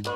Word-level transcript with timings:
Yeah, 0.00 0.12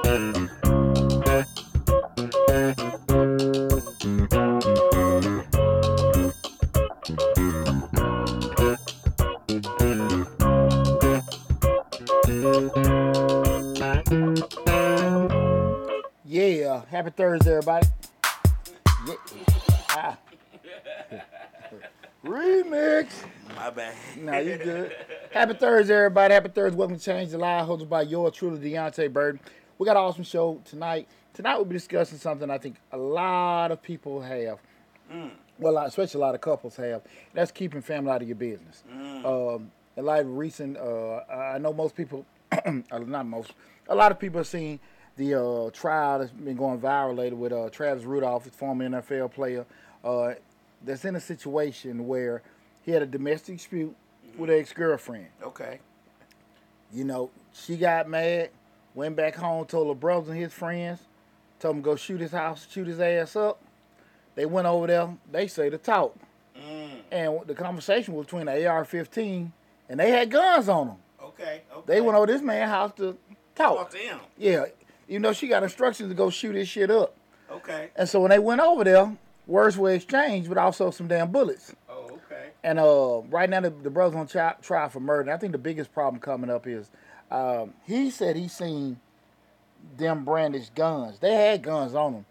happy 16.89 17.11
Thursday, 17.11 17.51
everybody. 17.51 17.89
Yeah. 19.09 19.15
Ah. 19.91 20.17
Remix. 22.25 23.09
My 23.57 23.71
bad. 23.71 23.95
No, 24.17 24.39
you 24.39 24.59
good. 24.59 24.95
Happy 25.33 25.55
Thursday, 25.55 25.97
everybody. 25.97 26.35
Happy 26.35 26.51
Thursday. 26.51 26.77
Welcome 26.77 26.99
to 26.99 27.05
Change 27.05 27.33
the 27.33 27.39
Live, 27.39 27.67
hosted 27.67 27.89
by 27.89 28.03
yours 28.03 28.35
truly, 28.35 28.71
Deonte' 28.71 29.13
Burden. 29.13 29.41
We 29.83 29.87
got 29.87 29.97
an 29.97 30.05
awesome 30.05 30.23
show 30.23 30.61
tonight. 30.65 31.09
Tonight 31.35 31.57
we'll 31.57 31.65
be 31.65 31.73
discussing 31.73 32.17
something 32.17 32.49
I 32.49 32.59
think 32.59 32.77
a 32.93 32.97
lot 32.97 33.73
of 33.73 33.83
people 33.83 34.21
have. 34.21 34.61
Well, 35.59 35.77
especially 35.79 36.21
a 36.21 36.21
lot 36.21 36.37
of 36.37 36.41
couples 36.41 36.77
have. 36.77 37.03
That's 37.35 37.51
keeping 37.51 37.83
family 37.83 38.13
out 38.13 38.23
of 38.23 38.29
your 38.29 38.37
business. 38.37 38.85
Um, 39.27 39.73
in 39.97 40.05
light 40.05 40.21
of 40.21 40.37
recent, 40.37 40.77
uh, 40.77 41.23
I 41.29 41.59
know 41.59 41.73
most 41.73 41.97
people, 41.97 42.25
uh, 42.53 42.99
not 43.01 43.27
most, 43.27 43.55
a 43.89 43.95
lot 43.97 44.13
of 44.13 44.21
people 44.21 44.39
have 44.39 44.47
seen 44.47 44.79
the 45.17 45.35
uh, 45.35 45.71
trial 45.71 46.21
that's 46.21 46.31
been 46.31 46.57
going 46.57 46.79
viral 46.79 47.17
lately 47.17 47.37
with 47.37 47.53
uh, 47.53 47.69
Travis 47.69 48.05
Rudolph, 48.05 48.47
former 48.53 48.89
NFL 48.89 49.33
player, 49.33 49.67
uh, 50.05 50.35
that's 50.85 51.05
in 51.05 51.17
a 51.17 51.21
situation 51.21 52.07
where 52.07 52.41
he 52.85 52.93
had 52.93 53.03
a 53.03 53.07
domestic 53.07 53.57
dispute 53.57 53.97
with 54.39 54.49
an 54.49 54.61
ex-girlfriend. 54.61 55.27
Okay. 55.43 55.81
You 56.93 57.03
know, 57.03 57.31
she 57.53 57.77
got 57.77 58.09
mad, 58.09 58.51
went 58.95 59.17
back 59.17 59.35
home, 59.37 59.65
told 59.67 59.89
her 59.89 59.95
brothers 59.95 60.29
and 60.29 60.39
his 60.39 60.53
friends, 60.53 61.01
told 61.61 61.77
him 61.77 61.83
to 61.83 61.85
go 61.85 61.97
shoot 61.97 62.21
his 62.21 62.33
house, 62.33 62.67
shoot 62.71 62.87
his 62.87 63.01
ass 63.01 63.37
up. 63.37 63.61
They 64.35 64.47
went 64.47 64.67
over 64.67 64.87
there, 64.87 65.09
they 65.31 65.47
say 65.47 65.71
to 65.71 65.79
talk. 65.79 66.15
And 67.11 67.41
the 67.47 67.55
conversation 67.55 68.15
was 68.15 68.27
between 68.27 68.47
the 68.47 68.67
AR-15 68.67 69.51
and 69.89 70.01
they 70.01 70.11
had 70.11 70.31
guns 70.31 70.69
on 70.69 70.87
them. 70.89 70.97
Okay. 71.23 71.63
Okay. 71.75 71.83
They 71.87 72.01
went 72.01 72.17
over 72.17 72.27
this 72.27 72.43
man's 72.43 72.71
house 72.71 72.93
to 72.97 73.17
Talk 73.55 73.77
talk. 73.77 73.91
to 73.91 73.99
him. 73.99 74.19
Yeah, 74.39 74.65
you 75.09 75.19
know, 75.19 75.33
she 75.33 75.49
got 75.49 75.63
instructions 75.63 76.09
to 76.09 76.15
go 76.15 76.31
shoot 76.31 76.55
his 76.55 76.69
shit 76.69 76.91
up. 76.91 77.15
Okay. 77.51 77.91
And 77.97 78.09
so 78.09 78.21
when 78.21 78.31
they 78.31 78.39
went 78.39 78.61
over 78.63 78.85
there, 78.85 79.15
words 79.47 79.77
were 79.77 79.93
exchanged, 79.93 80.49
but 80.49 80.57
also 80.57 80.91
some 80.91 81.07
damn 81.09 81.31
bullets. 81.31 81.75
Oh, 81.91 82.05
okay. 82.27 82.51
And 82.65 82.79
uh, 82.79 83.21
right 83.29 83.51
now, 83.51 83.61
the, 83.61 83.71
the 83.71 83.91
brother's 83.91 84.17
on 84.17 84.27
tri- 84.27 84.55
trial 84.63 84.89
for 84.89 85.01
murder. 85.01 85.31
I 85.31 85.37
think 85.37 85.53
the 85.53 85.59
biggest 85.59 85.93
problem 85.93 86.21
coming 86.21 86.49
up 86.49 86.67
is 86.67 86.91
um, 87.33 87.75
he 87.87 88.11
said 88.11 88.37
he 88.37 88.49
seen 88.49 88.99
them 89.97 90.25
brandish 90.25 90.71
guns. 90.71 91.19
They 91.19 91.35
had 91.35 91.63
guns 91.63 91.95
on 91.95 92.13
them. 92.13 92.27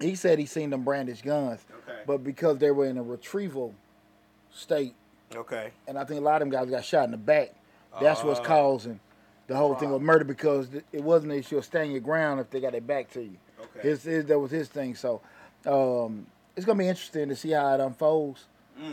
He 0.00 0.14
said 0.14 0.38
he 0.38 0.46
seen 0.46 0.70
them 0.70 0.82
brandish 0.84 1.22
guns, 1.22 1.60
Okay. 1.88 2.00
but 2.06 2.24
because 2.24 2.58
they 2.58 2.70
were 2.70 2.86
in 2.86 2.98
a 2.98 3.02
retrieval 3.02 3.74
state, 4.50 4.94
Okay. 5.34 5.70
and 5.88 5.96
I 5.98 6.04
think 6.04 6.20
a 6.20 6.24
lot 6.24 6.42
of 6.42 6.48
them 6.48 6.50
guys 6.50 6.68
got 6.70 6.84
shot 6.84 7.04
in 7.04 7.12
the 7.12 7.16
back. 7.16 7.54
That's 8.00 8.22
what's 8.24 8.40
Ah. 8.40 8.44
causing 8.44 9.00
the 9.46 9.56
whole 9.56 9.74
thing 9.74 9.90
with 9.90 10.02
murder 10.02 10.24
because 10.24 10.68
it 10.92 11.02
wasn't 11.02 11.32
that 11.32 11.50
you'll 11.50 11.62
stand 11.62 11.92
your 11.92 12.00
ground 12.00 12.40
if 12.40 12.50
they 12.50 12.60
got 12.60 12.72
their 12.72 12.80
back 12.80 13.10
to 13.12 13.22
you. 13.22 13.36
Okay. 13.60 13.88
His, 13.88 14.02
his 14.02 14.26
that 14.26 14.38
was 14.38 14.50
his 14.50 14.68
thing. 14.68 14.94
So 14.94 15.20
um, 15.66 16.26
it's 16.56 16.64
gonna 16.66 16.78
be 16.78 16.88
interesting 16.88 17.28
to 17.28 17.36
see 17.36 17.50
how 17.50 17.74
it 17.74 17.80
unfolds 17.80 18.46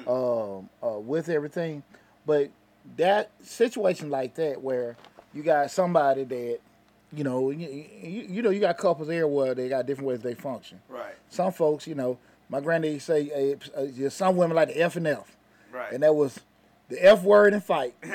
um, 0.08 0.70
uh, 0.84 1.00
with 1.00 1.30
everything. 1.30 1.84
But 2.26 2.52
that 2.98 3.32
situation 3.44 4.10
like 4.10 4.36
that 4.36 4.62
where 4.62 4.96
you 5.34 5.44
got 5.44 5.72
somebody 5.72 6.24
that 6.24 6.60
you 7.14 7.24
know 7.24 7.50
you, 7.50 7.86
you, 8.02 8.22
you 8.30 8.42
know 8.42 8.50
you 8.50 8.60
got 8.60 8.78
couples 8.78 9.08
there 9.08 9.28
where 9.28 9.54
they 9.56 9.70
got 9.70 9.86
different 9.86 10.08
ways 10.08 10.20
they 10.22 10.34
function. 10.36 10.80
Right. 10.90 11.16
Some 11.30 11.52
folks, 11.52 11.88
you 11.88 11.96
know, 11.96 12.18
my 12.50 12.60
granddaddy 12.62 13.00
say 13.00 13.26
hey, 13.26 13.56
uh, 13.76 14.10
some 14.10 14.36
women 14.36 14.56
like 14.56 14.70
the 14.70 14.82
F 14.82 14.96
and 14.96 15.08
F, 15.08 15.36
Right. 15.72 15.92
and 15.92 16.04
that 16.04 16.16
was 16.16 16.40
the 16.90 17.04
F 17.04 17.24
word 17.24 17.54
and 17.54 17.64
fight. 17.64 17.94
you 18.04 18.12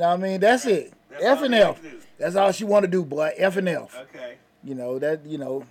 what 0.00 0.02
I 0.02 0.16
mean? 0.16 0.40
That's 0.40 0.66
it. 0.66 0.92
That's 1.10 1.24
F 1.24 1.42
and 1.42 1.54
F. 1.54 1.80
That's 2.18 2.36
all 2.36 2.52
she 2.52 2.64
want 2.64 2.84
to 2.84 2.90
do, 2.90 3.04
boy. 3.04 3.32
F 3.36 3.56
and 3.56 3.68
F. 3.68 3.96
Okay. 4.14 4.34
You 4.64 4.74
know 4.74 4.98
that 4.98 5.24
you 5.24 5.38
know, 5.38 5.64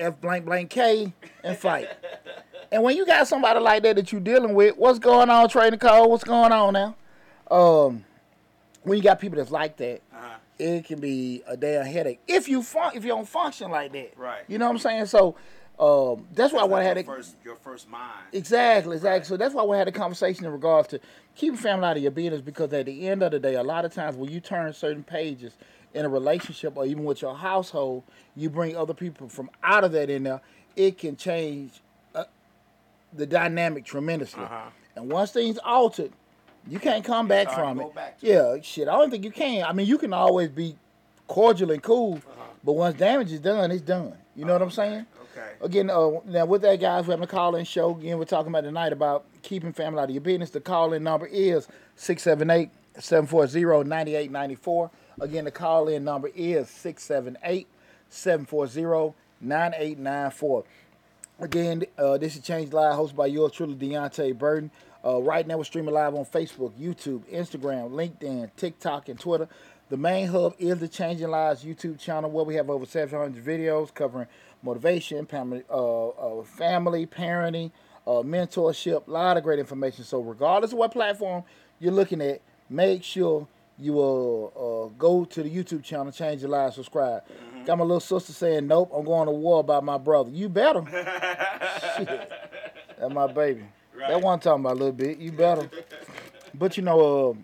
F 0.00 0.20
blank 0.20 0.44
blank 0.44 0.70
K 0.70 1.12
and 1.44 1.56
fight. 1.56 1.88
and 2.72 2.82
when 2.82 2.96
you 2.96 3.04
got 3.04 3.26
somebody 3.28 3.60
like 3.60 3.82
that 3.82 3.96
that 3.96 4.12
you 4.12 4.20
dealing 4.20 4.54
with, 4.54 4.76
what's 4.76 4.98
going 4.98 5.28
on, 5.28 5.48
trading 5.48 5.78
code? 5.78 6.08
What's 6.08 6.24
going 6.24 6.52
on 6.52 6.72
now? 6.72 6.96
Um, 7.50 8.04
when 8.88 8.98
you 8.98 9.04
got 9.04 9.20
people 9.20 9.38
that's 9.38 9.50
like 9.50 9.76
that, 9.78 10.00
Uh-huh. 10.12 10.36
it 10.58 10.84
can 10.84 11.00
be 11.00 11.42
a 11.46 11.56
damn 11.56 11.84
headache 11.86 12.20
if 12.26 12.48
you 12.48 12.62
fun- 12.62 12.96
if 12.96 13.04
you 13.04 13.10
don't 13.10 13.28
function 13.28 13.70
like 13.70 13.92
that. 13.92 14.12
Right. 14.16 14.42
You 14.48 14.58
know 14.58 14.66
what 14.66 14.72
I'm 14.72 14.78
saying? 14.78 15.06
So 15.06 15.36
um, 15.78 16.26
that's 16.34 16.52
why 16.52 16.60
I 16.60 16.64
want 16.64 16.82
to 16.82 16.88
have 16.88 16.96
your 16.96 17.04
first 17.04 17.36
your 17.44 17.56
first 17.56 17.88
mind. 17.88 18.26
Exactly, 18.32 18.96
exactly. 18.96 19.24
So 19.26 19.36
that's 19.36 19.54
why 19.54 19.62
we 19.62 19.76
had 19.76 19.86
a 19.88 19.92
conversation 19.92 20.44
in 20.44 20.52
regards 20.52 20.88
to 20.88 21.00
keeping 21.36 21.56
family 21.58 21.86
out 21.86 21.96
of 21.96 22.02
your 22.02 22.10
business 22.12 22.40
because 22.40 22.72
at 22.72 22.86
the 22.86 23.08
end 23.08 23.22
of 23.22 23.30
the 23.30 23.38
day, 23.38 23.54
a 23.54 23.62
lot 23.62 23.84
of 23.84 23.94
times 23.94 24.16
when 24.16 24.30
you 24.30 24.40
turn 24.40 24.72
certain 24.72 25.04
pages 25.04 25.52
in 25.94 26.04
a 26.04 26.08
relationship 26.08 26.76
or 26.76 26.84
even 26.84 27.04
with 27.04 27.22
your 27.22 27.34
household, 27.36 28.02
you 28.36 28.50
bring 28.50 28.76
other 28.76 28.92
people 28.94 29.28
from 29.28 29.48
out 29.62 29.84
of 29.84 29.92
that 29.92 30.10
in 30.10 30.24
there, 30.24 30.40
it 30.76 30.98
can 30.98 31.16
change 31.16 31.80
uh, 32.14 32.24
the 33.12 33.24
dynamic 33.26 33.84
tremendously. 33.84 34.42
Uh-huh. 34.42 34.70
And 34.96 35.10
once 35.12 35.30
things 35.30 35.58
altered, 35.64 36.12
you 36.68 36.78
can't 36.78 37.04
come 37.04 37.26
back 37.28 37.50
from 37.50 37.80
it. 37.80 37.94
back 37.94 38.18
yeah, 38.20 38.56
shit. 38.62 38.88
I 38.88 38.92
don't 38.92 39.10
think 39.10 39.24
you 39.24 39.30
can. 39.30 39.64
I 39.64 39.72
mean, 39.72 39.86
you 39.86 39.96
can 39.98 40.12
always 40.12 40.48
be 40.50 40.76
cordial 41.26 41.70
and 41.70 41.82
cool, 41.82 42.14
Uh-huh. 42.16 42.42
but 42.64 42.72
once 42.74 42.96
damage 42.98 43.32
is 43.32 43.40
done, 43.40 43.70
it's 43.70 43.82
done. 43.82 44.14
You 44.36 44.44
know 44.44 44.52
what 44.54 44.62
I'm 44.62 44.70
saying? 44.70 45.06
Okay. 45.36 45.48
Again, 45.60 45.90
uh, 45.90 46.10
now 46.26 46.46
with 46.46 46.62
that, 46.62 46.80
guys, 46.80 47.06
we're 47.06 47.12
having 47.12 47.24
a 47.24 47.28
call-in 47.28 47.64
show. 47.64 47.90
Again, 47.96 48.18
we're 48.18 48.24
talking 48.24 48.48
about 48.50 48.62
tonight 48.64 48.92
about 48.92 49.24
keeping 49.42 49.72
family 49.72 50.00
out 50.00 50.04
of 50.04 50.10
your 50.10 50.20
business. 50.20 50.50
The 50.50 50.60
call-in 50.60 51.02
number 51.04 51.26
is 51.26 51.68
678-740-9894. 51.96 54.90
Again, 55.20 55.44
the 55.44 55.50
call-in 55.50 56.04
number 56.04 56.30
is 56.34 56.68
678-740-9894. 59.42 60.64
Again, 61.40 61.84
uh, 61.96 62.18
this 62.18 62.34
is 62.36 62.42
Changing 62.42 62.72
Lives, 62.74 62.96
hosted 62.98 63.14
by 63.16 63.26
yours 63.26 63.52
truly, 63.52 63.74
Deonte' 63.76 64.36
Burden. 64.36 64.70
Uh, 65.04 65.22
right 65.22 65.46
now, 65.46 65.56
we're 65.56 65.64
streaming 65.64 65.94
live 65.94 66.14
on 66.14 66.24
Facebook, 66.24 66.72
YouTube, 66.72 67.22
Instagram, 67.32 67.90
LinkedIn, 67.90 68.50
TikTok, 68.56 69.08
and 69.08 69.18
Twitter. 69.18 69.48
The 69.90 69.96
main 69.96 70.28
hub 70.28 70.54
is 70.58 70.78
the 70.80 70.88
Changing 70.88 71.28
Lives 71.28 71.64
YouTube 71.64 71.98
channel, 71.98 72.30
where 72.30 72.44
we 72.44 72.56
have 72.56 72.68
over 72.68 72.84
700 72.84 73.42
videos 73.42 73.94
covering 73.94 74.26
motivation, 74.62 75.24
family, 75.24 75.62
uh, 75.70 76.08
uh, 76.08 76.42
family 76.42 77.06
parenting, 77.06 77.70
uh, 78.06 78.22
mentorship, 78.22 79.06
a 79.06 79.10
lot 79.10 79.36
of 79.36 79.44
great 79.44 79.58
information. 79.58 80.04
So, 80.04 80.20
regardless 80.20 80.72
of 80.72 80.78
what 80.78 80.92
platform 80.92 81.44
you're 81.78 81.92
looking 81.92 82.20
at, 82.20 82.42
make 82.68 83.02
sure 83.04 83.46
you 83.78 83.92
will 83.92 84.52
uh, 84.92 84.94
go 84.98 85.24
to 85.24 85.42
the 85.42 85.48
YouTube 85.48 85.84
channel, 85.84 86.10
Change 86.10 86.42
Your 86.42 86.50
Lives, 86.50 86.74
subscribe. 86.74 87.22
Got 87.64 87.78
my 87.78 87.84
little 87.84 88.00
sister 88.00 88.32
saying, 88.32 88.66
Nope, 88.66 88.90
I'm 88.94 89.04
going 89.04 89.26
to 89.26 89.32
war 89.32 89.60
about 89.60 89.84
my 89.84 89.98
brother. 89.98 90.30
You 90.30 90.48
better. 90.48 90.82
Shit. 91.96 92.32
That's 92.98 93.14
my 93.14 93.26
baby. 93.28 93.64
That 94.06 94.20
one 94.20 94.38
talking 94.40 94.60
about 94.64 94.72
a 94.74 94.78
little 94.78 94.92
bit. 94.92 95.18
You 95.18 95.32
better. 95.32 95.68
But 96.54 96.76
you 96.76 96.82
know, 96.82 97.30
uh, 97.30 97.34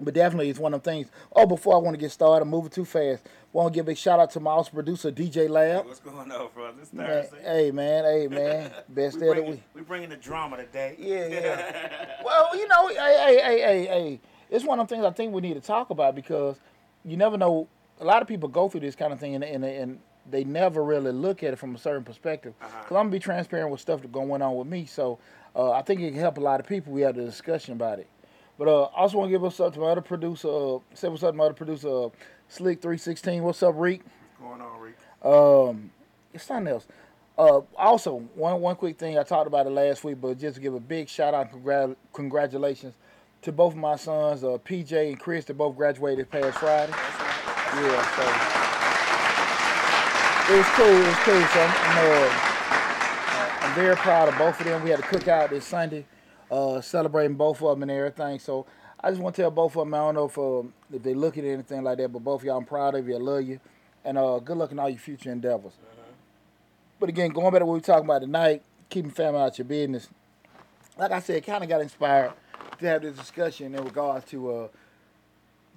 but 0.00 0.14
definitely 0.14 0.50
it's 0.50 0.58
one 0.58 0.74
of 0.74 0.82
them 0.82 0.92
things. 0.94 1.08
Oh, 1.34 1.46
before 1.46 1.74
I 1.74 1.78
want 1.78 1.94
to 1.94 2.00
get 2.00 2.10
started, 2.10 2.42
I'm 2.42 2.48
moving 2.50 2.70
too 2.70 2.84
fast. 2.84 3.22
Want 3.52 3.72
to 3.72 3.76
give 3.78 3.86
a 3.86 3.90
big 3.90 3.98
shout 3.98 4.18
out 4.18 4.30
to 4.32 4.40
my 4.40 4.50
awesome 4.50 4.74
producer, 4.74 5.12
DJ 5.12 5.48
Lab. 5.48 5.86
What's 5.86 6.00
going 6.00 6.30
on, 6.32 6.48
bro? 6.54 6.72
This 6.72 6.92
Man, 6.92 7.06
Thursday. 7.06 7.42
hey 7.44 7.70
man, 7.70 8.04
hey 8.04 8.26
man, 8.26 8.72
best 8.88 9.14
we 9.16 9.20
day 9.20 9.28
of 9.28 9.34
the 9.36 9.40
bringing, 9.42 9.50
week. 9.52 9.62
we 9.74 9.80
bringing 9.82 10.08
the 10.08 10.16
drama 10.16 10.56
today. 10.56 10.96
Yeah, 10.98 11.26
yeah. 11.28 12.06
well, 12.24 12.56
you 12.56 12.66
know, 12.66 12.88
hey, 12.88 12.96
hey, 12.96 13.40
hey, 13.42 13.60
hey, 13.60 13.86
hey. 13.86 14.20
It's 14.50 14.64
one 14.64 14.80
of 14.80 14.88
the 14.88 14.94
things 14.94 15.04
I 15.06 15.10
think 15.12 15.32
we 15.32 15.40
need 15.40 15.54
to 15.54 15.60
talk 15.60 15.90
about 15.90 16.14
because 16.16 16.56
you 17.04 17.16
never 17.16 17.36
know. 17.38 17.68
A 18.00 18.04
lot 18.04 18.22
of 18.22 18.26
people 18.26 18.48
go 18.48 18.68
through 18.68 18.80
this 18.80 18.96
kind 18.96 19.12
of 19.12 19.20
thing 19.20 19.36
and 19.36 19.44
and, 19.44 19.64
and 19.64 20.00
they 20.28 20.42
never 20.42 20.82
really 20.82 21.12
look 21.12 21.44
at 21.44 21.52
it 21.52 21.56
from 21.56 21.76
a 21.76 21.78
certain 21.78 22.02
perspective. 22.02 22.54
Because 22.58 22.72
Uh-huh. 22.74 22.84
I'm 22.96 23.06
gonna 23.06 23.10
be 23.10 23.18
transparent 23.20 23.70
with 23.70 23.80
stuff 23.80 24.00
that's 24.00 24.12
going 24.12 24.42
on 24.42 24.56
with 24.56 24.66
me, 24.66 24.84
so 24.86 25.20
uh, 25.56 25.72
I 25.72 25.82
think 25.82 26.00
it 26.00 26.10
can 26.10 26.20
help 26.20 26.38
a 26.38 26.40
lot 26.40 26.60
of 26.60 26.66
people. 26.66 26.92
We 26.92 27.02
had 27.02 27.16
a 27.16 27.24
discussion 27.24 27.72
about 27.72 27.98
it. 27.98 28.06
But 28.58 28.68
uh, 28.68 28.84
I 28.84 29.00
also 29.00 29.18
want 29.18 29.28
to 29.28 29.32
give 29.32 29.42
what's 29.42 29.60
up 29.60 29.74
to 29.74 29.80
my 29.80 29.88
other 29.88 30.00
producer. 30.00 30.48
Uh, 30.48 30.78
say 30.94 31.08
what's 31.08 31.22
up 31.22 31.32
to 31.32 31.36
my 31.36 31.44
other 31.44 31.54
producer, 31.54 31.88
uh, 31.88 32.08
Slick 32.48 32.80
Three 32.80 32.98
Sixteen. 32.98 33.42
What's 33.42 33.62
up, 33.62 33.74
Reek? 33.76 34.02
What's 34.38 34.58
going 34.58 34.60
on, 34.60 34.80
Reek? 34.80 34.94
Um, 35.24 35.90
it's 36.32 36.44
something 36.44 36.72
else. 36.72 36.86
Uh, 37.36 37.62
also, 37.76 38.18
one 38.36 38.60
one 38.60 38.76
quick 38.76 38.96
thing 38.96 39.18
I 39.18 39.24
talked 39.24 39.48
about 39.48 39.66
it 39.66 39.70
last 39.70 40.04
week, 40.04 40.20
but 40.20 40.38
just 40.38 40.54
to 40.54 40.60
give 40.60 40.74
a 40.74 40.80
big 40.80 41.08
shout 41.08 41.34
out, 41.34 41.50
congrat- 41.50 41.96
congratulations 42.12 42.94
to 43.42 43.50
both 43.50 43.72
of 43.72 43.78
my 43.78 43.96
sons, 43.96 44.44
uh, 44.44 44.56
PJ 44.64 45.08
and 45.08 45.18
Chris. 45.18 45.44
They 45.44 45.52
both 45.54 45.74
graduated 45.76 46.30
past 46.30 46.58
Friday. 46.58 46.92
Yeah, 46.92 48.14
so 48.14 48.22
it 50.54 50.58
was 50.58 50.66
cool. 50.76 50.86
It 50.86 51.06
was 51.08 51.18
cool. 51.24 51.42
So 51.42 51.60
I'm, 51.60 51.70
I'm, 51.74 52.12
uh, 52.12 52.53
very 53.74 53.96
proud 53.96 54.28
of 54.28 54.38
both 54.38 54.58
of 54.60 54.66
them. 54.66 54.82
We 54.84 54.90
had 54.90 55.00
a 55.00 55.02
cookout 55.02 55.50
this 55.50 55.66
Sunday, 55.66 56.06
uh, 56.50 56.80
celebrating 56.80 57.36
both 57.36 57.60
of 57.60 57.70
them 57.70 57.82
and 57.82 57.90
everything. 57.90 58.38
So 58.38 58.66
I 59.00 59.10
just 59.10 59.20
want 59.20 59.34
to 59.36 59.42
tell 59.42 59.50
both 59.50 59.76
of 59.76 59.80
them. 59.84 59.94
I 59.94 59.98
don't 59.98 60.14
know 60.14 60.26
if 60.26 60.38
uh, 60.38 60.96
if 60.96 61.02
they 61.02 61.14
look 61.14 61.36
at 61.36 61.44
anything 61.44 61.82
like 61.82 61.98
that, 61.98 62.12
but 62.12 62.22
both 62.22 62.40
of 62.42 62.46
y'all, 62.46 62.58
I'm 62.58 62.64
proud 62.64 62.94
of 62.94 63.08
you. 63.08 63.16
I 63.16 63.18
love 63.18 63.42
you. 63.42 63.60
and 64.04 64.16
uh, 64.16 64.38
good 64.38 64.56
luck 64.56 64.70
in 64.70 64.78
all 64.78 64.88
your 64.88 64.98
future 64.98 65.32
endeavors. 65.32 65.72
But 67.00 67.08
again, 67.08 67.30
going 67.30 67.50
back 67.50 67.60
to 67.60 67.66
what 67.66 67.72
we 67.72 67.78
were 67.78 67.84
talking 67.84 68.04
about 68.04 68.20
tonight, 68.20 68.62
keeping 68.88 69.10
family 69.10 69.40
out 69.40 69.58
your 69.58 69.64
business. 69.64 70.08
Like 70.96 71.10
I 71.10 71.18
said, 71.18 71.44
kind 71.44 71.62
of 71.62 71.68
got 71.68 71.80
inspired 71.80 72.32
to 72.78 72.86
have 72.86 73.02
this 73.02 73.16
discussion 73.16 73.74
in 73.74 73.84
regards 73.84 74.24
to 74.26 74.52
uh, 74.52 74.68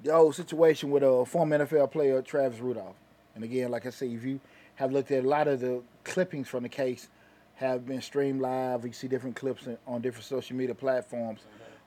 the 0.04 0.14
old 0.14 0.36
situation 0.36 0.92
with 0.92 1.02
a 1.04 1.12
uh, 1.12 1.26
former 1.26 1.58
NFL 1.58 1.92
player 1.92 2.22
Travis 2.22 2.60
Rudolph. 2.60 2.96
And 3.34 3.44
again, 3.44 3.72
like 3.72 3.86
I 3.86 3.90
said, 3.90 4.10
if 4.10 4.24
you 4.24 4.40
have 4.76 4.92
looked 4.92 5.12
at 5.12 5.24
a 5.24 5.28
lot 5.28 5.48
of 5.48 5.60
the 5.60 5.82
clippings 6.04 6.48
from 6.48 6.64
the 6.64 6.70
case, 6.70 7.08
have 7.58 7.86
been 7.86 8.02
streamed 8.02 8.42
live. 8.42 8.86
You 8.86 8.94
see 8.94 9.08
different 9.08 9.36
clips 9.36 9.68
in, 9.68 9.78
on 9.86 10.02
different 10.02 10.26
social 10.26 10.56
media 10.56 10.76
platforms, 10.76 11.42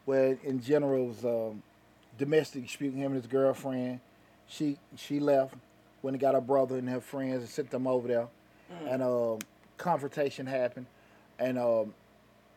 where 0.04 0.36
in 0.44 0.60
general 0.60 1.04
it 1.04 1.08
was 1.08 1.24
um, 1.24 1.62
domestic 2.18 2.64
dispute. 2.64 2.94
Him 2.94 3.12
and 3.12 3.22
his 3.22 3.26
girlfriend, 3.26 4.00
she 4.46 4.76
she 4.96 5.20
left, 5.20 5.54
went 6.02 6.14
and 6.14 6.20
got 6.20 6.34
her 6.34 6.40
brother 6.40 6.76
and 6.76 6.88
her 6.88 7.00
friends 7.00 7.40
and 7.40 7.48
sent 7.48 7.70
them 7.70 7.86
over 7.86 8.08
there, 8.08 8.28
and 8.88 9.02
um, 9.02 9.38
confrontation 9.78 10.46
happened, 10.46 10.86
and 11.38 11.58
um, 11.58 11.94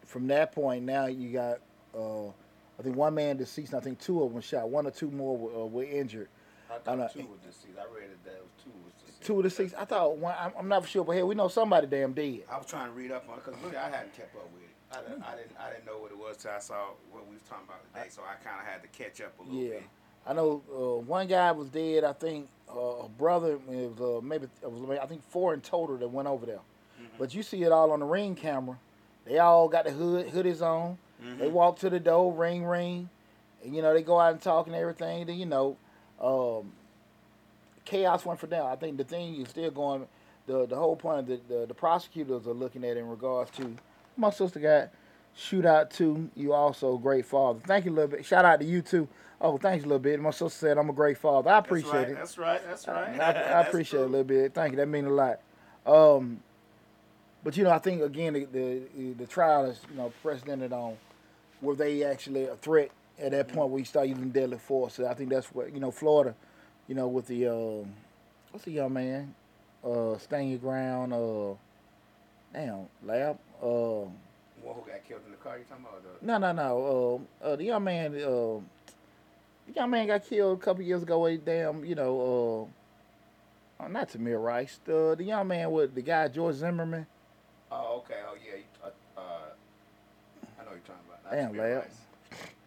from 0.06 0.27
that 0.27 0.51
point 0.51 0.83
now 0.83 1.06
you 1.06 1.31
got 1.31 1.60
uh, 1.98 2.27
I 2.80 2.81
think 2.81 2.95
one 2.95 3.13
man 3.13 3.38
deceased. 3.38 3.74
I 3.74 3.80
think 3.80 4.00
two 4.00 4.24
of 4.24 4.33
them 4.33 4.42
shot. 4.42 4.69
One 4.69 4.88
or 4.88 4.92
two 4.92 5.12
more 5.12 5.38
were, 5.38 5.63
uh, 5.63 5.65
were 5.68 5.83
injured. 5.83 6.27
I 6.69 6.75
I 6.75 6.80
thought 6.80 6.98
know. 6.98 7.07
two 7.13 7.19
was 7.27 7.39
deceased. 7.45 7.77
I 7.77 7.83
read 7.94 8.10
it 8.10 8.24
that 8.25 8.42
was 8.42 8.50
two 8.63 8.71
was 8.71 8.77
deceased. 8.80 8.83
Two 9.24 9.38
of 9.38 9.44
the 9.44 9.50
six. 9.50 9.74
I 9.74 9.86
thought 9.86 10.18
one. 10.18 10.36
I'm, 10.40 10.52
I'm 10.58 10.68
not 10.68 10.88
sure, 10.88 11.04
but 11.04 11.14
hey, 11.14 11.24
we 11.24 11.36
know 11.36 11.48
somebody 11.48 11.88
damn 11.88 12.14
dead. 12.14 12.42
I 12.52 12.58
was 12.58 12.66
trying 12.68 12.88
to 12.88 12.92
read 12.94 13.12
up 13.12 13.25
on 13.30 13.38
it 13.38 13.46
because 13.46 13.60
really 13.64 13.78
I 13.78 13.90
hadn't 13.90 14.16
kept 14.16 14.36
up 14.36 14.50
with 14.54 14.64
it. 14.64 14.70
I 14.96 15.02
didn't, 15.02 15.24
I 15.24 15.36
didn't, 15.36 15.52
I 15.60 15.70
didn't 15.72 15.86
know 15.86 15.98
what 15.98 16.12
it 16.12 16.18
was 16.18 16.38
till 16.38 16.52
I 16.52 16.60
saw 16.60 16.86
what 17.12 17.28
we 17.28 17.34
was 17.34 17.42
talking 17.44 17.66
about 17.68 17.80
today. 17.94 18.08
So 18.10 18.22
I 18.22 18.36
kind 18.44 18.60
of 18.60 18.68
had 18.68 18.81
to 18.84 18.88
catch 18.90 19.22
up 19.22 19.34
a 19.40 19.44
little 19.44 19.58
Yeah, 19.60 19.70
bit. 19.72 19.84
I 20.28 20.34
know 20.34 20.62
uh, 20.72 21.02
one 21.02 21.28
guy 21.28 21.52
was 21.52 21.70
dead. 21.70 22.04
I 22.04 22.14
think 22.14 22.48
uh, 22.74 22.80
a 22.80 23.10
brother. 23.10 23.58
Was 23.68 24.00
uh, 24.00 24.22
maybe 24.25 24.48
it 24.62 24.72
was 24.72 25.00
I 25.00 25.06
think 25.08 25.24
four 25.30 25.54
in 25.54 25.62
total 25.62 25.98
that 25.98 26.08
went 26.08 26.28
over 26.28 26.46
there. 26.46 26.60
But 27.18 27.34
you 27.36 27.44
see 27.44 27.62
it 27.64 27.72
all 27.72 27.92
on 27.92 28.00
the 28.00 28.06
ring 28.06 28.34
camera. 28.36 28.78
They 29.25 29.38
all 29.40 29.68
got 29.70 29.86
the 29.86 29.92
hood 29.92 30.28
hoodies 30.31 30.62
on. 30.62 30.98
They 31.40 31.48
walk 31.48 31.80
to 31.80 31.90
the 31.90 32.00
door, 32.00 32.34
ring 32.34 32.66
ring, 32.66 33.10
and 33.64 33.74
you 33.75 33.81
know 33.81 33.94
they 33.94 34.02
go 34.04 34.20
out 34.20 34.34
and 34.34 34.42
talk 34.42 34.68
and 34.68 34.75
everything. 34.75 35.25
Then 35.25 35.38
you 35.38 35.46
know, 35.46 35.78
um, 36.20 36.72
chaos 37.86 38.26
went 38.26 38.40
for 38.40 38.48
them. 38.48 38.66
I 38.66 38.76
think 38.76 38.98
the 38.98 39.04
thing 39.04 39.42
is 39.42 39.50
still 39.50 39.72
going. 39.72 40.08
The 40.46 40.66
the 40.66 40.76
whole 40.76 40.96
point 40.96 41.20
of 41.20 41.28
the, 41.28 41.40
the 41.48 41.66
the 41.68 41.74
prosecutors 41.74 42.48
are 42.48 42.54
looking 42.54 42.84
at 42.84 42.98
in 42.98 43.08
regards 43.08 43.52
to 43.52 43.76
my 44.18 44.30
sister 44.30 44.60
got 44.60 44.90
shootout 45.38 45.90
too. 45.90 46.30
You 46.36 46.54
also 46.54 46.98
great 46.98 47.26
father. 47.26 47.60
Thank 47.66 47.86
you 47.86 47.92
a 47.92 47.96
little 47.96 48.10
bit. 48.10 48.26
Shout 48.26 48.46
out 48.46 48.60
to 48.60 48.66
you 48.66 48.82
too. 48.82 49.08
Oh, 49.40 49.58
thanks 49.58 49.84
a 49.84 49.88
little 49.88 50.00
bit. 50.00 50.20
My 50.20 50.32
sister 50.32 50.50
said 50.50 50.78
I'm 50.78 50.90
a 50.90 50.94
great 50.94 51.18
father. 51.18 51.50
I 51.50 51.60
appreciate 51.60 52.14
that's 52.14 52.38
right, 52.38 52.56
it. 52.56 52.68
That's 52.68 52.88
right. 52.88 52.98
That's 53.08 53.20
right. 53.20 53.20
I, 53.20 53.30
I 53.30 53.34
That's 53.34 53.68
appreciate 53.70 54.02
it 54.02 54.04
a 54.04 54.08
little 54.08 54.24
bit. 54.24 54.54
Thank 54.54 54.72
you. 54.72 54.78
That 54.78 54.88
means 54.88 55.08
a 55.08 55.10
lot. 55.10 55.40
Um, 55.86 56.42
but 57.44 57.58
you 57.58 57.64
know, 57.64 57.72
I 57.72 57.80
think 57.80 58.02
again 58.02 58.34
the, 58.34 58.46
the 58.46 59.14
the 59.14 59.26
trial 59.26 59.66
is 59.66 59.80
you 59.90 59.98
know 59.98 60.12
precedented 60.22 60.72
on 60.74 60.98
were 61.62 61.76
they 61.76 62.04
actually 62.04 62.46
a 62.46 62.56
threat 62.56 62.92
at 63.20 63.32
that 63.32 63.48
point 63.48 63.70
where 63.70 63.80
you 63.80 63.86
start 63.86 64.08
using 64.08 64.30
deadly 64.30 64.58
force. 64.58 64.96
So 64.96 65.08
I 65.08 65.14
think 65.14 65.30
that's 65.30 65.48
what 65.48 65.74
you 65.74 65.80
know 65.80 65.92
Florida, 65.92 66.36
you 66.88 66.96
know, 66.96 67.08
with 67.08 67.28
the 67.28 67.48
um, 67.48 67.94
what's 68.52 68.66
the 68.66 68.72
young 68.72 68.94
man, 68.94 69.34
uh, 69.84 70.18
your 70.32 70.58
ground, 70.60 71.14
uh, 71.14 71.54
damn 72.54 72.88
lab, 73.04 73.38
uh, 73.62 73.66
One 73.66 74.12
who 74.64 74.82
got 74.88 75.04
killed 75.08 75.22
in 75.26 75.32
the 75.32 75.38
car. 75.38 75.58
You 75.58 75.66
talking 75.70 75.86
about 75.86 76.04
the? 76.04 76.26
no 76.26 76.38
no 76.38 76.52
no, 76.52 77.28
uh, 77.42 77.46
uh, 77.46 77.56
the 77.56 77.64
young 77.66 77.84
man, 77.84 78.16
uh, 78.16 78.60
the 79.68 79.74
young 79.76 79.90
man 79.90 80.08
got 80.08 80.26
killed 80.26 80.60
a 80.60 80.62
couple 80.62 80.84
years 80.84 81.04
ago. 81.04 81.20
With 81.20 81.46
damn, 81.46 81.84
you 81.86 81.96
know, 81.96 82.70
uh, 83.80 83.84
uh, 83.84 83.88
not 83.88 84.10
Tamir 84.10 84.42
Rice, 84.44 84.80
the 84.86 85.16
the 85.18 85.24
young 85.24 85.48
man 85.48 85.72
with 85.72 85.96
the 85.96 86.02
guy 86.02 86.28
George 86.28 86.56
Zimmerman. 86.56 87.06
Oh, 87.72 88.04
okay. 88.06 88.20
Oh, 88.30 88.36
yeah. 88.36 88.62
Uh, 88.84 89.20
uh, 89.20 89.22
I 90.60 90.64
know 90.64 90.70
what 90.70 90.72
you're 90.74 90.80
talking 90.86 91.02
about. 91.08 91.24
Not 91.24 91.32
Damn, 91.34 91.54
Tamir 91.54 91.58
lad. 91.58 91.84
Rice. 91.84 92.03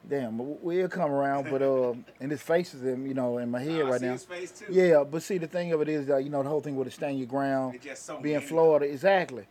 Damn, 0.09 0.39
we'll 0.63 0.89
come 0.89 1.11
around, 1.11 1.49
but 1.51 1.63
uh, 1.63 1.93
and 2.21 2.31
his 2.31 2.41
face 2.41 2.75
is 2.75 2.85
in, 2.85 3.07
you 3.07 3.15
know, 3.15 3.39
in 3.39 3.51
my 3.51 3.61
head 3.61 3.83
Oh, 3.83 3.89
right 3.91 4.01
see 4.01 4.07
now. 4.07 4.13
his 4.13 4.25
face 4.25 4.53
too. 4.53 4.67
Yeah, 4.71 5.03
but 5.03 5.21
see, 5.23 5.39
the 5.39 5.49
thing 5.49 5.73
of 5.73 5.81
it 5.81 5.89
is, 5.89 6.09
uh, 6.09 6.19
you 6.19 6.31
know, 6.31 6.43
the 6.45 6.49
whole 6.49 6.61
thing 6.61 6.77
with 6.77 6.87
the 6.87 6.93
stand 6.93 7.19
your 7.19 7.27
ground, 7.27 7.81
so 7.95 8.19
being. 8.21 8.41
Florida, 8.41 8.87
exactly. 8.87 9.47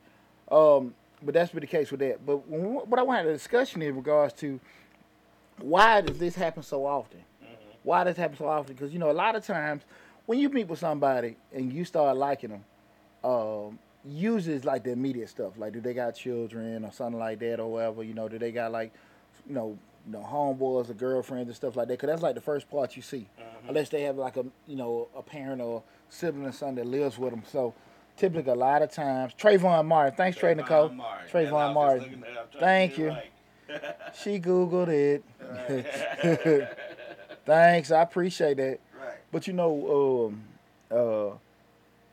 Um, 0.49 0.93
but 1.21 1.33
that's 1.33 1.51
been 1.51 1.59
the 1.61 1.67
case 1.67 1.91
with 1.91 1.99
that. 1.99 2.25
But 2.25 2.47
when, 2.47 2.61
what 2.89 2.99
I 2.99 3.03
want 3.03 3.25
to 3.25 3.33
discussion 3.33 3.81
in 3.81 3.95
regards 3.95 4.33
to 4.35 4.59
why 5.59 6.01
does 6.01 6.17
this 6.17 6.35
happen 6.35 6.63
so 6.63 6.85
often? 6.85 7.19
Why 7.83 8.03
does 8.03 8.15
this 8.15 8.21
happen 8.21 8.37
so 8.37 8.47
often? 8.47 8.75
Because 8.75 8.93
you 8.93 8.99
know, 8.99 9.11
a 9.11 9.13
lot 9.13 9.35
of 9.35 9.45
times 9.45 9.83
when 10.25 10.39
you 10.39 10.49
meet 10.49 10.67
with 10.67 10.79
somebody 10.79 11.35
and 11.53 11.71
you 11.71 11.83
start 11.83 12.15
liking 12.17 12.49
them, 12.51 12.63
um, 13.29 13.77
usually 14.05 14.55
it's 14.55 14.65
like 14.65 14.83
the 14.83 14.91
immediate 14.91 15.29
stuff, 15.29 15.53
like 15.57 15.73
do 15.73 15.81
they 15.81 15.93
got 15.93 16.15
children 16.15 16.85
or 16.85 16.91
something 16.93 17.19
like 17.19 17.39
that 17.39 17.59
or 17.59 17.71
whatever. 17.71 18.03
You 18.03 18.13
know, 18.13 18.27
do 18.29 18.37
they 18.39 18.51
got 18.51 18.71
like, 18.71 18.93
you 19.47 19.53
know, 19.53 19.77
you 20.05 20.11
know, 20.13 20.19
homeboys 20.19 20.89
or 20.89 20.93
girlfriends 20.93 21.47
and 21.47 21.55
stuff 21.55 21.75
like 21.75 21.87
that? 21.87 21.93
Because 21.93 22.07
that's 22.09 22.21
like 22.21 22.35
the 22.35 22.41
first 22.41 22.69
part 22.69 22.95
you 22.95 23.01
see, 23.01 23.27
unless 23.67 23.89
they 23.89 24.03
have 24.03 24.17
like 24.17 24.37
a 24.37 24.45
you 24.67 24.75
know 24.75 25.07
a 25.15 25.21
parent 25.21 25.61
or 25.61 25.83
sibling 26.09 26.45
or 26.45 26.51
son 26.51 26.75
that 26.75 26.85
lives 26.85 27.17
with 27.17 27.31
them. 27.31 27.43
So 27.51 27.73
typically, 28.17 28.51
a 28.51 28.55
lot 28.55 28.81
of 28.81 28.91
times, 28.91 29.33
Trayvon 29.33 29.85
Martin. 29.85 30.15
Thanks, 30.15 30.37
Trey 30.37 30.53
Nicole. 30.53 30.89
Martin. 30.89 31.27
Trayvon 31.31 31.73
Martin. 31.73 32.03
looking 32.03 32.23
at. 32.23 32.29
I'm 32.29 32.35
trying 32.35 32.51
to 32.51 32.59
Thank 32.59 32.97
you. 32.97 33.15
She 34.21 34.39
googled 34.39 34.89
it. 34.89 36.69
Thanks, 37.45 37.91
I 37.91 38.01
appreciate 38.01 38.57
that. 38.57 38.79
Right. 38.99 39.17
But 39.31 39.47
you 39.47 39.53
know, 39.53 40.29
um, 40.31 40.43
uh, 40.95 41.35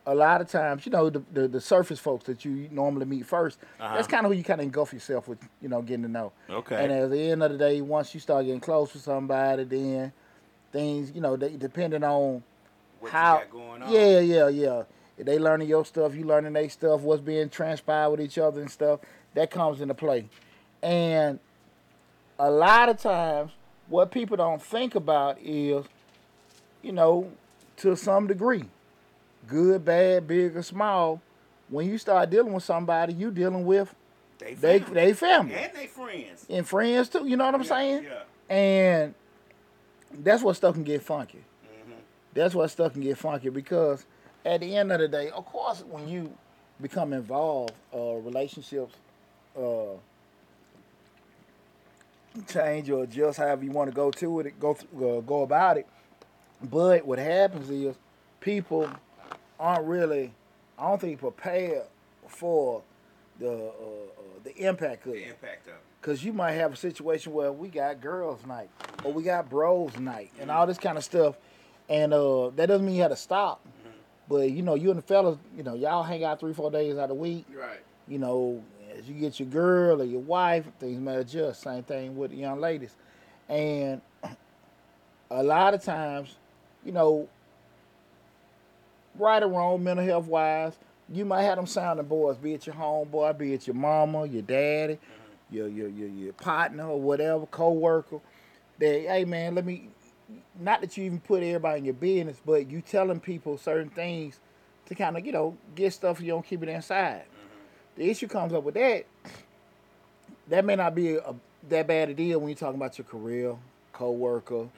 a 0.06 0.14
lot 0.14 0.40
of 0.40 0.48
times, 0.48 0.84
you 0.84 0.90
know, 0.92 1.08
the, 1.10 1.22
the, 1.32 1.46
the 1.48 1.60
surface 1.60 1.98
folks 2.00 2.24
that 2.24 2.44
you 2.44 2.68
normally 2.72 3.06
meet 3.06 3.24
1st 3.26 3.56
Uh-huh. 3.78 3.94
that's 3.94 4.08
kind 4.08 4.26
of 4.26 4.32
who 4.32 4.38
you 4.38 4.42
kind 4.44 4.60
of 4.60 4.64
engulf 4.64 4.92
yourself 4.92 5.28
with, 5.28 5.38
you 5.60 5.68
know, 5.68 5.80
getting 5.80 6.02
to 6.02 6.08
know. 6.08 6.32
Okay. 6.50 6.82
And 6.82 6.92
at 6.92 7.10
the 7.10 7.30
end 7.30 7.42
of 7.42 7.52
the 7.52 7.58
day, 7.58 7.80
once 7.80 8.12
you 8.14 8.18
start 8.20 8.44
getting 8.44 8.60
close 8.60 8.92
with 8.92 9.02
somebody, 9.02 9.64
then 9.64 10.12
things, 10.72 11.12
you 11.14 11.20
know, 11.20 11.36
they 11.36 11.50
depending 11.56 12.02
on 12.02 12.42
What 13.00 13.12
how, 13.12 13.42
on? 13.54 13.92
yeah, 13.92 14.18
yeah, 14.18 14.48
yeah. 14.48 14.82
If 15.18 15.26
they 15.26 15.38
learning 15.38 15.68
your 15.68 15.84
stuff, 15.84 16.14
you 16.16 16.24
learning 16.24 16.54
their 16.54 16.68
stuff, 16.70 17.02
what's 17.02 17.20
being 17.22 17.48
transpired 17.48 18.10
with 18.10 18.20
each 18.22 18.38
other 18.38 18.60
and 18.60 18.70
stuff, 18.70 19.00
that 19.34 19.50
comes 19.50 19.80
into 19.80 19.94
play. 19.94 20.28
And 20.82 21.38
a 22.38 22.50
lot 22.50 22.88
of 22.88 22.96
times, 22.98 23.52
what 23.88 24.10
people 24.10 24.36
don't 24.36 24.60
think 24.60 24.94
about 24.96 25.38
is, 25.40 25.84
you 26.82 26.90
know, 26.92 27.30
to 27.76 27.94
some 27.94 28.26
degree, 28.26 28.64
good, 29.46 29.84
bad, 29.84 30.26
big 30.26 30.56
or 30.56 30.62
small, 30.62 31.20
when 31.68 31.88
you 31.88 31.98
start 31.98 32.30
dealing 32.30 32.52
with 32.52 32.64
somebody, 32.64 33.12
you 33.14 33.30
dealing 33.30 33.64
with 33.64 33.94
They 34.38 34.54
they 34.54 34.78
family. 34.80 34.94
they 34.94 35.12
family 35.12 35.54
and 35.54 35.72
they 35.74 35.86
friends. 35.86 36.46
and 36.50 36.68
friends 36.68 37.08
too. 37.08 37.26
You 37.26 37.36
know 37.36 37.46
what 37.46 37.54
I'm 37.54 37.62
Yeah, 37.62 37.66
saying? 37.68 38.04
Yeah. 38.04 38.54
And 38.54 39.14
that's 40.22 40.42
what 40.42 40.54
stuff 40.56 40.74
can 40.74 40.84
get 40.84 41.02
funky. 41.02 41.38
Mhm. 41.38 41.94
That's 42.34 42.54
what 42.54 42.68
stuff 42.70 42.92
can 42.92 43.02
get 43.02 43.16
funky 43.18 43.48
because 43.48 44.04
at 44.44 44.60
the 44.60 44.76
end 44.76 44.92
of 44.92 44.98
the 45.00 45.08
day, 45.08 45.30
of 45.30 45.44
course, 45.46 45.82
when 45.88 46.08
you 46.08 46.32
become 46.80 47.12
involved, 47.12 47.72
uh, 47.94 48.14
relationships 48.16 48.94
uh, 49.56 49.94
change 52.48 52.90
or 52.90 53.04
adjust 53.04 53.38
however 53.38 53.64
you 53.64 53.70
want 53.70 53.90
to 53.90 53.94
go 53.94 54.10
to 54.10 54.40
it, 54.40 54.58
go 54.58 54.74
th- 54.74 54.86
uh, 54.96 55.20
go 55.20 55.42
about 55.42 55.76
it. 55.78 55.86
But 56.62 57.06
what 57.06 57.18
happens 57.18 57.68
is 57.70 57.94
people 58.40 58.88
aren't 59.62 59.84
really, 59.86 60.32
I 60.78 60.88
don't 60.88 61.00
think, 61.00 61.20
prepared 61.20 61.84
for 62.26 62.82
the 63.38 63.48
uh, 63.50 63.66
uh, 63.68 63.70
the 64.44 64.56
impact 64.56 65.06
of 65.06 65.12
The 65.12 65.22
it. 65.22 65.28
impact 65.28 65.68
of 65.68 65.74
it. 65.74 65.80
Cause 66.02 66.24
you 66.24 66.32
might 66.32 66.52
have 66.52 66.72
a 66.72 66.76
situation 66.76 67.32
where 67.32 67.52
we 67.52 67.68
got 67.68 68.00
girls' 68.00 68.44
night 68.44 68.68
or 69.04 69.12
we 69.12 69.22
got 69.22 69.48
bros' 69.48 69.96
night 70.00 70.32
and 70.40 70.50
all 70.50 70.66
this 70.66 70.78
kind 70.78 70.98
of 70.98 71.04
stuff, 71.04 71.36
and 71.88 72.12
uh, 72.12 72.50
that 72.56 72.66
doesn't 72.66 72.84
mean 72.84 72.96
you 72.96 73.02
have 73.02 73.12
to 73.12 73.16
stop. 73.16 73.60
But 74.28 74.50
you 74.50 74.62
know, 74.62 74.74
you 74.74 74.90
and 74.90 74.98
the 74.98 75.02
fellas, 75.02 75.38
you 75.56 75.62
know, 75.62 75.74
y'all 75.74 76.02
hang 76.02 76.24
out 76.24 76.40
three, 76.40 76.52
four 76.54 76.70
days 76.72 76.96
out 76.96 77.04
of 77.04 77.08
the 77.10 77.14
week. 77.14 77.44
Right. 77.56 77.78
You 78.08 78.18
know, 78.18 78.64
as 78.98 79.08
you 79.08 79.14
get 79.14 79.38
your 79.38 79.48
girl 79.48 80.00
or 80.02 80.04
your 80.04 80.20
wife, 80.20 80.64
things 80.80 80.98
may 81.00 81.16
adjust. 81.16 81.62
Same 81.62 81.84
thing 81.84 82.16
with 82.16 82.32
the 82.32 82.38
young 82.38 82.60
ladies, 82.60 82.96
and 83.48 84.00
a 85.30 85.42
lot 85.42 85.72
of 85.74 85.84
times, 85.84 86.34
you 86.84 86.90
know, 86.92 87.28
right 89.18 89.42
or 89.42 89.48
wrong, 89.48 89.82
mental 89.82 90.04
health 90.04 90.26
wise, 90.26 90.74
you 91.12 91.24
might 91.24 91.42
have 91.42 91.56
them 91.56 91.66
sounding 91.66 92.06
boards, 92.06 92.38
be 92.38 92.54
it 92.54 92.66
your 92.66 92.74
homeboy, 92.74 93.36
be 93.36 93.52
it 93.52 93.66
your 93.66 93.74
mama, 93.74 94.26
your 94.26 94.42
daddy, 94.42 94.94
mm-hmm. 94.94 95.54
your, 95.54 95.68
your 95.68 95.88
your 95.88 96.08
your 96.08 96.32
partner 96.34 96.88
or 96.88 97.00
whatever, 97.00 97.46
co-worker. 97.46 98.20
That 98.78 99.00
hey 99.02 99.24
man, 99.24 99.54
let 99.54 99.66
me 99.66 99.88
not 100.58 100.80
that 100.80 100.96
you 100.96 101.04
even 101.04 101.20
put 101.20 101.42
everybody 101.42 101.78
in 101.78 101.84
your 101.84 101.94
business, 101.94 102.40
but 102.44 102.70
you 102.70 102.80
telling 102.80 103.20
people 103.20 103.58
certain 103.58 103.90
things 103.90 104.40
to 104.86 104.94
kind 104.94 105.16
of 105.16 105.26
you 105.26 105.32
know 105.32 105.56
get 105.74 105.92
stuff 105.92 106.20
you 106.20 106.28
don't 106.28 106.46
keep 106.46 106.62
it 106.62 106.68
inside. 106.68 107.24
Mm-hmm. 107.24 108.00
The 108.00 108.10
issue 108.10 108.28
comes 108.28 108.52
up 108.52 108.64
with 108.64 108.74
that. 108.74 109.04
That 110.48 110.64
may 110.64 110.76
not 110.76 110.94
be 110.94 111.16
a, 111.16 111.34
that 111.68 111.86
bad 111.86 112.10
a 112.10 112.14
deal 112.14 112.38
when 112.38 112.48
you're 112.48 112.56
talking 112.56 112.76
about 112.76 112.98
your 112.98 113.04
career, 113.04 113.54
co-worker, 113.92 114.54
mm-hmm. 114.54 114.70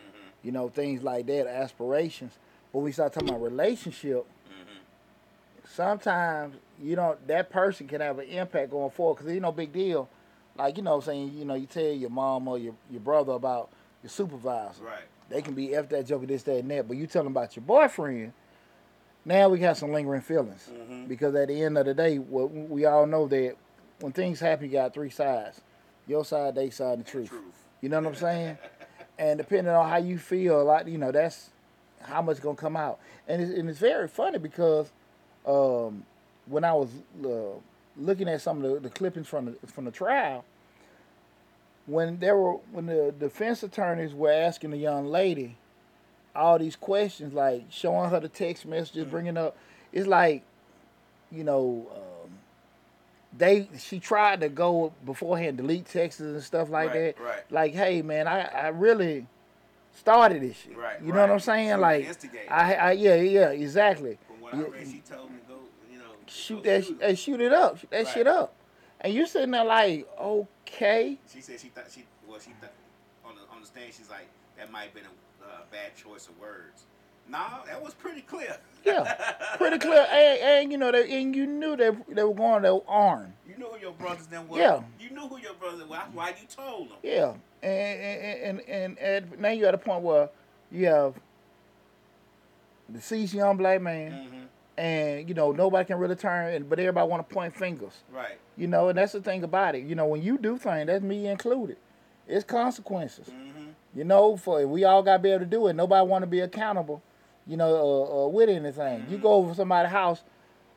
you 0.42 0.52
know, 0.52 0.68
things 0.68 1.02
like 1.02 1.26
that, 1.26 1.46
aspirations. 1.46 2.38
But 2.74 2.80
when 2.80 2.86
we 2.86 2.92
start 2.92 3.12
talking 3.12 3.28
about 3.28 3.40
relationship, 3.40 4.26
sometimes 5.64 6.56
you 6.82 6.96
don't 6.96 7.24
that 7.28 7.48
person 7.48 7.86
can 7.86 8.00
have 8.00 8.18
an 8.18 8.26
impact 8.28 8.72
going 8.72 8.90
forward 8.90 9.14
because 9.18 9.30
it's 9.32 9.40
no 9.40 9.52
big 9.52 9.72
deal. 9.72 10.08
Like 10.58 10.76
you 10.76 10.82
know, 10.82 10.96
what 10.96 11.06
I'm 11.06 11.12
saying 11.14 11.32
you 11.38 11.44
know, 11.44 11.54
you 11.54 11.66
tell 11.66 11.84
your 11.84 12.10
mom 12.10 12.48
or 12.48 12.58
your 12.58 12.74
your 12.90 13.00
brother 13.00 13.30
about 13.34 13.70
your 14.02 14.10
supervisor. 14.10 14.82
Right. 14.82 15.04
They 15.30 15.40
can 15.40 15.54
be 15.54 15.72
f 15.72 15.88
that 15.90 16.04
joker, 16.08 16.26
this, 16.26 16.42
that, 16.42 16.56
and 16.56 16.70
that. 16.72 16.88
But 16.88 16.96
you 16.96 17.06
tell 17.06 17.22
them 17.22 17.30
about 17.32 17.54
your 17.54 17.64
boyfriend. 17.64 18.32
Now 19.24 19.48
we 19.50 19.58
got 19.60 19.76
some 19.76 19.92
lingering 19.92 20.20
feelings 20.22 20.68
Mhm. 20.72 21.06
because 21.06 21.32
at 21.36 21.46
the 21.46 21.62
end 21.62 21.78
of 21.78 21.86
the 21.86 21.94
day, 21.94 22.18
well, 22.18 22.48
we 22.48 22.86
all 22.86 23.06
know 23.06 23.28
that 23.28 23.54
when 24.00 24.10
things 24.10 24.40
happen, 24.40 24.66
you 24.66 24.72
got 24.72 24.92
three 24.92 25.10
sides: 25.10 25.60
your 26.08 26.24
side, 26.24 26.56
they 26.56 26.70
side, 26.70 26.94
and 26.98 27.06
the 27.06 27.10
truth. 27.10 27.28
Truth. 27.28 27.68
You 27.80 27.88
know 27.88 28.00
what 28.00 28.08
I'm 28.08 28.14
saying? 28.16 28.58
and 29.18 29.38
depending 29.38 29.72
on 29.72 29.88
how 29.88 29.98
you 29.98 30.18
feel, 30.18 30.60
a 30.60 30.64
lot, 30.64 30.88
you 30.88 30.98
know, 30.98 31.12
that's 31.12 31.50
how 32.04 32.22
much 32.22 32.40
gonna 32.40 32.56
come 32.56 32.76
out. 32.76 32.98
And 33.28 33.42
it's, 33.42 33.58
and 33.58 33.68
it's 33.70 33.78
very 33.78 34.08
funny 34.08 34.38
because 34.38 34.90
um, 35.46 36.04
when 36.46 36.64
I 36.64 36.72
was 36.74 36.90
uh, 37.24 37.58
looking 37.96 38.28
at 38.28 38.40
some 38.40 38.64
of 38.64 38.72
the, 38.74 38.80
the 38.80 38.90
clippings 38.90 39.28
from 39.28 39.46
the 39.46 39.66
from 39.66 39.84
the 39.86 39.90
trial, 39.90 40.44
when 41.86 42.18
there 42.18 42.36
were 42.36 42.54
when 42.72 42.86
the 42.86 43.14
defense 43.18 43.62
attorneys 43.62 44.14
were 44.14 44.32
asking 44.32 44.70
the 44.70 44.78
young 44.78 45.06
lady 45.06 45.56
all 46.36 46.58
these 46.58 46.76
questions, 46.76 47.32
like 47.34 47.64
showing 47.70 48.10
her 48.10 48.20
the 48.20 48.28
text 48.28 48.66
messages, 48.66 49.04
bringing 49.06 49.36
up, 49.36 49.56
it's 49.92 50.06
like, 50.06 50.42
you 51.32 51.44
know. 51.44 51.86
Um, 51.94 52.30
they 53.36 53.68
she 53.78 53.98
tried 53.98 54.40
to 54.40 54.48
go 54.48 54.92
beforehand 55.04 55.56
delete 55.56 55.86
texts 55.86 56.20
and 56.20 56.40
stuff 56.42 56.70
like 56.70 56.90
Right, 56.90 57.16
that 57.16 57.22
right. 57.22 57.42
like, 57.50 57.74
hey 57.74 58.00
man, 58.02 58.28
I, 58.28 58.42
I 58.42 58.68
really 58.68 59.26
started 59.94 60.42
this 60.42 60.56
shit. 60.56 60.76
Right, 60.76 61.00
You 61.02 61.12
know 61.12 61.20
what 61.20 61.30
I'm 61.30 61.40
saying? 61.40 61.68
She 61.68 61.74
like, 61.74 62.02
the 62.02 62.08
instigator. 62.08 62.52
I, 62.52 62.74
I, 62.74 62.92
yeah, 62.92 63.14
yeah, 63.16 63.48
exactly. 63.50 64.18
From 64.26 64.40
what 64.40 64.54
I 64.54 64.58
read, 64.58 64.86
she 64.86 65.00
told 65.08 65.30
me 65.30 65.38
go, 65.48 65.54
you 65.90 65.98
know, 65.98 66.04
Shoot 66.26 66.64
that, 66.64 66.84
shoot 66.84 66.98
hey, 67.00 67.14
shoot 67.14 67.40
it 67.40 67.52
up, 67.52 67.78
shoot 67.78 67.90
that 67.90 68.04
Right. 68.04 68.14
shit 68.14 68.26
up, 68.26 68.54
and 69.00 69.12
you 69.14 69.26
sitting 69.26 69.50
there 69.52 69.64
like, 69.64 70.06
okay, 70.20 71.18
She 71.32 71.40
said 71.40 71.60
she 71.60 71.68
thought 71.68 71.86
she 71.90 72.04
well 72.26 72.38
she 72.40 72.50
thought 72.60 72.72
on 73.24 73.34
the 73.36 73.42
on 73.54 73.60
the 73.60 73.66
stand 73.66 73.92
she's 73.92 74.10
like 74.10 74.26
that 74.58 74.70
might 74.72 74.84
have 74.84 74.94
been 74.94 75.04
a 75.04 75.44
uh, 75.46 75.58
bad 75.70 75.94
choice 75.96 76.28
of 76.28 76.38
words. 76.38 76.84
Nah, 77.26 77.64
that 77.66 77.82
was 77.82 77.94
pretty 77.94 78.20
clear. 78.20 78.54
yeah, 78.84 79.14
pretty 79.56 79.78
clear, 79.78 80.06
and, 80.12 80.40
and 80.40 80.72
you 80.72 80.76
know, 80.76 80.92
they, 80.92 81.10
and 81.22 81.34
you 81.34 81.46
knew 81.46 81.74
they 81.76 81.90
they 82.10 82.22
were 82.22 82.34
going 82.34 82.62
to 82.64 82.82
arm. 82.86 83.32
You 83.48 83.56
knew 83.56 83.66
who 83.66 83.78
your 83.80 83.92
brothers 83.92 84.26
then 84.26 84.46
were. 84.46 84.58
Yeah. 84.58 84.82
You 85.00 85.08
knew 85.10 85.26
who 85.28 85.38
your 85.38 85.54
brothers 85.54 85.80
were. 85.88 85.96
That's 85.96 86.14
why 86.14 86.28
you 86.30 86.46
told 86.54 86.90
them. 86.90 86.98
yeah, 87.02 87.32
and 87.64 88.60
and 88.60 88.98
and, 88.98 89.38
now 89.40 89.50
you're 89.50 89.68
at 89.68 89.74
a 89.74 89.78
point 89.78 90.02
where 90.02 90.28
you 90.70 90.86
have 90.86 91.14
deceased 92.92 93.34
young 93.34 93.56
black 93.56 93.80
man, 93.80 94.12
Mm-hmm. 94.12 94.44
and 94.76 95.28
you 95.28 95.34
know 95.34 95.52
nobody 95.52 95.86
can 95.86 95.98
really 95.98 96.16
turn, 96.16 96.54
and 96.54 96.68
but 96.68 96.78
everybody 96.78 97.08
want 97.08 97.26
to 97.28 97.34
point 97.34 97.54
fingers. 97.54 98.02
Right. 98.12 98.38
You 98.56 98.66
know, 98.66 98.88
and 98.88 98.98
that's 98.98 99.12
the 99.12 99.20
thing 99.20 99.42
about 99.42 99.74
it. 99.74 99.84
You 99.84 99.94
know, 99.94 100.06
when 100.06 100.22
you 100.22 100.38
do 100.38 100.56
things, 100.58 100.86
that's 100.86 101.02
me 101.02 101.26
included. 101.26 101.76
It's 102.28 102.44
consequences. 102.44 103.28
Mm-hmm. 103.28 103.68
You 103.94 104.04
know, 104.04 104.36
for 104.36 104.66
we 104.66 104.84
all 104.84 105.02
got 105.02 105.18
to 105.18 105.22
be 105.22 105.30
able 105.30 105.40
to 105.40 105.46
do 105.46 105.66
it. 105.68 105.74
Nobody 105.74 106.06
want 106.06 106.22
to 106.22 106.26
be 106.26 106.40
accountable. 106.40 107.02
You 107.46 107.56
know, 107.58 107.74
uh, 107.74 108.24
uh, 108.24 108.28
with 108.28 108.48
anything. 108.48 109.06
You 109.10 109.18
go 109.18 109.32
over 109.34 109.52
somebody's 109.54 109.92
house, 109.92 110.22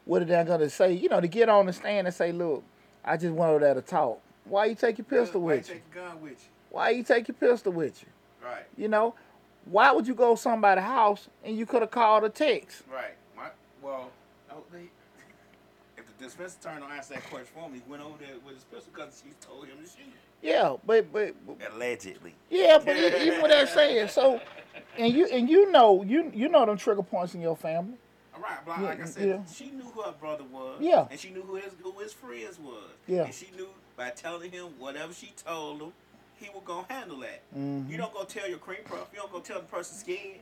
what 0.03 0.21
are 0.21 0.25
they 0.25 0.43
gonna 0.43 0.69
say? 0.69 0.91
You 0.93 1.07
know, 1.09 1.21
to 1.21 1.27
get 1.27 1.47
on 1.49 1.65
the 1.65 1.73
stand 1.73 2.07
and 2.07 2.13
say, 2.15 2.31
"Look, 2.31 2.63
I 3.05 3.15
just 3.17 3.33
went 3.33 3.49
over 3.49 3.59
there 3.59 3.73
to 3.73 3.81
talk." 3.81 4.19
Why 4.45 4.65
you 4.65 4.75
take 4.75 4.97
your 4.97 5.05
pistol 5.05 5.41
with 5.41 5.67
you? 5.69 5.75
take 5.75 5.83
a 5.91 5.95
gun 5.95 6.21
with 6.21 6.31
you? 6.31 6.49
Why 6.77 6.91
you 6.91 7.01
take 7.01 7.27
your 7.27 7.33
pistol 7.33 7.71
with 7.73 8.03
you? 8.03 8.47
Right. 8.47 8.63
You 8.77 8.87
know, 8.87 9.15
why 9.65 9.91
would 9.91 10.07
you 10.07 10.13
go 10.13 10.35
to 10.35 10.39
somebody's 10.39 10.83
house 10.83 11.27
and 11.43 11.57
you 11.57 11.65
could 11.65 11.81
have 11.81 11.89
called 11.89 12.23
a 12.23 12.29
text? 12.29 12.83
Right. 12.87 13.15
My, 13.35 13.47
well, 13.81 14.11
no, 14.47 14.57
they, 14.71 14.83
if 15.97 16.05
the 16.05 16.23
defense 16.23 16.55
attorney 16.61 16.81
don't 16.81 16.91
answer 16.91 17.15
that 17.15 17.27
question 17.31 17.47
for 17.55 17.67
me, 17.67 17.81
he 17.83 17.91
went 17.91 18.03
over 18.03 18.13
there 18.19 18.35
with 18.45 18.53
his 18.53 18.63
pistol 18.65 18.91
because 18.93 19.23
she 19.25 19.33
told 19.41 19.65
him 19.65 19.77
to 19.77 19.89
shoot. 19.89 20.05
Yeah, 20.43 20.75
but 20.85 21.11
but 21.11 21.33
Allegedly. 21.73 22.35
Yeah, 22.51 22.77
but 22.77 22.95
even 22.95 23.41
with 23.41 23.49
that 23.49 23.69
saying, 23.69 24.09
so 24.09 24.39
and 24.99 25.11
you 25.11 25.25
and 25.29 25.49
you 25.49 25.71
know 25.71 26.03
you 26.03 26.31
you 26.31 26.47
know 26.47 26.63
them 26.63 26.77
trigger 26.77 27.01
points 27.01 27.33
in 27.33 27.41
your 27.41 27.57
family. 27.57 27.97
All 28.35 28.43
right, 28.43 28.59
but 28.63 28.77
Yeah, 28.77 28.85
like 28.85 29.01
I 29.01 29.05
said, 29.05 29.27
yeah. 29.27 29.51
she 29.51 29.71
knew 29.71 29.83
who 29.83 30.03
her 30.03 30.11
brother 30.11 30.43
was. 30.43 30.77
Yeah. 30.79 31.07
And 31.09 31.19
she 31.19 31.31
knew 31.31 31.41
who 31.41 31.55
his 31.55 31.73
who 31.81 31.91
his 31.93 32.13
friends 32.13 32.59
was. 32.59 32.83
Yeah. 33.07 33.23
And 33.23 33.33
she 33.33 33.47
knew 33.55 33.69
by 33.95 34.11
telling 34.11 34.51
him 34.51 34.65
whatever 34.77 35.11
she 35.11 35.33
told 35.43 35.81
him, 35.81 35.91
he 36.39 36.49
was 36.49 36.63
gonna 36.65 36.85
handle 36.89 37.17
that. 37.19 37.41
Mhm. 37.55 37.89
You 37.89 37.97
don't 37.97 38.13
go 38.13 38.23
tell 38.23 38.47
your 38.47 38.59
cream 38.59 38.79
puff. 38.85 39.07
You 39.13 39.19
don't 39.19 39.31
go 39.31 39.39
tell 39.39 39.59
the 39.59 39.65
person 39.67 39.95
scared. 39.97 40.39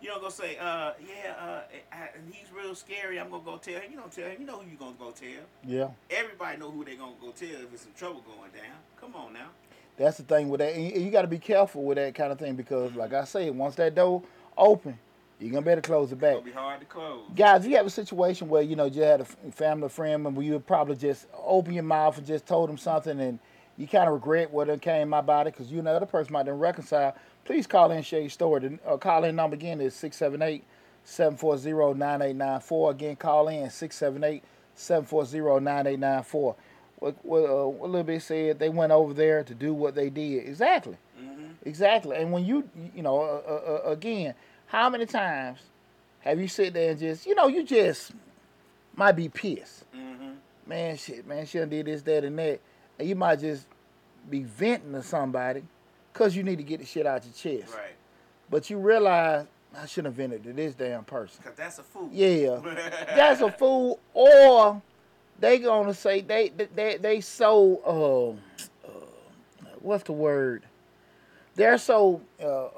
You 0.00 0.10
don't 0.10 0.20
go 0.20 0.28
say, 0.28 0.58
uh, 0.58 0.92
yeah, 1.00 1.32
uh, 1.40 1.60
I, 1.92 1.96
and 2.16 2.32
he's 2.32 2.52
real 2.52 2.74
scary. 2.74 3.18
I'm 3.18 3.30
gonna 3.30 3.42
go 3.42 3.56
tell 3.56 3.80
him. 3.80 3.90
You 3.90 3.96
don't 3.98 4.12
tell 4.12 4.28
him. 4.28 4.36
You 4.40 4.46
know 4.46 4.58
who 4.58 4.70
you 4.70 4.76
gonna 4.76 4.92
go 4.98 5.10
tell. 5.12 5.28
Yeah, 5.64 5.88
Everybody 6.10 6.58
know 6.58 6.70
who 6.70 6.84
they 6.84 6.96
gonna 6.96 7.12
go 7.20 7.30
tell 7.30 7.48
if 7.48 7.68
there's 7.70 7.80
some 7.80 7.92
trouble 7.96 8.20
going 8.22 8.50
down. 8.50 8.76
Come 9.00 9.14
on 9.14 9.32
now. 9.32 9.48
that's 9.96 10.16
the 10.18 10.24
thing 10.24 10.48
with 10.48 10.58
that. 10.58 10.74
And 10.74 10.84
you, 10.84 11.02
you 11.04 11.10
got 11.10 11.22
to 11.22 11.28
be 11.28 11.38
careful 11.38 11.84
with 11.84 11.96
that 11.98 12.14
kind 12.16 12.32
of 12.32 12.38
thing 12.38 12.56
because, 12.56 12.92
like 12.94 13.12
I 13.14 13.22
said, 13.24 13.56
once 13.56 13.76
that 13.76 13.94
door 13.94 14.22
open, 14.58 14.98
you're 15.38 15.52
gonna 15.52 15.62
better 15.64 15.80
close 15.80 16.10
it 16.10 16.14
It's 16.14 16.20
back. 16.20 16.32
gonna 16.34 16.44
be 16.44 16.50
hard 16.52 16.80
to 16.80 16.86
close. 16.86 17.22
Guys, 17.34 17.64
if 17.64 17.70
you 17.70 17.76
have 17.76 17.86
a 17.86 17.90
situation 17.90 18.48
where 18.48 18.60
you 18.62 18.76
know 18.76 18.84
you 18.86 19.02
had 19.02 19.20
a 19.20 19.24
family 19.24 19.88
friend 19.88 20.26
and 20.26 20.44
you 20.44 20.52
would 20.54 20.66
probably 20.66 20.96
just 20.96 21.26
open 21.46 21.72
your 21.74 21.82
mouth 21.84 22.18
and 22.18 22.26
just 22.26 22.44
told 22.44 22.68
them 22.68 22.76
something 22.76 23.18
and 23.20 23.38
you 23.76 23.86
kind 23.86 24.06
of 24.06 24.14
regret 24.14 24.50
what 24.50 24.80
came 24.80 25.12
about 25.12 25.46
it 25.46 25.54
because 25.54 25.70
you 25.70 25.82
know 25.82 25.90
the 25.90 25.96
other 25.96 26.06
person 26.06 26.32
might 26.32 26.44
didn't 26.44 26.60
reconcile, 26.60 27.14
please 27.44 27.66
call 27.66 27.90
in 27.90 27.98
and 27.98 28.06
share 28.06 28.20
your 28.20 28.30
story. 28.30 28.60
The 28.60 28.78
uh, 28.86 28.96
call 28.96 29.24
in 29.24 29.36
number 29.36 29.54
again 29.54 29.80
is 29.80 29.94
678 29.94 30.64
740 31.04 31.98
9894. 31.98 32.90
Again, 32.90 33.16
call 33.16 33.48
in 33.48 33.70
678 33.70 34.42
740 34.74 35.64
9894. 35.64 36.56
What, 36.98 37.16
what, 37.22 37.38
uh, 37.38 37.68
what 37.68 37.90
Lil 37.90 38.02
Bit 38.04 38.22
said, 38.22 38.58
they 38.58 38.68
went 38.68 38.92
over 38.92 39.12
there 39.12 39.42
to 39.44 39.54
do 39.54 39.74
what 39.74 39.94
they 39.94 40.08
did. 40.08 40.48
Exactly. 40.48 40.96
Mm-hmm. 41.20 41.46
Exactly. 41.64 42.16
And 42.16 42.32
when 42.32 42.44
you, 42.44 42.68
you 42.94 43.02
know, 43.02 43.20
uh, 43.20 43.42
uh, 43.46 43.88
uh, 43.88 43.90
again, 43.90 44.34
how 44.66 44.88
many 44.88 45.04
times 45.04 45.58
have 46.20 46.40
you 46.40 46.48
sit 46.48 46.72
there 46.72 46.92
and 46.92 46.98
just, 46.98 47.26
you 47.26 47.34
know, 47.34 47.48
you 47.48 47.62
just 47.62 48.12
might 48.96 49.12
be 49.12 49.28
pissed. 49.28 49.84
Mm-hmm. 49.94 50.30
Man, 50.66 50.96
shit, 50.96 51.26
man, 51.26 51.44
she 51.44 51.58
done 51.58 51.68
did 51.68 51.86
this, 51.86 52.02
that, 52.02 52.24
and 52.24 52.38
that. 52.38 52.60
And 52.98 53.08
you 53.08 53.16
might 53.16 53.40
just 53.40 53.66
be 54.30 54.42
venting 54.42 54.92
to 54.92 55.02
somebody 55.02 55.62
because 56.12 56.36
you 56.36 56.42
need 56.42 56.56
to 56.56 56.62
get 56.62 56.80
the 56.80 56.86
shit 56.86 57.06
out 57.06 57.24
your 57.24 57.32
chest. 57.32 57.74
Right. 57.74 57.94
But 58.50 58.70
you 58.70 58.78
realize, 58.78 59.46
I 59.76 59.86
shouldn't 59.86 60.14
have 60.14 60.14
vented 60.14 60.44
to 60.44 60.52
this 60.52 60.74
damn 60.74 61.04
person. 61.04 61.42
Cause 61.42 61.54
that's 61.56 61.78
a 61.78 61.82
fool. 61.82 62.08
Yeah. 62.12 62.60
That's 63.16 63.40
a 63.40 63.50
fool. 63.50 63.98
Or 64.12 64.80
they 65.40 65.58
gonna 65.58 65.94
say, 65.94 66.20
they, 66.20 66.52
they, 66.74 66.96
they 66.98 67.20
so, 67.20 67.80
uh, 67.84 68.88
uh, 68.88 69.00
what's 69.80 70.04
the 70.04 70.12
word? 70.12 70.62
They're 71.56 71.78
so 71.78 72.20
uh, 72.40 72.66
uh, 72.66 72.70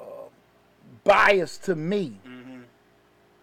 biased 1.03 1.63
to 1.65 1.75
me 1.75 2.19
mm-hmm. 2.27 2.61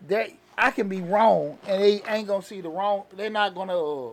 that 0.09 0.31
I 0.57 0.71
can 0.71 0.89
be 0.89 1.01
wrong 1.01 1.59
and 1.67 1.83
they 1.83 2.03
ain't 2.09 2.29
gonna 2.29 2.43
see 2.43 2.61
the 2.61 2.69
wrong. 2.69 3.05
They're 3.17 3.31
not 3.31 3.55
gonna 3.55 4.11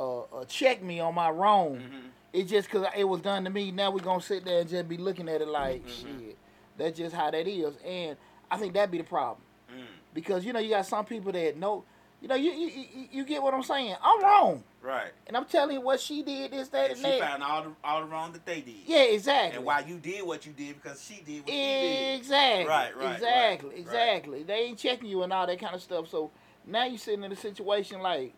uh, 0.00 0.20
uh, 0.40 0.44
check 0.46 0.82
me 0.82 1.00
on 1.00 1.14
my 1.14 1.30
wrong. 1.30 1.76
Mm-hmm. 1.76 2.06
It's 2.32 2.50
just 2.50 2.68
because 2.70 2.86
it 2.96 3.04
was 3.04 3.20
done 3.20 3.44
to 3.44 3.50
me. 3.50 3.70
Now 3.72 3.90
we're 3.90 4.00
gonna 4.00 4.20
sit 4.22 4.44
there 4.44 4.60
and 4.60 4.68
just 4.70 4.88
be 4.88 4.96
looking 4.96 5.28
at 5.28 5.40
it 5.40 5.48
like 5.48 5.86
shit. 5.88 6.36
That's 6.78 6.96
just 6.96 7.14
how 7.14 7.30
that 7.30 7.46
is, 7.46 7.74
and 7.84 8.16
I 8.50 8.56
think 8.56 8.72
that'd 8.74 8.90
be 8.90 8.98
the 8.98 9.04
problem 9.04 9.42
Mm. 9.70 9.84
because 10.14 10.44
you 10.44 10.52
know 10.52 10.58
you 10.58 10.70
got 10.70 10.86
some 10.86 11.04
people 11.04 11.30
that 11.32 11.56
know. 11.56 11.84
You 12.22 12.28
know, 12.28 12.34
you, 12.34 12.50
you 12.52 12.84
you 13.10 13.24
get 13.24 13.42
what 13.42 13.54
I'm 13.54 13.62
saying. 13.62 13.94
I'm 14.02 14.22
wrong, 14.22 14.62
Right. 14.82 15.10
and 15.26 15.34
I'm 15.34 15.46
telling 15.46 15.76
you 15.76 15.80
what 15.80 16.00
she 16.00 16.22
did, 16.22 16.50
this, 16.50 16.68
that, 16.68 16.90
And 16.90 16.92
and 16.92 16.98
she 16.98 17.02
that. 17.18 17.20
found 17.20 17.42
all 17.42 17.62
the 17.62 17.70
all 17.82 18.00
the 18.00 18.06
wrong 18.08 18.32
that 18.32 18.44
they 18.44 18.60
did. 18.60 18.74
Yeah, 18.84 19.04
exactly. 19.04 19.56
And 19.56 19.64
why 19.64 19.80
you 19.80 19.96
did 19.96 20.26
what 20.26 20.44
you 20.44 20.52
did 20.52 20.74
because 20.82 21.02
she 21.02 21.22
did 21.22 21.40
what 21.40 21.48
she 21.48 21.54
did. 21.56 22.18
Exactly. 22.18 22.66
Right, 22.66 22.94
right, 22.96 23.14
Exactly. 23.14 23.68
right, 23.70 23.74
right. 23.76 23.78
exactly. 23.78 24.42
They 24.42 24.54
ain't 24.64 24.78
checking 24.78 25.08
you 25.08 25.22
and 25.22 25.32
all 25.32 25.46
that 25.46 25.58
kind 25.58 25.74
of 25.74 25.80
stuff. 25.80 26.08
So 26.10 26.30
now 26.66 26.84
you're 26.84 26.98
sitting 26.98 27.24
in 27.24 27.32
a 27.32 27.36
situation 27.36 28.00
like, 28.02 28.34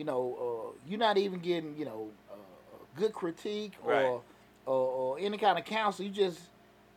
you 0.00 0.06
know, 0.06 0.72
uh, 0.74 0.78
you're 0.88 0.98
not 0.98 1.18
even 1.18 1.40
getting, 1.40 1.76
you 1.76 1.84
know, 1.84 2.08
uh, 2.32 2.34
good 2.96 3.12
critique 3.12 3.74
or, 3.84 3.92
Right. 3.92 4.04
or 4.06 4.22
or 4.66 5.18
any 5.20 5.36
kind 5.36 5.58
of 5.58 5.64
counsel. 5.66 6.06
You 6.06 6.10
just 6.10 6.40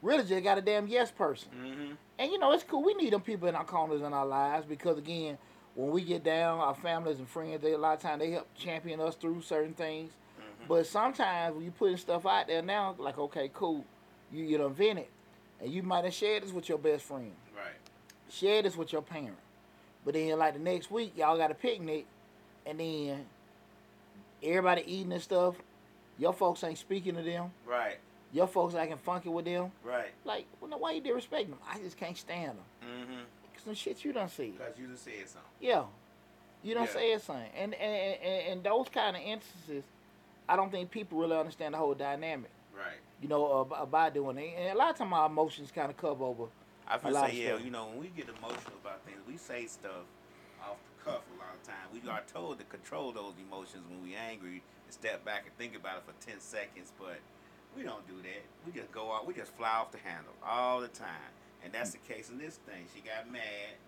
really 0.01 0.23
just 0.23 0.41
got 0.41 0.57
a 0.57 0.61
damn 0.61 0.87
yes 0.87 1.11
person. 1.11 1.49
Mm-hmm. 1.53 1.93
And 2.19 2.31
you 2.31 2.39
know, 2.39 2.53
it's 2.53 2.63
cool. 2.63 2.81
We 2.81 2.93
need 2.93 3.11
them 3.11 3.19
people 3.21 3.49
in 3.49 3.55
our 3.55 3.65
corners 3.65 4.01
in 4.01 4.13
our 4.13 4.25
lives 4.25 4.65
because 4.65 4.97
again, 4.97 5.37
when 5.75 5.89
we 5.91 6.01
get 6.01 6.23
down, 6.23 6.59
our 6.59 6.75
families 6.75 7.19
and 7.19 7.27
friends, 7.27 7.61
they 7.61 7.73
a 7.73 7.77
lot 7.77 7.95
of 7.95 7.99
time 8.01 8.19
they 8.19 8.31
help 8.31 8.47
champion 8.55 9.01
us 9.01 9.15
through 9.15 9.41
certain 9.41 9.73
things. 9.73 10.11
Mm-hmm. 10.39 10.67
But 10.69 10.85
sometimes 10.87 11.55
when 11.55 11.65
you 11.65 11.71
putting 11.71 11.97
stuff 11.97 12.25
out 12.25 12.47
there 12.47 12.61
now, 12.61 12.95
like 12.97 13.17
okay, 13.17 13.51
cool, 13.53 13.83
you 14.31 14.45
you 14.45 14.57
done 14.57 14.73
vent 14.73 14.99
it, 14.99 15.09
and 15.61 15.69
you 15.73 15.83
might 15.83 16.05
have 16.05 16.13
shared 16.13 16.43
this 16.43 16.53
with 16.53 16.69
your 16.69 16.77
best 16.77 17.03
friend, 17.03 17.33
Right. 17.53 17.75
share 18.29 18.61
this 18.61 18.77
with 18.77 18.93
your 18.93 19.01
parent, 19.01 19.35
but 20.05 20.13
then 20.13 20.37
like 20.39 20.53
the 20.53 20.59
next 20.59 20.89
week 20.89 21.17
y'all 21.17 21.37
got 21.37 21.51
a 21.51 21.55
picnic, 21.55 22.05
and 22.65 22.79
then 22.79 23.25
everybody 24.41 24.83
eating 24.85 25.11
and 25.13 25.21
stuff, 25.21 25.55
your 26.17 26.33
folks 26.33 26.63
ain't 26.63 26.77
speaking 26.77 27.15
to 27.15 27.21
them, 27.21 27.51
Right. 27.65 27.97
your 28.31 28.47
folks 28.47 28.75
acting 28.75 28.97
funky 28.97 29.29
with 29.29 29.45
them, 29.45 29.71
Right. 29.83 30.11
like 30.25 30.45
well, 30.59 30.69
no, 30.69 30.77
why 30.77 30.91
you 30.93 31.01
disrespect 31.01 31.49
them? 31.49 31.59
I 31.67 31.79
just 31.79 31.97
can't 31.97 32.17
stand 32.17 32.51
them. 32.57 32.65
Mm-hmm. 32.83 33.19
Cause 33.53 33.63
some 33.65 33.73
shit 33.73 34.03
you 34.03 34.13
done 34.13 34.29
see. 34.29 34.51
Because 34.51 34.77
you 34.77 34.87
just 34.87 35.03
said 35.03 35.27
something. 35.27 35.49
Yeah. 35.59 35.85
You 36.63 36.73
don't 36.75 36.85
Yeah. 36.87 36.93
say 36.93 37.17
something. 37.19 37.49
And 37.55 37.73
and, 37.73 38.21
and 38.21 38.47
and 38.51 38.63
those 38.63 38.89
kind 38.89 39.15
of 39.15 39.21
instances, 39.23 39.83
I 40.47 40.55
don't 40.55 40.71
think 40.71 40.91
people 40.91 41.17
really 41.19 41.37
understand 41.37 41.73
the 41.73 41.77
whole 41.77 41.93
dynamic. 41.93 42.51
Right. 42.75 42.97
You 43.21 43.27
know, 43.29 43.61
ab- 43.61 43.81
about 43.81 44.13
doing 44.13 44.37
it. 44.37 44.53
And 44.57 44.75
a 44.75 44.77
lot 44.77 44.89
of 44.91 44.97
time 44.97 45.13
our 45.13 45.27
emotions 45.27 45.71
kind 45.71 45.89
of 45.89 45.97
cover 45.97 46.23
over. 46.25 46.45
I 46.87 46.97
feel 46.97 47.11
like 47.11 47.33
yeah, 47.33 47.49
stuff. 47.53 47.63
you 47.65 47.71
know, 47.71 47.87
when 47.87 47.99
we 47.99 48.07
get 48.07 48.27
emotional 48.27 48.73
about 48.81 49.01
things, 49.05 49.17
we 49.27 49.37
say 49.37 49.65
stuff 49.67 50.03
cuff 51.05 51.21
a 51.33 51.37
lot 51.39 51.53
of 51.53 51.63
times. 51.63 51.91
We 51.91 52.09
are 52.09 52.21
told 52.31 52.59
to 52.59 52.65
control 52.65 53.11
those 53.11 53.33
emotions 53.37 53.83
when 53.89 54.01
we're 54.03 54.17
angry 54.17 54.63
and 54.85 54.93
step 54.93 55.23
back 55.25 55.43
and 55.45 55.55
think 55.57 55.75
about 55.75 55.97
it 55.97 56.03
for 56.05 56.15
ten 56.25 56.39
seconds, 56.39 56.91
but 56.99 57.19
we 57.75 57.83
don't 57.83 58.07
do 58.07 58.15
that. 58.23 58.43
We 58.65 58.71
just 58.71 58.91
go 58.91 59.11
out, 59.13 59.27
we 59.27 59.33
just 59.33 59.55
fly 59.55 59.69
off 59.69 59.91
the 59.91 59.99
handle 59.99 60.33
all 60.45 60.81
the 60.81 60.87
time. 60.87 61.31
And 61.63 61.71
that's 61.71 61.91
the 61.91 61.99
case 61.99 62.29
in 62.29 62.37
this 62.37 62.59
thing. 62.67 62.85
She 62.93 63.01
got 63.01 63.31
mad, 63.31 63.79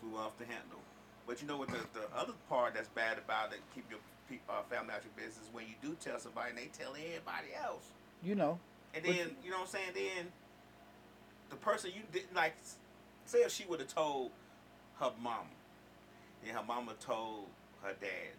flew 0.00 0.16
off 0.16 0.36
the 0.38 0.44
handle. 0.44 0.80
But 1.26 1.40
you 1.40 1.48
know 1.48 1.56
what? 1.56 1.68
The, 1.68 1.84
the 1.92 2.06
other 2.16 2.32
part 2.48 2.74
that's 2.74 2.88
bad 2.88 3.18
about 3.18 3.52
it, 3.52 3.60
keep 3.74 3.84
your 3.90 4.00
uh, 4.48 4.62
family 4.70 4.92
out 4.92 5.00
of 5.00 5.04
your 5.04 5.26
business, 5.26 5.46
when 5.52 5.66
you 5.66 5.74
do 5.82 5.94
tell 6.00 6.18
somebody, 6.18 6.50
and 6.50 6.58
they 6.58 6.70
tell 6.72 6.92
everybody 6.92 7.54
else. 7.54 7.84
You 8.22 8.34
know. 8.34 8.58
And 8.94 9.04
then, 9.04 9.36
you 9.44 9.50
know 9.50 9.58
what 9.58 9.68
I'm 9.68 9.72
saying? 9.72 9.92
Then 9.94 10.26
the 11.50 11.56
person 11.56 11.90
you 11.94 12.02
didn't 12.12 12.34
like, 12.34 12.54
say 13.24 13.38
if 13.40 13.52
she 13.52 13.64
would 13.66 13.80
have 13.80 13.92
told 13.92 14.30
her 14.98 15.12
mama, 15.22 15.44
and 16.46 16.56
her 16.56 16.62
mama 16.66 16.92
told 17.00 17.46
her 17.82 17.92
dad, 18.00 18.32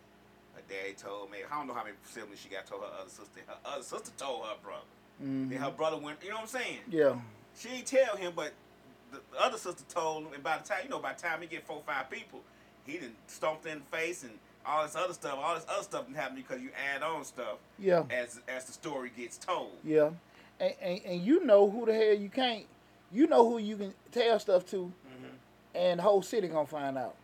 her 0.55 0.61
dad 0.69 0.97
told 0.97 1.31
me, 1.31 1.39
I 1.49 1.57
don't 1.57 1.67
know 1.67 1.73
how 1.73 1.83
many 1.83 1.95
siblings 2.03 2.39
she 2.39 2.49
got, 2.49 2.65
told 2.65 2.81
her 2.81 2.87
other 2.99 3.09
sister, 3.09 3.41
her 3.47 3.55
other 3.65 3.83
sister 3.83 4.11
told 4.17 4.45
her 4.45 4.55
brother. 4.63 4.83
Mhm. 5.23 5.49
Then 5.49 5.59
her 5.59 5.71
brother 5.71 5.97
went, 5.97 6.21
you 6.23 6.29
know 6.29 6.35
what 6.35 6.41
I'm 6.43 6.47
saying? 6.47 6.79
Yeah. 6.89 7.15
She 7.57 7.69
ain't 7.69 7.85
tell 7.87 8.15
him, 8.15 8.33
but 8.35 8.51
the, 9.11 9.19
the 9.31 9.39
other 9.41 9.57
sister 9.57 9.83
told 9.89 10.25
him, 10.27 10.33
and 10.33 10.43
by 10.43 10.57
the 10.57 10.63
time, 10.67 10.79
you 10.83 10.89
know, 10.89 10.99
by 10.99 11.13
the 11.13 11.21
time 11.21 11.41
he 11.41 11.47
get 11.47 11.65
four, 11.65 11.81
five 11.85 12.09
people, 12.09 12.41
he 12.85 12.97
done 12.97 13.13
stomped 13.27 13.65
in 13.65 13.79
the 13.79 13.97
face 13.97 14.23
and 14.23 14.31
all 14.65 14.83
this 14.83 14.95
other 14.95 15.13
stuff, 15.13 15.37
all 15.41 15.55
this 15.55 15.65
other 15.69 15.83
stuff 15.83 16.05
done 16.05 16.15
happened 16.15 16.37
because 16.47 16.61
you 16.61 16.69
add 16.95 17.03
on 17.03 17.23
stuff 17.25 17.57
Yeah. 17.77 18.03
as 18.09 18.39
as 18.47 18.65
the 18.65 18.71
story 18.73 19.11
gets 19.15 19.37
told. 19.37 19.71
Yeah. 19.83 20.11
And, 20.59 20.73
and 20.81 21.01
and 21.05 21.21
you 21.21 21.43
know 21.45 21.69
who 21.69 21.85
the 21.85 21.93
hell 21.93 22.13
you 22.13 22.29
can't. 22.29 22.65
You 23.11 23.27
know 23.27 23.47
who 23.47 23.57
you 23.59 23.75
can 23.77 23.93
tell 24.11 24.39
stuff 24.39 24.65
to, 24.67 24.77
Mm-hmm. 25.07 25.35
and 25.75 25.99
the 25.99 26.03
whole 26.03 26.21
city 26.21 26.47
gonna 26.47 26.65
find 26.65 26.97
out. 26.97 27.15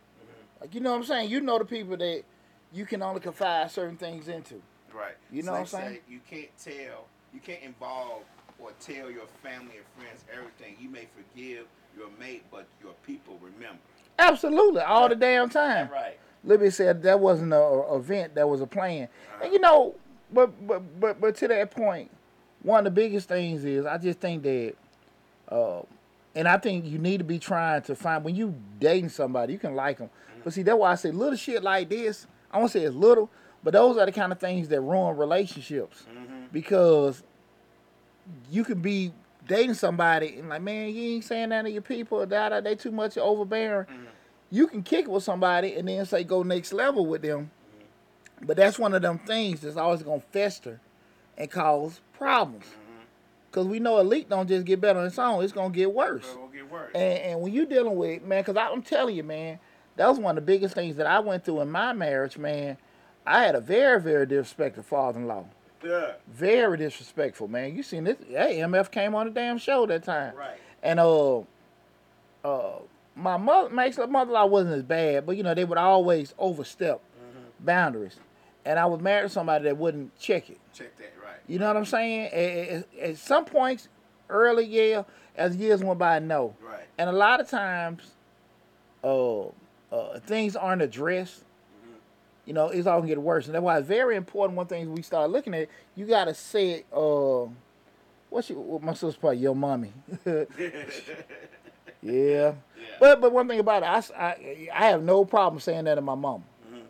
Like 0.60 0.74
you 0.74 0.80
know 0.80 0.90
what 0.90 0.98
I'm 0.98 1.04
saying. 1.04 1.30
You 1.30 1.40
know 1.40 1.58
the 1.58 1.64
people 1.64 1.96
that 1.96 2.22
you 2.72 2.86
can 2.86 3.02
only 3.02 3.20
confide 3.20 3.70
certain 3.70 3.96
things 3.96 4.28
into. 4.28 4.60
Right. 4.94 5.14
You 5.30 5.42
know 5.42 5.46
So 5.46 5.52
what 5.52 5.60
I'm 5.60 5.66
saying? 5.66 5.98
You 6.08 6.20
can't 6.28 6.48
tell, 6.58 7.06
you 7.32 7.40
can't 7.40 7.62
involve 7.62 8.22
or 8.58 8.70
tell 8.80 9.10
your 9.10 9.26
family 9.42 9.76
and 9.76 9.86
friends 9.96 10.24
everything. 10.32 10.76
You 10.80 10.88
may 10.88 11.06
forgive 11.16 11.66
your 11.96 12.08
mate, 12.18 12.44
but 12.50 12.66
your 12.82 12.92
people 13.06 13.38
remember. 13.42 13.80
Absolutely, 14.18 14.82
all 14.82 15.08
the 15.08 15.16
damn 15.16 15.48
time. 15.48 15.88
Right. 15.90 16.18
Lil 16.44 16.58
Bit 16.58 16.74
said 16.74 17.02
that 17.02 17.20
wasn't 17.20 17.52
a, 17.52 17.94
event, 17.94 18.34
that 18.34 18.48
was 18.48 18.60
a 18.60 18.66
plan. 18.66 19.08
And 19.42 19.52
you 19.52 19.58
know, 19.58 19.94
but 20.32 20.66
but 20.66 21.00
but 21.00 21.20
but 21.20 21.36
to 21.36 21.48
that 21.48 21.70
point, 21.70 22.10
one 22.62 22.78
of 22.78 22.84
the 22.84 22.90
biggest 22.90 23.28
things 23.28 23.64
is 23.64 23.86
I 23.86 23.98
just 23.98 24.20
think 24.20 24.42
that, 24.42 24.74
uh, 25.48 25.82
and 26.34 26.46
I 26.46 26.58
think 26.58 26.84
you 26.84 26.98
need 26.98 27.18
to 27.18 27.24
be 27.24 27.38
trying 27.38 27.82
to 27.82 27.94
find 27.94 28.24
when 28.24 28.34
you 28.34 28.54
dating 28.78 29.08
somebody, 29.08 29.52
you 29.52 29.58
can 29.58 29.74
like 29.74 29.98
them. 29.98 30.08
Mm-hmm. 30.08 30.40
But 30.44 30.52
see, 30.52 30.62
that's 30.62 30.78
why 30.78 30.92
I 30.92 30.94
say 30.94 31.10
little 31.10 31.36
shit 31.36 31.62
like 31.62 31.88
this. 31.88 32.26
I 32.52 32.58
won't 32.58 32.70
say 32.70 32.82
it's 32.82 32.94
little, 32.94 33.30
but 33.62 33.72
those 33.72 33.96
are 33.96 34.06
the 34.06 34.12
kind 34.12 34.32
of 34.32 34.38
things 34.38 34.68
that 34.68 34.80
ruin 34.80 35.16
relationships 35.16 36.04
mm-hmm. 36.10 36.44
because 36.52 37.22
you 38.50 38.64
can 38.64 38.80
be 38.80 39.12
dating 39.46 39.74
somebody 39.74 40.38
and 40.38 40.48
like, 40.48 40.62
man, 40.62 40.94
you 40.94 41.14
ain't 41.14 41.24
saying 41.24 41.48
that 41.48 41.62
to 41.62 41.70
your 41.70 41.82
people, 41.82 42.24
da 42.26 42.50
da, 42.50 42.60
they 42.60 42.74
too 42.74 42.92
much 42.92 43.18
overbearing. 43.18 43.86
Mm-hmm. 43.86 44.04
You 44.52 44.66
can 44.66 44.82
kick 44.82 45.08
with 45.08 45.22
somebody 45.22 45.74
and 45.74 45.88
then 45.88 46.04
say 46.06 46.24
go 46.24 46.42
next 46.42 46.72
level 46.72 47.06
with 47.06 47.22
them. 47.22 47.50
But 48.42 48.56
that's 48.56 48.78
one 48.78 48.94
of 48.94 49.02
them 49.02 49.18
things 49.18 49.60
that's 49.60 49.76
always 49.76 50.02
gonna 50.02 50.22
fester 50.32 50.80
and 51.36 51.50
cause 51.50 52.00
problems. 52.12 52.64
Cause 53.52 53.66
we 53.66 53.80
know 53.80 53.98
elite 53.98 54.28
don't 54.28 54.48
just 54.48 54.64
get 54.64 54.80
better 54.80 55.00
on 55.00 55.06
its 55.06 55.18
own; 55.18 55.42
it's 55.42 55.52
gonna 55.52 55.74
get 55.74 55.92
worse. 55.92 56.24
It's 56.24 56.34
gonna 56.34 56.52
get 56.52 56.70
worse. 56.70 56.92
And, 56.94 57.18
and 57.18 57.40
when 57.40 57.52
you 57.52 57.66
dealing 57.66 57.96
with 57.96 58.22
man, 58.22 58.44
cause 58.44 58.56
I'm 58.56 58.82
telling 58.82 59.16
you, 59.16 59.24
man, 59.24 59.58
that 59.96 60.08
was 60.08 60.18
one 60.18 60.38
of 60.38 60.44
the 60.44 60.46
biggest 60.46 60.74
things 60.74 60.96
that 60.96 61.06
I 61.06 61.18
went 61.18 61.44
through 61.44 61.60
in 61.60 61.70
my 61.70 61.92
marriage, 61.92 62.38
man. 62.38 62.76
I 63.26 63.42
had 63.42 63.54
a 63.54 63.60
very, 63.60 64.00
very 64.00 64.24
disrespectful 64.26 64.84
father-in-law. 64.84 65.44
yeah. 65.84 66.12
Very 66.28 66.78
disrespectful, 66.78 67.48
man. 67.48 67.74
You 67.74 67.82
seen 67.82 68.04
this? 68.04 68.16
Hey, 68.28 68.58
MF 68.58 68.90
came 68.90 69.14
on 69.14 69.26
the 69.26 69.32
damn 69.32 69.58
show 69.58 69.84
that 69.86 70.04
time. 70.04 70.34
Right. 70.36 70.58
And 70.82 71.00
uh, 71.00 71.40
uh, 72.44 72.78
my 73.16 73.36
mother, 73.36 73.68
my 73.68 73.90
mother-in-law 73.90 74.46
wasn't 74.46 74.74
as 74.74 74.82
bad, 74.84 75.26
but 75.26 75.36
you 75.36 75.42
know 75.42 75.54
they 75.54 75.64
would 75.64 75.76
always 75.76 76.34
overstep 76.38 77.00
boundaries. 77.58 78.16
And 78.64 78.78
I 78.78 78.86
was 78.86 79.00
married 79.00 79.24
to 79.24 79.28
somebody 79.28 79.64
that 79.64 79.76
wouldn't 79.76 80.18
check 80.18 80.50
it. 80.50 80.58
Check 80.72 80.96
that. 80.98 81.19
You 81.50 81.58
know 81.58 81.66
what 81.66 81.76
I'm 81.76 81.84
saying? 81.84 82.26
At, 82.26 82.68
at- 82.68 82.86
at 83.00 83.16
some 83.18 83.44
points, 83.44 83.88
early, 84.28 84.64
yeah. 84.64 85.02
As 85.36 85.56
years 85.56 85.82
went 85.82 85.98
by, 85.98 86.20
no. 86.20 86.54
Right. 86.62 86.86
And 86.96 87.10
a 87.10 87.12
lot 87.12 87.40
of 87.40 87.50
times, 87.50 88.02
uh, 89.02 89.46
uh, 89.90 90.20
things 90.20 90.54
aren't 90.54 90.80
addressed. 90.80 91.42
You 92.46 92.52
know, 92.54 92.68
it's 92.68 92.86
all 92.86 92.98
gonna 93.00 93.08
get 93.08 93.20
worse, 93.20 93.46
and 93.46 93.54
that's 93.54 93.62
why 93.62 93.78
it's 93.78 93.86
very 93.88 94.14
important. 94.14 94.56
One 94.56 94.66
thing 94.66 94.92
we 94.92 95.02
start 95.02 95.30
looking 95.30 95.52
at, 95.54 95.68
you 95.96 96.06
gotta 96.06 96.34
say 96.34 96.70
it. 96.70 96.86
Uh, 96.92 97.46
what's 98.28 98.48
your, 98.48 98.58
what 98.58 98.82
my 98.82 98.94
sister 98.94 99.20
part? 99.20 99.36
Your 99.36 99.54
mommy. 99.56 99.92
yeah. 100.26 100.44
yeah. 102.02 102.52
But 103.00 103.20
but 103.20 103.32
one 103.32 103.48
thing 103.48 103.58
about 103.60 103.82
it, 103.82 103.86
I, 103.86 104.24
I, 104.24 104.68
I 104.72 104.86
have 104.86 105.02
no 105.02 105.24
problem 105.24 105.60
saying 105.60 105.84
that 105.84 105.96
to 105.96 106.00
my 106.00 106.14
mom. 106.14 106.44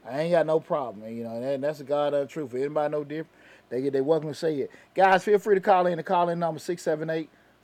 I 0.08 0.20
ain't 0.22 0.32
got 0.32 0.46
no 0.46 0.60
problem, 0.60 1.04
and, 1.04 1.16
you 1.16 1.24
know, 1.24 1.42
and 1.42 1.62
that's 1.62 1.78
the 1.78 1.84
God 1.84 2.14
of 2.14 2.26
the 2.26 2.32
truth. 2.32 2.54
Anybody 2.54 2.90
know 2.90 3.04
different, 3.04 3.28
they 3.70 3.80
get 3.80 3.92
they 3.92 4.00
welcome 4.00 4.28
to 4.28 4.34
say 4.34 4.56
it. 4.58 4.70
Guys, 4.94 5.24
feel 5.24 5.38
free 5.38 5.54
to 5.54 5.60
call 5.60 5.86
in. 5.86 5.96
The 5.96 6.02
call 6.02 6.28
in 6.28 6.38
number 6.38 6.60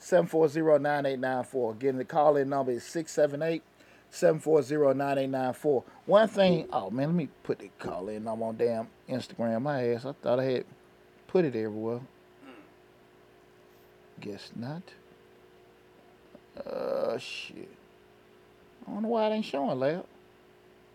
678-740-9894. 0.01 1.73
Again, 1.73 1.99
the 1.99 2.05
call 2.05 2.37
in 2.37 2.49
number 2.49 2.73
is 2.73 2.85
678 2.85 3.63
740-9894. 4.13 5.83
One 6.07 6.29
thing, 6.29 6.69
oh 6.73 6.91
man, 6.91 7.09
let 7.09 7.17
me 7.17 7.29
put 7.43 7.59
the 7.59 7.71
call 7.79 8.09
in 8.09 8.25
number 8.25 8.47
on 8.47 8.57
damn 8.57 8.89
Instagram. 9.09 9.63
My 9.63 9.89
ass, 9.89 10.07
I 10.07 10.13
thought 10.13 10.41
I 10.41 10.45
had 10.45 10.65
put 11.27 11.45
it 11.45 11.57
everywhere. 11.57 12.01
Guess 14.21 14.53
not. 14.57 14.83
Uh, 16.65 17.19
shit. 17.19 17.69
I 18.87 18.93
don't 18.93 19.03
know 19.03 19.09
why 19.09 19.27
it 19.27 19.35
ain't 19.35 19.45
showing, 19.45 19.79
lab. 19.79 20.07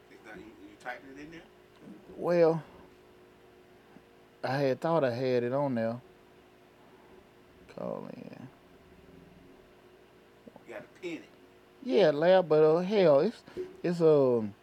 You, 0.10 0.18
you 0.36 0.76
typing 0.84 1.10
it 1.16 1.22
in 1.22 1.32
there? 1.32 1.42
Well, 2.18 2.64
I 4.44 4.58
had 4.58 4.82
thought 4.82 5.04
I 5.04 5.12
had 5.12 5.44
it 5.44 5.54
on 5.54 5.76
there. 5.76 5.98
Call 7.76 8.08
in. 8.14 8.48
You 10.68 10.74
got 10.74 10.84
it. 11.04 11.24
Yeah, 11.84 12.12
lab, 12.12 12.48
but 12.50 12.64
uh, 12.64 12.80
hell, 12.80 13.20
it's 13.22 13.42
it's 13.84 14.02
um, 14.02 14.54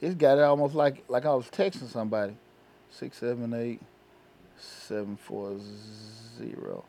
it's 0.00 0.14
got 0.14 0.38
it 0.38 0.42
almost 0.42 0.74
like 0.74 1.04
like 1.08 1.24
I 1.24 1.34
was 1.34 1.46
texting 1.46 1.88
somebody. 1.88 2.34
Six 2.90 3.18
seven 3.18 3.54
eight 3.54 3.80
seven 4.58 5.16
four 5.16 5.56
zero 6.38 6.84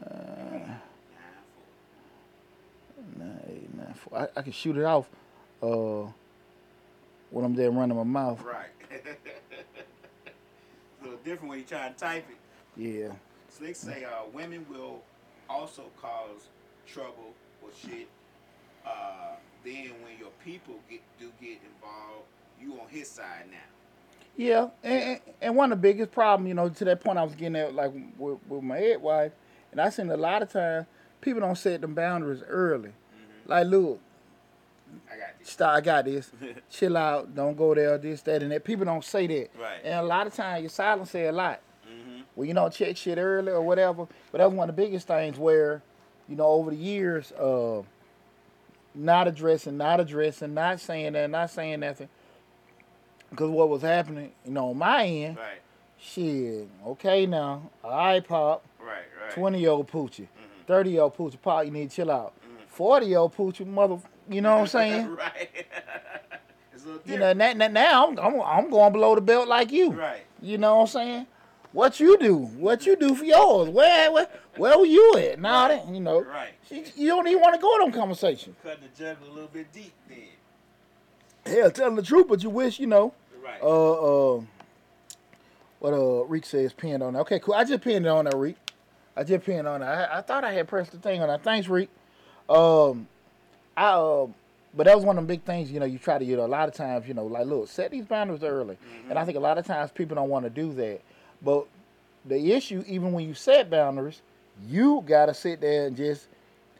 uh, 0.00 0.06
Nine, 0.08 0.78
nine 3.18 3.40
eight 3.48 3.74
nine 3.74 3.94
four. 3.94 4.18
I, 4.18 4.28
I 4.38 4.42
can 4.42 4.52
shoot 4.52 4.76
it 4.76 4.84
off 4.84 5.08
uh 5.62 6.06
when 7.30 7.44
I'm 7.44 7.54
there 7.54 7.70
running 7.70 7.96
my 7.96 8.04
mouth. 8.04 8.42
Right. 8.42 8.68
little 11.06 11.24
different 11.24 11.50
when 11.50 11.58
you 11.58 11.64
try 11.64 11.88
to 11.88 11.94
type 11.94 12.24
it. 12.28 12.80
Yeah. 12.80 13.12
Slick 13.48 13.76
say 13.76 14.04
uh, 14.04 14.28
women 14.32 14.66
will 14.70 15.02
also 15.48 15.84
cause 16.00 16.48
trouble 16.86 17.32
or 17.62 17.70
shit. 17.80 18.08
Uh, 18.86 19.36
then 19.64 19.90
when 20.02 20.18
your 20.18 20.30
people 20.44 20.74
get 20.88 21.00
do 21.18 21.32
get 21.40 21.58
involved, 21.74 22.26
you 22.60 22.72
on 22.74 22.88
his 22.88 23.08
side 23.08 23.44
now. 23.50 23.56
Yeah, 24.36 24.68
and, 24.84 25.02
and, 25.02 25.20
and 25.40 25.56
one 25.56 25.72
of 25.72 25.78
the 25.78 25.82
biggest 25.82 26.12
problem, 26.12 26.46
you 26.46 26.52
know, 26.54 26.68
to 26.68 26.84
that 26.84 27.02
point 27.02 27.18
I 27.18 27.24
was 27.24 27.34
getting 27.34 27.56
at, 27.56 27.74
like 27.74 27.90
with, 28.18 28.38
with 28.46 28.62
my 28.62 28.78
ex 28.78 29.00
wife, 29.00 29.32
and 29.72 29.80
I 29.80 29.88
seen 29.88 30.10
a 30.10 30.16
lot 30.16 30.42
of 30.42 30.52
times 30.52 30.86
people 31.22 31.40
don't 31.40 31.56
set 31.56 31.80
them 31.80 31.94
boundaries 31.94 32.42
early. 32.46 32.92
Like, 33.46 33.66
look, 33.66 33.74
I 33.74 33.94
got 33.94 33.94
this. 33.94 34.05
Stop, 35.46 35.74
I 35.76 35.80
got 35.80 36.04
this. 36.04 36.30
Chill 36.70 36.96
out, 36.96 37.34
don't 37.34 37.56
go 37.56 37.74
there, 37.74 37.98
this, 37.98 38.22
that, 38.22 38.42
and 38.42 38.52
that. 38.52 38.64
People 38.64 38.84
don't 38.84 39.04
say 39.04 39.26
that. 39.26 39.50
Right. 39.60 39.80
And 39.84 39.94
a 39.94 40.02
lot 40.02 40.26
of 40.26 40.34
times 40.34 40.62
your 40.62 40.70
silence 40.70 41.10
say 41.10 41.26
a 41.26 41.32
lot. 41.32 41.60
Mm-hmm. 41.88 42.20
Well, 42.34 42.46
you 42.46 42.54
don't 42.54 42.72
check 42.72 42.96
shit 42.96 43.18
early 43.18 43.52
or 43.52 43.62
whatever. 43.62 44.06
But 44.32 44.38
that 44.38 44.48
was 44.50 44.54
one 44.56 44.68
of 44.68 44.76
the 44.76 44.82
biggest 44.82 45.06
things 45.06 45.38
where, 45.38 45.82
you 46.28 46.36
know, 46.36 46.46
over 46.46 46.70
the 46.70 46.76
years, 46.76 47.32
uh, 47.32 47.82
not 48.94 49.28
addressing, 49.28 49.76
not 49.76 50.00
addressing, 50.00 50.54
not 50.54 50.80
saying 50.80 51.12
that, 51.14 51.30
not 51.30 51.50
saying 51.50 51.80
nothing. 51.80 52.08
Because 53.30 53.50
what 53.50 53.68
was 53.68 53.82
happening, 53.82 54.32
you 54.44 54.52
know, 54.52 54.70
on 54.70 54.78
my 54.78 55.04
end, 55.06 55.36
Right. 55.36 55.60
shit, 55.98 56.68
okay 56.86 57.26
now, 57.26 57.70
all 57.82 57.90
right, 57.90 58.26
Pop, 58.26 58.64
Right. 58.80 59.02
Right. 59.20 59.30
20 59.32 59.58
year 59.60 59.70
old 59.70 59.90
poochie, 59.90 60.28
30 60.66 60.90
year 60.90 61.02
old 61.02 61.16
poochie, 61.16 61.40
Pop, 61.42 61.64
you 61.64 61.70
need 61.70 61.90
to 61.90 61.96
chill 61.96 62.10
out. 62.10 62.32
40 62.68 63.06
year 63.06 63.18
old 63.18 63.34
poochie, 63.36 63.66
mother, 63.66 63.98
you 64.28 64.40
know 64.40 64.54
what 64.54 64.60
I'm 64.62 64.66
saying? 64.66 65.14
right. 65.16 65.48
it's 66.74 66.84
a 66.84 66.88
little 66.88 67.02
You 67.04 67.18
know, 67.18 67.32
now, 67.32 67.52
now- 67.52 67.68
now 67.68 68.06
I'm, 68.08 68.18
I'm 68.18 68.40
I'm 68.42 68.70
going 68.70 68.92
below 68.92 69.14
the 69.14 69.20
belt 69.20 69.48
like 69.48 69.72
you. 69.72 69.90
Right. 69.92 70.22
You 70.42 70.58
know 70.58 70.76
what 70.76 70.80
I'm 70.82 70.86
saying? 70.88 71.26
What 71.72 72.00
you 72.00 72.16
do? 72.18 72.36
What 72.36 72.86
you 72.86 72.96
do 72.96 73.14
for 73.14 73.24
yours? 73.24 73.68
Where 73.68 74.10
where 74.12 74.28
where 74.56 74.78
were 74.78 74.86
you 74.86 75.14
at? 75.18 75.38
Nah, 75.40 75.66
Right. 75.66 75.84
that 75.84 75.92
you 75.94 76.00
know. 76.00 76.22
Right. 76.22 76.50
You, 76.70 76.84
you 76.96 77.08
don't 77.08 77.26
even 77.28 77.40
want 77.40 77.54
to 77.54 77.60
go 77.60 77.74
in 77.76 77.82
them 77.82 77.92
conversations. 77.92 78.56
Cutting 78.62 78.82
the 78.82 78.88
jugular 79.04 79.30
a 79.30 79.34
little 79.34 79.50
bit 79.52 79.72
deep 79.72 79.92
then. 80.08 80.18
Hell, 81.54 81.70
telling 81.70 81.96
the 81.96 82.02
truth, 82.02 82.26
but 82.28 82.42
you 82.42 82.50
wish 82.50 82.80
you 82.80 82.86
know. 82.86 83.12
Right. 83.44 83.60
Uh, 83.62 84.36
uh, 84.36 84.40
what 85.78 85.92
uh 85.92 86.24
Reek 86.24 86.46
says 86.46 86.72
pinned 86.72 87.02
on 87.02 87.12
that. 87.12 87.20
Okay, 87.20 87.38
cool. 87.40 87.54
I 87.54 87.64
just 87.64 87.82
pinned 87.82 88.06
it 88.06 88.08
on 88.08 88.24
that 88.24 88.36
Reek. 88.36 88.56
I 89.16 89.22
just 89.24 89.44
pinned 89.44 89.68
on 89.68 89.80
that. 89.80 90.10
I, 90.10 90.18
I 90.18 90.20
thought 90.22 90.44
I 90.44 90.52
had 90.52 90.68
pressed 90.68 90.92
the 90.92 90.98
thing 90.98 91.20
on 91.22 91.28
that. 91.28 91.42
Thanks, 91.42 91.68
Reek. 91.68 91.88
Um, 92.48 93.06
I 93.76 93.88
uh, 93.90 94.26
but 94.74 94.84
that 94.84 94.96
was 94.96 95.04
one 95.04 95.16
of 95.18 95.26
the 95.26 95.28
big 95.32 95.42
things. 95.42 95.70
You 95.70 95.80
know, 95.80 95.86
you 95.86 95.98
try 95.98 96.18
to 96.18 96.24
you 96.24 96.36
know 96.36 96.44
a 96.44 96.46
lot 96.46 96.68
of 96.68 96.74
times 96.74 97.08
you 97.08 97.14
know 97.14 97.26
like 97.26 97.46
look 97.46 97.68
set 97.68 97.90
these 97.90 98.04
boundaries 98.04 98.42
early, 98.42 98.76
and 99.08 99.18
I 99.18 99.24
think 99.24 99.36
a 99.36 99.40
lot 99.40 99.58
of 99.58 99.66
times 99.66 99.90
people 99.90 100.14
don't 100.14 100.28
want 100.28 100.44
to 100.44 100.50
do 100.50 100.72
that. 100.74 101.00
But 101.42 101.66
the 102.24 102.52
issue, 102.52 102.84
even 102.86 103.12
when 103.12 103.26
you 103.26 103.34
set 103.34 103.70
boundaries, 103.70 104.22
you 104.68 105.02
gotta 105.06 105.34
sit 105.34 105.60
there 105.60 105.86
and 105.86 105.96
just 105.96 106.28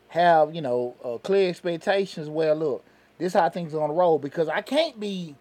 have 0.08 0.54
you 0.54 0.60
know 0.62 0.94
uh, 1.04 1.18
clear 1.18 1.48
expectations. 1.48 2.28
Well, 2.28 2.54
look, 2.54 2.84
this 3.18 3.32
how 3.34 3.48
things 3.48 3.74
are 3.74 3.78
gonna 3.78 3.92
roll 3.92 4.18
because 4.18 4.48
I 4.48 4.60
can't 4.60 4.98
be 4.98 5.34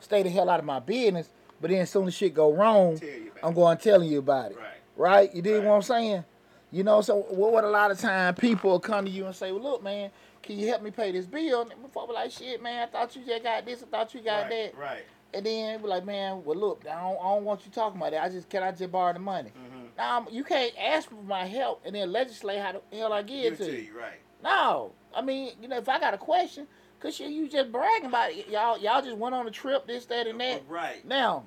stay 0.00 0.22
the 0.22 0.30
hell 0.30 0.50
out 0.50 0.60
of 0.60 0.66
my 0.66 0.80
business. 0.80 1.28
But 1.60 1.70
then 1.70 1.80
as 1.80 1.90
soon 1.90 2.08
as 2.08 2.14
shit 2.14 2.34
go 2.34 2.52
wrong, 2.52 2.98
Tell 2.98 3.08
I'm 3.42 3.54
going 3.54 3.78
telling 3.78 4.10
you 4.10 4.18
about 4.18 4.50
it. 4.50 4.56
Right. 4.56 4.66
Right? 4.96 5.34
You 5.34 5.42
dig 5.42 5.54
Right. 5.58 5.64
what 5.64 5.74
I'm 5.76 5.82
saying? 5.82 6.24
You 6.72 6.82
know, 6.82 7.02
so 7.02 7.18
what, 7.28 7.52
what 7.52 7.64
a 7.64 7.68
lot 7.68 7.90
of 7.90 8.00
time 8.00 8.34
people 8.34 8.80
come 8.80 9.04
to 9.04 9.10
you 9.10 9.26
and 9.26 9.34
say, 9.34 9.52
well, 9.52 9.62
look, 9.62 9.82
man, 9.82 10.10
can 10.42 10.58
you 10.58 10.68
help 10.68 10.82
me 10.82 10.90
pay 10.90 11.12
this 11.12 11.26
bill? 11.26 11.62
And 11.62 11.82
before 11.82 12.06
be 12.06 12.12
like, 12.12 12.30
shit, 12.30 12.62
man, 12.62 12.88
I 12.88 12.90
thought 12.90 13.14
you 13.16 13.22
just 13.24 13.42
got 13.42 13.64
this, 13.64 13.82
I 13.82 13.86
thought 13.86 14.14
you 14.14 14.20
got 14.20 14.42
right. 14.42 14.50
that. 14.50 14.78
Right. 14.78 15.02
And 15.34 15.46
then 15.46 15.80
be 15.80 15.88
like, 15.88 16.04
man, 16.04 16.44
well, 16.44 16.58
look, 16.58 16.82
I 16.82 17.00
don't, 17.00 17.16
I 17.18 17.34
don't 17.34 17.44
want 17.44 17.64
you 17.64 17.72
talking 17.72 17.98
about 17.98 18.10
that. 18.12 18.22
I 18.22 18.28
just, 18.28 18.50
can 18.50 18.62
I 18.62 18.70
just 18.70 18.92
borrow 18.92 19.12
the 19.14 19.18
money? 19.18 19.50
Mm-hmm. 19.50 19.86
Now, 19.96 20.26
you 20.30 20.44
can't 20.44 20.72
ask 20.78 21.08
for 21.08 21.22
my 21.22 21.46
help 21.46 21.82
and 21.86 21.94
then 21.94 22.12
legislate 22.12 22.60
how 22.60 22.72
the 22.72 22.96
hell 22.96 23.12
I 23.12 23.22
give 23.22 23.54
it 23.54 23.64
to 23.64 23.72
you. 23.72 23.78
you. 23.78 23.98
Right. 23.98 24.20
No, 24.42 24.92
I 25.14 25.22
mean, 25.22 25.52
you 25.60 25.68
know, 25.68 25.78
if 25.78 25.88
I 25.88 25.98
got 26.00 26.12
a 26.12 26.18
question, 26.18 26.66
cause 27.00 27.16
shit, 27.16 27.30
you 27.30 27.48
just 27.48 27.72
bragging 27.72 28.08
about 28.08 28.32
it. 28.32 28.48
Y'all, 28.48 28.78
y'all 28.78 29.00
just 29.00 29.16
went 29.16 29.34
on 29.34 29.46
a 29.46 29.50
trip, 29.50 29.86
this, 29.86 30.04
that, 30.06 30.26
and 30.26 30.40
that. 30.40 30.62
Right. 30.68 31.06
Now, 31.06 31.44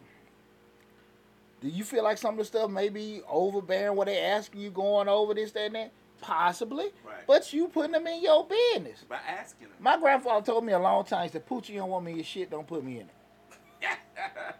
do 1.62 1.68
you 1.68 1.84
feel 1.84 2.04
like 2.04 2.18
some 2.18 2.36
of 2.36 2.38
the 2.40 2.46
stuff 2.46 2.72
may 2.72 2.90
be 2.90 3.22
overbearing? 3.28 3.96
What 3.96 4.08
they 4.08 4.20
asking 4.20 4.62
you 4.62 4.70
going 4.72 5.08
over 5.08 5.34
this, 5.34 5.52
that, 5.52 5.66
and 5.66 5.76
that? 5.76 5.92
Possibly. 6.22 6.86
Right. 7.06 7.26
But 7.28 7.52
you 7.54 7.68
putting 7.68 7.92
them 7.92 8.08
in 8.08 8.22
your 8.22 8.48
business. 8.48 9.04
By 9.08 9.18
asking 9.28 9.68
them. 9.68 9.78
My 9.80 9.98
grandfather 9.98 10.46
told 10.46 10.66
me 10.66 10.74
a 10.74 10.80
long 10.80 11.04
time. 11.06 11.24
He 11.24 11.30
said, 11.32 11.46
"Poochie, 11.48 11.70
you 11.70 11.80
don't 11.80 11.90
want 11.90 12.06
me 12.06 12.14
your 12.14 12.24
shit. 12.24 12.50
Don't 12.50 12.68
put 12.68 12.84
me 12.84 13.00
in 13.00 13.08
it." 13.08 13.10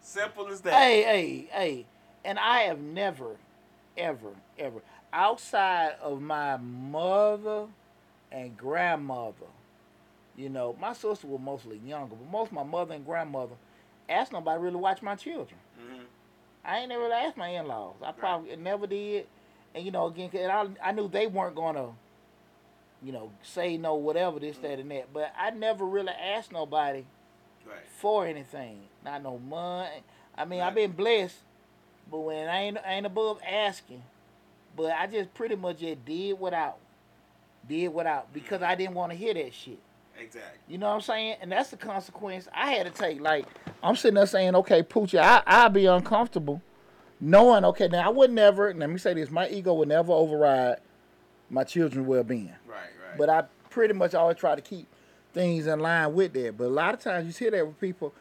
Simple 0.00 0.48
as 0.48 0.60
that. 0.62 0.72
Hey, 0.74 1.02
hey, 1.02 1.48
hey. 1.50 1.86
And 2.24 2.38
I 2.38 2.60
have 2.62 2.80
never, 2.80 3.36
ever, 3.96 4.30
ever, 4.58 4.80
outside 5.12 5.92
of 6.02 6.20
my 6.20 6.56
mother 6.56 7.66
and 8.32 8.56
grandmother, 8.56 9.46
you 10.36 10.48
know, 10.48 10.76
my 10.80 10.92
sister 10.92 11.26
was 11.26 11.40
mostly 11.40 11.80
younger, 11.84 12.14
but 12.16 12.30
most 12.30 12.48
of 12.48 12.52
my 12.54 12.62
mother 12.62 12.94
and 12.94 13.04
grandmother 13.04 13.54
asked 14.08 14.32
nobody 14.32 14.58
to 14.58 14.62
really 14.62 14.76
watch 14.76 15.02
my 15.02 15.14
children. 15.14 15.58
hmm 15.78 16.02
I 16.64 16.78
ain't 16.80 16.88
never 16.90 17.02
really 17.04 17.14
asked 17.14 17.36
my 17.36 17.48
in-laws. 17.48 17.94
I 18.02 18.12
probably 18.12 18.54
never 18.56 18.86
did. 18.86 19.26
And 19.74 19.84
you 19.84 19.90
know, 19.90 20.06
again, 20.06 20.30
'cause 20.30 20.40
I, 20.40 20.88
I 20.88 20.92
knew 20.92 21.08
they 21.08 21.26
weren't 21.26 21.54
gonna, 21.54 21.90
you 23.02 23.12
know, 23.12 23.30
say 23.42 23.76
no, 23.76 23.94
whatever 23.94 24.40
this, 24.40 24.58
that, 24.58 24.78
and 24.78 24.90
that. 24.90 25.12
But 25.12 25.32
I 25.38 25.50
never 25.50 25.84
really 25.84 26.12
asked 26.12 26.52
nobody 26.52 27.04
Right. 27.66 27.86
for 27.98 28.26
anything. 28.26 28.80
Not 29.04 29.22
no 29.22 29.38
money. 29.38 30.02
I 30.36 30.44
mean, 30.44 30.60
I've 30.60 30.74
been 30.74 30.92
blessed, 30.92 31.36
but 32.10 32.20
when 32.20 32.48
I 32.48 32.62
ain't 32.62 32.78
I 32.78 32.94
ain't 32.94 33.06
above 33.06 33.40
asking. 33.46 34.02
But 34.76 34.92
I 34.92 35.06
just 35.06 35.34
pretty 35.34 35.56
much 35.56 35.80
just 35.80 36.04
did 36.04 36.38
without, 36.38 36.78
did 37.68 37.88
without 37.88 38.32
because 38.32 38.60
mm-hmm. 38.60 38.70
I 38.70 38.74
didn't 38.76 38.94
want 38.94 39.12
to 39.12 39.18
hear 39.18 39.34
that 39.34 39.52
shit. 39.52 39.78
Exactly. 40.18 40.58
You 40.68 40.78
know 40.78 40.88
what 40.88 40.94
I'm 40.94 41.00
saying? 41.00 41.36
And 41.40 41.52
that's 41.52 41.70
the 41.70 41.76
consequence 41.76 42.48
I 42.52 42.72
had 42.72 42.86
to 42.86 42.92
take. 42.92 43.20
Like, 43.20 43.46
I'm 43.82 43.96
sitting 43.96 44.14
there 44.14 44.26
saying, 44.26 44.54
okay, 44.56 44.82
Poochie, 44.82 45.18
I, 45.20 45.42
I'll 45.46 45.68
be 45.68 45.86
uncomfortable 45.86 46.62
knowing, 47.20 47.64
okay, 47.64 47.88
now 47.88 48.06
I 48.06 48.08
would 48.08 48.30
never, 48.30 48.72
let 48.74 48.90
me 48.90 48.98
say 48.98 49.14
this, 49.14 49.30
my 49.30 49.48
ego 49.48 49.74
would 49.74 49.88
never 49.88 50.12
override 50.12 50.78
my 51.50 51.64
children's 51.64 52.06
well 52.06 52.24
being. 52.24 52.54
Right. 52.66 52.76
Right. 52.76 53.18
But 53.18 53.28
I 53.30 53.44
pretty 53.70 53.94
much 53.94 54.14
always 54.14 54.36
try 54.36 54.54
to 54.54 54.60
keep 54.62 54.86
things 55.32 55.66
in 55.66 55.80
line 55.80 56.14
with 56.14 56.32
that. 56.34 56.56
But 56.56 56.64
a 56.64 56.68
lot 56.68 56.94
of 56.94 57.00
times 57.00 57.26
you 57.26 57.32
see 57.32 57.48
that 57.48 57.66
with 57.66 57.80
people, 57.80 58.14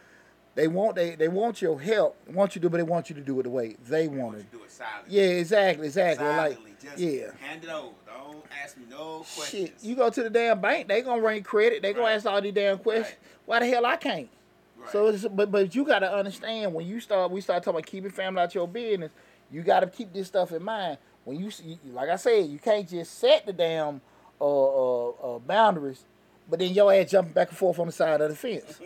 they 0.55 0.67
want 0.67 0.95
they, 0.95 1.15
they 1.15 1.27
want 1.27 1.62
your 1.62 1.79
help, 1.79 2.17
want 2.31 2.55
you 2.55 2.62
to 2.62 2.65
do, 2.65 2.69
but 2.69 2.77
they 2.77 2.83
want 2.83 3.10
you 3.10 3.15
to 3.15 3.21
do 3.21 3.39
it 3.39 3.43
the 3.43 3.49
way 3.49 3.75
they 3.88 4.07
want 4.07 4.33
don't 4.33 4.41
it. 4.41 4.47
you 4.51 4.60
do 4.60 4.63
it 4.63 4.71
silently? 4.71 5.15
Yeah, 5.15 5.23
exactly, 5.23 5.86
exactly. 5.88 6.25
Silently. 6.25 6.71
Like, 6.71 6.81
Just 6.81 6.97
yeah. 6.97 7.31
hand 7.39 7.63
it 7.63 7.69
over. 7.69 7.93
Don't 8.07 8.43
ask 8.63 8.75
me 8.75 8.86
no 8.89 9.25
questions. 9.36 9.69
Shit, 9.69 9.75
you 9.83 9.95
go 9.95 10.10
to 10.10 10.23
the 10.23 10.29
damn 10.31 10.60
bank, 10.60 10.88
they 10.88 11.01
gonna 11.03 11.21
ring 11.21 11.43
credit, 11.43 11.83
they 11.83 11.93
gonna 11.93 12.07
ask 12.07 12.25
all 12.25 12.41
these 12.41 12.53
damn 12.53 12.79
questions. 12.79 13.07
Right. 13.10 13.17
Why 13.45 13.60
the 13.60 13.67
hell 13.67 13.86
I 13.86 13.97
can't? 13.97 14.29
Right. 14.79 14.89
So, 14.91 15.07
it's, 15.07 15.25
but 15.27 15.51
but 15.51 15.73
you 15.75 15.83
gotta 15.85 16.11
understand 16.13 16.73
when 16.73 16.85
you 16.87 16.99
start, 16.99 17.31
we 17.31 17.41
start 17.41 17.63
talking 17.63 17.79
about 17.79 17.85
keeping 17.87 18.11
family 18.11 18.41
out 18.41 18.53
your 18.55 18.67
business. 18.67 19.11
You 19.51 19.61
gotta 19.61 19.87
keep 19.87 20.13
this 20.13 20.27
stuff 20.27 20.51
in 20.51 20.63
mind. 20.63 20.97
When 21.25 21.39
you, 21.39 21.51
see- 21.51 21.79
like 21.91 22.09
I 22.09 22.15
said, 22.15 22.45
you 22.47 22.57
can't 22.59 22.87
just 22.87 23.17
set 23.19 23.45
the 23.45 23.53
damn 23.53 24.01
uh, 24.39 24.45
uh, 24.45 25.09
uh, 25.09 25.39
boundaries, 25.39 26.03
but 26.49 26.59
then 26.59 26.73
your 26.73 26.93
ass 26.93 27.11
jumping 27.11 27.33
back 27.33 27.49
and 27.49 27.57
forth 27.57 27.79
on 27.79 27.87
the 27.87 27.91
side 27.91 28.21
of 28.21 28.29
the 28.29 28.35
fence. 28.35 28.79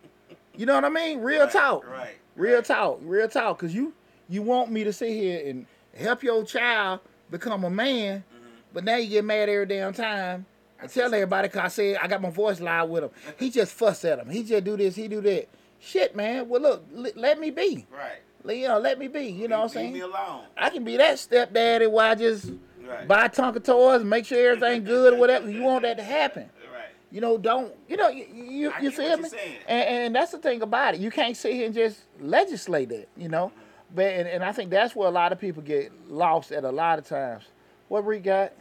you 0.56 0.66
know 0.66 0.74
what 0.74 0.84
I 0.84 0.88
mean? 0.88 1.20
Real 1.20 1.44
Right, 1.44 1.52
talk. 1.52 1.86
right, 1.88 2.16
Real 2.34 2.56
right. 2.56 2.64
talk. 2.64 2.98
Real 3.02 3.28
talk. 3.28 3.58
Cause 3.58 3.72
you 3.72 3.92
you 4.28 4.42
want 4.42 4.70
me 4.70 4.84
to 4.84 4.92
sit 4.92 5.10
here 5.10 5.42
and 5.46 5.66
help 5.96 6.22
your 6.22 6.44
child 6.44 7.00
become 7.30 7.64
a 7.64 7.70
man, 7.70 8.24
Mm-hmm. 8.34 8.46
but 8.74 8.84
now 8.84 8.96
you 8.96 9.08
get 9.08 9.24
mad 9.24 9.48
every 9.48 9.66
damn 9.66 9.92
time. 9.94 10.44
And 10.80 10.90
tell 10.90 11.12
everybody, 11.14 11.48
cause 11.48 11.62
I 11.64 11.68
said 11.68 11.96
I 12.02 12.06
got 12.06 12.20
my 12.20 12.30
voice 12.30 12.60
loud 12.60 12.90
with 12.90 13.04
him. 13.04 13.10
He 13.38 13.50
just 13.50 13.72
fuss 13.72 14.04
at 14.04 14.18
him. 14.18 14.28
He 14.28 14.42
just 14.42 14.64
do 14.64 14.76
this. 14.76 14.94
He 14.94 15.08
do 15.08 15.20
that. 15.22 15.48
Shit, 15.80 16.14
man. 16.16 16.48
Well, 16.48 16.60
look, 16.60 16.84
l- 16.96 17.06
let 17.16 17.38
me 17.40 17.50
be. 17.50 17.86
Right. 17.90 18.18
Let- 18.44 18.56
You 18.58 18.68
know, 18.68 18.78
let 18.78 18.98
me 18.98 19.08
be. 19.08 19.26
You 19.26 19.48
know 19.48 19.58
what 19.58 19.64
I'm 19.64 19.68
saying? 19.70 19.92
Leave 19.94 20.02
me 20.02 20.08
alone. 20.08 20.44
I 20.56 20.70
can 20.70 20.84
be 20.84 20.96
that 20.98 21.18
stepdaddy 21.18 21.86
while 21.86 22.12
I 22.12 22.14
just 22.14 22.52
Right. 22.86 23.08
buy 23.08 23.26
Tonka 23.28 23.64
toys, 23.64 24.04
make 24.04 24.26
sure 24.26 24.52
everything 24.52 24.84
good 24.84 25.14
or 25.14 25.16
whatever. 25.16 25.50
You 25.50 25.62
want 25.62 25.82
that 25.82 25.96
to 25.96 26.04
happen. 26.04 26.48
Right. 26.72 26.84
You 27.10 27.20
know, 27.20 27.36
don't 27.38 27.74
you 27.88 27.96
know 27.96 28.08
you 28.08 28.26
you, 28.32 28.70
I 28.70 28.80
you 28.80 28.90
feel 28.90 29.16
me? 29.16 29.28
And, 29.66 29.88
and 29.88 30.14
that's 30.14 30.30
the 30.32 30.38
thing 30.38 30.62
about 30.62 30.94
it. 30.94 31.00
You 31.00 31.10
can't 31.10 31.36
sit 31.36 31.54
here 31.54 31.66
and 31.66 31.74
just 31.74 32.02
legislate 32.20 32.90
that. 32.90 33.08
You 33.16 33.28
know, 33.28 33.50
but 33.94 34.04
and, 34.06 34.28
and 34.28 34.44
I 34.44 34.52
think 34.52 34.70
that's 34.70 34.94
where 34.94 35.08
a 35.08 35.10
lot 35.10 35.32
of 35.32 35.40
people 35.40 35.62
get 35.62 35.90
lost 36.08 36.52
at 36.52 36.62
a 36.64 36.70
lot 36.70 36.98
of 37.00 37.06
times. 37.08 37.44
What 37.88 38.04
we 38.04 38.18
got? 38.20 38.52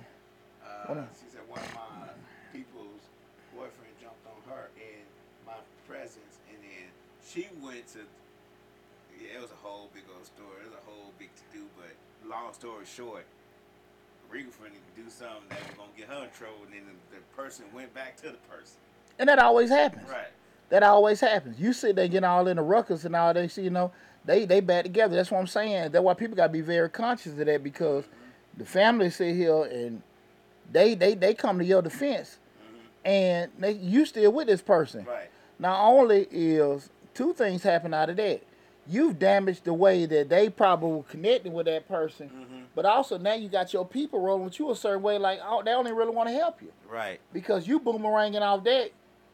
Uh, 0.87 1.03
she 1.19 1.29
said 1.31 1.41
one 1.49 1.59
of 1.59 1.73
my 1.73 2.07
people's 2.53 3.01
boyfriend 3.53 3.93
jumped 4.01 4.25
on 4.25 4.37
her 4.53 4.69
in 4.77 5.01
my 5.45 5.57
presence, 5.87 6.37
and 6.49 6.57
then 6.61 6.87
she 7.27 7.47
went 7.63 7.87
to. 7.93 7.99
Yeah, 9.21 9.37
it 9.37 9.41
was 9.41 9.51
a 9.51 9.61
whole 9.61 9.89
big 9.93 10.03
old 10.15 10.25
story. 10.25 10.61
It 10.61 10.69
was 10.69 10.77
a 10.77 10.85
whole 10.89 11.11
big 11.19 11.29
to 11.35 11.57
do, 11.57 11.65
but 11.77 11.93
long 12.45 12.53
story 12.53 12.85
short, 12.85 13.25
Regal 14.29 14.51
friend 14.51 14.73
to 14.73 15.01
do 15.01 15.09
something 15.09 15.47
that 15.49 15.59
was 15.59 15.77
gonna 15.77 15.89
get 15.95 16.07
her 16.07 16.23
in 16.25 16.31
trouble, 16.31 16.57
and 16.65 16.73
then 16.73 16.81
the, 17.11 17.17
the 17.17 17.21
person 17.35 17.65
went 17.73 17.93
back 17.93 18.17
to 18.17 18.23
the 18.23 18.37
person. 18.49 18.77
And 19.19 19.29
that 19.29 19.39
always 19.39 19.69
happens. 19.69 20.09
Right. 20.09 20.27
That 20.69 20.83
always 20.83 21.19
happens. 21.19 21.59
You 21.59 21.73
sit 21.73 21.95
there 21.95 22.07
getting 22.07 22.25
all 22.25 22.47
in 22.47 22.57
the 22.57 22.63
ruckus 22.63 23.05
and 23.05 23.15
all 23.15 23.33
that. 23.33 23.51
See, 23.51 23.61
you 23.61 23.69
know, 23.69 23.91
they 24.25 24.45
they 24.45 24.61
back 24.61 24.83
together. 24.83 25.15
That's 25.15 25.29
what 25.29 25.39
I'm 25.39 25.47
saying. 25.47 25.91
That's 25.91 26.03
why 26.03 26.15
people 26.15 26.35
got 26.35 26.47
to 26.47 26.53
be 26.53 26.61
very 26.61 26.89
conscious 26.89 27.33
of 27.33 27.45
that 27.45 27.63
because 27.63 28.05
mm-hmm. 28.05 28.59
the 28.59 28.65
family 28.65 29.09
sit 29.11 29.35
here 29.35 29.63
and 29.65 30.01
they 30.71 30.95
they 30.95 31.13
they 31.13 31.33
come 31.35 31.59
to 31.59 31.65
your 31.65 31.83
defense, 31.83 32.39
mm-hmm. 32.59 33.07
and 33.07 33.51
they, 33.59 33.73
you 33.73 34.05
still 34.05 34.31
with 34.31 34.47
this 34.47 34.61
person. 34.61 35.05
Right. 35.05 35.29
Not 35.59 35.87
only 35.87 36.27
is 36.31 36.89
two 37.13 37.33
things 37.33 37.61
happen 37.61 37.93
out 37.93 38.09
of 38.09 38.17
that, 38.17 38.41
you've 38.87 39.17
damaged 39.19 39.63
the 39.63 39.73
way 39.73 40.05
that 40.05 40.29
they 40.29 40.49
probably 40.49 40.91
were 40.91 41.03
connecting 41.03 41.53
with 41.53 41.65
that 41.65 41.87
person, 41.87 42.29
but 42.75 42.85
also 42.85 43.17
now 43.17 43.33
you 43.33 43.49
got 43.49 43.73
your 43.73 43.85
people 43.85 44.19
rolling 44.19 44.45
with 44.45 44.59
you 44.59 44.69
a 44.71 44.75
certain 44.75 45.01
way, 45.01 45.17
like 45.17 45.39
oh, 45.43 45.63
they 45.63 45.71
only 45.71 45.91
really 45.91 46.11
want 46.13 46.29
to 46.29 46.33
help 46.35 46.61
you 46.61 46.71
Right. 46.89 47.19
because 47.33 47.67
you 47.67 47.79
boomeranging 47.79 48.41
off 48.41 48.63
that, 48.65 48.91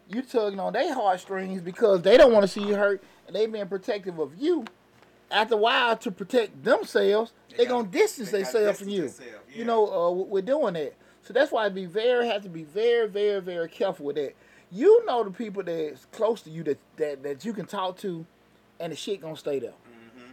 you 0.09 0.21
tugging 0.21 0.59
on 0.59 0.73
their 0.73 0.93
heartstrings 0.93 1.61
because 1.61 2.01
they 2.01 2.17
don't 2.17 2.31
want 2.33 2.43
to 2.43 2.47
see 2.47 2.61
you 2.61 2.75
hurt 2.75 3.03
and 3.27 3.35
they 3.35 3.45
being 3.47 3.67
protective 3.67 4.19
of 4.19 4.35
you. 4.37 4.65
After 5.29 5.53
a 5.55 5.57
while, 5.57 5.95
to 5.97 6.11
protect 6.11 6.61
themselves, 6.63 7.31
They 7.51 7.57
they, 7.57 7.65
gonna 7.65 7.87
distance 7.87 8.31
they 8.31 8.39
themselves 8.43 8.79
from 8.79 8.89
you. 8.89 9.01
themselves, 9.03 9.31
You 9.55 9.63
know, 9.63 9.87
uh, 9.87 10.11
we're 10.11 10.41
doing 10.41 10.73
that. 10.73 10.93
So 11.23 11.31
that's 11.33 11.51
why 11.53 11.65
I 11.65 11.69
be 11.69 11.85
very 11.85 12.27
have 12.27 12.41
to 12.43 12.49
be 12.49 12.63
very, 12.65 13.07
very, 13.07 13.39
very 13.39 13.69
careful 13.69 14.07
with 14.07 14.17
that. 14.17 14.33
You 14.73 15.05
know 15.05 15.23
the 15.23 15.31
people 15.31 15.63
that's 15.63 16.05
close 16.11 16.41
to 16.41 16.49
you 16.49 16.63
that 16.63 16.79
that, 16.97 17.23
that 17.23 17.45
you 17.45 17.53
can 17.53 17.65
talk 17.65 17.97
to, 17.99 18.25
and 18.81 18.91
the 18.91 18.95
shit 18.95 19.21
gonna 19.21 19.37
stay 19.37 19.59
there. 19.59 19.71
Mm-hmm. 19.71 20.31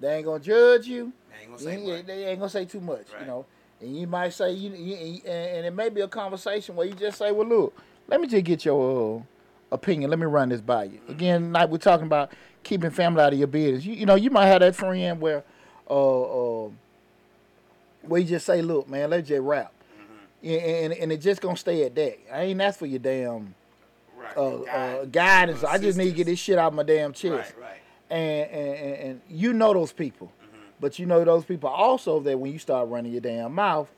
They 0.00 0.16
ain't 0.16 0.24
gonna 0.26 0.40
judge 0.42 0.86
you. 0.86 1.12
I 1.36 1.40
ain't 1.42 1.50
gonna 1.50 1.62
say 1.62 1.76
ain't- 1.76 2.06
They 2.06 2.24
ain't 2.26 2.38
gonna 2.38 2.50
say 2.50 2.64
too 2.64 2.80
much, 2.80 3.06
you 3.20 3.26
know. 3.26 3.46
And 3.80 3.96
you 3.96 4.06
might 4.08 4.32
say, 4.32 4.52
you, 4.52 4.70
you 4.72 5.20
and, 5.24 5.56
and 5.58 5.66
it 5.66 5.72
may 5.74 5.88
be 5.88 6.00
a 6.00 6.08
conversation 6.08 6.74
where 6.74 6.86
you 6.86 6.94
just 6.94 7.16
say, 7.18 7.30
"Well, 7.30 7.46
look, 7.46 7.76
let 8.08 8.20
me 8.20 8.26
just 8.26 8.44
get 8.44 8.64
your 8.64 9.24
opinion. 9.70 10.10
Let 10.10 10.18
me 10.18 10.26
run 10.26 10.48
this 10.48 10.60
by 10.60 10.84
you. 10.84 11.00
Again, 11.08 11.52
like 11.52 11.68
we're 11.70 11.78
talking 11.78 12.06
about 12.06 12.32
keeping 12.64 12.90
family 12.90 13.22
out 13.22 13.32
of 13.32 13.38
your 13.38 13.46
business. 13.48 13.84
You, 13.84 13.94
you 13.94 14.04
know, 14.06 14.16
you 14.16 14.30
might 14.30 14.46
have 14.46 14.60
that 14.60 14.74
friend 14.74 15.20
where, 15.20 15.44
uh, 15.88 16.64
uh, 16.64 16.70
where 18.02 18.20
you 18.20 18.26
just 18.26 18.46
say, 18.46 18.62
"Look, 18.62 18.88
man, 18.88 19.10
let's 19.10 19.28
just 19.28 19.42
rap," 19.42 19.72
Mm-hmm. 20.42 20.48
and, 20.48 20.92
and 20.92 20.92
and 20.94 21.12
it 21.12 21.18
just 21.18 21.40
gonna 21.40 21.56
stay 21.56 21.84
at 21.84 21.94
that. 21.94 22.18
I 22.34 22.42
ain't 22.42 22.60
asked 22.60 22.80
for 22.80 22.86
your 22.86 22.98
damn 22.98 23.54
Right. 24.36 24.36
uh, 24.36 24.62
uh, 25.00 25.04
guidance. 25.06 25.64
I 25.64 25.78
just 25.78 25.98
need 25.98 26.10
to 26.10 26.16
get 26.16 26.26
this 26.26 26.38
shit 26.38 26.58
out 26.58 26.68
of 26.68 26.74
my 26.74 26.82
damn 26.82 27.12
chest. 27.12 27.54
Right, 27.58 27.64
right. 27.64 27.80
And, 28.10 28.50
and 28.50 28.74
and 28.78 28.94
and 29.10 29.20
you 29.28 29.52
know 29.52 29.72
those 29.74 29.92
people, 29.92 30.32
Mm-hmm. 30.42 30.58
but 30.80 30.98
you 30.98 31.06
know 31.06 31.22
those 31.24 31.44
people 31.44 31.68
also 31.68 32.20
that 32.20 32.38
when 32.38 32.52
you 32.52 32.58
start 32.58 32.88
running 32.88 33.12
your 33.12 33.20
damn 33.20 33.54
mouth, 33.54 33.88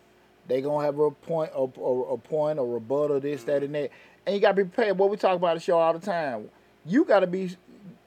they 0.48 0.60
gonna 0.60 0.84
have 0.84 0.98
a 0.98 1.10
point, 1.12 1.52
a, 1.54 1.60
a, 1.80 2.02
a 2.14 2.18
point, 2.18 2.58
or 2.58 2.66
a 2.66 2.68
rebuttal, 2.70 3.20
this, 3.20 3.44
that, 3.44 3.62
and 3.62 3.74
that, 3.74 3.90
and 4.26 4.34
you 4.34 4.40
gotta 4.40 4.56
be 4.56 4.64
prepared. 4.64 4.98
What 4.98 5.10
we 5.10 5.16
talk 5.16 5.36
about 5.36 5.54
the 5.54 5.60
show 5.60 5.78
all 5.78 5.92
the 5.92 6.04
time. 6.04 6.48
You 6.84 7.04
gotta 7.04 7.26
be. 7.26 7.56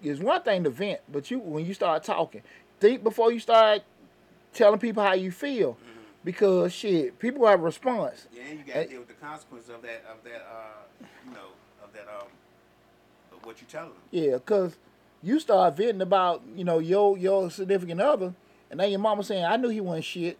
It's 0.01 0.19
one 0.19 0.41
thing 0.41 0.63
to 0.65 0.69
vent, 0.69 0.99
but 1.09 1.31
you 1.31 1.39
when 1.39 1.65
you 1.65 1.73
start 1.73 2.03
talking, 2.03 2.41
think 2.81 3.01
before 3.03 3.31
you 3.31 3.39
start 3.39 3.81
telling 4.53 4.79
people 4.79 5.01
how 5.03 5.13
you 5.13 5.31
feel, 5.31 5.77
because 6.25 6.73
shit, 6.73 7.17
people 7.19 7.47
have 7.47 7.61
a 7.61 7.63
response. 7.63 8.27
Yeah, 8.35 8.41
and 8.49 8.59
you 8.59 8.65
got 8.65 8.75
Hey. 8.75 8.83
to 8.83 8.89
deal 8.89 8.99
with 8.99 9.07
the 9.07 9.13
consequence 9.25 9.69
of 9.69 9.81
that, 9.83 10.03
of 10.11 10.21
that, 10.25 10.45
uh, 10.51 11.05
you 11.25 11.31
know, 11.31 11.47
that, 11.93 12.07
um, 12.09 12.27
what 13.43 13.59
you 13.61 13.67
telling 13.67 13.89
them. 13.89 13.97
Yeah, 14.11 14.37
cause 14.45 14.77
you 15.21 15.39
start 15.39 15.75
venting 15.77 16.01
about 16.01 16.41
you 16.55 16.63
know 16.63 16.79
your 16.79 17.17
your 17.17 17.49
significant 17.51 18.01
other, 18.01 18.33
and 18.71 18.79
then 18.79 18.89
your 18.91 18.99
mama 18.99 19.23
saying, 19.23 19.45
"I 19.45 19.57
knew 19.57 19.69
he 19.69 19.81
wasn't 19.81 20.05
shit." 20.05 20.37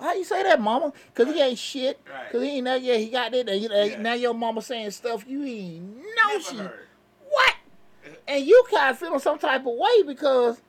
How 0.00 0.14
you 0.14 0.24
say 0.24 0.42
that, 0.42 0.60
mama? 0.60 0.92
Cause 1.14 1.28
he 1.32 1.40
ain't 1.40 1.58
shit. 1.58 2.00
Right. 2.10 2.30
Cause 2.32 2.42
he 2.42 2.48
ain't 2.56 2.64
that. 2.64 2.82
Yeah, 2.82 2.96
he 2.96 3.08
got 3.08 3.30
that. 3.32 3.48
And 3.48 3.62
Yeah. 3.62 4.00
Now 4.00 4.14
your 4.14 4.34
mama 4.34 4.60
saying 4.60 4.90
stuff 4.90 5.24
you 5.28 5.44
ain't 5.44 5.96
know 5.96 6.28
Never 6.28 6.40
she 6.42 6.56
heard. 6.56 6.86
what, 7.30 7.54
and 8.26 8.44
you 8.44 8.64
kind 8.70 8.90
of 8.90 8.98
feeling 8.98 9.20
some 9.20 9.38
type 9.38 9.60
of 9.60 9.74
way 9.76 10.02
because, 10.04 10.60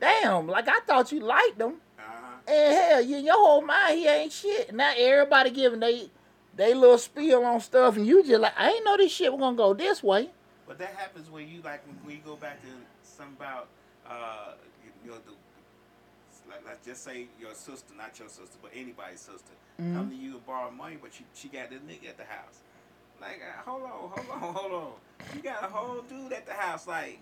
damn, 0.00 0.48
like 0.48 0.66
I 0.68 0.80
thought 0.80 1.12
you 1.12 1.20
liked 1.20 1.60
him, 1.60 1.74
Uh-huh. 1.98 2.52
and 2.52 2.74
hell, 2.74 3.00
you 3.02 3.18
in 3.18 3.26
your 3.26 3.36
whole 3.36 3.62
mind 3.62 3.98
he 3.98 4.08
ain't 4.08 4.32
shit. 4.32 4.74
Now 4.74 4.92
everybody 4.96 5.50
giving 5.50 5.78
they 5.78 6.10
they 6.60 6.74
little 6.74 6.98
spiel 6.98 7.42
on 7.44 7.58
stuff, 7.60 7.96
and 7.96 8.06
you 8.06 8.22
just 8.22 8.40
like, 8.40 8.52
I 8.56 8.70
ain't 8.70 8.84
know 8.84 8.96
this 8.96 9.10
shit 9.10 9.32
was 9.32 9.40
gonna 9.40 9.56
go 9.56 9.72
this 9.74 10.02
way. 10.02 10.28
But 10.68 10.78
that 10.78 10.94
happens 10.94 11.30
when 11.30 11.48
you 11.48 11.62
like 11.62 11.82
when, 12.04 12.14
you 12.14 12.20
go 12.24 12.36
back 12.36 12.60
to 12.62 12.68
some 13.02 13.34
about 13.38 13.68
uh 14.06 14.52
you, 15.04 15.10
know 15.10 15.16
the 15.24 15.32
like, 16.50 16.60
let's 16.66 16.84
just 16.86 17.02
say 17.02 17.26
your 17.40 17.54
sister, 17.54 17.94
not 17.96 18.18
your 18.18 18.28
sister, 18.28 18.58
but 18.62 18.70
anybody's 18.74 19.20
sister, 19.20 19.52
Mm-hmm. 19.80 19.96
come 19.96 20.10
to 20.10 20.16
you 20.16 20.32
and 20.32 20.46
borrow 20.46 20.70
money, 20.70 20.98
but 21.00 21.12
she 21.14 21.24
she 21.34 21.48
got 21.48 21.70
this 21.70 21.80
nigga 21.80 22.10
at 22.10 22.18
the 22.18 22.24
house. 22.24 22.58
Like, 23.20 23.40
uh, 23.40 23.68
hold 23.70 23.82
on, 23.82 23.90
hold 23.90 24.30
on, 24.30 24.54
hold 24.54 24.72
on. 24.72 24.92
You 25.34 25.42
got 25.42 25.64
a 25.64 25.68
whole 25.68 26.02
dude 26.02 26.32
at 26.32 26.44
the 26.46 26.52
house, 26.52 26.86
like. 26.86 27.18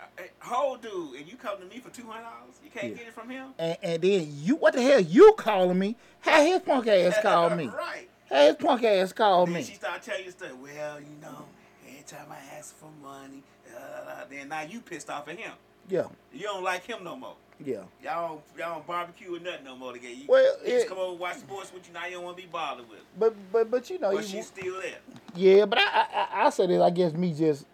Uh, 0.00 0.22
A 0.42 0.44
whole 0.44 0.76
dude, 0.76 1.16
and 1.16 1.26
you 1.30 1.36
come 1.36 1.58
to 1.58 1.64
me 1.66 1.80
for 1.80 1.90
two 1.90 2.06
hundred 2.06 2.24
dollars. 2.24 2.54
You 2.64 2.70
can't 2.70 2.88
Yeah. 2.92 2.98
get 2.98 3.06
it 3.08 3.14
from 3.14 3.28
him. 3.30 3.48
And, 3.58 3.76
and 3.82 4.02
then 4.02 4.28
you, 4.42 4.56
what 4.56 4.74
the 4.74 4.82
hell 4.82 5.00
you 5.00 5.34
calling 5.36 5.78
me? 5.78 5.96
Had 6.20 6.46
his 6.46 6.60
punk 6.60 6.86
ass 6.86 7.18
called 7.22 7.56
me. 7.56 7.66
right. 7.68 8.08
Had 8.28 8.46
his 8.46 8.56
punk 8.56 8.84
ass 8.84 9.12
called 9.12 9.48
then 9.48 9.54
me. 9.54 9.62
she 9.62 9.74
started 9.74 10.02
telling 10.02 10.24
you 10.24 10.30
stuff. 10.30 10.52
Well, 10.62 11.00
you 11.00 11.06
know, 11.22 11.44
every 11.88 12.02
time 12.04 12.26
I 12.30 12.56
ask 12.56 12.76
for 12.76 12.90
money, 13.02 13.42
uh, 13.76 14.24
then 14.30 14.48
now 14.48 14.62
you 14.62 14.80
pissed 14.80 15.08
off 15.10 15.28
at 15.28 15.38
him. 15.38 15.52
Yeah, 15.90 16.04
You 16.34 16.42
don't 16.42 16.62
like 16.62 16.84
him 16.84 17.02
no 17.02 17.16
more. 17.16 17.36
yeah. 17.64 17.76
Y'all 18.04 18.28
don't, 18.28 18.58
y'all 18.58 18.74
don't 18.74 18.86
barbecue 18.86 19.34
or 19.34 19.40
nothing 19.40 19.64
no 19.64 19.74
more 19.74 19.94
together. 19.94 20.12
You, 20.12 20.24
Well, 20.28 20.56
he 20.62 20.70
just 20.72 20.84
it- 20.84 20.88
come 20.90 20.98
over 20.98 21.12
and 21.12 21.18
watch 21.20 21.36
sports 21.38 21.72
with 21.72 21.88
you. 21.88 21.94
Now 21.94 22.04
you 22.04 22.16
don't 22.16 22.24
want 22.24 22.36
to 22.36 22.42
be 22.42 22.48
bothered 22.50 22.86
with. 22.90 22.98
But 23.18 23.34
but 23.50 23.70
but 23.70 23.88
you 23.88 23.98
know, 23.98 24.12
But 24.12 24.24
you- 24.24 24.28
she's 24.28 24.48
still 24.48 24.78
there. 24.82 24.98
yeah. 25.34 25.64
But 25.64 25.78
I, 25.78 25.82
I 25.84 26.06
I- 26.42 26.46
I 26.46 26.50
say 26.50 26.66
this. 26.66 26.82
I 26.82 26.90
guess 26.90 27.14
me 27.14 27.32
just 27.32 27.64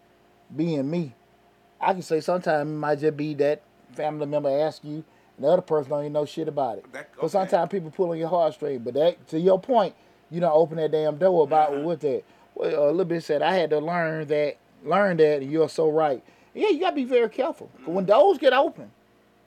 being 0.55 0.89
me. 0.89 1.13
I 1.85 1.93
can 1.93 2.01
say 2.01 2.19
sometimes 2.19 2.69
it 2.69 2.73
might 2.73 2.99
just 2.99 3.15
be 3.17 3.33
that 3.35 3.61
family 3.93 4.25
member 4.25 4.49
ask 4.49 4.83
you, 4.83 5.03
and 5.37 5.45
the 5.45 5.47
other 5.49 5.61
person 5.61 5.89
don't 5.91 6.01
even 6.01 6.13
know 6.13 6.25
shit 6.25 6.47
about 6.47 6.79
it. 6.79 6.91
That- 6.93 7.09
But 7.19 7.29
sometimes 7.31 7.69
people 7.69 7.91
pull 7.91 8.11
on 8.11 8.17
your 8.17 8.29
heartstring. 8.29 8.83
But 8.83 8.93
that 8.95 9.27
to 9.29 9.39
your 9.39 9.59
point, 9.59 9.93
you 10.31 10.39
don't 10.41 10.51
open 10.55 10.77
that 10.77 10.91
damn 10.91 11.17
door 11.17 11.43
about 11.43 11.73
Uh-huh. 11.73 11.81
with 11.83 11.99
that. 12.01 12.23
Well, 12.55 12.85
a 12.85 12.91
little 12.91 13.05
bit 13.05 13.23
said 13.23 13.41
I 13.41 13.53
had 13.55 13.69
to 13.71 13.79
learn 13.79 14.27
that, 14.27 14.55
learn 14.83 15.17
that, 15.17 15.41
and 15.41 15.51
you're 15.51 15.69
so 15.69 15.89
right. 15.89 16.23
Yeah, 16.53 16.69
you 16.69 16.79
gotta 16.79 16.95
be 16.95 17.03
very 17.05 17.29
careful. 17.29 17.69
'Cause 17.79 17.93
When 17.93 18.05
doors 18.05 18.37
get 18.37 18.53
open, 18.53 18.91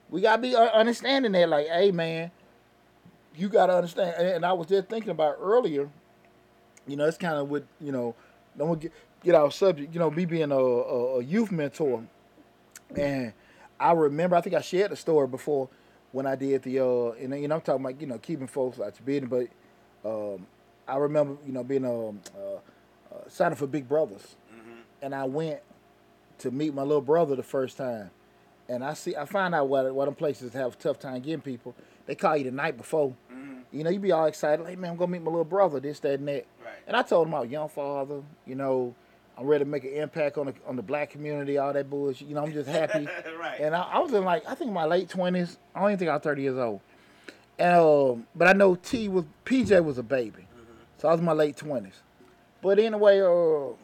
we 0.09 0.21
gotta 0.21 0.41
be 0.41 0.55
uh, 0.55 0.61
understanding 0.69 1.31
that. 1.33 1.49
Like, 1.49 1.67
hey 1.67 1.91
man, 1.91 2.31
you 3.35 3.49
gotta 3.49 3.73
understand. 3.75 4.15
And, 4.17 4.27
and 4.27 4.45
I 4.45 4.53
was 4.53 4.67
just 4.67 4.87
thinking 4.89 5.09
about 5.11 5.37
earlier. 5.41 5.89
You 6.87 6.95
know, 6.95 7.05
it's 7.05 7.17
kind 7.17 7.35
of 7.35 7.49
with 7.49 7.63
you 7.81 7.91
know, 7.91 8.15
don't 8.57 8.79
get 8.79 8.91
get 9.23 9.35
our 9.35 9.51
subject. 9.51 9.93
You 9.93 9.99
know, 9.99 10.09
me 10.11 10.25
being 10.25 10.51
a, 10.51 10.55
a, 10.57 11.17
a 11.19 11.23
youth 11.23 11.51
mentor, 11.51 12.03
and 12.95 13.33
I 13.79 13.91
remember 13.93 14.35
I 14.35 14.41
think 14.41 14.55
I 14.55 14.61
shared 14.61 14.91
the 14.91 14.95
story 14.95 15.27
before 15.27 15.69
when 16.11 16.25
I 16.25 16.35
did 16.35 16.63
the 16.63 16.79
uh, 16.79 17.11
and 17.11 17.39
you 17.41 17.47
know 17.47 17.55
I'm 17.55 17.61
talking 17.61 17.85
about 17.85 18.01
you 18.01 18.07
know 18.07 18.17
keeping 18.17 18.47
folks 18.47 18.79
out 18.79 18.93
your 18.99 19.05
business, 19.05 19.49
but 20.03 20.09
um, 20.09 20.47
I 20.87 20.97
remember 20.97 21.37
you 21.45 21.53
know 21.53 21.63
being 21.63 21.85
um 21.85 22.21
uh, 22.37 23.15
uh, 23.15 23.19
signing 23.27 23.55
for 23.55 23.67
Big 23.67 23.87
Brothers, 23.87 24.35
and 25.01 25.15
I 25.15 25.23
went 25.25 25.61
to 26.39 26.51
meet 26.51 26.73
my 26.73 26.83
little 26.83 27.01
brother 27.01 27.35
the 27.35 27.43
first 27.43 27.77
time, 27.77 28.11
and 28.67 28.83
I 28.83 28.93
see 28.93 29.15
I 29.15 29.25
find 29.25 29.53
out 29.55 29.67
why, 29.69 29.89
what 29.91 30.05
them 30.05 30.15
places 30.15 30.53
have 30.53 30.73
a 30.73 30.77
tough 30.77 30.99
time 30.99 31.21
getting 31.21 31.41
people. 31.41 31.75
They 32.05 32.15
call 32.15 32.37
you 32.37 32.45
the 32.45 32.51
night 32.51 32.77
before. 32.77 33.13
You 33.71 33.83
know, 33.83 33.91
you 33.91 33.99
be 33.99 34.11
all 34.11 34.25
excited, 34.25 34.63
like, 34.63 34.79
man, 34.79 34.91
I'm 34.91 34.97
gonna 34.97 35.11
meet 35.11 35.21
my 35.21 35.29
little 35.29 35.45
brother, 35.45 35.79
this, 35.79 35.99
that, 35.99 36.19
and 36.19 36.27
that. 36.27 36.47
Right. 36.65 36.73
And 36.87 36.97
I 36.97 37.03
told 37.03 37.27
him 37.27 37.35
I 37.35 37.41
was 37.41 37.51
young 37.51 37.69
father, 37.69 38.23
you 38.47 38.55
know, 38.55 38.95
I'm 39.39 39.47
ready 39.47 39.63
to 39.63 39.69
make 39.69 39.85
an 39.85 39.93
impact 39.93 40.37
on 40.37 40.47
the 40.47 40.53
on 40.67 40.75
the 40.75 40.81
black 40.81 41.11
community, 41.11 41.57
all 41.57 41.71
that 41.71 41.89
bullshit. 41.89 42.27
You 42.27 42.35
know, 42.35 42.43
I'm 42.43 42.51
just 42.51 42.67
happy. 42.67 43.07
right. 43.39 43.59
And 43.61 43.73
I, 43.73 43.83
I 43.83 43.99
was 43.99 44.13
in 44.13 44.25
like 44.25 44.43
I 44.45 44.53
think 44.53 44.73
my 44.73 44.85
late 44.85 45.07
twenties. 45.07 45.57
I 45.73 45.79
don't 45.79 45.89
even 45.91 45.99
think 45.99 46.09
I 46.09 46.15
was 46.15 46.23
thirty 46.23 46.41
years 46.41 46.57
old. 46.57 46.81
And 47.57 47.75
um, 47.75 48.27
but 48.35 48.49
I 48.49 48.53
know 48.53 48.75
T 48.75 49.07
was 49.07 49.23
PJ 49.45 49.81
was 49.83 49.97
a 49.97 50.03
baby, 50.03 50.45
so 50.97 51.07
I 51.07 51.11
was 51.11 51.19
in 51.19 51.25
my 51.25 51.31
late 51.31 51.55
twenties. 51.55 52.01
But 52.61 52.79
anyway, 52.79 53.21
uh, 53.21 53.75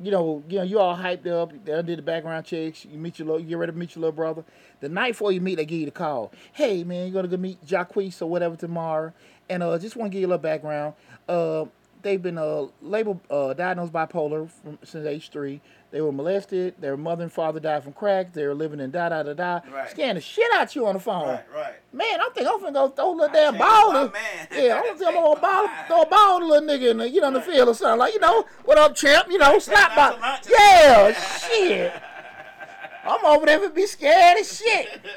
you 0.00 0.12
know, 0.12 0.44
you 0.48 0.58
know, 0.58 0.62
you 0.62 0.78
all 0.78 0.96
hyped 0.96 1.26
up. 1.26 1.52
They 1.64 1.82
did 1.82 1.98
the 1.98 2.02
background 2.02 2.46
checks. 2.46 2.84
You 2.84 2.96
meet 2.96 3.18
your 3.18 3.26
little, 3.26 3.40
you 3.40 3.48
get 3.48 3.58
ready 3.58 3.72
to 3.72 3.78
meet 3.78 3.96
your 3.96 4.02
little 4.02 4.12
brother. 4.12 4.44
The 4.78 4.88
night 4.88 5.12
before 5.12 5.32
you 5.32 5.40
meet, 5.40 5.56
they 5.56 5.64
give 5.64 5.80
you 5.80 5.86
the 5.86 5.90
call. 5.90 6.30
Hey 6.52 6.84
man, 6.84 7.08
you 7.08 7.12
gonna 7.12 7.26
go 7.26 7.36
meet 7.36 7.64
Jacquees 7.66 8.22
or 8.22 8.26
whatever 8.26 8.54
tomorrow? 8.54 9.12
And 9.50 9.64
uh, 9.64 9.76
just 9.78 9.96
want 9.96 10.12
to 10.12 10.14
give 10.14 10.20
you 10.20 10.28
a 10.28 10.30
little 10.30 10.42
background. 10.42 10.94
Uh, 11.28 11.64
they've 12.02 12.20
been 12.22 12.38
uh 12.38 12.66
labeled 12.80 13.20
uh 13.30 13.54
diagnosed 13.54 13.92
bipolar 13.92 14.50
from, 14.50 14.78
since 14.84 15.06
age 15.06 15.30
three. 15.30 15.60
They 15.90 16.00
were 16.00 16.10
molested. 16.12 16.74
Their 16.80 16.96
mother 16.96 17.22
and 17.24 17.30
father 17.32 17.60
died 17.60 17.82
from 17.84 17.92
crack. 17.92 18.32
They 18.32 18.46
were 18.46 18.54
living 18.54 18.80
in 18.80 18.90
da 18.90 19.10
da 19.10 19.22
da 19.22 19.34
da. 19.34 19.60
Right. 19.70 19.90
Scaring 19.90 20.14
the 20.14 20.20
shit 20.22 20.50
out 20.54 20.74
you 20.74 20.86
on 20.86 20.94
the 20.94 21.00
phone. 21.00 21.28
right. 21.28 21.44
Right. 21.54 21.74
Man, 21.92 22.18
I'm 22.20 22.32
thinking 22.32 22.50
I'm 22.52 22.60
finna 22.60 22.72
go 22.72 22.88
throw 22.88 23.10
a 23.10 23.14
little 23.14 23.28
I 23.30 23.32
damn 23.32 23.58
ball. 23.58 23.92
to- 23.92 24.12
man. 24.12 24.48
Yeah, 24.52 24.76
I'm 24.76 24.84
gonna 24.86 24.98
think 24.98 25.08
I'm 25.08 25.14
gonna 25.22 25.40
ball, 25.40 25.68
throw 25.86 26.02
a 26.02 26.06
ball 26.06 26.38
to 26.40 26.44
a 26.44 26.48
little 26.48 26.68
nigga 26.68 26.90
in 26.92 26.96
the, 26.98 27.10
you 27.10 27.20
know, 27.20 27.28
in 27.28 27.34
the 27.34 27.42
field 27.42 27.68
or 27.68 27.74
something. 27.74 27.98
Like, 27.98 28.14
you 28.14 28.20
know, 28.20 28.46
what 28.64 28.78
up, 28.78 28.94
champ? 28.94 29.28
You 29.30 29.36
know, 29.38 29.58
slap 29.58 29.92
to 29.94 30.18
lunch. 30.20 30.46
Yeah, 30.50 31.12
shit. 31.12 31.92
I'm 33.04 33.24
over 33.26 33.44
there 33.46 33.58
to 33.60 33.68
be 33.70 33.86
scared 33.86 34.38
as 34.38 34.58
shit. 34.58 34.88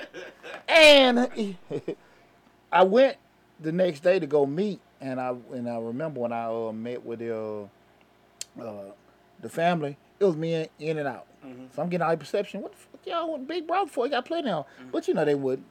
And 0.67 1.29
I 2.71 2.83
went 2.83 3.17
the 3.59 3.71
next 3.71 4.01
day 4.01 4.17
to 4.19 4.25
go 4.25 4.45
meet, 4.47 4.79
and 5.01 5.19
I 5.19 5.35
and 5.53 5.69
I 5.69 5.77
remember 5.77 6.19
when 6.21 6.31
I 6.31 6.45
uh, 6.45 6.71
met 6.71 7.05
with 7.05 7.19
the 7.19 7.35
uh, 7.35 8.61
uh, 8.61 8.91
the 9.41 9.49
family, 9.49 9.97
it 10.19 10.25
was 10.25 10.35
me 10.35 10.53
in, 10.53 10.67
in 10.79 10.97
and 10.97 11.07
out. 11.07 11.27
So 11.75 11.81
I'm 11.83 11.89
getting 11.89 12.03
all 12.03 12.11
the 12.11 12.17
perception. 12.17 12.61
What 12.61 12.71
the 12.71 12.77
fuck 12.77 13.01
y'all 13.05 13.29
want 13.31 13.47
Big 13.47 13.67
Brother 13.67 13.87
for? 13.89 14.05
He 14.05 14.09
got 14.09 14.25
play 14.25 14.41
now. 14.41 14.65
But 14.91 15.07
you 15.07 15.13
know 15.13 15.25
they 15.25 15.35
would 15.35 15.61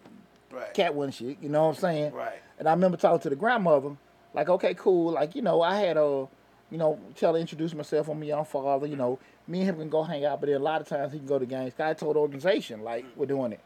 Right. 0.52 0.72
cat 0.72 0.94
wasn't 0.94 1.14
shit. 1.14 1.38
You 1.42 1.48
know 1.48 1.62
what 1.64 1.68
I'm 1.70 1.80
saying? 1.80 2.12
Right. 2.12 2.40
And 2.60 2.68
I 2.68 2.72
remember 2.72 2.96
talking 2.96 3.18
to 3.22 3.28
the 3.30 3.34
grandmother, 3.34 3.96
like, 4.34 4.48
okay, 4.48 4.72
cool. 4.74 5.10
Like, 5.10 5.34
you 5.34 5.42
know, 5.42 5.62
I 5.62 5.80
had 5.80 5.96
a, 5.96 6.28
you 6.70 6.78
know, 6.78 7.00
tell 7.16 7.34
her 7.34 7.40
introduce 7.40 7.74
myself. 7.74 8.08
I'm 8.08 8.22
a 8.22 8.26
young 8.26 8.44
father. 8.44 8.87
You 8.87 8.94
know, 8.94 9.18
me 9.48 9.60
and 9.62 9.70
him 9.70 9.76
can 9.78 9.88
go 9.88 10.04
hang 10.04 10.24
out, 10.24 10.40
but 10.40 10.46
then 10.46 10.54
a 10.60 10.62
lot 10.62 10.80
of 10.80 10.87
times 10.87 11.12
he 11.12 11.18
can 11.18 11.26
go 11.26 11.40
to 11.40 11.46
games. 11.46 11.72
I 11.80 11.92
told 11.94 12.14
the 12.14 12.20
organization 12.20 12.82
like 12.82 13.04
we're 13.16 13.26
doing 13.26 13.50
it. 13.50 13.60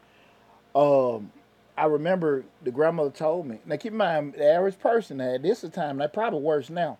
Um, 0.73 1.31
I 1.79 1.85
remember 1.85 2.43
the 2.63 2.71
grandmother 2.71 3.09
told 3.09 3.47
me. 3.47 3.59
Now 3.65 3.77
keep 3.77 3.93
in 3.93 3.97
mind, 3.97 4.33
the 4.33 4.51
average 4.51 4.77
person 4.79 5.21
at 5.21 5.41
this 5.41 5.61
time, 5.71 5.97
they 5.97 6.07
probably 6.07 6.41
worse 6.41 6.69
now, 6.69 6.97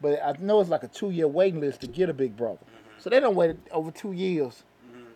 but 0.00 0.22
I 0.24 0.34
know 0.40 0.60
it's 0.60 0.70
like 0.70 0.82
a 0.82 0.88
two 0.88 1.10
year 1.10 1.28
waiting 1.28 1.60
list 1.60 1.82
to 1.82 1.86
get 1.86 2.08
a 2.08 2.14
big 2.14 2.36
brother. 2.36 2.60
So 2.98 3.10
they 3.10 3.20
don't 3.20 3.34
wait 3.34 3.56
over 3.70 3.90
two 3.90 4.12
years 4.12 4.62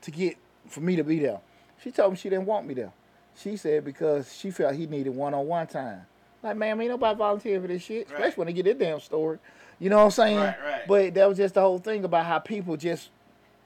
to 0.03 0.11
get 0.11 0.37
for 0.69 0.81
me 0.81 0.97
to 0.97 1.05
be 1.05 1.19
there. 1.19 1.41
She 1.83 1.91
told 1.91 2.13
me 2.13 2.19
she 2.19 2.29
didn't 2.29 2.47
want 2.47 2.67
me 2.67 2.75
there. 2.75 2.93
She 3.37 3.57
said 3.57 3.85
because 3.85 4.35
she 4.35 4.51
felt 4.51 4.75
he 4.75 4.87
needed 4.87 5.11
one 5.11 5.33
on 5.35 5.47
one 5.47 5.67
time. 5.67 6.03
Like, 6.43 6.57
man, 6.57 6.81
ain't 6.81 6.91
nobody 6.91 7.17
volunteer 7.17 7.61
for 7.61 7.69
this 7.69 7.83
shit, 7.83 8.07
especially 8.09 8.37
when 8.37 8.47
they 8.49 8.53
get 8.53 8.65
this 8.65 8.77
damn 8.77 9.01
story. 9.01 9.39
You 9.79 9.91
know 9.91 9.97
what 9.99 10.05
I'm 10.05 10.11
saying? 10.11 10.39
Right, 10.39 10.57
right. 10.65 10.89
But 10.89 11.15
that 11.15 11.29
was 11.29 11.39
just 11.39 11.55
the 11.55 11.61
whole 11.61 11.79
thing 11.79 12.05
about 12.05 12.27
how 12.27 12.39
people 12.39 12.77
just 12.77 13.11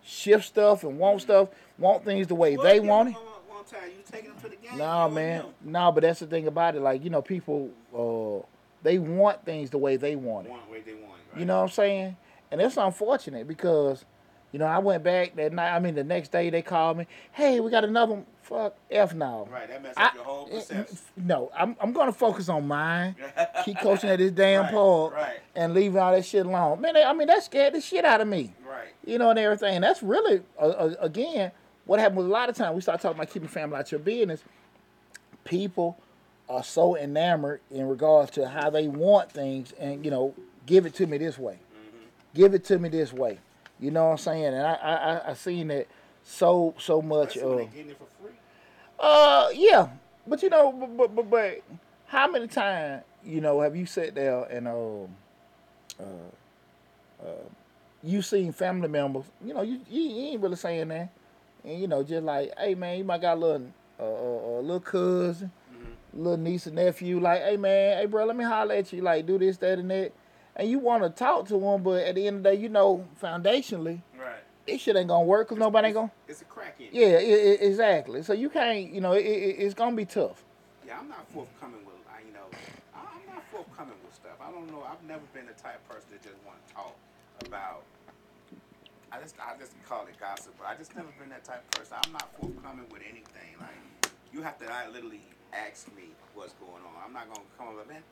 shift 0.03 0.45
stuff 0.45 0.85
and 0.85 0.99
want 0.99 1.23
stuff, 1.23 1.49
want 1.79 2.05
things 2.05 2.27
the 2.27 2.35
way 2.35 2.57
Well, 2.57 2.67
they 2.67 2.81
want 2.81 3.11
it. 3.11 3.17
Um, 3.17 3.23
one 3.61 3.81
time, 3.83 3.91
you 3.91 4.03
taking 4.11 4.31
them 4.31 4.41
to 4.41 4.49
the 4.49 4.57
game. 4.57 4.79
Nah, 4.79 5.09
man. 5.09 5.45
Nah, 5.65 5.91
but 5.91 6.03
that's 6.03 6.21
the 6.21 6.27
thing 6.27 6.47
about 6.47 6.75
it. 6.77 6.81
Like, 6.83 7.05
you 7.05 7.11
know, 7.11 7.23
people 7.23 7.71
uh 7.95 8.47
they 8.83 8.99
want 8.99 9.45
things 9.45 9.71
the 9.71 9.79
way 9.79 9.97
they 9.97 10.17
want 10.17 10.47
it. 10.47 10.51
One 10.51 10.61
way 10.71 10.81
they 10.81 10.95
want 10.95 11.05
it. 11.05 11.33
Right? 11.33 11.41
You 11.41 11.45
know 11.45 11.57
what 11.59 11.63
I'm 11.65 11.69
saying? 11.71 12.17
And 12.51 12.61
it's 12.61 12.77
unfortunate 12.79 13.47
because, 13.47 14.05
you 14.53 14.59
know, 14.59 14.65
I 14.67 14.79
went 14.79 15.05
back 15.05 15.37
that 15.37 15.53
night. 15.53 15.75
I 15.77 15.79
mean, 15.79 15.95
the 15.95 16.03
next 16.03 16.33
day 16.33 16.49
they 16.51 16.63
called 16.63 16.97
me. 16.97 17.07
Hey, 17.33 17.61
we 17.61 17.71
got 17.71 17.85
another 17.85 18.15
one. 18.15 18.27
Fuck 18.43 18.75
F 18.91 19.15
now. 19.15 19.47
Right. 19.51 19.69
That 19.69 19.81
messes 19.83 19.97
I- 19.97 20.07
up 20.07 20.15
your 20.15 20.25
whole 20.25 20.47
perception. 20.49 20.99
no, 21.17 21.53
I'm 21.57 21.77
I'm 21.81 21.93
gonna 21.93 22.11
focus 22.13 22.49
on 22.49 22.67
mine. 22.67 23.15
Keep 23.65 23.79
coaching 23.81 24.11
at 24.11 24.19
this 24.19 24.33
damn 24.33 24.63
Right, 24.63 24.73
park 24.73 25.15
right. 25.15 25.39
and 25.55 25.73
leaving 25.75 25.99
all 26.01 26.11
that 26.13 26.25
shit 26.25 26.47
alone. 26.47 26.81
Man, 26.81 26.95
they- 26.95 27.05
I 27.05 27.13
mean 27.13 27.29
that 27.29 27.45
scared 27.45 27.75
the 27.75 27.81
shit 27.81 28.05
out 28.05 28.21
of 28.21 28.27
me. 28.27 28.55
Right. 28.69 28.89
You 29.05 29.19
know, 29.19 29.31
and 29.31 29.39
everything. 29.39 29.75
And 29.77 29.85
that's 29.85 30.03
really 30.03 30.41
uh, 30.59 30.63
uh, 30.69 30.95
again 31.01 31.53
what 31.91 31.99
happens 31.99 32.25
a 32.25 32.29
lot 32.29 32.49
of 32.49 32.55
times. 32.55 32.77
We 32.77 32.83
start 32.83 33.01
talking 33.01 33.19
about 33.19 33.33
keeping 33.33 33.49
family 33.49 33.77
out 33.77 33.91
your 33.91 33.99
business. 33.99 34.45
People 35.43 35.99
are 36.49 36.63
so 36.63 36.97
enamored 36.97 37.63
in 37.69 37.89
regards 37.89 38.31
to 38.33 38.49
how 38.49 38.71
they 38.71 38.87
want 38.87 39.33
things, 39.33 39.73
and 39.73 40.05
you 40.05 40.11
know, 40.13 40.33
give 40.67 40.87
it 40.87 40.95
to 40.95 41.09
me 41.09 41.19
this 41.19 41.37
way. 41.37 41.59
Give 42.33 42.55
it 42.55 42.63
to 42.67 42.79
me 42.79 42.91
this 42.91 43.13
way. 43.13 43.41
You 43.81 43.91
know 43.91 44.05
what 44.05 44.11
I'm 44.13 44.19
saying? 44.19 44.45
And 44.45 44.65
I 44.65 44.75
I 44.75 45.31
I, 45.31 45.35
seen 45.35 45.67
that 45.67 45.89
so 46.23 46.77
so 46.79 47.03
much. 47.03 47.37
Uh, 47.37 47.65
getting 47.65 47.91
it 47.91 47.99
for 47.99 48.07
free. 48.23 48.35
uh, 49.01 49.49
yeah, 49.53 49.89
but 50.29 50.45
you 50.45 50.49
know, 50.49 50.71
but 50.71 50.97
but 50.97 51.17
but, 51.17 51.29
but 51.29 51.63
how 52.07 52.31
many 52.31 52.47
times 52.47 53.03
you 53.25 53.41
know 53.41 53.63
have 53.63 53.75
you 53.75 53.87
sat 53.87 54.15
there 54.15 54.45
and 54.45 54.69
um, 54.69 55.09
uh, 55.99 57.27
uh, 57.27 57.49
you 58.05 58.23
seen 58.23 58.53
family 58.53 58.87
members? 58.87 59.25
You 59.45 59.55
know, 59.55 59.63
you 59.63 59.81
you, 59.91 60.03
you 60.03 60.27
ain't 60.29 60.41
really 60.41 60.55
saying 60.55 60.87
that, 60.87 61.09
and 61.65 61.81
you 61.81 61.87
know, 61.89 62.03
just 62.03 62.23
like, 62.25 62.53
hey 62.59 62.75
man, 62.75 62.99
you 62.99 63.05
might 63.05 63.21
got 63.21 63.37
a 63.37 63.41
little 63.41 63.67
uh, 63.99 64.03
uh, 64.05 64.61
little 64.61 64.81
cousin, 64.81 65.51
little 66.13 66.37
niece 66.39 66.67
and 66.67 66.77
nephew, 66.77 67.21
like, 67.21 67.43
hey 67.43 67.57
man, 67.57 67.99
hey 67.99 68.07
bro, 68.07 68.25
let 68.25 68.37
me 68.37 68.45
holler 68.45 68.75
at 68.75 68.93
you, 68.93 69.03
like, 69.03 69.27
do 69.27 69.39
this, 69.39 69.57
that, 69.59 69.79
and 69.79 69.91
that, 69.91 70.13
and 70.57 70.69
you 70.71 70.79
want 70.79 71.03
to 71.03 71.11
talk 71.11 71.47
to 71.49 71.59
them, 71.59 71.83
but 71.83 72.03
at 72.05 72.15
the 72.15 72.27
end 72.27 72.39
of 72.39 72.43
the 72.43 72.51
day, 72.51 72.57
you 72.57 72.69
know, 72.69 73.07
foundationally, 73.23 74.01
Right. 74.19 74.41
this 74.67 74.81
shit 74.81 74.97
ain't 74.97 75.09
gonna 75.09 75.25
work 75.25 75.49
because 75.49 75.59
nobody 75.61 75.89
ain't 75.89 75.95
gonna. 75.95 76.11
It's 76.29 76.43
a 76.43 76.45
crack 76.47 76.77
in. 76.81 76.89
Yeah, 76.93 77.07
i 77.07 77.11
i 77.11 77.59
exactly. 77.61 78.23
So 78.23 78.33
you 78.33 78.49
can't, 78.51 78.91
you 78.93 79.01
know, 79.01 79.13
it, 79.13 79.25
it, 79.25 79.57
it's 79.59 79.75
gonna 79.75 79.97
be 79.97 80.05
tough. 80.05 80.43
Yeah, 80.87 80.99
I'm 80.99 81.09
not 81.09 81.27
forthcoming 81.33 81.85
with, 81.85 81.95
I, 82.11 82.21
you 82.27 82.33
know, 82.33 82.47
I- 82.95 82.99
I'm 82.99 83.35
not 83.35 83.45
forthcoming 83.53 83.95
with 84.05 84.15
stuff. 84.15 84.37
I 84.41 84.51
don't 84.51 84.67
know. 84.73 84.83
I've 84.91 85.03
never 85.07 85.23
been 85.33 85.47
the 85.47 85.53
type 85.63 85.77
of 85.77 85.89
person 85.89 86.09
that 86.13 86.23
just 86.23 86.37
want 86.47 86.59
to 86.67 86.75
talk 86.75 86.97
about. 87.47 87.83
I 89.13 89.21
just, 89.21 89.35
I 89.41 89.59
just 89.59 89.73
call 89.89 90.07
it 90.07 90.15
gossip, 90.21 90.55
but 90.59 90.69
I 90.69 90.77
just 90.77 90.95
never 90.95 91.09
been 91.19 91.31
that 91.31 91.45
type 91.45 91.65
of 91.65 91.71
person. 91.79 91.97
I'm 92.05 92.13
not 92.13 92.31
forthcoming 92.39 92.87
with 92.91 93.03
anything. 93.03 93.59
Like, 93.59 94.11
you 94.33 94.43
have 94.43 94.59
to 94.59 94.73
I 94.73 94.89
literally 94.89 95.23
ask 95.53 95.89
me 95.97 96.11
what's 96.35 96.55
going 96.55 96.83
on. 96.83 96.95
I'm 97.05 97.13
not 97.13 97.27
gonna 97.27 97.47
come 97.59 97.69
up, 97.69 97.89
man. 97.89 98.03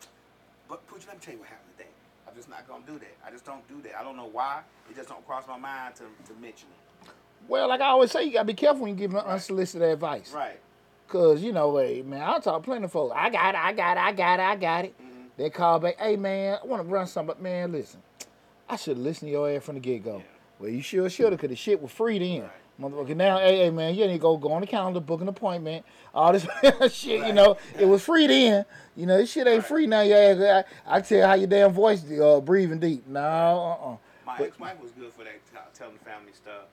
But 0.68 0.86
Pooch, 0.88 1.06
let 1.06 1.16
me 1.16 1.20
tell 1.22 1.34
you 1.34 1.40
what 1.40 1.48
happened 1.48 1.70
today. 1.78 1.90
I'm 2.28 2.34
just 2.34 2.48
not 2.48 2.66
gonna 2.68 2.84
do 2.86 2.98
that. 2.98 3.16
I 3.24 3.30
just 3.30 3.44
don't 3.44 3.66
do 3.68 3.80
that. 3.82 3.98
I 3.98 4.02
don't 4.02 4.16
know 4.16 4.28
why. 4.30 4.62
It 4.90 4.96
just 4.96 5.08
don't 5.08 5.24
cross 5.26 5.46
my 5.46 5.56
mind 5.56 5.94
to, 5.96 6.02
to 6.02 6.40
mention 6.40 6.68
it. 6.68 7.10
Well, 7.46 7.68
like 7.68 7.80
I 7.80 7.86
always 7.86 8.10
say, 8.10 8.24
you 8.24 8.32
gotta 8.32 8.44
be 8.44 8.54
careful 8.54 8.82
when 8.82 8.90
you 8.90 8.96
give 8.96 9.14
unsolicited 9.14 9.88
advice. 9.88 10.32
Right. 10.32 10.58
Cause 11.06 11.42
you 11.42 11.52
know, 11.52 11.76
hey 11.78 12.02
man, 12.02 12.22
I 12.22 12.38
talk 12.40 12.64
plenty 12.64 12.84
of 12.84 12.92
folks. 12.92 13.14
I 13.16 13.30
got 13.30 13.54
it, 13.54 13.58
I 13.58 13.72
got 13.72 13.96
it, 13.96 14.00
I 14.00 14.12
got 14.12 14.40
it, 14.40 14.42
I 14.42 14.56
got 14.56 14.84
it. 14.84 14.94
Mm-hmm. 15.00 15.22
They 15.38 15.48
call 15.48 15.78
back, 15.78 15.98
hey 15.98 16.16
man, 16.16 16.58
I 16.62 16.66
want 16.66 16.82
to 16.82 16.88
run 16.88 17.06
something, 17.06 17.28
but 17.28 17.40
man, 17.40 17.72
listen, 17.72 18.02
I 18.68 18.76
should 18.76 18.96
have 18.96 19.06
listened 19.06 19.28
to 19.28 19.32
your 19.32 19.50
ass 19.50 19.62
from 19.62 19.76
the 19.76 19.80
get 19.80 20.04
go. 20.04 20.16
Yeah. 20.16 20.37
Well, 20.58 20.70
you 20.70 20.82
sure 20.82 21.08
should 21.08 21.32
have, 21.32 21.40
cause 21.40 21.50
the 21.50 21.56
shit 21.56 21.80
was 21.80 21.92
free 21.92 22.18
then. 22.18 22.42
Right. 22.42 22.50
Motherfucker, 22.80 23.16
now, 23.16 23.38
hey, 23.38 23.58
hey 23.58 23.70
man, 23.70 23.94
you 23.94 24.06
need 24.06 24.14
to 24.14 24.18
go 24.18 24.36
go 24.36 24.52
on 24.52 24.60
the 24.60 24.66
calendar, 24.66 25.00
book 25.00 25.20
an 25.20 25.28
appointment, 25.28 25.84
all 26.14 26.32
this 26.32 26.46
shit. 26.94 27.26
You 27.26 27.32
know, 27.32 27.56
it 27.78 27.86
was 27.86 28.04
free 28.04 28.26
then. 28.28 28.64
You 28.96 29.06
know, 29.06 29.16
this 29.18 29.32
shit 29.32 29.46
ain't 29.48 29.58
Right. 29.62 29.66
free 29.68 29.86
now. 29.86 30.02
Yeah, 30.02 30.62
I, 30.86 30.96
I 30.98 31.00
tell 31.00 31.18
you 31.18 31.24
how 31.24 31.34
your 31.34 31.48
damn 31.48 31.72
voice 31.72 32.08
uh, 32.10 32.40
breathing 32.40 32.78
deep. 32.78 33.06
No, 33.06 33.20
uh, 33.20 33.90
uh 33.92 33.96
My 34.24 34.38
ex-wife 34.44 34.80
was 34.80 34.92
good 34.92 35.12
for 35.12 35.24
that, 35.24 35.44
t- 35.52 35.58
telling 35.74 35.96
family 35.98 36.32
stuff. 36.32 36.66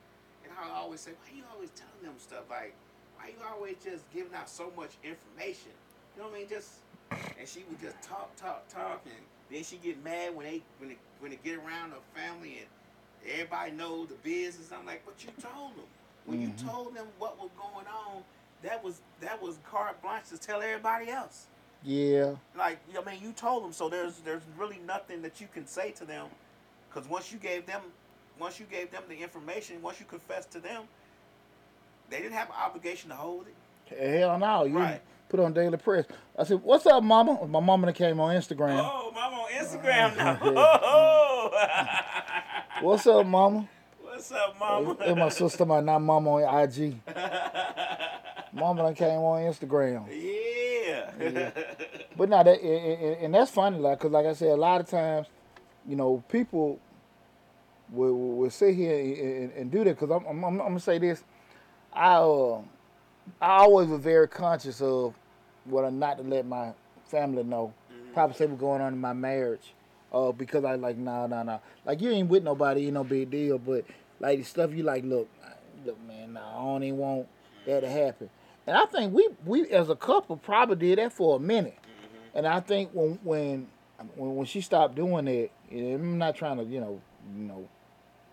And 0.43 0.53
I 0.53 0.69
always 0.77 0.99
say, 0.99 1.11
why 1.11 1.35
you 1.35 1.43
always 1.53 1.71
telling 1.71 2.03
them 2.03 2.13
stuff? 2.19 2.43
Like, 2.51 2.75
why 3.17 3.29
you 3.29 3.35
always 3.51 3.75
just 3.83 4.03
giving 4.13 4.33
out 4.35 4.47
so 4.49 4.71
much 4.77 4.91
information? 5.03 5.71
You 6.15 6.21
know 6.21 6.29
what 6.29 6.35
I 6.35 6.39
mean? 6.39 6.49
Just, 6.49 6.69
and 7.11 7.47
she 7.47 7.63
would 7.69 7.81
just 7.81 7.99
talk, 8.03 8.35
talk, 8.35 8.67
talk, 8.69 9.01
and 9.05 9.25
then 9.51 9.63
she 9.63 9.77
get 9.77 10.03
mad 10.03 10.35
when 10.35 10.45
they 10.45 10.61
when 10.77 10.89
they, 10.89 10.97
when 11.19 11.31
they 11.31 11.39
get 11.43 11.57
around 11.57 11.91
her 11.91 12.01
family 12.15 12.57
and 12.59 12.67
everybody 13.31 13.71
knows 13.71 14.09
the 14.09 14.15
business. 14.15 14.71
I'm 14.77 14.85
like, 14.85 15.03
but 15.05 15.15
you 15.23 15.29
told 15.41 15.75
them. 15.75 15.85
When 16.25 16.41
you 16.41 16.47
mm-hmm. 16.49 16.67
told 16.67 16.95
them 16.95 17.05
what 17.19 17.39
was 17.39 17.51
going 17.57 17.85
on, 17.85 18.23
that 18.63 18.83
was 18.83 19.01
that 19.21 19.41
was 19.41 19.59
carte 19.69 20.01
blanche 20.01 20.29
to 20.29 20.37
tell 20.39 20.61
everybody 20.61 21.09
else 21.11 21.47
yeah. 21.85 22.33
like 22.57 22.79
I 22.97 23.09
mean, 23.09 23.21
you 23.21 23.31
told 23.31 23.63
them, 23.63 23.71
so 23.71 23.87
there's 23.89 24.17
there's 24.19 24.41
really 24.57 24.79
nothing 24.85 25.21
that 25.21 25.39
you 25.39 25.47
can 25.53 25.67
say 25.67 25.91
to 25.91 26.05
them, 26.05 26.27
because 26.89 27.07
once 27.09 27.31
you 27.31 27.37
gave 27.37 27.65
them, 27.65 27.81
once 28.39 28.59
you 28.59 28.65
gave 28.65 28.91
them 28.91 29.03
the 29.07 29.15
information, 29.15 29.81
once 29.81 29.99
you 29.99 30.05
confessed 30.05 30.51
to 30.51 30.59
them, 30.59 30.83
they 32.09 32.17
didn't 32.17 32.33
have 32.33 32.49
an 32.49 32.55
obligation 32.61 33.09
to 33.09 33.15
hold 33.15 33.45
it. 33.47 33.97
Hell 33.97 34.39
no. 34.39 34.63
You 34.63 34.79
Right. 34.79 35.01
put 35.29 35.39
on 35.39 35.53
daily 35.53 35.77
press. 35.77 36.05
I 36.37 36.43
said, 36.43 36.61
What's 36.63 36.87
up, 36.87 37.03
mama? 37.03 37.45
My 37.47 37.59
mama 37.59 37.93
came 37.93 38.19
on 38.19 38.35
Instagram. 38.35 38.79
Oh, 38.81 39.13
I'm 39.15 39.33
on 39.33 39.49
Instagram 39.51 40.17
now. 40.17 40.39
Oh, 40.43 41.51
mm-hmm. 41.53 42.54
What's 42.81 43.07
up, 43.07 43.25
mama? 43.25 43.69
what's 44.01 44.31
up, 44.31 44.59
mama? 44.59 44.97
And 45.01 45.17
my 45.17 45.29
sister, 45.29 45.65
my 45.65 45.79
not 45.79 45.99
mama 45.99 46.29
on 46.29 46.63
IG. 46.63 46.99
Mama 48.53 48.83
done 48.83 48.95
came 48.95 49.19
on 49.19 49.41
Instagram. 49.41 50.05
yeah. 50.11 51.51
But 52.17 52.29
now 52.29 52.43
that 52.43 52.61
and, 52.61 53.33
that's 53.33 53.51
funny, 53.51 53.79
like, 53.79 53.99
cause 53.99 54.11
like 54.11 54.25
I 54.25 54.33
said, 54.33 54.49
a 54.49 54.55
lot 54.55 54.79
of 54.79 54.87
times, 54.87 55.27
you 55.87 55.95
know, 55.95 56.23
people 56.29 56.79
will, 57.91 58.37
will, 58.37 58.49
sit 58.49 58.75
here 58.75 58.97
and, 58.97 59.51
and, 59.53 59.71
do 59.71 59.83
that. 59.83 59.97
Cause 59.97 60.09
I'm, 60.09 60.25
I'm, 60.25 60.43
I'm, 60.43 60.57
gonna 60.57 60.79
say 60.79 60.97
this, 60.97 61.23
I 61.93 62.15
uh, 62.15 62.61
I 63.41 63.57
always 63.57 63.89
was 63.89 63.99
very 63.99 64.27
conscious 64.27 64.81
of 64.81 65.13
what 65.65 65.83
I'm 65.83 65.99
not 65.99 66.17
to 66.17 66.23
let 66.23 66.45
my 66.45 66.73
family 67.05 67.43
know. 67.43 67.73
Probably 68.13 68.35
say 68.35 68.45
what's 68.45 68.59
going 68.59 68.81
on 68.81 68.93
in 68.93 69.01
my 69.01 69.13
marriage, 69.13 69.73
uh, 70.15 70.31
because 70.31 70.63
I 70.63 70.75
like 70.75 70.97
nah 70.97 71.27
nah 71.27 71.43
nah. 71.43 71.59
Like 71.85 72.01
you 72.01 72.09
ain't 72.11 72.29
with 72.29 72.43
nobody, 72.43 72.85
ain't 72.85 72.93
no 72.93 73.03
big 73.03 73.29
deal. 73.29 73.57
But 73.57 73.85
like 74.19 74.39
the 74.39 74.45
stuff 74.45 74.71
you 74.73 74.83
like, 74.83 75.03
look, 75.03 75.27
look, 75.85 75.97
man, 76.07 76.33
nah, 76.33 76.57
I 76.57 76.63
don't 76.63 76.83
even 76.83 76.97
want 76.97 77.27
that 77.65 77.81
to 77.81 77.89
happen. 77.89 78.29
And 78.65 78.77
I 78.77 78.85
think 78.85 79.13
we 79.13 79.27
we 79.45 79.69
as 79.69 79.89
a 79.89 79.95
couple 79.95 80.37
probably 80.37 80.77
did 80.77 80.99
that 80.99 81.11
for 81.11 81.35
a 81.35 81.39
minute. 81.39 81.77
And 82.33 82.47
I 82.47 82.61
think 82.61 82.91
when 82.93 83.19
when 83.23 83.67
when, 84.15 84.45
she 84.45 84.61
stopped 84.61 84.95
doing 84.95 85.25
that, 85.25 85.49
I'm 85.71 86.17
not 86.17 86.35
trying 86.35 86.57
to 86.57 86.63
you 86.63 86.79
know 86.79 87.01
you 87.35 87.43
know 87.43 87.67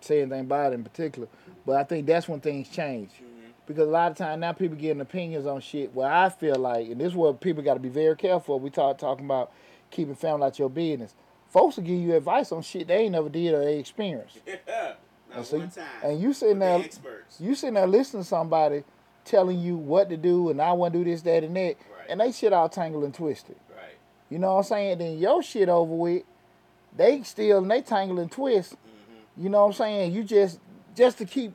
say 0.01 0.23
anything 0.23 0.41
about 0.41 0.73
it 0.73 0.77
in 0.77 0.85
particular, 0.85 1.29
but 1.67 1.77
I 1.77 1.85
think 1.85 2.07
that's 2.07 2.29
when 2.29 2.41
things 2.41 2.69
change. 2.69 3.11
Because 3.65 3.87
a 3.87 3.91
lot 3.91 4.11
of 4.11 4.17
time 4.17 4.41
now 4.41 4.53
people 4.53 4.77
getting 4.77 5.01
opinions 5.01 5.47
on 5.47 5.61
shit. 5.61 5.95
Where 5.95 6.11
I 6.11 6.29
feel 6.31 6.57
like, 6.57 6.89
and 6.89 7.01
this 7.01 7.09
is 7.09 7.15
where 7.15 7.33
people 7.33 7.63
got 7.63 7.75
to 7.75 7.81
be 7.81 7.89
very 7.89 8.17
careful. 8.17 8.59
We 8.59 8.71
talk 8.71 8.99
talking 8.99 9.25
about 9.25 9.53
keeping 9.91 10.17
family 10.17 10.47
out 10.47 10.59
your 10.59 10.71
business. 10.71 11.15
Folks 11.53 11.77
will 11.77 11.85
give 11.85 12.01
you 12.01 12.15
advice 12.17 12.51
on 12.51 12.63
shit 12.63 12.89
they 12.89 12.97
ain't 12.97 13.13
never 13.13 13.29
did 13.29 13.53
or 13.53 13.63
they 13.65 13.79
experienced. 13.79 14.39
Yeah. 14.67 14.95
And 15.35 15.47
one 15.47 15.71
time. 15.71 15.85
and 16.03 16.21
you 16.21 16.33
sitting 16.35 16.59
With 16.59 16.91
the 16.91 17.01
there, 17.03 17.23
you 17.41 17.55
sitting 17.55 17.75
there 17.75 17.87
listening 17.87 18.23
to 18.23 18.29
somebody 18.29 18.85
telling 19.25 19.59
you 19.61 19.77
what 19.77 20.11
to 20.11 20.17
do, 20.19 20.51
and 20.51 20.61
I 20.61 20.73
want 20.73 20.93
to 20.93 20.99
do 20.99 21.11
this, 21.11 21.23
that, 21.23 21.43
and 21.45 21.57
that, 21.57 21.63
Right. 21.63 21.77
and 22.11 22.21
they 22.21 22.33
shit 22.33 22.53
all 22.53 22.69
tangled 22.69 23.05
and 23.05 23.15
twisted. 23.15 23.57
Right. 23.71 23.95
You 24.29 24.39
know 24.39 24.53
what 24.53 24.59
I'm 24.59 24.65
saying? 24.65 24.99
Then 24.99 25.19
your 25.19 25.43
shit 25.43 25.69
over 25.71 25.95
with, 25.95 26.25
they 26.95 27.23
still 27.23 27.59
and 27.59 27.71
they 27.71 27.81
tangle 27.81 28.19
and 28.19 28.31
twist. 28.31 28.73
Mm-hmm. 28.75 29.43
You 29.45 29.49
know 29.51 29.61
what 29.63 29.67
I'm 29.69 29.73
saying? 29.75 30.13
You 30.13 30.23
just 30.25 30.59
just 30.95 31.17
to 31.19 31.25
keep, 31.25 31.55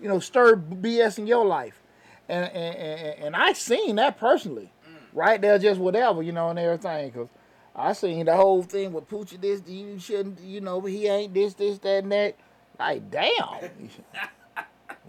you 0.00 0.08
know, 0.08 0.18
stir 0.18 0.56
BS 0.56 1.18
in 1.18 1.26
your 1.26 1.44
life, 1.44 1.82
and 2.28 2.46
and 2.46 2.76
and, 2.76 3.18
and 3.24 3.36
I 3.36 3.52
seen 3.52 3.96
that 3.96 4.18
personally, 4.18 4.72
right 5.12 5.40
there, 5.40 5.58
just 5.58 5.78
whatever, 5.80 6.22
you 6.22 6.32
know, 6.32 6.48
and 6.50 6.58
everything, 6.58 7.10
cause. 7.12 7.28
I 7.78 7.92
seen 7.92 8.26
the 8.26 8.34
whole 8.34 8.62
thing 8.64 8.92
with 8.92 9.08
Poochie 9.08 9.40
this, 9.40 9.62
you 9.66 10.00
shouldn't, 10.00 10.40
you 10.40 10.60
know, 10.60 10.80
he 10.80 11.06
ain't 11.06 11.32
this, 11.32 11.54
this, 11.54 11.78
that, 11.78 12.02
and 12.02 12.10
that. 12.10 12.36
Like, 12.76 13.08
damn. 13.08 13.70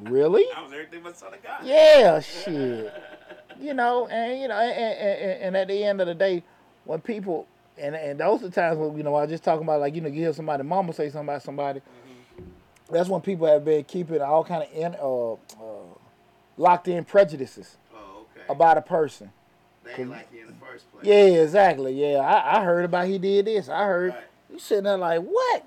really? 0.03 0.45
I 0.55 0.61
was 0.61 0.71
everything 0.71 1.01
but 1.03 1.17
son 1.17 1.33
of 1.33 1.41
God. 1.41 1.61
Yeah, 1.63 2.19
shit. 2.19 2.93
You 3.59 3.73
know, 3.73 4.07
and 4.07 4.39
you 4.39 4.47
know, 4.47 4.55
and, 4.55 4.71
and, 4.71 5.41
and, 5.43 5.57
at 5.57 5.67
the 5.67 5.83
end 5.83 5.99
of 5.99 6.07
the 6.07 6.15
day, 6.15 6.43
when 6.85 7.01
people 7.01 7.47
and 7.77 7.95
and 7.95 8.19
those 8.19 8.43
are 8.43 8.49
times 8.49 8.77
when 8.77 8.95
you 8.95 9.03
know 9.03 9.15
I 9.15 9.21
was 9.21 9.29
just 9.29 9.43
talking 9.43 9.63
about 9.63 9.81
like 9.81 9.95
you 9.95 10.01
know 10.01 10.07
you 10.07 10.21
hear 10.21 10.33
somebody 10.33 10.63
mama 10.63 10.93
say 10.93 11.09
something 11.09 11.27
about 11.27 11.43
somebody. 11.43 11.81
That's 12.89 13.09
when 13.09 13.21
people 13.21 13.47
have 13.47 13.65
been 13.65 13.83
keeping 13.83 14.21
all 14.21 14.43
kind 14.43 14.63
of 14.63 14.69
in 14.73 14.95
uh, 14.95 15.33
uh, 15.33 15.97
locked 16.57 16.87
in 16.87 17.03
prejudices 17.03 17.77
Oh, 17.93 18.25
okay. 18.35 18.45
about 18.49 18.77
a 18.77 18.81
person. 18.81 19.31
Like 19.97 20.27
you 20.33 20.41
in 20.41 20.47
the 20.47 20.53
first 20.65 20.91
place. 20.91 21.05
Yeah, 21.05 21.41
exactly. 21.43 21.93
Yeah, 21.93 22.19
I, 22.19 22.59
I 22.59 22.63
heard 22.63 22.85
about 22.85 23.07
he 23.07 23.17
did 23.17 23.45
this. 23.45 23.69
I 23.69 23.83
heard 23.85 24.13
Right. 24.13 24.23
you 24.51 24.59
sitting 24.59 24.83
there 24.85 24.97
like 24.97 25.21
what? 25.21 25.65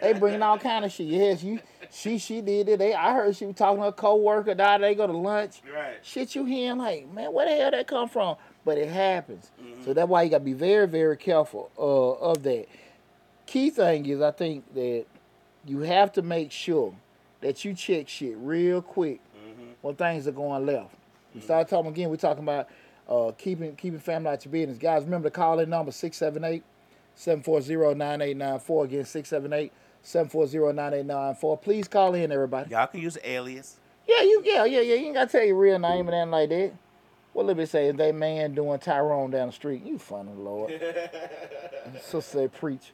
They 0.00 0.14
bringing 0.14 0.42
all 0.42 0.58
kind 0.58 0.84
of 0.84 0.92
shit. 0.92 1.06
Yes, 1.08 1.42
you 1.42 1.60
she 1.90 2.18
she 2.18 2.40
did 2.40 2.68
it. 2.68 2.78
They 2.78 2.94
I 2.94 3.12
heard 3.14 3.36
she 3.36 3.44
was 3.46 3.56
talking 3.56 3.80
to 3.82 3.88
a 3.88 3.92
coworker. 3.92 4.54
Now 4.54 4.78
they 4.78 4.94
go 4.94 5.06
to 5.06 5.12
lunch. 5.16 5.60
Right. 5.74 5.96
Shit, 6.02 6.34
you 6.34 6.44
hearing 6.46 6.78
like, 6.78 7.10
man, 7.12 7.32
where 7.32 7.46
the 7.46 7.54
hell 7.62 7.70
that 7.72 7.86
come 7.86 8.08
from? 8.08 8.36
But 8.64 8.78
it 8.78 8.88
happens. 8.88 9.50
Mm-hmm. 9.62 9.84
So 9.84 9.92
that's 9.94 10.08
why 10.08 10.22
you 10.22 10.30
gotta 10.30 10.44
be 10.44 10.52
very 10.54 10.86
very 10.88 11.16
careful 11.16 11.70
uh, 11.78 12.12
of 12.30 12.42
that. 12.44 12.66
Key 13.46 13.70
thing 13.70 14.06
is, 14.06 14.20
I 14.20 14.30
think 14.30 14.72
that 14.74 15.04
you 15.66 15.80
have 15.80 16.12
to 16.12 16.22
make 16.22 16.50
sure 16.52 16.94
that 17.40 17.64
you 17.64 17.74
check 17.74 18.08
shit 18.08 18.36
real 18.38 18.80
quick 18.82 19.20
Mm-hmm. 19.36 19.70
when 19.82 19.94
things 19.94 20.26
are 20.28 20.32
going 20.32 20.66
left. 20.66 20.94
We 21.34 21.40
start 21.40 21.68
talking 21.68 21.90
again. 21.90 22.10
We're 22.10 22.16
talking 22.16 22.42
about 22.42 22.68
uh, 23.08 23.32
keeping 23.38 23.74
keeping 23.76 23.98
family 23.98 24.30
out 24.30 24.44
your 24.44 24.52
business. 24.52 24.78
Guys, 24.78 25.04
remember 25.04 25.28
to 25.28 25.34
call 25.34 25.58
in 25.58 25.70
number 25.70 25.92
678 25.92 26.62
740 27.14 27.98
9894. 27.98 28.84
Again, 28.84 29.04
678 29.04 29.72
740 30.02 30.76
9894. 30.76 31.58
Please 31.58 31.88
call 31.88 32.14
in, 32.14 32.30
everybody. 32.32 32.70
Y'all 32.70 32.86
can 32.86 33.00
use 33.00 33.18
alias. 33.24 33.76
Yeah, 34.06 34.22
you 34.22 34.42
yeah, 34.44 34.64
yeah, 34.64 34.80
yeah. 34.80 34.94
You 34.94 35.06
ain't 35.06 35.14
gotta 35.14 35.30
tell 35.30 35.44
your 35.44 35.56
real 35.56 35.78
name 35.78 36.08
and 36.08 36.10
nothing 36.10 36.30
like 36.30 36.48
that. 36.50 36.72
What 37.32 37.46
let 37.46 37.56
me 37.56 37.66
say, 37.66 37.88
is 37.88 37.96
that 37.96 38.14
man 38.14 38.54
doing 38.54 38.78
Tyrone 38.78 39.30
down 39.30 39.48
the 39.48 39.52
street? 39.52 39.84
You 39.84 39.98
funny, 39.98 40.32
Lord. 40.32 40.72
so 42.02 42.20
say 42.20 42.48
preach. 42.48 42.92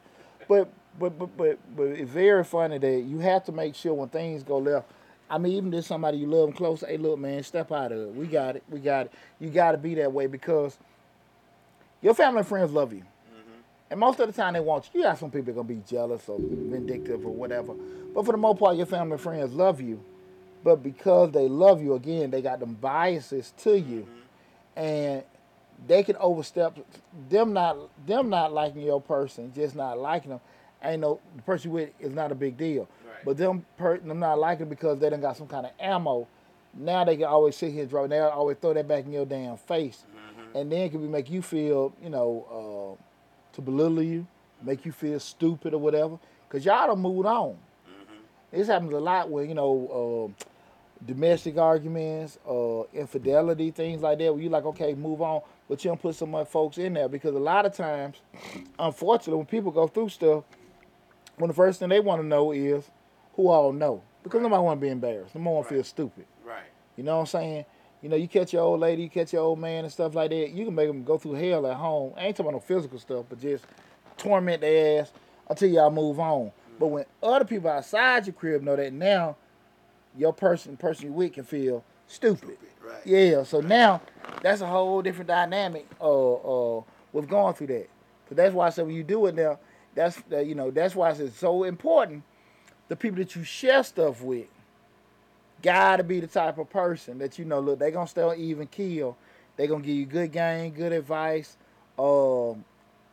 But 0.48 0.68
but 0.98 1.18
but 1.18 1.36
but 1.36 1.58
but 1.76 1.84
it's 1.84 2.10
very 2.10 2.44
funny 2.44 2.78
that 2.78 3.00
you 3.02 3.20
have 3.20 3.44
to 3.44 3.52
make 3.52 3.74
sure 3.74 3.94
when 3.94 4.08
things 4.08 4.42
go 4.42 4.58
left. 4.58 4.90
I 5.30 5.38
mean, 5.38 5.52
even 5.52 5.74
if 5.74 5.86
somebody 5.86 6.18
you 6.18 6.26
love 6.26 6.48
them 6.48 6.56
close, 6.56 6.84
hey, 6.86 6.96
look, 6.96 7.18
man, 7.18 7.42
step 7.42 7.72
out 7.72 7.92
of 7.92 7.98
it. 7.98 8.14
We 8.14 8.26
got 8.26 8.56
it. 8.56 8.62
We 8.70 8.78
got 8.78 9.06
it. 9.06 9.12
You 9.40 9.50
got 9.50 9.72
to 9.72 9.78
be 9.78 9.94
that 9.96 10.12
way 10.12 10.26
because 10.26 10.78
your 12.02 12.14
family 12.14 12.40
and 12.40 12.48
friends 12.48 12.70
love 12.72 12.92
you. 12.92 13.00
Mm-hmm. 13.00 13.60
And 13.90 14.00
most 14.00 14.20
of 14.20 14.26
the 14.26 14.32
time 14.32 14.52
they 14.52 14.60
want 14.60 14.90
you. 14.92 15.00
You 15.00 15.06
have 15.06 15.18
some 15.18 15.30
people 15.30 15.46
that 15.46 15.54
gonna 15.54 15.68
be 15.68 15.82
jealous 15.88 16.28
or 16.28 16.38
vindictive 16.38 17.24
or 17.24 17.32
whatever. 17.32 17.74
But 18.14 18.26
for 18.26 18.32
the 18.32 18.38
most 18.38 18.58
part, 18.58 18.76
your 18.76 18.86
family 18.86 19.12
and 19.12 19.20
friends 19.20 19.52
love 19.54 19.80
you. 19.80 20.02
But 20.62 20.82
because 20.82 21.30
they 21.32 21.48
love 21.48 21.82
you, 21.82 21.94
again, 21.94 22.30
they 22.30 22.40
got 22.40 22.60
them 22.60 22.74
biases 22.74 23.52
to 23.58 23.78
you, 23.78 24.00
mm-hmm. 24.00 24.78
and 24.78 25.22
they 25.86 26.02
can 26.02 26.16
overstep 26.16 26.78
them 27.28 27.52
not 27.52 27.76
them 28.06 28.28
not 28.28 28.52
liking 28.52 28.82
your 28.82 29.00
person, 29.00 29.52
just 29.54 29.74
not 29.74 29.98
liking 29.98 30.30
them. 30.30 30.40
Ain't 30.82 31.00
no 31.00 31.20
the 31.36 31.42
person 31.42 31.70
you 31.70 31.74
with 31.74 31.90
is 31.98 32.12
not 32.12 32.32
a 32.32 32.34
big 32.34 32.56
deal. 32.56 32.88
Right. 33.14 33.24
But 33.24 33.36
them 33.36 33.64
per, 33.76 33.98
them 33.98 34.18
not 34.18 34.38
liking 34.38 34.68
because 34.68 34.98
they 34.98 35.10
done 35.10 35.20
got 35.20 35.36
some 35.36 35.46
kind 35.46 35.66
of 35.66 35.72
ammo. 35.78 36.26
Now 36.76 37.04
they 37.04 37.16
can 37.16 37.26
always 37.26 37.56
sit 37.56 37.72
here 37.72 37.82
and 37.82 37.90
draw. 37.90 38.06
They 38.06 38.18
always 38.18 38.56
throw 38.60 38.74
that 38.74 38.88
back 38.88 39.04
in 39.04 39.12
your 39.12 39.24
damn 39.24 39.56
face, 39.56 40.04
and 40.54 40.70
then 40.70 40.80
it 40.80 40.90
can 40.90 41.00
be 41.00 41.08
make 41.08 41.30
you 41.30 41.40
feel 41.42 41.94
you 42.02 42.10
know 42.10 42.98
uh, 42.98 43.54
to 43.54 43.62
belittle 43.62 44.02
you, 44.02 44.26
make 44.62 44.84
you 44.84 44.92
feel 44.92 45.20
stupid 45.20 45.72
or 45.74 45.78
whatever. 45.78 46.18
Cause 46.48 46.64
y'all 46.64 46.86
done 46.88 47.00
moved 47.00 47.26
on. 47.26 47.56
This 48.50 48.68
happens 48.68 48.92
a 48.92 48.98
lot 48.98 49.30
with 49.30 49.48
you 49.48 49.54
know 49.54 50.30
uh, 50.38 50.44
domestic 51.06 51.58
arguments, 51.58 52.38
uh, 52.48 52.82
infidelity, 52.92 53.70
things 53.70 54.02
like 54.02 54.18
that. 54.18 54.32
Where 54.32 54.42
you 54.42 54.48
like, 54.48 54.64
okay, 54.64 54.94
move 54.94 55.22
on, 55.22 55.42
but 55.68 55.84
you 55.84 55.90
don't 55.90 56.00
put 56.00 56.14
some 56.14 56.34
other 56.34 56.44
folks 56.44 56.78
in 56.78 56.94
there 56.94 57.08
because 57.08 57.34
a 57.34 57.38
lot 57.38 57.66
of 57.66 57.74
times, 57.74 58.16
unfortunately, 58.78 59.36
when 59.36 59.46
people 59.46 59.70
go 59.70 59.86
through 59.86 60.08
stuff, 60.08 60.44
when 61.36 61.48
the 61.48 61.54
first 61.54 61.80
thing 61.80 61.88
they 61.88 62.00
want 62.00 62.22
to 62.22 62.26
know 62.26 62.52
is 62.52 62.90
who 63.36 63.48
all 63.48 63.72
know 63.72 64.02
because 64.22 64.40
nobody 64.40 64.62
want 64.62 64.80
to 64.80 64.84
be 64.86 64.90
embarrassed. 64.90 65.34
Nobody 65.34 65.54
want 65.54 65.68
to 65.68 65.74
Right. 65.74 65.78
feel 65.78 65.84
stupid. 65.84 66.26
Right. 66.44 66.62
You 66.96 67.04
know 67.04 67.14
what 67.16 67.20
I'm 67.20 67.26
saying? 67.26 67.64
You 68.02 68.08
know, 68.08 68.16
you 68.16 68.28
catch 68.28 68.52
your 68.52 68.62
old 68.62 68.80
lady, 68.80 69.02
you 69.02 69.08
catch 69.10 69.32
your 69.32 69.42
old 69.42 69.58
man 69.58 69.84
and 69.84 69.92
stuff 69.92 70.14
like 70.14 70.30
that. 70.30 70.50
You 70.50 70.64
can 70.66 70.74
make 70.74 70.88
them 70.88 71.04
go 71.04 71.16
through 71.18 71.34
hell 71.34 71.66
at 71.66 71.76
home. 71.76 72.12
I 72.16 72.26
ain't 72.26 72.36
talking 72.36 72.50
about 72.50 72.56
no 72.56 72.60
physical 72.76 72.98
stuff, 72.98 73.24
but 73.28 73.40
just 73.40 73.64
torment 74.18 74.60
their 74.60 75.00
ass 75.00 75.12
until 75.48 75.70
y'all 75.70 75.90
move 75.90 76.20
on. 76.20 76.52
But 76.78 76.88
when 76.88 77.04
other 77.22 77.44
people 77.44 77.70
outside 77.70 78.26
your 78.26 78.34
crib 78.34 78.62
know 78.62 78.76
that 78.76 78.92
now, 78.92 79.36
your 80.16 80.32
person, 80.32 80.76
person 80.76 81.06
you 81.06 81.12
with 81.12 81.32
can 81.32 81.44
feel 81.44 81.84
stupid. 82.06 82.58
Right. 82.82 83.06
Yeah. 83.06 83.42
So 83.44 83.60
now 83.60 84.00
that's 84.42 84.60
a 84.60 84.66
whole 84.66 85.00
different 85.02 85.28
dynamic. 85.28 85.86
Uh, 86.00 86.78
uh, 86.78 86.82
with 87.12 87.28
going 87.28 87.54
through 87.54 87.68
that. 87.68 87.88
So 88.28 88.34
that's 88.34 88.52
why 88.52 88.66
I 88.66 88.70
said 88.70 88.86
when 88.86 88.94
you 88.94 89.04
do 89.04 89.26
it 89.26 89.34
now, 89.36 89.58
that's 89.94 90.20
that 90.28 90.46
you 90.46 90.54
know 90.56 90.70
that's 90.70 90.94
why 90.96 91.10
it's 91.10 91.38
so 91.38 91.62
important. 91.64 92.24
The 92.88 92.96
people 92.96 93.18
that 93.18 93.34
you 93.34 93.44
share 93.44 93.82
stuff 93.82 94.20
with 94.22 94.46
gotta 95.62 96.04
be 96.04 96.20
the 96.20 96.26
type 96.26 96.58
of 96.58 96.68
person 96.70 97.18
that 97.18 97.38
you 97.38 97.44
know. 97.44 97.60
Look, 97.60 97.78
they 97.78 97.90
gonna 97.90 98.06
stay 98.06 98.22
on 98.22 98.38
even 98.38 98.66
keel. 98.66 99.16
They 99.56 99.66
gonna 99.66 99.82
give 99.82 99.96
you 99.96 100.06
good 100.06 100.32
game, 100.32 100.72
good 100.72 100.92
advice, 100.92 101.56
um, 101.98 102.64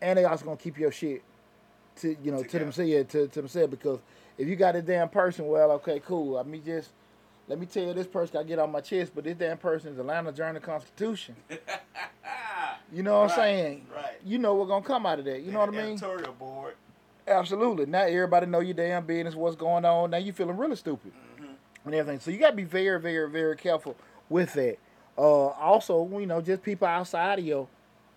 and 0.01 0.17
they 0.17 0.25
also 0.25 0.45
gonna 0.45 0.57
keep 0.57 0.77
your 0.77 0.91
shit 0.91 1.21
to 1.97 2.15
you 2.23 2.31
know 2.31 2.37
to 2.37 2.43
Together. 2.43 2.65
themselves 2.65 2.89
yeah, 2.89 3.03
to, 3.03 3.27
to 3.27 3.41
themselves 3.41 3.71
because 3.71 3.99
if 4.37 4.47
you 4.47 4.55
got 4.55 4.75
a 4.75 4.81
damn 4.81 5.09
person, 5.09 5.47
well, 5.47 5.71
okay, 5.71 6.01
cool. 6.05 6.37
I 6.37 6.43
mean, 6.43 6.63
just 6.65 6.89
let 7.47 7.59
me 7.59 7.65
tell 7.65 7.83
you, 7.83 7.93
this 7.93 8.07
person 8.07 8.33
got 8.33 8.39
to 8.43 8.47
get 8.47 8.59
on 8.59 8.71
my 8.71 8.81
chest, 8.81 9.11
but 9.13 9.23
this 9.23 9.35
damn 9.35 9.57
person 9.57 9.93
is 9.93 9.99
Atlanta 9.99 10.31
Journal 10.31 10.61
Constitution. 10.61 11.35
You 12.93 13.03
know 13.03 13.21
what 13.21 13.31
I'm 13.31 13.35
saying? 13.37 13.87
right. 13.95 14.17
You 14.25 14.37
know 14.37 14.53
what's 14.55 14.67
gonna 14.69 14.83
come 14.83 15.05
out 15.05 15.19
of 15.19 15.25
that. 15.25 15.41
You 15.43 15.53
know 15.53 15.59
what 15.59 15.69
I 15.69 15.71
mean? 15.71 15.91
Editorial 15.93 16.33
board. 16.33 16.75
Absolutely. 17.31 17.85
Now 17.85 18.03
everybody 18.03 18.45
know 18.45 18.59
your 18.59 18.73
damn 18.73 19.05
business, 19.05 19.35
what's 19.35 19.55
going 19.55 19.85
on. 19.85 20.11
Now 20.11 20.17
you 20.17 20.33
feeling 20.33 20.57
really 20.57 20.75
stupid 20.75 21.11
and 21.85 21.95
everything. 21.95 22.19
So 22.19 22.29
you 22.29 22.37
gotta 22.37 22.55
be 22.55 22.63
very, 22.65 22.99
very, 22.99 23.29
very 23.29 23.55
careful 23.55 23.95
with 24.29 24.53
that. 24.53 24.77
Uh, 25.17 25.47
also, 25.47 26.07
you 26.19 26.25
know, 26.25 26.41
just 26.41 26.61
people 26.61 26.87
outside 26.87 27.39
of 27.39 27.45
your 27.45 27.67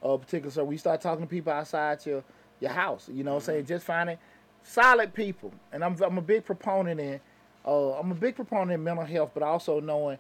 uh, 0.03 0.17
particular. 0.17 0.51
So 0.51 0.65
we 0.65 0.77
start 0.77 1.01
talking 1.01 1.25
to 1.25 1.31
people 1.31 1.53
outside 1.53 2.05
your 2.05 2.25
your 2.61 2.73
house. 2.73 3.09
You 3.13 3.25
know, 3.25 3.35
what 3.35 3.43
I'm 3.43 3.47
saying 3.47 3.67
just 3.67 3.87
finding 3.87 4.19
solid 4.63 5.15
people. 5.15 5.53
And 5.73 5.85
I'm 5.85 6.01
I'm 6.03 6.19
a 6.19 6.23
big 6.23 6.45
proponent 6.45 7.01
in. 7.01 7.21
Uh, 7.67 7.93
I'm 7.93 8.11
a 8.11 8.15
big 8.15 8.37
proponent 8.37 8.73
in 8.73 8.85
mental 8.85 9.05
health, 9.05 9.31
but 9.33 9.43
also 9.43 9.81
knowing 9.81 10.19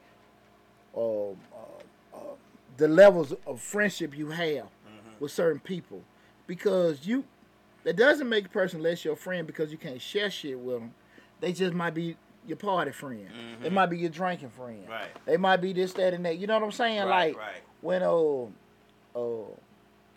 uh, 0.96 1.28
uh, 1.28 1.34
uh, 2.14 2.18
the 2.76 2.88
levels 2.88 3.34
of 3.46 3.60
friendship 3.60 4.16
you 4.16 4.30
have 4.30 4.66
with 5.20 5.30
certain 5.30 5.60
people, 5.60 6.02
because 6.46 7.06
you 7.06 7.24
that 7.84 7.96
doesn't 7.96 8.28
make 8.28 8.46
a 8.46 8.48
person 8.48 8.82
less 8.82 9.04
your 9.04 9.16
friend 9.16 9.46
because 9.46 9.70
you 9.70 9.78
can't 9.78 10.00
share 10.00 10.30
shit 10.30 10.58
with 10.58 10.80
them. 10.80 10.94
They 11.40 11.52
just 11.52 11.74
might 11.74 11.94
be 11.94 12.16
your 12.46 12.56
party 12.56 12.92
friend. 12.92 13.28
They 13.62 13.70
might 13.70 13.86
be 13.86 13.98
your 13.98 14.10
drinking 14.10 14.50
friend. 14.50 14.86
Right. 14.88 15.08
They 15.24 15.36
might 15.36 15.58
be 15.58 15.72
this, 15.72 15.92
that, 15.94 16.14
and 16.14 16.24
that. 16.24 16.38
You 16.38 16.46
know 16.46 16.54
what 16.54 16.64
I'm 16.64 16.72
saying? 16.72 17.00
Right, 17.00 17.34
like 17.34 17.36
right. 17.36 17.62
when 17.80 18.02
uh, 18.02 18.44
uh, 19.14 19.44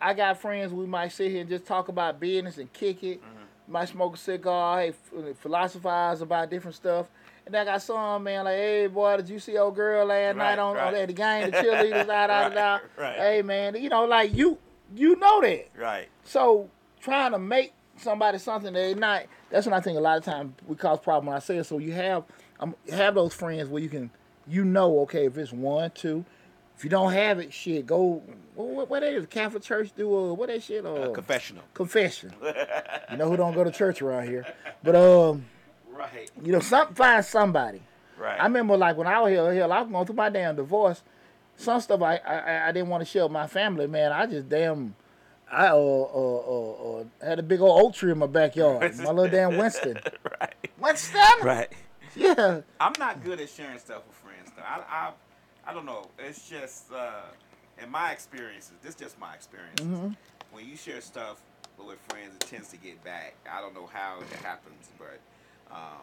I 0.00 0.14
got 0.14 0.40
friends, 0.40 0.72
we 0.72 0.86
might 0.86 1.12
sit 1.12 1.30
here 1.30 1.40
and 1.40 1.50
just 1.50 1.64
talk 1.64 1.88
about 1.88 2.20
business 2.20 2.58
and 2.58 2.72
kick 2.72 3.02
it. 3.04 3.20
Mm-hmm. 3.20 3.72
Might 3.72 3.88
smoke 3.88 4.14
a 4.14 4.18
cigar, 4.18 4.80
hey, 4.80 4.94
philosophize 5.40 6.22
about 6.22 6.48
different 6.48 6.74
stuff. 6.74 7.06
And 7.44 7.54
then 7.54 7.62
I 7.66 7.72
got 7.72 7.82
some 7.82 8.22
man 8.22 8.44
like, 8.44 8.56
hey 8.56 8.86
boy, 8.86 9.16
did 9.18 9.28
you 9.28 9.38
see 9.38 9.56
old 9.56 9.74
girl 9.74 10.06
last 10.06 10.36
Right, 10.36 10.36
night 10.36 10.58
on, 10.58 10.76
on 10.76 10.76
right. 10.76 10.94
at 10.94 11.08
the 11.08 11.14
game, 11.14 11.50
the 11.50 11.56
cheerleaders, 11.56 12.06
da 12.06 12.26
da 12.26 12.48
da 12.48 12.78
da. 12.98 13.12
Hey 13.14 13.42
man, 13.42 13.74
you 13.82 13.88
know, 13.88 14.04
like 14.04 14.34
you, 14.34 14.58
you 14.94 15.16
know 15.16 15.40
that. 15.42 15.68
Right. 15.76 16.08
So 16.24 16.68
trying 17.00 17.32
to 17.32 17.38
make 17.38 17.72
somebody 17.96 18.38
something 18.38 18.72
they 18.72 18.94
not 18.94 19.24
that's 19.50 19.66
when 19.66 19.74
I 19.74 19.80
think 19.80 19.96
a 19.98 20.00
lot 20.00 20.18
of 20.18 20.24
times 20.24 20.52
we 20.66 20.76
cause 20.76 20.98
problem 21.00 21.26
when 21.26 21.36
I 21.36 21.40
say 21.40 21.58
it. 21.58 21.64
So 21.64 21.78
you 21.78 21.92
have 21.92 22.24
um, 22.60 22.74
have 22.90 23.14
those 23.14 23.34
friends 23.34 23.68
where 23.68 23.82
you 23.82 23.88
can 23.88 24.10
you 24.46 24.64
know 24.64 25.00
okay 25.00 25.26
if 25.26 25.36
it's 25.36 25.52
one 25.52 25.90
two 25.92 26.24
if 26.76 26.84
you 26.84 26.90
don't 26.90 27.12
have 27.12 27.38
it 27.40 27.52
shit 27.52 27.86
go 27.86 28.22
what 28.54 28.68
what, 28.68 28.88
what 28.90 29.02
is 29.02 29.26
Catholic 29.26 29.62
Church 29.62 29.90
do 29.96 30.14
uh, 30.16 30.32
what 30.32 30.48
that 30.48 30.62
shit 30.62 30.84
uh, 30.86 30.88
A 30.90 31.10
confessional. 31.12 31.64
confession 31.74 32.32
you 33.10 33.16
know 33.16 33.28
who 33.28 33.36
don't 33.36 33.54
go 33.54 33.64
to 33.64 33.70
church 33.70 34.00
around 34.02 34.28
here 34.28 34.46
but 34.82 34.94
um 34.96 35.44
Right. 35.90 36.30
you 36.42 36.52
know 36.52 36.60
some 36.60 36.94
find 36.94 37.24
somebody 37.24 37.82
Right. 38.16 38.40
I 38.40 38.44
remember 38.44 38.76
like 38.76 38.96
when 38.96 39.06
I 39.06 39.20
was 39.20 39.30
here, 39.30 39.54
hell, 39.54 39.72
I 39.72 39.80
was 39.82 39.90
going 39.92 40.04
through 40.06 40.16
my 40.16 40.28
damn 40.28 40.56
divorce. 40.56 41.02
Some 41.56 41.80
stuff 41.80 42.02
I 42.02 42.16
I, 42.16 42.68
I 42.68 42.72
didn't 42.72 42.88
want 42.88 43.00
to 43.00 43.04
share 43.04 43.22
with 43.24 43.30
my 43.32 43.46
family, 43.46 43.86
man. 43.86 44.10
I 44.12 44.26
just 44.26 44.48
damn, 44.48 44.96
I 45.50 45.68
uh, 45.68 45.74
uh, 45.76 45.78
uh, 45.78 47.00
uh, 47.00 47.04
had 47.24 47.38
a 47.38 47.42
big 47.42 47.60
old 47.60 47.80
oak 47.82 47.94
tree 47.94 48.12
in 48.12 48.18
my 48.18 48.26
backyard. 48.26 48.96
my 48.98 49.10
little 49.10 49.28
damn 49.28 49.56
Winston. 49.56 49.98
right. 50.40 50.54
Winston. 50.78 51.20
Right. 51.42 51.72
Yeah. 52.14 52.60
I'm 52.80 52.92
not 52.98 53.22
good 53.24 53.40
at 53.40 53.48
sharing 53.48 53.78
stuff 53.78 54.02
with 54.06 54.16
friends 54.16 54.50
though. 54.56 54.62
I 54.62 54.82
I, 54.90 55.12
I 55.70 55.74
don't 55.74 55.86
know. 55.86 56.06
It's 56.18 56.48
just 56.48 56.92
uh, 56.92 57.22
in 57.82 57.90
my 57.90 58.12
experiences. 58.12 58.72
This 58.82 58.94
is 58.94 59.00
just 59.00 59.18
my 59.20 59.34
experiences. 59.34 59.86
Mhm. 59.86 60.16
When 60.52 60.66
you 60.68 60.76
share 60.76 61.00
stuff 61.00 61.40
with 61.78 61.98
friends, 62.08 62.34
it 62.34 62.40
tends 62.40 62.68
to 62.68 62.76
get 62.76 63.02
back. 63.04 63.34
I 63.50 63.60
don't 63.60 63.74
know 63.74 63.88
how 63.92 64.18
it 64.20 64.36
happens, 64.44 64.88
but 64.98 65.18
um, 65.70 66.02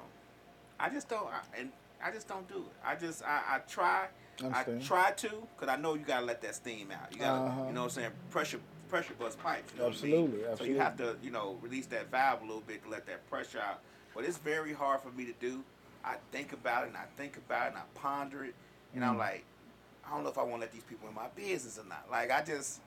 I 0.80 0.90
just 0.90 1.10
don't. 1.10 1.28
I, 1.28 1.60
and 1.60 1.72
I 2.04 2.12
just 2.12 2.28
don't 2.28 2.48
do 2.48 2.58
it. 2.58 2.74
I 2.86 2.96
just 2.96 3.24
I, 3.24 3.42
I 3.56 3.58
try. 3.68 4.08
I 4.54 4.64
try 4.84 5.12
to, 5.12 5.30
cause 5.58 5.70
I 5.70 5.78
know 5.78 5.94
you 5.94 6.02
gotta 6.06 6.26
let 6.26 6.42
that 6.42 6.56
steam 6.56 6.92
out. 6.92 7.12
You 7.14 7.20
gotta, 7.20 7.40
Uh-huh. 7.46 7.68
you 7.68 7.74
know 7.74 7.82
what 7.84 7.86
I'm 7.86 7.90
saying? 7.92 8.12
Pressure, 8.32 8.60
pressure 8.90 9.14
bust 9.20 9.40
pipes. 9.40 9.72
You 9.74 9.82
know 9.82 9.88
Absolutely, 9.88 10.40
what 10.40 10.46
I 10.46 10.50
mean? 10.50 10.58
So 10.58 10.64
you 10.66 10.78
have 10.80 10.98
to, 10.98 11.16
you 11.24 11.32
know, 11.32 11.58
release 11.62 11.86
that 11.88 12.10
valve 12.12 12.42
a 12.42 12.46
little 12.46 12.64
bit 12.66 12.84
to 12.84 12.90
let 12.90 13.06
that 13.08 13.30
pressure 13.30 13.60
out. 13.60 13.80
But 14.14 14.24
it's 14.26 14.38
very 14.38 14.74
hard 14.74 15.02
for 15.02 15.10
me 15.12 15.26
to 15.26 15.34
do. 15.40 15.64
I 16.04 16.16
think 16.32 16.54
about 16.54 16.84
it 16.84 16.88
and 16.90 16.98
I 16.98 17.06
think 17.18 17.38
about 17.38 17.68
it 17.68 17.70
and 17.70 17.78
I 17.78 17.84
ponder 17.96 18.44
it, 18.46 18.54
and 18.94 19.04
Mm. 19.04 19.08
I'm 19.10 19.18
like, 19.18 19.44
I 20.06 20.12
don't 20.12 20.24
know 20.24 20.30
if 20.30 20.38
I 20.38 20.44
want 20.44 20.56
to 20.56 20.60
let 20.62 20.72
these 20.72 20.84
people 20.84 21.10
in 21.10 21.16
my 21.16 21.28
business 21.36 21.80
or 21.80 21.88
not. 21.90 22.06
Like 22.12 22.32
I 22.32 22.44
just, 22.44 22.80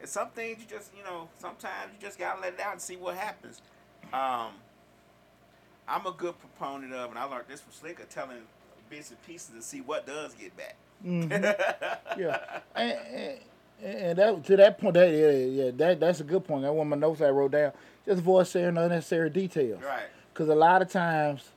it's 0.00 0.12
some 0.12 0.30
things 0.30 0.58
you 0.60 0.66
just, 0.68 0.90
you 0.96 1.04
know, 1.04 1.28
sometimes 1.38 1.92
you 1.92 1.98
just 2.00 2.18
gotta 2.18 2.40
let 2.40 2.54
it 2.54 2.60
out 2.60 2.72
and 2.72 2.80
see 2.80 2.96
what 2.96 3.16
happens. 3.16 3.62
Um, 4.12 4.52
I'm 5.86 6.04
a 6.06 6.12
good 6.12 6.34
proponent 6.38 6.92
of, 6.92 7.10
and 7.10 7.18
I 7.18 7.24
learned 7.24 7.44
this 7.48 7.60
from 7.60 7.72
Slicker, 7.72 8.04
telling 8.04 8.38
bits 8.90 9.10
and 9.10 9.22
pieces 9.22 9.54
to 9.54 9.62
see 9.62 9.80
what 9.80 10.06
does 10.06 10.34
get 10.34 10.56
back. 10.56 10.76
yeah, 12.18 12.60
and, 12.74 12.92
and, 13.14 13.38
and 13.82 14.18
that 14.18 14.44
to 14.44 14.56
that 14.56 14.78
point, 14.78 14.94
that 14.94 15.10
yeah, 15.10 15.30
yeah, 15.30 15.70
that 15.76 16.00
that's 16.00 16.20
a 16.20 16.24
good 16.24 16.44
point. 16.44 16.62
That 16.62 16.72
one 16.72 16.86
of 16.86 16.90
my 16.90 16.96
notes 16.96 17.20
I 17.20 17.30
wrote 17.30 17.52
down. 17.52 17.72
Just 18.06 18.20
avoid 18.20 18.46
sharing 18.48 18.76
unnecessary 18.78 19.30
details. 19.30 19.82
Right. 19.82 20.06
Because 20.32 20.48
a 20.48 20.54
lot 20.54 20.80
of 20.82 20.90
times, 20.90 21.50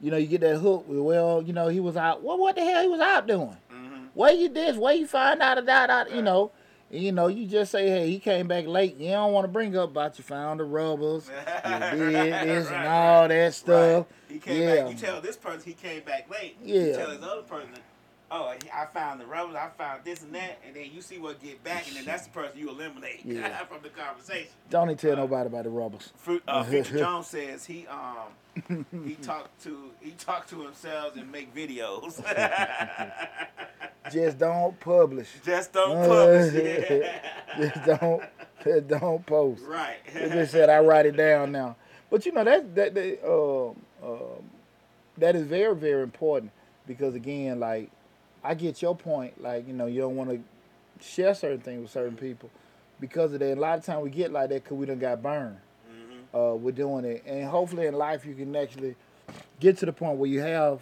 you 0.00 0.10
know, 0.10 0.16
you 0.16 0.26
get 0.26 0.40
that 0.42 0.58
hook. 0.58 0.84
Well, 0.86 1.42
you 1.42 1.52
know, 1.52 1.68
he 1.68 1.80
was 1.80 1.96
out. 1.96 2.22
Well, 2.22 2.38
what 2.38 2.54
the 2.54 2.62
hell 2.64 2.82
he 2.82 2.88
was 2.88 3.00
out 3.00 3.26
doing? 3.26 3.56
Mm-hmm. 3.72 4.04
Where 4.14 4.32
you 4.32 4.48
this? 4.48 4.76
Where 4.76 4.94
you 4.94 5.06
find 5.06 5.40
out 5.42 5.58
about 5.58 5.90
out? 5.90 6.14
You 6.14 6.22
know, 6.22 6.52
and, 6.90 7.02
you 7.02 7.12
know, 7.12 7.26
you 7.28 7.46
just 7.46 7.72
say, 7.72 7.88
hey, 7.88 8.08
he 8.10 8.18
came 8.18 8.46
back 8.48 8.66
late. 8.66 8.96
You 8.96 9.10
don't 9.10 9.32
want 9.32 9.44
to 9.44 9.48
bring 9.48 9.76
up 9.76 9.90
about 9.90 10.18
you 10.18 10.24
found 10.24 10.60
the 10.60 10.64
rubbers, 10.64 11.28
you 11.64 11.70
did 12.10 12.12
this 12.12 12.66
and 12.66 12.70
Right, 12.70 12.86
all 12.86 13.20
right. 13.22 13.28
that 13.28 13.54
stuff. 13.54 14.06
Right. 14.28 14.34
He 14.34 14.38
came 14.38 14.62
Yeah. 14.62 14.82
back. 14.84 14.92
You 14.92 14.98
tell 14.98 15.20
this 15.20 15.36
person 15.36 15.62
he 15.64 15.72
came 15.74 16.02
back 16.04 16.30
late. 16.30 16.56
Yeah. 16.62 16.82
You 16.82 16.92
tell 16.94 17.10
this 17.10 17.22
other 17.22 17.42
person, 17.42 17.68
oh, 18.30 18.54
I 18.72 18.86
found 18.86 19.20
the 19.20 19.26
rubbers, 19.26 19.56
I 19.56 19.68
found 19.76 20.04
this 20.04 20.22
and 20.22 20.34
that, 20.34 20.60
and 20.66 20.74
then 20.76 20.86
you 20.92 21.00
see 21.02 21.18
what 21.18 21.40
get 21.42 21.62
back, 21.64 21.86
and 21.88 21.96
then 21.96 22.04
that's 22.04 22.24
the 22.24 22.30
person 22.30 22.58
you 22.58 22.68
eliminate 22.70 23.20
Yeah. 23.24 23.56
from 23.66 23.82
the 23.82 23.88
conversation. 23.88 24.48
Don't 24.70 24.88
even 24.90 24.96
tell 24.96 25.16
nobody 25.16 25.46
about 25.48 25.64
the 25.64 25.70
rubbers. 25.70 26.12
Fruit, 26.16 26.42
uh, 26.46 26.62
Future 26.64 26.98
Jones 26.98 27.26
says 27.26 27.64
he 27.66 27.86
um 27.88 28.84
he 29.04 29.14
talked 29.14 29.62
to 29.62 29.90
he 30.00 30.10
talked 30.12 30.50
to 30.50 30.62
himself 30.62 31.16
and 31.16 31.30
make 31.30 31.54
videos. 31.54 32.20
Just 34.12 34.38
don't 34.38 34.78
publish. 34.80 35.28
Just 35.44 35.72
don't 35.72 35.96
publish 36.08 36.54
it. 36.54 37.22
just 37.58 37.84
don't, 37.84 38.22
just 38.64 38.88
don't 38.88 39.24
post. 39.26 39.62
right. 39.66 39.98
They 40.12 40.28
just 40.30 40.52
said 40.52 40.70
I 40.70 40.80
write 40.80 41.06
it 41.06 41.16
down 41.16 41.52
now. 41.52 41.76
But 42.10 42.24
you 42.26 42.32
know 42.32 42.42
that 42.42 42.74
that 42.74 42.94
that, 42.94 43.24
um, 43.24 43.76
um, 44.02 44.42
that 45.18 45.36
is 45.36 45.42
very 45.46 45.76
very 45.76 46.02
important 46.02 46.50
because 46.86 47.14
again, 47.14 47.60
like 47.60 47.90
I 48.42 48.54
get 48.54 48.80
your 48.82 48.96
point. 48.96 49.40
Like 49.42 49.66
you 49.66 49.74
know 49.74 49.86
you 49.86 50.00
don't 50.00 50.16
want 50.16 50.30
to 50.30 50.40
share 51.04 51.34
certain 51.34 51.60
things 51.60 51.82
with 51.82 51.90
certain 51.90 52.16
people 52.16 52.50
because 52.98 53.32
of 53.32 53.40
that. 53.40 53.56
A 53.56 53.60
lot 53.60 53.78
of 53.78 53.84
time 53.84 54.00
we 54.00 54.10
get 54.10 54.32
like 54.32 54.48
that 54.50 54.64
because 54.64 54.76
we 54.76 54.86
done 54.86 54.98
got 54.98 55.22
burned. 55.22 55.58
hmm 55.86 56.36
Uh, 56.36 56.54
with 56.54 56.76
doing 56.76 57.04
it, 57.04 57.22
and 57.26 57.48
hopefully 57.48 57.86
in 57.86 57.94
life 57.94 58.24
you 58.24 58.34
can 58.34 58.54
actually 58.54 58.94
get 59.58 59.76
to 59.78 59.86
the 59.86 59.92
point 59.92 60.16
where 60.18 60.30
you 60.30 60.40
have 60.40 60.80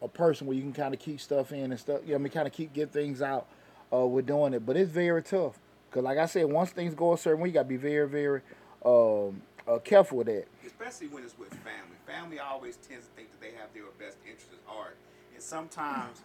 a 0.00 0.08
person 0.08 0.46
where 0.46 0.56
you 0.56 0.62
can 0.62 0.72
kind 0.72 0.92
of 0.94 1.00
keep 1.00 1.20
stuff 1.20 1.52
in 1.52 1.70
and 1.70 1.78
stuff. 1.78 2.00
You 2.04 2.10
know, 2.10 2.14
I 2.16 2.18
mean, 2.18 2.32
kind 2.32 2.46
of 2.46 2.52
keep 2.52 2.72
get 2.72 2.90
things 2.92 3.22
out. 3.22 3.46
Uh, 3.92 4.06
we're 4.06 4.22
doing 4.22 4.54
it, 4.54 4.64
but 4.64 4.76
it's 4.76 4.90
very 4.90 5.22
tough 5.22 5.58
because, 5.90 6.02
like 6.02 6.18
I 6.18 6.26
said, 6.26 6.46
once 6.46 6.70
things 6.70 6.94
go 6.94 7.12
a 7.12 7.18
certain 7.18 7.40
way, 7.42 7.48
you 7.50 7.54
got 7.54 7.64
to 7.64 7.68
be 7.68 7.76
very, 7.76 8.08
very 8.08 8.40
um, 8.84 9.42
uh, 9.68 9.78
careful 9.84 10.18
with 10.18 10.26
that. 10.28 10.46
Especially 10.66 11.08
when 11.08 11.22
it's 11.22 11.38
with 11.38 11.50
family. 11.50 11.96
Family 12.06 12.38
always 12.40 12.76
tends 12.76 13.06
to 13.06 13.12
think 13.12 13.30
that 13.30 13.40
they 13.40 13.52
have 13.60 13.68
their 13.74 13.84
best 13.98 14.16
interests 14.24 14.50
at 14.52 14.72
heart, 14.72 14.96
and 15.34 15.42
sometimes 15.42 16.22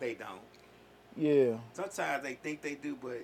they 0.00 0.14
don't. 0.14 0.40
Yeah, 1.16 1.56
Sometimes 1.72 2.22
they 2.22 2.34
think 2.34 2.60
they 2.60 2.74
do, 2.74 2.96
but 3.00 3.22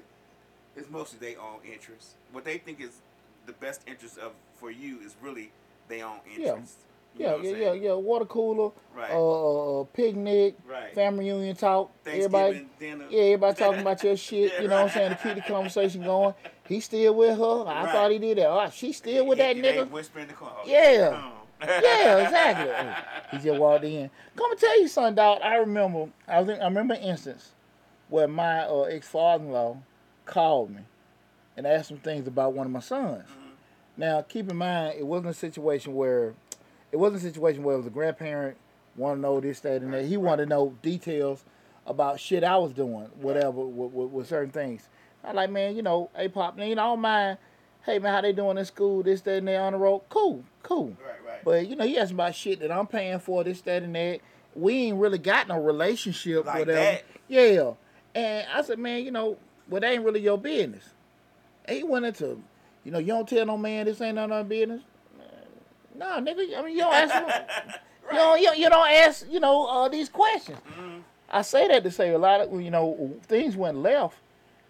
it's 0.77 0.89
mostly 0.91 1.19
their 1.19 1.41
own 1.41 1.59
interest. 1.71 2.15
What 2.33 2.45
they 2.45 2.59
think 2.59 2.81
is 2.81 3.01
the 3.47 3.53
best 3.53 3.83
interest 3.87 4.17
of 4.19 4.33
for 4.57 4.71
you 4.71 4.99
is 5.01 5.15
really 5.21 5.51
their 5.89 6.07
own 6.07 6.21
Yeah. 6.39 6.53
interest. 6.55 6.79
You 7.15 7.25
yeah, 7.27 7.31
know 7.33 7.37
what 7.37 7.45
yeah, 7.45 7.57
yeah, 7.57 7.73
yeah. 7.75 7.93
Water 7.93 8.25
cooler, 8.25 8.71
Right. 8.95 9.11
uh, 9.11 9.81
uh, 9.83 9.85
picnic, 9.93 10.55
Right. 10.67 10.95
family 10.95 11.31
reunion 11.31 11.55
talk. 11.57 11.91
Everybody, 12.07 12.55
Thanksgiving 12.55 12.71
dinner. 12.79 13.07
yeah, 13.11 13.23
everybody 13.25 13.57
talking 13.59 13.81
about 13.83 14.03
your 14.03 14.17
shit. 14.29 14.63
You 14.63 14.69
know 14.69 14.77
what 14.85 14.85
I'm 14.85 14.89
saying 14.97 15.11
to 15.11 15.17
keep 15.23 15.35
the 15.35 15.43
conversation 15.53 16.03
going. 16.03 16.35
He 16.67 16.81
still 16.81 17.15
with 17.15 17.37
her. 17.37 17.65
I 17.71 17.85
Right. 17.85 17.93
thought 17.93 18.11
he 18.13 18.19
did 18.19 18.39
that. 18.39 18.47
Oh, 18.49 18.71
she 18.71 18.93
still 18.95 19.27
with 19.27 19.37
that 19.39 19.57
nigga. 19.57 19.91
whisper 19.91 20.21
in 20.21 20.29
the 20.29 20.33
corner. 20.35 20.55
"Oh, 20.61 20.67
Yeah. 20.67 21.11
come 21.11 21.25
on." 21.25 21.33
Yeah, 21.67 22.19
exactly. 22.19 23.39
He 23.39 23.45
just 23.45 23.59
walked 23.61 23.85
in. 23.85 24.11
Come 24.37 24.51
and 24.51 24.61
tell 24.61 24.81
you 24.81 24.89
something, 24.89 25.15
dog. 25.15 25.41
I 25.43 25.57
remember. 25.57 26.09
I 26.29 26.41
was. 26.41 26.49
In, 26.49 26.61
I 26.61 26.65
remember 26.65 26.95
an 26.95 27.03
instance 27.03 27.51
where 28.09 28.29
my 28.29 28.63
uh, 28.63 28.83
ex 28.83 29.09
father-in-law 29.09 29.79
called 30.27 30.71
me 30.71 30.83
and 31.57 31.67
asked 31.67 31.89
some 31.89 31.99
things 31.99 32.27
about 32.27 32.53
one 32.53 32.67
of 32.67 32.73
my 32.73 32.81
sons. 32.81 33.25
Mhm. 33.29 33.51
Now, 33.97 34.23
keep 34.23 34.51
in 34.51 34.57
mind, 34.57 34.97
it 34.99 35.07
wasn't 35.07 35.31
a 35.31 35.35
situation 35.35 35.95
where 35.95 36.35
it 36.91 36.97
wasn't 36.97 37.23
a 37.23 37.27
situation 37.27 37.63
where 37.63 37.75
it 37.75 37.79
was 37.79 37.87
a 37.87 37.91
grandparent 37.91 38.57
want 38.97 39.17
to 39.17 39.21
know 39.23 39.41
this, 39.41 39.61
that, 39.61 39.81
and 39.83 39.95
that. 39.95 40.05
He 40.05 40.17
wanted 40.17 40.45
to 40.45 40.49
know 40.51 40.75
details 40.83 41.45
about 41.87 42.21
shit 42.21 42.45
I 42.45 42.57
was 42.59 42.73
doing, 42.73 43.09
whatever, 43.21 43.61
with, 43.63 43.93
with, 43.93 44.11
with 44.11 44.29
certain 44.29 44.51
things. 44.51 44.89
I 45.25 45.33
like, 45.33 45.51
man, 45.51 45.75
you 45.77 45.83
know, 45.83 46.11
hey, 46.15 46.29
pop, 46.29 46.59
you 46.59 46.75
know, 46.75 46.83
I 46.83 46.87
don't 46.87 47.01
mind. 47.01 47.39
Hey, 47.85 47.99
man, 47.99 48.13
how 48.13 48.21
they 48.21 48.33
doing 48.33 48.59
in 48.59 48.65
school? 48.65 49.03
This, 49.03 49.23
that, 49.23 49.39
and 49.39 49.49
that 49.49 49.57
on 49.57 49.73
the 49.73 49.79
road. 49.79 50.03
Cool, 50.09 50.45
cool. 50.63 50.97
Right, 51.05 51.12
right. 51.33 51.45
But 51.45 51.67
you 51.69 51.77
know, 51.77 51.85
you 51.85 51.99
ask 51.99 52.13
about 52.13 52.35
shit 52.35 52.61
that 52.61 52.71
I'm 52.73 52.87
paying 52.87 53.19
for, 53.19 53.43
this, 53.45 53.61
that, 53.63 53.83
and 53.83 53.95
that. 53.95 54.21
We 54.55 54.75
ain't 54.85 54.99
really 54.99 55.19
got 55.19 55.49
no 55.49 55.59
relationship, 55.61 56.45
Like 56.47 56.61
whatever. 56.61 56.79
that. 56.79 57.05
Yeah. 57.29 57.73
And 58.15 58.47
I 58.55 58.61
said, 58.63 58.79
man, 58.79 59.03
you 59.05 59.11
know, 59.11 59.39
well, 59.69 59.81
that 59.81 59.91
ain't 59.93 60.05
really 60.05 60.21
your 60.21 60.37
business. 60.37 60.85
And 61.65 61.77
he 61.79 61.83
went 61.85 62.05
into, 62.05 62.43
you 62.85 62.91
know, 62.93 62.99
you 62.99 63.07
don't 63.07 63.27
tell 63.29 63.47
no 63.47 63.57
man 63.57 63.87
this 63.87 64.01
ain't 64.03 64.17
none 64.17 64.31
of 64.31 64.37
our 64.37 64.45
business. 64.45 64.83
Nah, 65.97 66.21
nigga. 66.21 66.59
I 66.59 66.63
mean, 66.63 66.75
you 66.75 66.81
don't 66.83 66.95
ask. 66.95 67.15
him- 67.15 67.73
you, 68.13 68.19
don't, 68.19 68.41
you, 68.41 68.53
you 68.57 68.69
don't 68.71 68.91
ask. 68.91 69.27
You 69.31 69.41
know, 69.41 69.67
uh, 69.67 69.89
these 69.89 70.09
questions. 70.09 70.59
Mhm. 70.79 71.03
I 71.31 71.41
say 71.43 71.69
that 71.69 71.83
to 71.85 71.91
say 71.91 72.11
a 72.11 72.19
lot 72.19 72.43
of 72.43 72.61
you 72.61 72.71
know 72.71 73.17
things 73.23 73.57
went 73.57 73.79
left, 73.79 74.17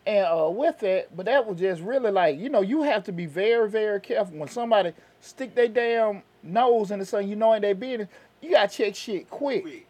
and 0.06 0.24
uh, 0.26 0.48
with 0.48 0.78
that, 0.80 1.16
but 1.16 1.26
that 1.26 1.44
was 1.44 1.58
just 1.58 1.80
really 1.82 2.12
like 2.12 2.38
you 2.38 2.48
know 2.48 2.60
you 2.60 2.82
have 2.82 3.02
to 3.04 3.12
be 3.12 3.26
very 3.26 3.68
very 3.68 4.00
careful 4.00 4.36
when 4.38 4.48
somebody 4.48 4.92
stick 5.20 5.56
their 5.56 5.66
damn 5.66 6.22
nose 6.43 6.90
into 6.90 7.05
something 7.05 7.28
you 7.28 7.36
know 7.36 7.55
ain't 7.55 7.62
their 7.62 7.74
business. 7.74 8.09
You 8.40 8.51
gotta 8.51 8.74
check 8.74 8.95
shit 8.95 9.30
quick. 9.30 9.62
Quick. 9.62 9.86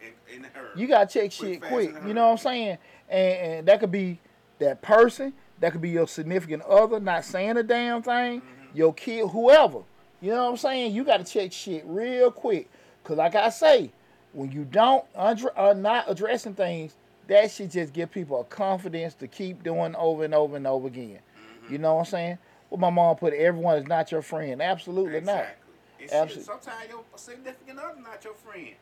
In, 0.00 0.44
in. 0.44 0.46
You 0.76 0.86
gotta 0.86 1.06
check 1.06 1.32
Quick, 1.36 1.54
shit 1.54 1.62
quick. 1.62 1.94
You 2.06 2.14
know 2.14 2.26
what 2.26 2.32
I'm 2.32 2.38
saying? 2.38 2.78
And, 3.08 3.38
and 3.38 3.68
that 3.68 3.80
could 3.80 3.92
be 3.92 4.18
that 4.58 4.82
person. 4.82 5.32
That 5.60 5.72
could 5.72 5.80
be 5.80 5.90
your 5.90 6.06
significant 6.06 6.62
other, 6.64 7.00
not 7.00 7.24
saying 7.24 7.56
a 7.56 7.62
damn 7.62 8.02
thing. 8.02 8.40
Mm-hmm. 8.40 8.76
Your 8.76 8.92
kid, 8.94 9.28
whoever. 9.28 9.80
You 10.20 10.30
know 10.32 10.44
what 10.44 10.50
I'm 10.50 10.56
saying? 10.56 10.94
You 10.94 11.04
gotta 11.04 11.24
check 11.24 11.52
shit 11.52 11.82
real 11.86 12.30
quick. 12.30 12.70
Cause 13.04 13.16
like 13.16 13.34
I 13.34 13.48
say, 13.50 13.90
when 14.32 14.52
you 14.52 14.64
don't 14.64 15.04
undre- 15.14 15.56
are 15.56 15.74
not 15.74 16.10
addressing 16.10 16.54
things, 16.54 16.94
that 17.28 17.50
should 17.50 17.70
just 17.70 17.92
give 17.92 18.10
people 18.10 18.40
a 18.40 18.44
confidence 18.44 19.14
to 19.14 19.26
keep 19.26 19.62
doing 19.62 19.94
over 19.96 20.24
and 20.24 20.34
over 20.34 20.56
and 20.56 20.66
over 20.66 20.86
again. 20.86 21.18
Mm-hmm. 21.18 21.72
You 21.72 21.78
know 21.78 21.94
what 21.94 22.00
I'm 22.00 22.06
saying? 22.06 22.38
Well, 22.70 22.78
my 22.78 22.90
mom 22.90 23.16
put 23.16 23.32
everyone 23.32 23.78
is 23.78 23.86
not 23.86 24.10
your 24.12 24.22
friend. 24.22 24.60
Absolutely 24.60 25.20
not. 25.20 25.46
And 26.00 26.10
Absolute- 26.12 26.34
shit, 26.34 26.44
sometimes 26.44 26.88
your 26.90 27.04
significant 27.16 27.78
other 27.78 28.00
not 28.00 28.22
your 28.24 28.34
friend. 28.34 28.74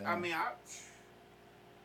Yeah, 0.00 0.10
I 0.12 0.16
mean, 0.18 0.32
I, 0.32 0.52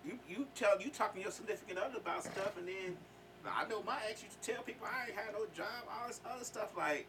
you 0.06 0.20
you 0.30 0.48
tell 0.56 0.80
you 0.82 0.90
talking 0.90 1.22
to 1.22 1.24
your 1.26 1.32
significant 1.32 1.80
other 1.80 1.98
about 1.98 2.24
stuff, 2.24 2.58
and 2.58 2.68
then 2.68 2.98
I 3.46 3.68
know 3.68 3.82
my 3.84 3.98
ex 4.10 4.24
used 4.24 4.42
to 4.42 4.54
tell 4.54 4.64
people 4.64 4.88
I 4.88 5.08
ain't 5.08 5.16
had 5.18 5.34
no 5.34 5.46
job, 5.56 5.66
all 5.92 6.08
this 6.08 6.22
other 6.30 6.44
stuff 6.46 6.70
like, 6.78 7.08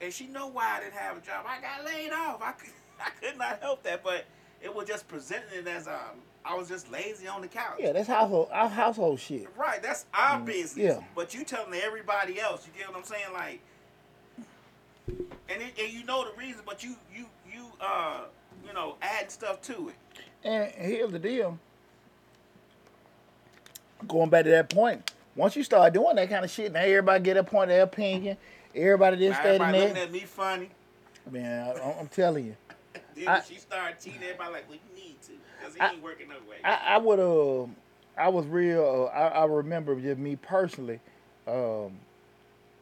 and 0.00 0.12
she 0.12 0.26
know 0.26 0.46
why 0.48 0.76
I 0.76 0.80
didn't 0.80 0.94
have 0.94 1.16
a 1.16 1.20
job. 1.20 1.44
I 1.46 1.60
got 1.60 1.84
laid 1.84 2.12
off. 2.12 2.40
I 2.42 2.52
could 2.52 2.70
I 3.00 3.10
could 3.10 3.38
not 3.38 3.60
help 3.60 3.82
that, 3.84 4.02
but 4.04 4.24
it 4.62 4.74
was 4.74 4.86
just 4.88 5.06
presenting 5.08 5.58
it 5.60 5.68
as 5.68 5.86
um 5.88 6.20
I 6.44 6.54
was 6.54 6.68
just 6.68 6.90
lazy 6.90 7.26
on 7.28 7.42
the 7.42 7.48
couch. 7.48 7.76
yeah, 7.78 7.92
that's 7.92 8.08
household 8.08 8.48
our 8.52 8.68
household 8.68 9.20
shit. 9.20 9.48
Right, 9.56 9.82
that's 9.82 10.06
our 10.14 10.40
business. 10.40 10.76
yeah. 10.96 11.00
But 11.14 11.34
you 11.34 11.44
telling 11.44 11.74
everybody 11.74 12.40
else, 12.40 12.66
you 12.66 12.72
get 12.78 12.88
what 12.88 12.96
I'm 12.98 13.04
saying? 13.04 13.32
Like, 13.32 13.60
and 15.08 15.62
it, 15.62 15.72
and 15.80 15.92
you 15.92 16.04
know 16.04 16.24
the 16.24 16.36
reason, 16.38 16.62
but 16.66 16.82
you 16.82 16.94
you 17.14 17.26
you 17.52 17.64
uh 17.80 18.22
you 18.66 18.72
know 18.72 18.96
adding 19.02 19.30
stuff 19.30 19.60
to 19.62 19.88
it. 19.90 19.94
And 20.44 20.70
here's 20.72 21.10
the 21.10 21.18
deal. 21.18 21.58
Going 24.06 24.30
back 24.30 24.44
to 24.44 24.50
that 24.50 24.70
point, 24.70 25.10
once 25.34 25.56
you 25.56 25.64
start 25.64 25.92
doing 25.92 26.16
that 26.16 26.28
kind 26.30 26.44
of 26.44 26.50
shit, 26.50 26.72
now 26.72 26.80
everybody 26.80 27.22
get 27.22 27.36
a 27.36 27.42
point 27.44 27.64
of 27.70 27.76
their 27.76 27.82
opinion. 27.82 28.36
Everybody 28.74 29.16
this, 29.16 29.36
Now 29.36 29.42
that, 29.42 29.54
and 29.54 29.62
everybody 29.62 29.88
looking 29.88 30.02
at 30.02 30.12
me 30.12 30.20
funny. 30.20 30.70
Man, 31.30 31.76
I, 31.76 31.92
I'm 31.98 32.06
telling 32.08 32.46
you, 32.46 32.56
Then 33.14 33.28
I- 33.28 33.40
she 33.40 33.56
started 33.56 33.98
cheating, 34.00 34.22
everybody 34.22 34.52
like, 34.52 34.68
well, 34.68 34.78
you 34.78 35.02
need 35.02 35.20
to, 35.22 35.32
because 35.58 35.74
it 35.74 35.82
I- 35.82 35.92
ain't 35.92 36.02
working 36.02 36.28
no 36.28 36.36
way. 36.48 36.56
I, 36.64 36.94
I 36.94 36.98
would 36.98 37.18
uh, 37.18 37.66
I 38.16 38.28
was 38.28 38.46
real. 38.46 39.10
Uh, 39.12 39.16
I, 39.16 39.28
I 39.28 39.44
remember 39.46 39.98
just 40.00 40.18
me 40.18 40.36
personally. 40.36 41.00
Um, 41.46 41.98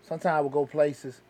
sometimes 0.03 0.27
I 0.27 0.41
would 0.41 0.53
go 0.53 0.67
places, 0.67 1.21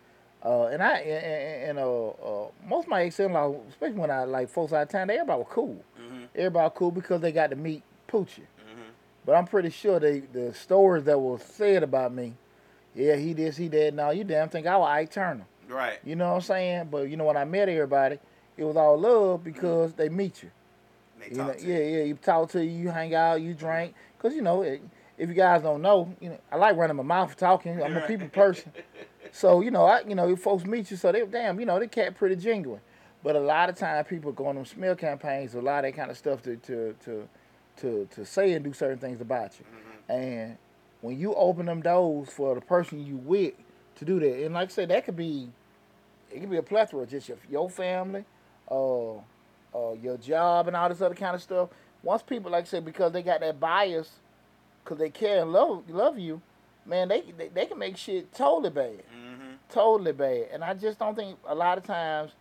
uh, 0.45 0.67
and 0.67 0.83
I 0.83 0.99
and, 0.99 1.25
and, 1.25 1.71
and 1.71 1.79
uh, 1.79 2.09
uh, 2.09 2.49
most 2.69 2.85
of 2.85 2.89
my 2.91 3.03
ex-in-laws, 3.03 3.57
especially 3.71 3.99
when 3.99 4.11
I 4.11 4.25
like 4.25 4.49
folks 4.49 4.73
out 4.73 4.83
of 4.83 4.89
town, 4.89 5.09
they 5.09 5.15
everybody 5.15 5.39
were 5.39 5.45
cool. 5.47 5.83
mm-hmm, 6.01 6.25
Everybody 6.35 6.73
cool 6.77 6.91
because 6.91 7.21
they 7.21 7.33
got 7.33 7.51
to 7.51 7.57
meet 7.57 7.83
Poochie. 8.09 8.41
mm-hmm. 8.41 8.91
But 9.25 9.35
I'm 9.35 9.47
pretty 9.47 9.71
sure 9.71 9.99
they 9.99 10.21
the 10.21 10.55
stories 10.55 11.05
that 11.05 11.19
were 11.19 11.39
said 11.39 11.83
about 11.83 12.13
me, 12.15 12.35
yeah, 12.95 13.17
he 13.17 13.33
this, 13.33 13.57
he 13.57 13.69
that. 13.69 13.95
No, 13.95 14.11
you 14.11 14.25
damn 14.25 14.49
think 14.49 14.67
I 14.67 14.77
was 14.77 14.89
Ike 14.89 15.11
Turner. 15.11 15.47
Right. 15.69 15.99
You 16.05 16.15
know 16.15 16.29
what 16.29 16.35
I'm 16.37 16.41
saying? 16.43 16.89
But 16.91 17.09
you 17.09 17.17
know 17.17 17.25
when 17.25 17.37
I 17.37 17.45
met 17.45 17.69
everybody, 17.69 18.19
it 18.57 18.65
was 18.65 18.77
all 18.77 18.99
love 18.99 19.43
because 19.43 19.95
they 19.95 20.09
meet 20.09 20.43
you. 20.43 20.51
They 21.19 21.31
You 21.31 21.37
know, 21.39 21.55
yeah, 21.59 21.79
you. 21.79 21.85
yeah. 21.99 22.05
You 22.05 22.15
talk 22.15 22.51
to 22.51 22.65
you, 22.65 22.71
you 22.71 22.89
hang 22.91 23.15
out, 23.15 23.41
you 23.41 23.53
drink. 23.55 23.95
Cause 24.21 24.35
you 24.35 24.43
know, 24.43 24.63
it, 24.63 24.81
if 25.19 25.29
you 25.29 25.35
guys 25.35 25.63
don't 25.63 25.83
know, 25.83 26.15
you 26.21 26.29
know, 26.31 26.39
I 26.53 26.57
like 26.57 26.77
running 26.77 26.97
my 26.97 27.03
mouth 27.03 27.37
talking. 27.37 27.83
I'm 27.83 27.97
a 27.97 28.07
people 28.07 28.29
person. 28.33 28.71
So 29.33 29.61
you 29.61 29.71
know, 29.71 29.85
I 29.85 30.03
you 30.07 30.15
know, 30.15 30.29
if 30.31 30.41
folks 30.41 30.65
meet 30.65 30.91
you, 30.91 30.97
so 30.97 31.13
they 31.13 31.25
damn, 31.27 31.61
you 31.61 31.67
know, 31.67 31.79
they 31.79 31.89
cat 31.89 32.17
pretty 32.17 32.37
genuine. 32.37 32.81
But 33.23 33.37
a 33.37 33.41
lot 33.41 33.69
of 33.69 33.77
time 33.77 34.05
people 34.05 34.33
go 34.33 34.47
on 34.47 34.57
them 34.57 34.65
smear 34.65 34.95
campaigns, 34.95 35.55
a 35.55 35.61
lot 35.61 35.85
of 35.85 35.91
that 35.91 35.97
kind 35.97 36.11
of 36.11 36.17
stuff 36.17 36.43
to 36.43 36.57
to 36.57 36.95
to 37.05 37.29
to, 37.79 38.09
to 38.13 38.25
say 38.25 38.53
and 38.53 38.65
do 38.65 38.73
certain 38.73 38.99
things 38.99 39.21
about 39.21 39.59
you. 39.59 39.67
And 40.09 40.57
when 41.01 41.19
you 41.19 41.35
open 41.35 41.67
them 41.67 41.83
doors 41.83 42.29
for 42.31 42.55
the 42.55 42.61
person 42.61 43.05
you 43.05 43.17
with 43.17 43.55
to 43.97 44.05
do 44.05 44.21
that, 44.21 44.45
and 44.45 44.55
like 44.55 44.71
I 44.71 44.73
said, 44.73 44.89
that 44.91 45.05
could 45.05 45.17
be 45.17 45.49
it 46.31 46.41
could 46.41 46.51
be 46.51 46.57
a 46.57 46.63
plethora, 46.63 47.07
just 47.07 47.29
your 47.29 47.39
your 47.51 47.71
family, 47.71 48.25
uh, 48.71 49.15
uh, 49.15 49.93
your 50.03 50.17
job, 50.19 50.69
and 50.69 50.77
all 50.77 50.89
this 50.89 51.01
other 51.01 51.15
kind 51.15 51.35
of 51.35 51.43
stuff. 51.43 51.71
Once 52.03 52.23
people, 52.23 52.51
like 52.51 52.65
I 52.65 52.69
said, 52.69 52.85
because 52.85 53.13
they 53.13 53.23
got 53.23 53.41
that 53.41 53.59
bias, 53.59 54.11
because 54.85 54.99
they 54.99 55.11
care 55.11 55.43
and 55.43 55.53
love 55.53 55.89
love 55.91 56.19
you, 56.19 56.41
man, 56.87 57.09
they, 57.09 57.23
they 57.37 57.49
they 57.49 57.67
can 57.67 57.79
make 57.79 57.97
shit 57.97 58.33
totally 58.33 58.71
bad, 58.71 59.03
Mm-hmm. 59.13 59.53
totally 59.71 60.13
bad. 60.13 60.49
And 60.53 60.63
I 60.65 60.75
just 60.75 60.99
don't 60.99 61.15
think 61.15 61.39
a 61.47 61.55
lot 61.55 61.79
of 61.79 61.85
times 61.85 62.33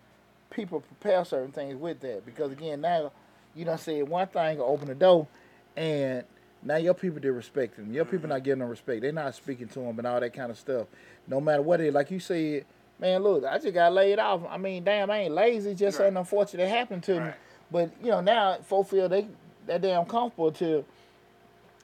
people 0.49 0.81
prepare 0.81 1.25
certain 1.25 1.51
things 1.51 1.75
with 1.75 1.99
that 2.01 2.25
because 2.25 2.51
again, 2.51 2.81
now 2.81 3.11
you 3.55 3.65
don't 3.65 3.79
said 3.79 4.07
one 4.07 4.27
thing, 4.27 4.59
open 4.59 4.87
the 4.87 4.95
door, 4.95 5.27
and 5.75 6.23
now 6.63 6.77
your 6.77 6.93
people 6.93 7.19
they 7.19 7.29
respect 7.29 7.75
them. 7.77 7.91
Your 7.93 8.05
people 8.05 8.29
not 8.29 8.43
giving 8.43 8.59
them 8.59 8.69
respect. 8.69 9.01
They're 9.01 9.11
not 9.11 9.35
speaking 9.35 9.67
to 9.69 9.79
them 9.79 9.97
and 9.97 10.07
all 10.07 10.19
that 10.19 10.33
kind 10.33 10.51
of 10.51 10.57
stuff. 10.57 10.87
No 11.27 11.39
matter 11.41 11.61
what 11.61 11.79
it 11.81 11.87
is, 11.87 11.93
like 11.93 12.11
you 12.11 12.19
said, 12.19 12.65
man, 12.99 13.21
look, 13.23 13.43
I 13.45 13.57
just 13.59 13.73
got 13.73 13.93
laid 13.93 14.19
off. 14.19 14.41
I 14.49 14.57
mean, 14.57 14.83
damn, 14.83 15.09
I 15.11 15.19
ain't 15.19 15.33
lazy. 15.33 15.71
Just 15.75 15.99
Right. 15.99 16.05
something 16.05 16.17
unfortunate 16.17 16.67
happened 16.69 17.03
to 17.03 17.19
me. 17.19 17.29
But 17.71 17.89
you 18.01 18.11
know, 18.11 18.21
now 18.21 18.57
folk 18.63 18.89
feel 18.89 19.09
they 19.09 19.27
that 19.67 19.81
damn 19.81 20.05
comfortable 20.05 20.51
to 20.53 20.85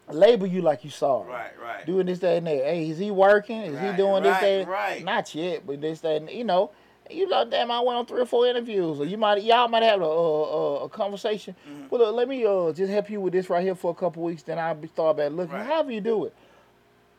label 0.10 0.48
you 0.48 0.62
like 0.62 0.84
you 0.84 0.90
sorry. 0.90 1.30
Right, 1.30 1.52
right. 1.62 1.86
Doing 1.86 2.06
this, 2.06 2.20
that, 2.20 2.38
and 2.38 2.48
that. 2.48 2.58
Hey, 2.58 2.90
is 2.90 2.98
he 2.98 3.12
working? 3.12 3.62
Is 3.62 3.80
he 3.80 3.88
Right, 3.88 3.98
doing 3.98 4.24
this, 4.24 4.34
right, 4.34 4.58
that? 4.60 4.68
right. 4.68 5.04
Not 5.04 5.34
yet, 5.36 5.66
but 5.66 5.82
this, 5.82 6.02
that, 6.02 6.16
and 6.18 6.30
you 6.30 6.44
know. 6.44 6.72
You 7.10 7.28
know, 7.28 7.44
damn, 7.44 7.70
I 7.72 7.82
went 7.82 7.98
on 7.98 8.06
three 8.06 8.22
or 8.22 8.26
four 8.26 8.48
interviews, 8.48 9.02
or 9.02 9.06
you 9.06 9.18
might, 9.18 9.44
y'all 9.44 9.68
might 9.68 9.84
have 9.84 10.00
a, 10.00 10.06
a, 10.06 10.86
a 10.86 10.90
conversation. 10.90 11.54
Mm-hmm. 11.68 11.88
Well, 11.90 12.00
look, 12.06 12.16
let 12.16 12.30
me 12.30 12.46
uh, 12.46 12.72
just 12.72 12.90
help 12.90 13.10
you 13.10 13.20
with 13.20 13.34
this 13.34 13.50
right 13.50 13.62
here 13.62 13.76
for 13.76 13.92
a 13.92 13.94
couple 13.94 14.24
weeks, 14.24 14.44
then 14.44 14.58
I'll 14.58 14.76
be 14.76 14.88
start 14.88 15.18
back 15.18 15.32
looking. 15.34 15.56
Right. 15.56 15.66
However 15.66 15.92
you 15.92 16.00
do 16.00 16.26
it, 16.26 16.34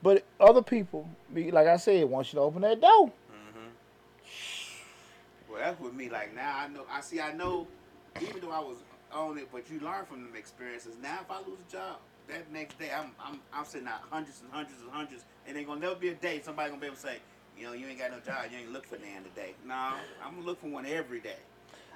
but 0.03 0.25
other 0.41 0.63
people, 0.63 1.07
like 1.35 1.67
I 1.67 1.77
said, 1.77 2.09
want 2.09 2.33
you 2.33 2.39
to 2.39 2.43
open 2.43 2.63
that 2.63 2.81
door. 2.81 3.13
Well, 5.51 5.61
that's 5.61 5.79
with 5.79 5.93
me. 5.93 6.09
Like 6.09 6.35
now, 6.35 6.55
I 6.57 6.69
know. 6.69 6.87
I 6.91 7.01
see. 7.03 7.21
I 7.21 7.33
know. 7.33 7.67
Even 8.21 8.41
though 8.41 8.51
I 8.51 8.61
was 8.61 8.79
on 9.13 9.37
it, 9.37 9.49
but 9.53 9.71
you 9.71 9.79
learn 9.81 10.07
from 10.07 10.23
them 10.23 10.33
experiences. 10.37 10.97
Now, 11.03 11.19
if 11.21 11.31
I 11.31 11.39
lose 11.41 11.59
a 11.69 11.73
job, 11.73 11.97
that 12.33 12.53
next 12.53 12.79
day, 12.79 12.91
I'm 12.97 13.13
I'm 13.25 13.41
I'm 13.53 13.65
sitting 13.65 13.89
out 13.89 14.01
hundreds 14.11 14.41
and 14.41 14.51
hundreds 14.51 14.81
and 14.81 14.91
hundreds, 14.91 15.25
and 15.47 15.57
ain't 15.57 15.67
gonna 15.67 15.81
never 15.81 15.95
be 15.95 16.09
a 16.09 16.15
day 16.15 16.41
somebody 16.43 16.71
gonna 16.71 16.81
be 16.81 16.87
able 16.87 16.97
to 16.97 17.03
say, 17.03 17.17
you 17.59 17.67
know, 17.67 17.73
you 17.73 17.87
ain't 17.87 17.99
got 17.99 18.11
no 18.11 18.19
job, 18.21 18.45
you 18.51 18.59
ain't 18.59 18.73
look 18.73 18.87
for 18.87 18.97
none 18.97 19.25
today. 19.25 19.55
No, 19.67 19.75
I'm 19.75 20.35
gonna 20.35 20.47
look 20.47 20.61
for 20.61 20.69
one 20.69 20.87
every 20.87 21.21
day. 21.21 21.37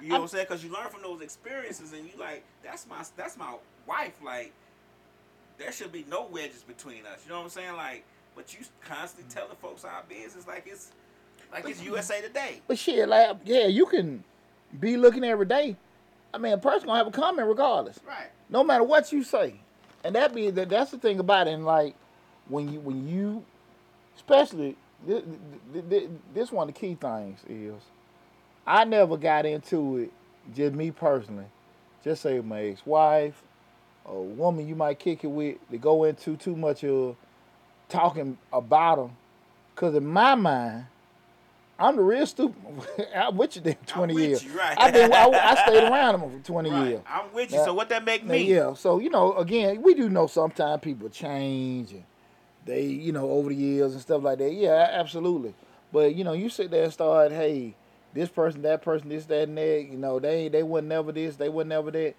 You 0.01 0.09
know 0.09 0.15
what 0.15 0.21
I'm 0.21 0.27
saying? 0.27 0.45
Because 0.47 0.63
you 0.63 0.71
learn 0.71 0.89
from 0.89 1.01
those 1.01 1.21
experiences, 1.21 1.93
and 1.93 2.05
you 2.05 2.11
like, 2.19 2.43
that's 2.63 2.87
my 2.87 3.03
that's 3.15 3.37
my 3.37 3.55
wife. 3.87 4.13
Like, 4.23 4.53
there 5.57 5.71
should 5.71 5.91
be 5.91 6.05
no 6.09 6.27
wedges 6.31 6.63
between 6.63 7.05
us. 7.05 7.21
You 7.25 7.31
know 7.31 7.39
what 7.39 7.45
I'm 7.45 7.49
saying? 7.49 7.75
Like, 7.75 8.03
but 8.35 8.53
you 8.53 8.65
constantly 8.81 9.33
telling 9.33 9.55
folks 9.57 9.83
our 9.83 10.03
business 10.07 10.47
like 10.47 10.65
it's 10.67 10.91
like 11.51 11.67
it's 11.67 11.81
USA 11.81 12.21
Today. 12.21 12.61
But 12.67 12.77
shit, 12.77 13.07
like, 13.09 13.37
yeah, 13.45 13.67
you 13.67 13.85
can 13.85 14.23
be 14.79 14.97
looking 14.97 15.23
every 15.23 15.45
day. 15.45 15.75
I 16.33 16.37
mean, 16.37 16.53
a 16.53 16.57
person 16.57 16.87
gonna 16.87 16.99
have 16.99 17.07
a 17.07 17.11
comment 17.11 17.47
regardless. 17.47 17.99
Right. 18.05 18.29
no 18.49 18.63
matter 18.63 18.83
what 18.83 19.11
you 19.11 19.23
say. 19.23 19.55
And 20.07 20.15
that 20.15 20.33
be 20.33 20.49
that 20.51 20.69
that's 20.69 20.91
the 20.91 20.97
thing 20.97 21.19
about 21.19 21.49
it. 21.49 21.51
And 21.51 21.65
like 21.65 21.93
when 22.47 22.71
you 22.71 22.79
when 22.79 23.09
you, 23.09 23.43
especially 24.15 24.77
this, 25.05 25.21
this 26.33 26.49
one 26.49 26.69
of 26.69 26.73
the 26.73 26.79
key 26.79 26.95
things 26.95 27.39
is, 27.49 27.73
I 28.65 28.85
never 28.85 29.17
got 29.17 29.45
into 29.45 29.97
it. 29.97 30.13
Just 30.55 30.75
me 30.75 30.91
personally, 30.91 31.47
just 32.05 32.21
say 32.21 32.39
my 32.39 32.61
ex-wife, 32.61 33.43
a 34.05 34.13
woman 34.13 34.65
you 34.65 34.75
might 34.75 34.97
kick 34.97 35.25
it 35.25 35.27
with, 35.27 35.57
to 35.71 35.77
go 35.77 36.05
into 36.05 36.37
too 36.37 36.55
much 36.55 36.85
of 36.85 37.17
talking 37.89 38.37
about 38.53 38.95
them. 38.95 39.17
Cause 39.75 39.93
in 39.93 40.07
my 40.07 40.35
mind, 40.35 40.85
I'm 41.79 41.95
the 41.95 42.01
real 42.01 42.25
stupid. 42.25 42.55
I'm 43.15 43.37
with 43.37 43.55
you 43.55 43.61
there 43.61 43.75
for 43.81 43.87
20 43.87 44.13
with 44.13 44.23
years. 44.23 44.43
you, 44.43 44.57
right. 44.57 44.75
I've 44.79 44.93
been, 44.93 45.13
I, 45.13 45.25
I 45.29 45.55
stayed 45.67 45.83
around 45.83 46.19
them 46.19 46.41
for 46.41 46.45
20 46.47 46.69
Right. 46.71 46.87
years. 46.87 47.01
I'm 47.07 47.31
with 47.33 47.51
you. 47.51 47.57
Now- 47.57 47.65
so 47.65 47.73
what 47.73 47.89
that 47.89 48.03
make 48.03 48.23
Now, 48.25 48.31
me? 48.33 48.43
yeah, 48.53 48.73
so 48.73 48.99
you 48.99 49.09
know, 49.09 49.33
again, 49.35 49.81
we 49.83 49.93
do 49.93 50.09
know 50.09 50.27
sometimes 50.27 50.81
people 50.81 51.09
change 51.09 51.91
and 51.91 52.03
they, 52.65 52.83
you 52.85 53.11
know, 53.11 53.29
over 53.29 53.49
the 53.49 53.55
years 53.55 53.93
and 53.93 54.01
stuff 54.01 54.23
like 54.23 54.39
that. 54.39 54.51
Yeah, 54.53 54.89
absolutely. 54.91 55.53
But 55.93 56.15
you 56.15 56.23
know, 56.23 56.33
you 56.33 56.49
sit 56.49 56.71
there 56.71 56.83
and 56.85 56.91
start, 56.93 57.31
hey, 57.31 57.75
this 58.13 58.29
person, 58.29 58.61
that 58.63 58.81
person, 58.81 59.09
this, 59.09 59.25
that, 59.25 59.47
and 59.47 59.57
that. 59.57 59.87
You 59.89 59.97
know, 59.97 60.19
they 60.19 60.49
they 60.49 60.63
were 60.63 60.81
never 60.81 61.11
this, 61.11 61.35
they 61.35 61.49
were 61.49 61.63
never 61.63 61.91
that. 61.91 62.15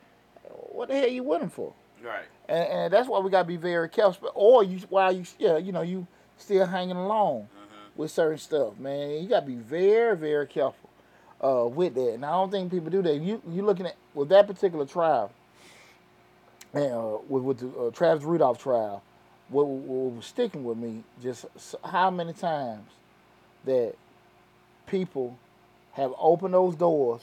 What 0.73 0.89
the 0.89 0.95
hell 0.95 1.09
you 1.09 1.23
with 1.25 1.41
them 1.41 1.51
for? 1.51 1.73
Right. 2.03 2.25
And, 2.49 2.69
and 2.69 2.93
that's 2.93 3.09
why 3.09 3.19
we 3.19 3.31
gotta 3.31 3.47
be 3.49 3.57
very 3.57 3.89
careful. 3.89 4.31
Or 4.35 4.63
you, 4.65 4.79
while 4.89 5.13
you, 5.13 5.25
yeah, 5.39 5.59
you 5.59 5.73
know, 5.73 5.83
you 5.83 6.07
still 6.39 6.65
hanging 6.65 6.97
along 6.97 7.49
with 7.99 8.11
certain 8.13 8.39
stuff, 8.39 8.79
man. 8.79 9.23
You 9.23 9.29
gotta 9.29 9.45
be 9.45 9.57
very, 9.57 10.17
very 10.17 10.47
careful 10.47 10.89
uh, 11.45 11.67
with 11.67 11.95
that. 11.97 12.15
And 12.15 12.25
I 12.25 12.31
don't 12.31 12.51
think 12.51 12.71
people 12.71 12.89
do 12.89 13.03
that. 13.03 13.17
You 13.17 13.43
you 13.51 13.63
looking 13.63 13.87
at 13.87 13.97
with 14.15 14.31
that 14.31 14.47
particular 14.47 14.87
trial, 14.87 15.31
and 16.73 16.93
uh, 16.93 17.19
with 17.29 17.43
with 17.43 17.59
the 17.59 17.79
uh, 17.79 17.91
Travis 17.91 18.25
Rudolph 18.25 18.63
trial, 18.63 19.03
what, 19.49 19.67
what 19.67 20.15
was 20.17 20.25
sticking 20.27 20.65
with 20.65 20.79
me 20.79 21.03
just 21.23 21.45
how 21.85 22.11
many 22.11 22.33
times 22.33 22.89
that 23.65 23.95
people 24.87 25.37
have 25.93 26.13
opened 26.19 26.55
those 26.55 26.77
doors 26.77 27.23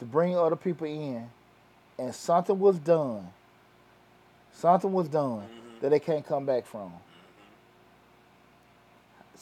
to 0.00 0.04
bring 0.04 0.36
other 0.36 0.56
people 0.56 0.86
in, 0.86 1.30
and 1.98 2.14
something 2.14 2.58
was 2.58 2.78
done. 2.78 3.28
Something 4.52 4.92
was 4.92 5.08
done 5.08 5.44
that 5.80 5.90
they 5.90 6.00
can't 6.00 6.26
come 6.26 6.46
back 6.46 6.66
from. 6.66 6.92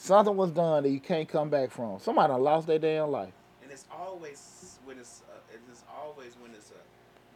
Something 0.04 0.36
was 0.36 0.50
done 0.50 0.82
that 0.82 0.90
you 0.90 1.00
can't 1.00 1.26
come 1.26 1.48
back 1.48 1.70
from. 1.70 1.98
Somebody 1.98 2.34
lost 2.34 2.66
their 2.66 2.78
damn 2.78 3.10
life. 3.10 3.32
And 3.62 3.72
it's 3.72 3.86
always 3.90 4.76
when 4.84 4.98
it's 4.98 5.22
uh, 5.32 5.56
it's 5.70 5.82
always 5.88 6.36
when 6.44 6.50
it's 6.50 6.68
uh, 6.72 6.74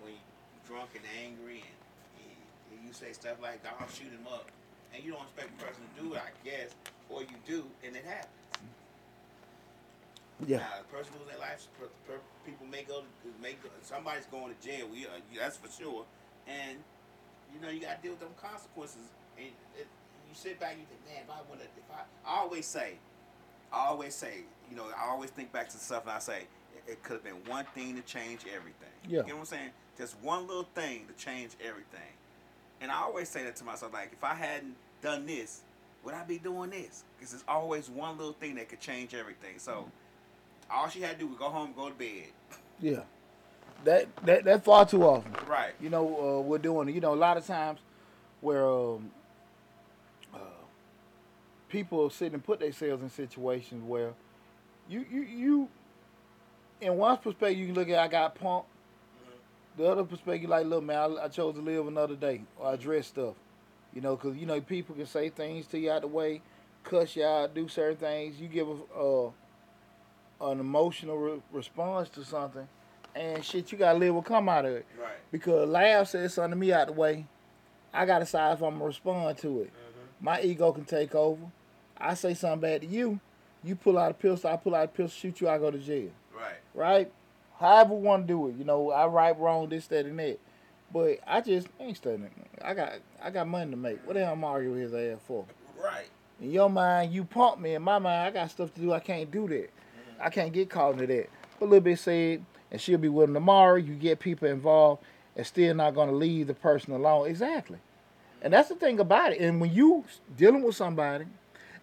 when 0.03 0.13
you 0.13 0.21
drunk 0.69 0.91
and 0.93 1.05
angry 1.25 1.65
and, 1.65 2.29
and 2.77 2.87
you 2.87 2.93
say 2.93 3.15
stuff 3.17 3.41
like 3.41 3.65
"I'll 3.65 3.89
shoot 3.89 4.13
him 4.13 4.29
up," 4.31 4.53
and 4.93 5.03
you 5.03 5.13
don't 5.13 5.23
expect 5.23 5.57
the 5.57 5.65
person 5.65 5.81
to 5.81 6.03
do 6.03 6.13
it, 6.13 6.21
I 6.21 6.29
guess, 6.45 6.77
or 7.09 7.23
you 7.23 7.41
do, 7.49 7.65
and 7.87 7.97
it 7.97 8.05
happens. 8.05 8.37
Yeah. 10.45 10.59
Now, 10.59 10.85
the 10.85 10.93
person 10.93 11.15
losing 11.17 11.33
their 11.33 11.41
life, 11.41 11.67
per, 11.81 11.89
per, 12.05 12.21
people 12.45 12.67
may 12.67 12.85
go, 12.85 13.01
may 13.41 13.57
go, 13.65 13.73
somebody's 13.81 14.27
going 14.27 14.53
to 14.53 14.59
jail. 14.61 14.85
We, 14.93 15.07
uh, 15.07 15.17
that's 15.41 15.57
for 15.57 15.73
sure. 15.73 16.05
And 16.47 16.77
you 17.49 17.65
know, 17.65 17.73
you 17.73 17.81
got 17.81 17.97
to 17.97 18.03
deal 18.05 18.13
with 18.13 18.21
them 18.21 18.37
consequences. 18.37 19.09
And 19.41 19.57
it, 19.73 19.89
you 19.89 19.98
sit 20.39 20.61
back, 20.61 20.73
and 20.73 20.81
you 20.81 20.87
think, 20.87 21.01
man, 21.07 21.25
if 21.25 21.31
I 21.31 21.41
would 21.51 21.59
have, 21.59 21.69
if 21.77 21.91
I, 21.93 22.31
I 22.31 22.41
always 22.41 22.67
say, 22.67 22.95
I 23.73 23.87
always 23.87 24.15
say, 24.15 24.45
you 24.71 24.77
know, 24.77 24.87
I 24.97 25.09
always 25.09 25.31
think 25.31 25.53
back 25.53 25.69
to 25.71 25.77
stuff, 25.77 26.03
and 26.03 26.13
I 26.13 26.19
say, 26.19 26.47
it, 26.77 26.93
it 26.93 27.03
could 27.03 27.15
have 27.15 27.25
been 27.25 27.53
one 27.53 27.65
thing 27.75 27.97
to 27.97 28.03
change 28.03 28.43
everything. 28.55 28.89
Yeah. 29.09 29.23
You 29.23 29.29
know 29.29 29.35
what 29.35 29.41
I'm 29.41 29.47
saying? 29.47 29.71
Just 29.97 30.17
one 30.23 30.47
little 30.47 30.69
thing 30.75 31.07
to 31.07 31.25
change 31.25 31.53
everything. 31.61 32.13
And 32.81 32.91
I 32.91 33.03
always 33.03 33.29
say 33.29 33.43
that 33.45 33.57
to 33.57 33.65
myself, 33.65 33.93
like, 33.93 34.13
if 34.13 34.23
I 34.23 34.35
hadn't 34.35 34.77
done 35.03 35.27
this, 35.27 35.63
would 36.05 36.15
I 36.15 36.23
be 36.23 36.39
doing 36.39 36.71
this? 36.71 37.05
Because 37.17 37.33
there's 37.33 37.45
always 37.49 37.91
one 37.91 38.17
little 38.17 38.35
thing 38.35 38.55
that 38.55 38.69
could 38.69 38.81
change 38.81 39.15
everything. 39.15 39.59
So 39.59 39.91
all 40.71 40.89
she 40.89 41.01
had 41.01 41.19
to 41.19 41.25
do 41.25 41.27
was 41.27 41.39
go 41.39 41.49
home, 41.49 41.73
go 41.77 41.89
to 41.89 41.95
bed. 41.95 42.29
Yeah. 42.81 43.01
That 43.85 44.07
that 44.25 44.45
that 44.45 44.65
far 44.65 44.87
too 44.87 45.03
often. 45.05 45.33
Right. 45.49 45.73
You 45.81 45.91
know, 45.91 46.39
uh, 46.39 46.41
we're 46.41 46.59
doing. 46.59 46.89
You 46.89 47.01
know, 47.01 47.15
a 47.15 47.17
lot 47.17 47.37
of 47.37 47.47
times 47.47 47.81
where 48.41 48.69
um, 48.69 49.11
people 51.69 52.09
sit 52.11 52.33
and 52.33 52.45
put 52.45 52.61
themselves 52.61 53.03
in 53.03 53.11
situations 53.11 53.83
where 53.85 54.13
you 54.89 55.05
you 55.11 55.23
you. 55.23 55.69
In 56.81 56.97
one 56.97 57.17
perspective, 57.19 57.59
you 57.59 57.67
can 57.67 57.75
look 57.75 57.89
at 57.89 57.99
I 57.99 58.09
got 58.09 58.39
punked. 58.39 58.65
The 59.77 59.87
other 59.89 60.05
perspective, 60.05 60.51
like, 60.51 60.67
look, 60.67 60.83
man, 60.83 60.99
I, 60.99 61.25
I 61.25 61.29
chose 61.29 61.55
to 61.55 61.61
live 61.61 61.87
another 61.87 62.17
day, 62.17 62.43
or 62.57 62.69
I 62.69 62.75
address 62.75 63.07
stuff. 63.07 63.35
You 63.95 64.01
know, 64.01 64.17
because 64.17 64.37
you 64.37 64.47
know 64.47 64.61
people 64.61 64.95
can 64.95 65.07
say 65.07 65.29
things 65.29 65.67
to 65.69 65.79
you 65.79 65.91
out 65.91 66.03
the 66.03 66.09
way, 66.09 66.43
cuss 66.85 67.17
you 67.17 67.25
out, 67.25 67.55
do 67.55 67.69
certain 67.69 67.97
things. 67.97 68.41
You 68.41 68.49
give 68.49 68.69
a, 68.69 68.99
uh, 68.99 69.31
an 70.51 70.61
emotional 70.61 71.17
re- 71.17 71.43
response 71.53 72.09
to 72.11 72.25
something, 72.25 72.69
and 73.15 73.45
shit, 73.45 73.71
you 73.73 73.79
gotta 73.79 73.99
live 73.99 74.15
what 74.15 74.25
come 74.25 74.49
out 74.49 74.65
of 74.65 74.73
it. 74.73 74.87
Right. 75.01 75.11
Because 75.31 75.69
Lab 75.69 76.07
said 76.07 76.31
something 76.31 76.51
to 76.51 76.57
me 76.57 76.73
out 76.73 76.89
the 76.89 76.93
way, 76.93 77.27
I 77.93 78.05
gotta 78.05 78.25
decide 78.25 78.55
if 78.55 78.63
I'm 78.63 78.75
gonna 78.75 78.85
respond 78.85 79.39
to 79.39 79.63
it. 79.63 79.73
My 80.21 80.41
ego 80.43 80.73
can 80.73 80.85
take 80.85 81.15
over. 81.15 81.43
I 82.01 82.15
say 82.15 82.35
something 82.35 82.61
bad 82.61 82.83
to 82.83 82.87
you, 82.87 83.21
you 83.65 83.75
pull 83.75 83.99
out 83.99 84.11
a 84.11 84.15
pistol, 84.15 84.51
I 84.51 84.57
pull 84.57 84.75
out 84.75 84.85
a 84.85 84.89
pistol, 84.89 85.09
shoot 85.09 85.41
you, 85.41 85.49
I 85.49 85.59
go 85.59 85.71
to 85.71 85.79
jail. 85.79 86.11
Right. 86.35 86.57
Right? 86.75 87.13
However 87.59 87.95
we 87.95 88.03
want 88.03 88.27
to 88.27 88.33
do 88.33 88.49
it, 88.49 88.57
you 88.57 88.65
know, 88.65 88.91
I 88.91 89.07
right, 89.07 89.39
wrong, 89.39 89.69
this, 89.69 89.87
that, 89.89 90.07
and 90.07 90.19
that. 90.19 90.39
But 90.93 91.19
I 91.27 91.41
just 91.41 91.69
ain't 91.81 91.97
studying. 91.97 92.31
I 92.63 92.73
got 92.73 92.95
I 93.23 93.31
got 93.31 93.47
money 93.47 93.71
to 93.73 93.77
make. 93.77 94.07
What 94.07 94.15
the 94.15 94.25
hell 94.25 94.33
I'm 94.33 94.45
arguing 94.45 94.75
with 94.75 94.93
his 94.93 94.95
ass 94.95 95.21
for? 95.27 95.45
Right. 95.83 96.07
In 96.41 96.51
your 96.51 96.71
mind, 96.71 97.13
you 97.13 97.25
pump 97.25 97.61
me. 97.61 97.75
In 97.75 97.83
my 97.83 97.99
mind, 97.99 98.29
I 98.29 98.31
got 98.31 98.51
stuff 98.51 98.73
to 98.75 98.81
do. 98.81 98.93
I 98.93 99.01
can't 99.01 99.31
do 99.31 99.49
that. 99.49 99.65
Mm-hmm. 99.65 100.23
I 100.23 100.31
can't 100.31 100.53
get 100.53 100.71
caught 100.71 100.95
into 100.95 101.07
that. 101.07 101.29
But 101.61 101.69
Lil 101.69 101.81
Bit 101.81 101.99
said, 101.99 102.45
and 102.71 102.81
she'll 102.81 102.99
be 102.99 103.09
with 103.09 103.27
them 103.27 103.35
tomorrow. 103.35 103.77
You 103.77 103.95
get 103.95 104.21
people 104.21 104.49
involved 104.49 105.03
and 105.37 105.47
still 105.47 105.75
not 105.75 105.95
going 105.95 106.09
to 106.09 106.15
leave 106.15 106.47
the 106.47 106.55
person 106.55 106.93
alone. 106.95 107.29
Exactly. 107.29 107.79
And 108.41 108.53
that's 108.53 108.69
the 108.69 108.77
thing 108.77 109.01
about 109.01 109.33
it. 109.33 109.41
And 109.41 109.61
when 109.61 109.73
you 109.73 110.05
dealing 110.37 110.63
with 110.63 110.77
somebody 110.77 111.27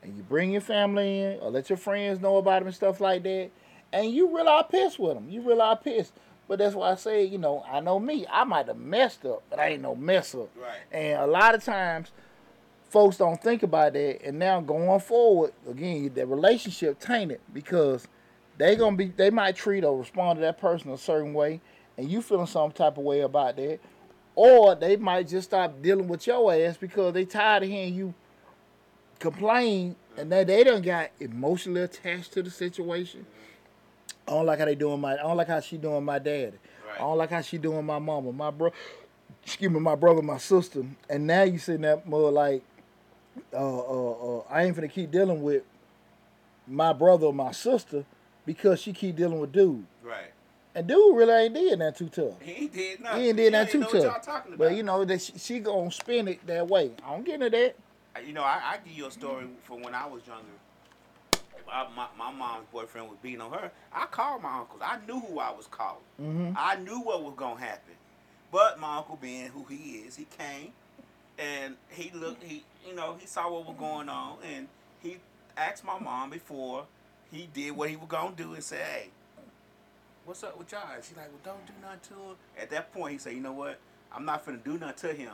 and 0.06 0.16
you 0.16 0.24
bring 0.24 0.52
your 0.52 0.62
family 0.62 1.22
in 1.22 1.40
or 1.40 1.50
let 1.50 1.70
your 1.70 1.78
friends 1.78 2.22
know 2.22 2.38
about 2.38 2.60
them 2.60 2.68
and 2.68 2.76
stuff 2.76 3.02
like 3.02 3.24
that, 3.24 3.50
and 3.92 4.12
you 4.12 4.36
really 4.36 4.48
are 4.48 4.64
pissed 4.64 5.00
with 5.00 5.16
them. 5.16 5.28
You 5.30 5.42
really 5.42 5.62
are 5.62 5.78
pissed. 5.78 6.14
But 6.48 6.60
that's 6.60 6.76
why 6.76 6.92
I 6.92 6.96
say, 6.96 7.26
you 7.26 7.40
know, 7.40 7.66
I 7.68 7.80
know 7.80 8.00
me. 8.00 8.26
I 8.32 8.44
might 8.44 8.68
have 8.68 8.78
messed 8.78 9.26
up, 9.26 9.42
but 9.50 9.58
I 9.58 9.70
ain't 9.70 9.82
no 9.82 9.96
mess 9.96 10.36
up. 10.36 10.50
Right. 10.56 10.78
And 10.92 11.20
a 11.20 11.26
lot 11.26 11.56
of 11.56 11.64
times, 11.64 12.12
folks 12.90 13.18
don't 13.18 13.42
think 13.42 13.64
about 13.64 13.94
that. 13.94 14.24
And 14.24 14.38
now 14.38 14.62
going 14.62 15.00
forward, 15.00 15.54
again, 15.68 16.12
the 16.14 16.28
relationship 16.28 17.00
tainted 17.00 17.42
because 17.52 18.08
they 18.60 18.76
gonna 18.76 18.96
be, 18.96 19.08
they 19.08 19.32
might 19.32 19.56
treat 19.56 19.84
or 19.84 19.98
respond 19.98 20.38
to 20.38 20.42
that 20.42 20.60
person 20.60 20.92
a 20.92 20.98
certain 20.98 21.34
way, 21.34 21.62
and 21.98 22.10
you 22.10 22.22
feeling 22.22 22.46
some 22.46 22.72
type 22.72 22.98
of 23.00 23.04
way 23.04 23.22
about 23.22 23.56
that, 23.56 23.80
or 24.36 24.76
they 24.76 24.98
might 24.98 25.28
just 25.28 25.50
stop 25.50 25.82
dealing 25.82 26.08
with 26.08 26.28
your 26.28 26.54
ass 26.54 26.78
because 26.78 27.14
they 27.14 27.26
tired 27.26 27.64
of 27.64 27.70
hearing 27.70 27.96
you 27.96 28.14
complain, 29.20 29.96
and 30.18 30.32
that 30.32 30.48
they 30.48 30.64
done 30.64 30.82
got 30.82 31.10
emotionally 31.20 31.82
attached 31.82 32.34
to 32.34 32.44
the 32.44 32.50
situation. 32.50 33.26
I 34.28 34.32
don't 34.32 34.46
like 34.46 34.60
how 34.60 34.66
they 34.66 34.76
doing 34.76 35.00
my. 35.02 35.14
I 35.14 35.18
don't 35.18 35.38
like 35.38 35.48
how 35.48 35.60
she 35.60 35.78
doing 35.78 36.04
my 36.04 36.20
daddy. 36.20 36.58
Right. 36.88 36.96
I 36.96 37.00
don't 37.00 37.18
like 37.18 37.30
how 37.30 37.42
she 37.42 37.58
doing 37.58 37.86
my 37.86 38.00
mama, 38.00 38.32
my 38.32 38.52
bro. 38.52 38.72
Excuse 39.44 39.72
me, 39.72 39.80
my 39.80 39.96
brother, 39.96 40.24
my 40.24 40.40
sister. 40.40 40.84
And 41.10 41.28
now 41.28 41.44
you 41.44 41.60
sitting 41.60 41.82
there 41.82 42.02
more 42.06 42.32
like, 42.32 42.64
uh, 43.54 43.58
uh, 43.58 44.40
uh, 44.40 44.44
I 44.50 44.64
ain't 44.64 44.76
finna 44.76 44.92
keep 44.92 45.12
dealing 45.12 45.44
with 45.44 45.64
my 46.68 46.94
brother 46.94 47.28
or 47.28 47.34
my 47.34 47.52
sister 47.52 48.06
because 48.46 48.82
she 48.82 48.92
keep 48.92 49.16
dealing 49.16 49.40
with 49.40 49.52
dude. 49.52 49.86
Right. 50.04 50.32
And 50.74 50.88
dude 50.88 51.16
really 51.16 51.46
ain't 51.46 51.54
did 51.54 51.80
that 51.80 51.96
too 51.96 52.10
tough. 52.10 52.42
He 52.42 52.52
ain't 52.52 52.74
did 52.74 53.00
nothing. 53.02 53.22
He 53.22 53.28
ain't 53.30 53.38
did 53.38 53.54
that 53.54 53.70
too 53.70 53.80
know 53.80 53.86
what 53.86 53.94
y'all 53.94 54.04
tough. 54.04 54.26
talking 54.26 54.54
about. 54.54 54.68
But 54.68 54.76
you 54.76 54.84
know 54.84 55.06
that 55.06 55.22
she, 55.22 55.38
she 55.38 55.60
gonna 55.60 55.92
spin 55.92 56.28
it 56.28 56.46
that 56.48 56.68
way. 56.68 56.92
I 57.06 57.12
don't 57.12 57.24
get 57.24 57.36
into 57.36 57.50
that. 57.52 57.76
You 58.20 58.34
know, 58.34 58.44
I, 58.44 58.62
I 58.64 58.78
give 58.84 58.94
you 58.94 59.08
a 59.08 59.12
story 59.12 59.48
from 59.64 59.82
when 59.82 59.94
I 59.94 60.06
was 60.06 60.22
younger. 60.28 60.44
I, 61.72 61.88
my, 61.96 62.08
my 62.18 62.32
mom's 62.32 62.68
boyfriend 62.72 63.10
was 63.10 63.18
beating 63.22 63.42
on 63.42 63.52
her. 63.52 63.72
I 63.92 64.06
called 64.06 64.44
my 64.44 64.60
uncles. 64.60 64.82
I 64.84 65.00
knew 65.08 65.20
who 65.20 65.40
I 65.40 65.52
was 65.52 65.68
calling. 65.68 66.04
Mm-hmm. 66.22 66.54
I 66.56 66.76
knew 66.76 67.00
what 67.00 67.24
was 67.24 67.34
gonna 67.36 67.60
happen. 67.60 67.96
But 68.52 68.80
my 68.80 68.98
uncle, 68.98 69.18
being 69.20 69.48
who 69.48 69.66
he 69.66 70.00
is, 70.00 70.16
he 70.16 70.26
came 70.38 70.72
and 71.38 71.76
he 71.90 72.12
looked. 72.14 72.44
He, 72.44 72.64
you 72.88 72.96
know, 72.96 73.16
he 73.20 73.28
saw 73.28 73.52
what 73.52 73.66
was 73.66 73.76
going 73.78 74.10
on, 74.10 74.38
and 74.44 74.68
he 75.02 75.18
asked 75.58 75.84
my 75.84 76.00
mom 76.00 76.30
before 76.30 76.86
he 77.32 77.50
did 77.54 77.72
what 77.72 77.90
he 77.90 77.96
was 77.96 78.08
gonna 78.08 78.36
do, 78.36 78.54
and 78.54 78.64
said, 78.64 78.86
"Hey, 78.86 79.10
what's 80.24 80.44
up 80.44 80.58
with 80.58 80.72
y'all?" 80.72 80.82
She's 81.02 81.18
like, 81.18 81.28
"Well, 81.28 81.56
don't 81.56 81.66
do 81.66 81.74
nothing 81.82 82.00
to 82.10 82.14
him." 82.14 82.36
At 82.58 82.70
that 82.70 82.94
point, 82.94 83.14
he 83.14 83.18
said, 83.18 83.34
"You 83.34 83.42
know 83.42 83.54
what? 83.54 83.80
I'm 84.12 84.24
not 84.24 84.46
finna 84.46 84.64
do 84.64 84.78
nothing 84.78 85.10
to 85.10 85.16
him, 85.16 85.34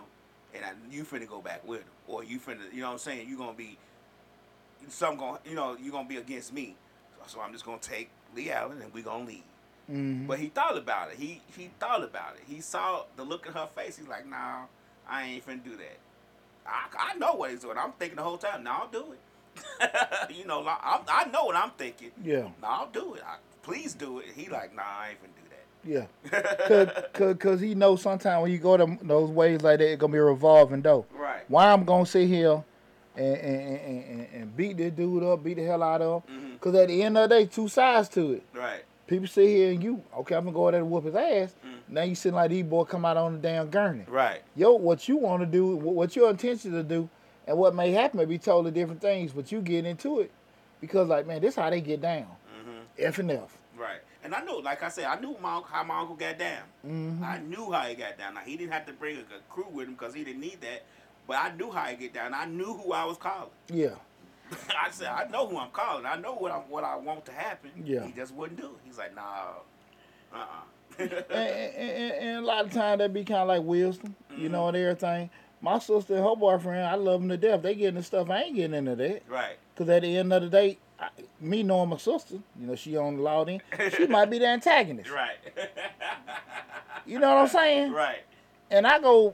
and 0.54 0.66
I, 0.66 0.72
you 0.92 1.04
finna 1.04 1.28
go 1.28 1.42
back 1.42 1.68
with 1.68 1.82
him, 1.82 1.88
or 2.08 2.24
you 2.24 2.40
finna, 2.40 2.72
you 2.74 2.82
know 2.82 2.88
what 2.88 2.94
I'm 2.94 3.00
saying? 3.00 3.28
You 3.30 3.38
gonna 3.38 3.54
be, 3.54 3.78
some 4.90 5.18
gonna, 5.18 5.40
you 5.46 5.56
know, 5.56 5.78
you 5.82 5.92
gonna 5.92 6.08
be 6.08 6.18
against 6.18 6.54
me. 6.54 6.76
So, 7.18 7.36
so 7.38 7.42
I'm 7.42 7.52
just 7.52 7.66
gonna 7.66 7.78
take 7.80 8.10
Lee 8.36 8.52
Allen, 8.52 8.82
and 8.82 8.94
we 8.94 9.02
gonna 9.02 9.26
leave." 9.26 9.44
Mm-hmm. 9.92 10.28
But 10.28 10.40
he 10.40 10.48
thought 10.48 10.78
about 10.78 11.12
it. 11.12 11.18
He 11.18 11.42
he 11.58 11.70
thought 11.80 12.04
about 12.04 12.36
it. 12.36 12.44
He 12.48 12.62
saw 12.62 13.04
the 13.16 13.24
look 13.24 13.46
in 13.46 13.54
her 13.54 13.68
face. 13.76 13.98
He's 13.98 14.08
like, 14.08 14.28
"Nah, 14.28 14.64
I 15.08 15.24
ain't 15.24 15.48
finna 15.48 15.64
do 15.64 15.76
that." 15.78 15.98
I, 16.66 17.14
I 17.14 17.18
know 17.18 17.34
what 17.34 17.52
he's 17.52 17.62
doing. 17.62 17.78
I'm 17.78 17.92
thinking 17.94 18.18
the 18.18 18.24
whole 18.24 18.38
time. 18.38 18.64
Nah, 18.64 18.82
I'll 18.82 18.88
do 18.88 19.14
it. 19.14 19.20
you 20.36 20.46
know, 20.46 20.66
I, 20.66 21.02
I 21.08 21.26
know 21.26 21.46
what 21.46 21.56
I'm 21.56 21.72
thinking. 21.72 22.12
Yeah, 22.24 22.50
Nah, 22.62 22.82
I'll 22.82 22.90
do 22.92 23.16
it. 23.16 23.24
I, 23.26 23.38
please 23.64 23.94
do 23.94 24.20
it. 24.20 24.28
He 24.36 24.48
like, 24.48 24.76
nah, 24.76 24.84
I 24.84 25.10
ain't 25.10 25.20
finna 25.20 25.36
do 25.36 25.41
yeah. 25.84 26.06
Cause, 26.68 26.88
cause, 27.14 27.36
cause 27.38 27.60
he 27.60 27.76
knows 27.76 28.02
sometimes 28.02 28.42
when 28.44 28.52
you 28.52 28.58
go 28.60 28.78
to 28.78 28.98
those 29.02 29.30
ways 29.30 29.62
like 29.62 29.80
that, 29.80 29.92
it's 29.92 30.00
gonna 30.00 30.14
be 30.14 30.20
a 30.20 30.24
revolving 30.24 30.82
door. 30.82 31.06
right. 31.18 31.44
Why 31.48 31.72
I'm 31.72 31.84
gonna 31.84 32.06
sit 32.06 32.28
here 32.28 32.64
and 33.16 33.36
and, 33.38 33.80
and, 33.80 34.28
and, 34.34 34.58
beat 34.58 34.78
this 34.78 34.92
dude 34.94 35.24
up, 35.24 35.44
beat 35.44 35.56
the 35.56 35.64
hell 35.66 35.84
out 35.84 36.02
of 36.02 36.24
him? 36.28 36.40
Mhm. 36.56 36.60
Cause 36.62 36.76
at 36.76 36.88
the 36.88 37.04
end 37.04 37.18
of 37.18 37.30
the 37.30 37.36
day, 37.36 37.46
two 37.46 37.68
sides 37.68 38.08
to 38.10 38.34
it. 38.34 38.44
Right. 38.54 38.84
People 39.08 39.28
sit 39.28 39.48
here 39.48 39.72
and 39.72 39.84
you, 39.84 40.02
okay, 40.20 40.36
I'm 40.36 40.46
gonna 40.46 40.54
go 40.56 40.68
out 40.68 40.72
there 40.72 40.82
and 40.82 40.90
whoop 40.90 41.04
his 41.04 41.16
ass. 41.16 41.54
Mm. 41.66 41.70
Now 41.90 42.04
you 42.04 42.16
sitting 42.16 42.36
like 42.36 42.50
these 42.52 42.64
boy 42.64 42.86
come 42.86 43.04
out 43.04 43.18
on 43.18 43.34
the 43.34 43.40
damn 43.40 43.70
gurney. 43.70 44.06
Right. 44.08 44.42
Yo, 44.56 44.72
what 44.74 45.10
you 45.10 45.18
want 45.18 45.42
to 45.42 45.46
do, 45.46 45.76
what 45.76 46.16
your 46.16 46.30
intention 46.30 46.72
to 46.72 46.84
do, 46.84 47.10
and 47.48 47.58
what 47.58 47.76
may 47.76 47.92
happen 47.92 48.20
may 48.20 48.26
be 48.26 48.38
totally 48.38 48.72
different 48.72 49.02
things, 49.02 49.34
but 49.34 49.52
you 49.52 49.60
get 49.62 49.86
into 49.86 50.22
it 50.22 50.32
because 50.80 51.10
like, 51.10 51.28
man, 51.28 51.42
this 51.42 51.56
how 51.56 51.70
they 51.70 51.82
get 51.82 52.00
down. 52.02 52.28
hmm 52.64 52.78
F 52.98 53.20
and 53.20 53.32
F. 53.32 53.58
Right. 53.78 54.00
And 54.24 54.36
I 54.36 54.44
know, 54.44 54.58
like 54.58 54.84
I 54.84 54.90
said, 54.90 55.06
I 55.06 55.20
knew 55.20 55.36
my, 55.42 55.62
how 55.66 55.84
my 55.84 56.00
uncle 56.00 56.16
got 56.16 56.38
down. 56.38 56.64
Mm-hmm. 56.86 57.24
I 57.24 57.40
knew 57.40 57.72
how 57.72 57.82
he 57.82 57.96
got 57.96 58.18
down. 58.18 58.36
Now 58.36 58.42
he 58.42 58.56
didn't 58.56 58.74
have 58.74 58.86
to 58.86 58.94
bring 58.94 59.18
a, 59.18 59.22
a 59.22 59.40
crew 59.50 59.66
with 59.72 59.88
him 59.88 59.94
because 59.94 60.14
he 60.14 60.24
didn't 60.24 60.42
need 60.42 60.62
that. 60.62 60.84
But 61.28 61.38
I 61.38 61.56
knew 61.56 61.72
how 61.72 61.86
he 61.86 61.96
get 61.96 62.14
down. 62.14 62.34
I 62.34 62.46
knew 62.46 62.74
who 62.74 62.94
I 62.94 63.06
was 63.06 63.18
calling. 63.18 63.50
Yeah. 63.72 63.96
I 64.70 64.92
said, 64.92 65.08
I 65.08 65.28
know 65.30 65.48
who 65.48 65.58
I'm 65.58 65.72
calling. 65.72 66.06
I 66.06 66.18
know 66.18 66.34
what 66.34 66.52
I 66.52 66.58
what 66.58 66.84
I 66.84 66.98
want 66.98 67.26
to 67.26 67.32
happen. 67.32 67.72
Yeah. 67.84 68.06
He 68.06 68.12
just 68.12 68.34
wouldn't 68.34 68.60
do 68.60 68.68
it. 68.68 68.80
He's 68.84 68.98
like, 68.98 69.16
nah, 69.16 69.22
uh, 70.34 70.38
uh 70.38 70.46
and, 71.00 71.12
and, 71.12 71.32
and, 71.32 72.12
and 72.12 72.38
a 72.38 72.42
lot 72.42 72.66
of 72.66 72.74
times 72.74 73.00
that 73.00 73.14
be 73.14 73.24
kind 73.24 73.42
of 73.42 73.48
like 73.48 73.64
wisdom, 73.64 74.16
you 74.36 74.50
know, 74.50 74.68
and 74.68 74.78
everything. 74.78 75.30
My 75.62 75.80
sister 75.80 76.16
and 76.16 76.24
her 76.24 76.36
boyfriend, 76.36 76.86
I 76.86 76.96
love 76.96 77.22
them 77.22 77.30
to 77.30 77.38
death. 77.38 77.62
They 77.62 77.76
getting 77.76 77.96
the 77.96 78.04
stuff. 78.04 78.30
I 78.30 78.44
ain't 78.44 78.56
getting 78.56 78.76
into 78.76 78.96
that. 78.96 79.24
right. 79.30 79.58
Because 79.74 79.90
at 79.90 80.02
the 80.02 80.18
end 80.18 80.34
of 80.34 80.42
the 80.42 80.50
day, 80.50 80.80
I, 81.02 81.10
me 81.40 81.64
knowing 81.64 81.90
my 81.90 81.98
sister, 81.98 82.36
you 82.60 82.68
know, 82.68 82.76
she 82.76 82.96
on 82.96 83.26
end, 83.50 83.62
she 83.94 84.06
might 84.08 84.30
be 84.30 84.40
the 84.40 84.48
antagonist. 84.48 85.10
Right. 85.22 85.38
You 87.06 87.20
know 87.20 87.30
what 87.34 87.42
I'm 87.42 87.48
saying? 87.48 87.92
right. 87.94 88.24
And 88.70 88.86
I 88.86 89.00
go 89.00 89.34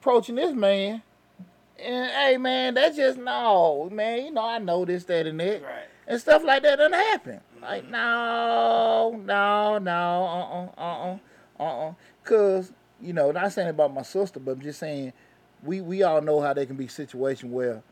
approaching 0.00 0.34
this 0.34 0.52
man, 0.54 1.02
and 1.78 2.10
hey, 2.10 2.36
man, 2.38 2.74
that's 2.74 2.96
just 2.96 3.18
no, 3.18 3.90
man. 3.92 4.24
You 4.24 4.30
know, 4.32 4.44
I 4.44 4.58
know 4.58 4.84
this, 4.84 5.04
that, 5.04 5.26
and 5.26 5.38
that. 5.38 5.62
Right. 5.62 5.84
and 6.06 6.20
stuff 6.20 6.42
like 6.42 6.62
that 6.62 6.76
doesn't 6.76 6.92
happen. 6.92 7.40
Like 7.60 7.88
no, 7.88 9.20
no, 9.24 9.78
no, 9.78 9.90
uh 9.92 10.80
uh, 10.80 10.82
uh, 10.82 10.82
uh, 10.82 11.14
uh, 11.14 11.18
uh, 11.60 11.62
uh 11.62 11.88
uh. 11.88 11.94
cause 12.24 12.72
you 13.00 13.12
know, 13.12 13.30
not 13.30 13.52
saying 13.52 13.68
about 13.68 13.92
my 13.92 14.02
sister, 14.02 14.40
but 14.40 14.52
I'm 14.52 14.60
just 14.62 14.78
saying 14.80 15.12
we 15.62 15.80
we 15.80 16.02
all 16.02 16.20
know 16.20 16.40
how 16.40 16.54
there 16.54 16.66
can 16.66 16.76
be 16.76 16.88
situations 16.88 17.52
where, 17.52 17.82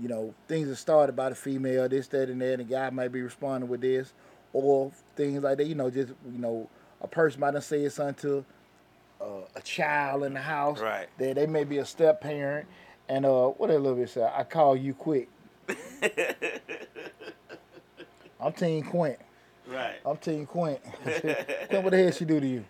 you 0.00 0.08
know, 0.08 0.34
things 0.48 0.68
are 0.68 0.74
started 0.76 1.14
by 1.16 1.28
the 1.30 1.34
female, 1.34 1.88
this, 1.88 2.06
that, 2.08 2.28
and 2.28 2.40
that, 2.42 2.60
and 2.60 2.60
the 2.60 2.64
guy 2.64 2.90
might 2.90 3.12
be 3.12 3.22
responding 3.22 3.68
with 3.68 3.80
this, 3.80 4.12
or 4.52 4.92
things 5.16 5.42
like 5.42 5.58
that. 5.58 5.66
You 5.66 5.74
know, 5.74 5.90
just 5.90 6.12
you 6.30 6.38
know, 6.38 6.68
a 7.00 7.08
person 7.08 7.40
might 7.40 7.54
have 7.54 7.64
said 7.64 7.90
something 7.92 8.14
to 8.22 8.44
uh, 9.20 9.42
a 9.56 9.60
child 9.62 10.24
in 10.24 10.34
the 10.34 10.40
house 10.40 10.80
Right. 10.80 11.08
that 11.18 11.36
they 11.36 11.46
may 11.46 11.64
be 11.64 11.78
a 11.78 11.84
step 11.84 12.20
parent, 12.20 12.66
and 13.08 13.24
uh, 13.26 13.48
what 13.48 13.68
that 13.68 13.78
Lil 13.80 13.94
Bit 13.96 14.10
say? 14.10 14.22
I 14.22 14.44
call 14.44 14.76
you 14.76 14.94
quick. 14.94 15.28
I'm 18.40 18.52
Team 18.52 18.82
Quint. 18.84 19.18
Right. 19.66 19.96
I'm 20.04 20.16
Team 20.16 20.46
Quint. 20.46 20.80
Quint, 21.04 21.84
what 21.84 21.90
the 21.90 22.02
hell 22.02 22.10
she 22.10 22.24
do 22.24 22.40
to 22.40 22.46
you? 22.46 22.64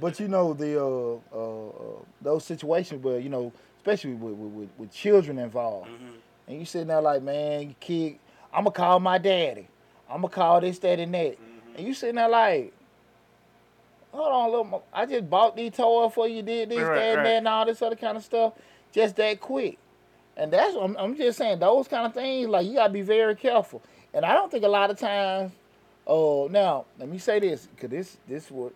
But 0.00 0.18
you 0.20 0.28
know 0.28 0.52
the 0.52 0.78
uh, 0.82 1.18
uh, 1.34 1.68
uh, 1.68 2.02
those 2.20 2.44
situations 2.44 3.02
where 3.02 3.18
you 3.18 3.28
know, 3.28 3.52
especially 3.78 4.14
with 4.14 4.34
with, 4.34 4.68
with, 4.76 4.92
children 4.92 5.38
involved, 5.38 5.88
Mhm. 5.90 6.14
And 6.52 6.60
you 6.60 6.66
sitting 6.66 6.88
there 6.88 7.00
like, 7.00 7.22
man, 7.22 7.68
you 7.70 7.74
kid, 7.80 8.18
I'm 8.52 8.64
gonna 8.64 8.70
call 8.72 9.00
my 9.00 9.18
daddy. 9.18 9.66
I'm 10.08 10.16
gonna 10.20 10.28
call 10.28 10.60
this, 10.60 10.78
that, 10.80 10.98
and 11.00 11.14
that, 11.14 11.32
Mhm. 11.32 11.76
and 11.78 11.86
you 11.86 11.94
sitting 11.94 12.16
there 12.16 12.28
like. 12.28 12.72
Hold 14.12 14.32
on, 14.32 14.50
little. 14.50 14.64
mo- 14.64 14.82
I 14.92 15.06
just 15.06 15.28
bought 15.30 15.56
these 15.56 15.72
toys 15.72 16.12
for 16.12 16.28
you, 16.28 16.42
did 16.42 16.68
this, 16.68 16.80
Right, 16.80 16.94
that, 16.96 17.08
and 17.08 17.16
right. 17.18 17.24
that, 17.24 17.36
and 17.38 17.48
all 17.48 17.64
this 17.64 17.80
other 17.80 17.96
kind 17.96 18.16
of 18.18 18.22
stuff, 18.22 18.52
just 18.92 19.16
that 19.16 19.40
quick. 19.40 19.78
And 20.36 20.52
that's 20.52 20.74
I'm, 20.76 20.96
I'm 20.98 21.16
just 21.16 21.38
saying 21.38 21.58
those 21.60 21.88
kind 21.88 22.06
of 22.06 22.12
things. 22.14 22.48
Like 22.48 22.66
you 22.66 22.74
gotta 22.74 22.92
be 22.92 23.00
very 23.02 23.34
careful. 23.34 23.80
And 24.12 24.24
I 24.26 24.34
don't 24.34 24.50
think 24.50 24.64
a 24.64 24.68
lot 24.68 24.90
of 24.90 24.98
times. 24.98 25.52
Oh, 26.06 26.48
now 26.50 26.84
let 26.98 27.08
me 27.08 27.16
say 27.18 27.38
this, 27.40 27.68
cause 27.78 27.88
this 27.90 28.16
this 28.28 28.50
what 28.50 28.72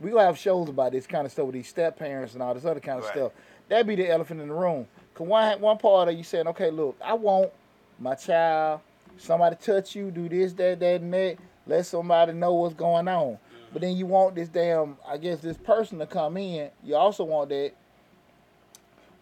we 0.00 0.10
gonna 0.10 0.24
have 0.26 0.38
shows 0.38 0.68
about 0.68 0.92
this 0.92 1.06
kind 1.06 1.26
of 1.26 1.32
stuff 1.32 1.46
with 1.46 1.54
these 1.54 1.68
step 1.68 1.98
parents 1.98 2.34
and 2.34 2.42
all 2.42 2.54
this 2.54 2.64
other 2.64 2.80
kind 2.80 2.98
of 2.98 3.04
Right. 3.06 3.14
stuff. 3.14 3.32
That'd 3.68 3.86
be 3.88 3.96
the 3.96 4.08
elephant 4.08 4.40
in 4.40 4.48
the 4.48 4.54
room. 4.54 4.86
Cause 5.14 5.26
one 5.26 5.60
one 5.60 5.78
part 5.78 6.08
of 6.08 6.16
you 6.16 6.22
saying, 6.22 6.46
okay, 6.48 6.70
look, 6.70 6.96
I 7.04 7.14
want 7.14 7.50
my 7.98 8.14
child, 8.14 8.80
somebody 9.18 9.56
touch 9.56 9.94
you, 9.94 10.10
do 10.10 10.28
this, 10.28 10.52
that, 10.54 10.80
that, 10.80 11.00
and 11.00 11.12
that. 11.12 11.36
Let 11.66 11.86
somebody 11.86 12.32
know 12.32 12.54
what's 12.54 12.74
going 12.74 13.06
on. 13.06 13.38
But 13.72 13.82
then 13.82 13.96
you 13.96 14.06
want 14.06 14.34
this 14.34 14.48
damn, 14.48 14.96
I 15.06 15.16
guess, 15.16 15.40
this 15.40 15.56
person 15.56 15.98
to 15.98 16.06
come 16.06 16.36
in. 16.36 16.70
You 16.82 16.96
also 16.96 17.24
want 17.24 17.50
that. 17.50 17.72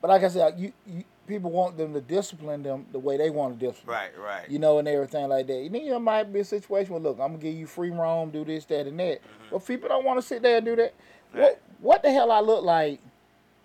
But 0.01 0.09
like 0.09 0.23
I 0.23 0.29
said, 0.29 0.55
you, 0.59 0.73
you 0.87 1.05
people 1.27 1.51
want 1.51 1.77
them 1.77 1.93
to 1.93 2.01
discipline 2.01 2.63
them 2.63 2.87
the 2.91 2.99
way 2.99 3.19
they 3.19 3.29
want 3.29 3.59
to 3.59 3.67
discipline 3.67 3.97
Right. 3.97 4.19
Right. 4.19 4.51
you 4.51 4.59
know, 4.59 4.79
and 4.79 4.89
everything 4.89 5.29
like 5.29 5.47
that. 5.49 5.57
And 5.59 5.75
then 5.75 5.87
there 5.87 6.01
might 6.01 6.33
be 6.33 6.41
a 6.41 6.45
situation 6.45 6.93
where, 6.93 7.03
look, 7.03 7.19
I'm 7.21 7.33
gonna 7.33 7.39
give 7.39 7.55
you 7.55 7.67
free 7.67 7.91
roam, 7.91 8.31
do 8.31 8.45
this, 8.45 8.65
that, 8.67 8.87
and 8.87 8.99
that. 8.99 9.21
Mm-hmm. 9.21 9.49
But 9.51 9.67
people 9.67 9.89
don't 9.89 10.05
want 10.05 10.19
to 10.21 10.27
sit 10.27 10.43
there 10.43 10.57
and 10.57 10.67
do 10.67 10.77
that. 10.77 10.95
Right. 11.35 11.41
What 11.43 11.61
what 11.81 12.03
the 12.03 12.11
hell 12.11 12.33
I 12.33 12.41
look 12.41 12.65
like 12.65 13.01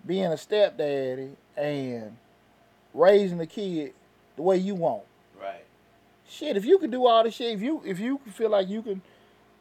being 0.06 0.26
a 0.26 0.36
stepdaddy 0.36 1.30
and 1.56 2.16
raising 2.92 3.38
the 3.38 3.46
kid 3.46 3.92
the 4.36 4.42
way 4.42 4.56
you 4.56 4.74
want? 4.74 5.02
Right. 5.40 5.64
Shit, 6.28 6.56
if 6.56 6.64
you 6.64 6.78
can 6.78 6.90
do 6.90 7.06
all 7.06 7.24
this 7.24 7.34
shit, 7.34 7.52
if 7.52 7.62
you 7.62 7.82
if 7.84 7.98
you 7.98 8.20
feel 8.32 8.50
like 8.50 8.68
you 8.68 8.82
can 8.82 9.02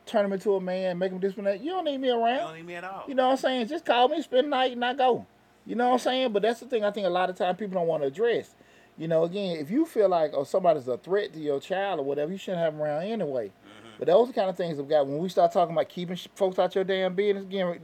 turn 0.05 0.25
him 0.25 0.33
into 0.33 0.55
a 0.55 0.61
man, 0.61 0.97
make 0.97 1.11
him 1.11 1.19
this 1.19 1.35
and 1.37 1.47
that. 1.47 1.61
You 1.61 1.71
don't 1.71 1.85
need 1.85 1.97
me 1.97 2.09
around. 2.09 2.33
You 2.33 2.39
don't 2.39 2.55
need 2.55 2.65
me 2.65 2.75
at 2.75 2.83
all. 2.83 3.03
You 3.07 3.15
know 3.15 3.25
what 3.27 3.31
I'm 3.31 3.37
saying? 3.37 3.67
Just 3.67 3.85
call 3.85 4.09
me, 4.09 4.21
spend 4.21 4.45
the 4.47 4.49
night, 4.49 4.73
and 4.73 4.83
I 4.83 4.93
go. 4.93 5.25
You 5.65 5.75
know 5.75 5.87
what 5.87 5.93
I'm 5.93 5.99
saying? 5.99 6.33
But 6.33 6.41
that's 6.41 6.59
the 6.59 6.65
thing 6.65 6.83
I 6.83 6.91
think 6.91 7.07
a 7.07 7.09
lot 7.09 7.29
of 7.29 7.37
times 7.37 7.57
people 7.57 7.75
don't 7.79 7.87
want 7.87 8.03
to 8.03 8.07
address. 8.07 8.55
You 8.97 9.07
know, 9.07 9.23
again, 9.23 9.57
if 9.57 9.71
you 9.71 9.85
feel 9.85 10.09
like 10.09 10.31
oh 10.33 10.43
somebody's 10.43 10.87
a 10.87 10.97
threat 10.97 11.33
to 11.33 11.39
your 11.39 11.59
child 11.59 11.99
or 11.99 12.03
whatever, 12.03 12.31
you 12.31 12.37
shouldn't 12.37 12.61
have 12.61 12.73
them 12.73 12.81
around 12.81 13.03
anyway. 13.03 13.47
Mm-hmm. 13.47 13.89
But 13.97 14.07
those 14.07 14.25
are 14.25 14.31
the 14.31 14.33
kind 14.33 14.49
of 14.49 14.57
things 14.57 14.77
that 14.77 14.87
got 14.87 15.07
when 15.07 15.17
we 15.17 15.29
start 15.29 15.51
talking 15.51 15.73
about 15.73 15.89
keeping 15.89 16.17
folks 16.35 16.59
out 16.59 16.75
your 16.75 16.83
damn 16.83 17.15
business. 17.15 17.45
Again, 17.45 17.79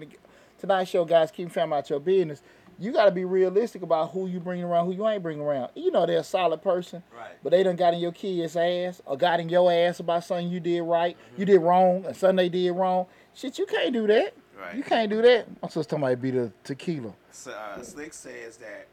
tonight's 0.59 0.89
show, 0.89 1.05
guys, 1.05 1.31
keep 1.31 1.51
family 1.51 1.77
out 1.77 1.89
your 1.89 1.99
business. 1.99 2.41
You 2.81 2.93
got 2.93 3.05
to 3.05 3.11
be 3.11 3.25
realistic 3.25 3.81
about 3.81 4.11
who 4.11 4.27
you 4.27 4.39
bring 4.39 4.63
around, 4.63 4.85
who 4.85 4.93
you 4.93 5.05
ain't 5.07 5.21
bringing 5.21 5.43
around. 5.43 5.71
You 5.75 5.91
know 5.91 6.05
they're 6.05 6.19
a 6.19 6.23
solid 6.23 6.61
person, 6.61 7.03
Right. 7.13 7.31
but 7.43 7.49
they 7.49 7.61
done 7.63 7.75
got 7.75 7.93
in 7.93 7.99
your 7.99 8.13
kid's 8.13 8.55
ass 8.55 9.01
or 9.05 9.17
got 9.17 9.41
in 9.41 9.49
your 9.49 9.69
ass 9.71 9.99
about 9.99 10.23
something 10.23 10.47
you 10.49 10.61
did 10.61 10.81
right, 10.83 11.17
you 11.37 11.43
did 11.45 11.59
wrong, 11.59 12.05
and 12.05 12.15
something 12.15 12.37
they 12.37 12.47
did 12.49 12.71
wrong. 12.71 13.07
Shit, 13.33 13.59
you 13.59 13.65
can't 13.65 13.91
do 13.91 14.07
that. 14.07 14.33
Right. 14.57 14.75
You 14.75 14.83
can't 14.83 15.09
do 15.09 15.21
that. 15.21 15.47
I'm 15.61 15.69
supposed 15.69 15.89
to 15.89 15.95
talking 15.95 16.03
about 16.05 16.21
be 16.21 16.31
the 16.31 16.51
tequila. 16.63 17.13
So, 17.31 17.51
uh, 17.51 17.81
Slick 17.81 18.13
says 18.13 18.57
that 18.57 18.87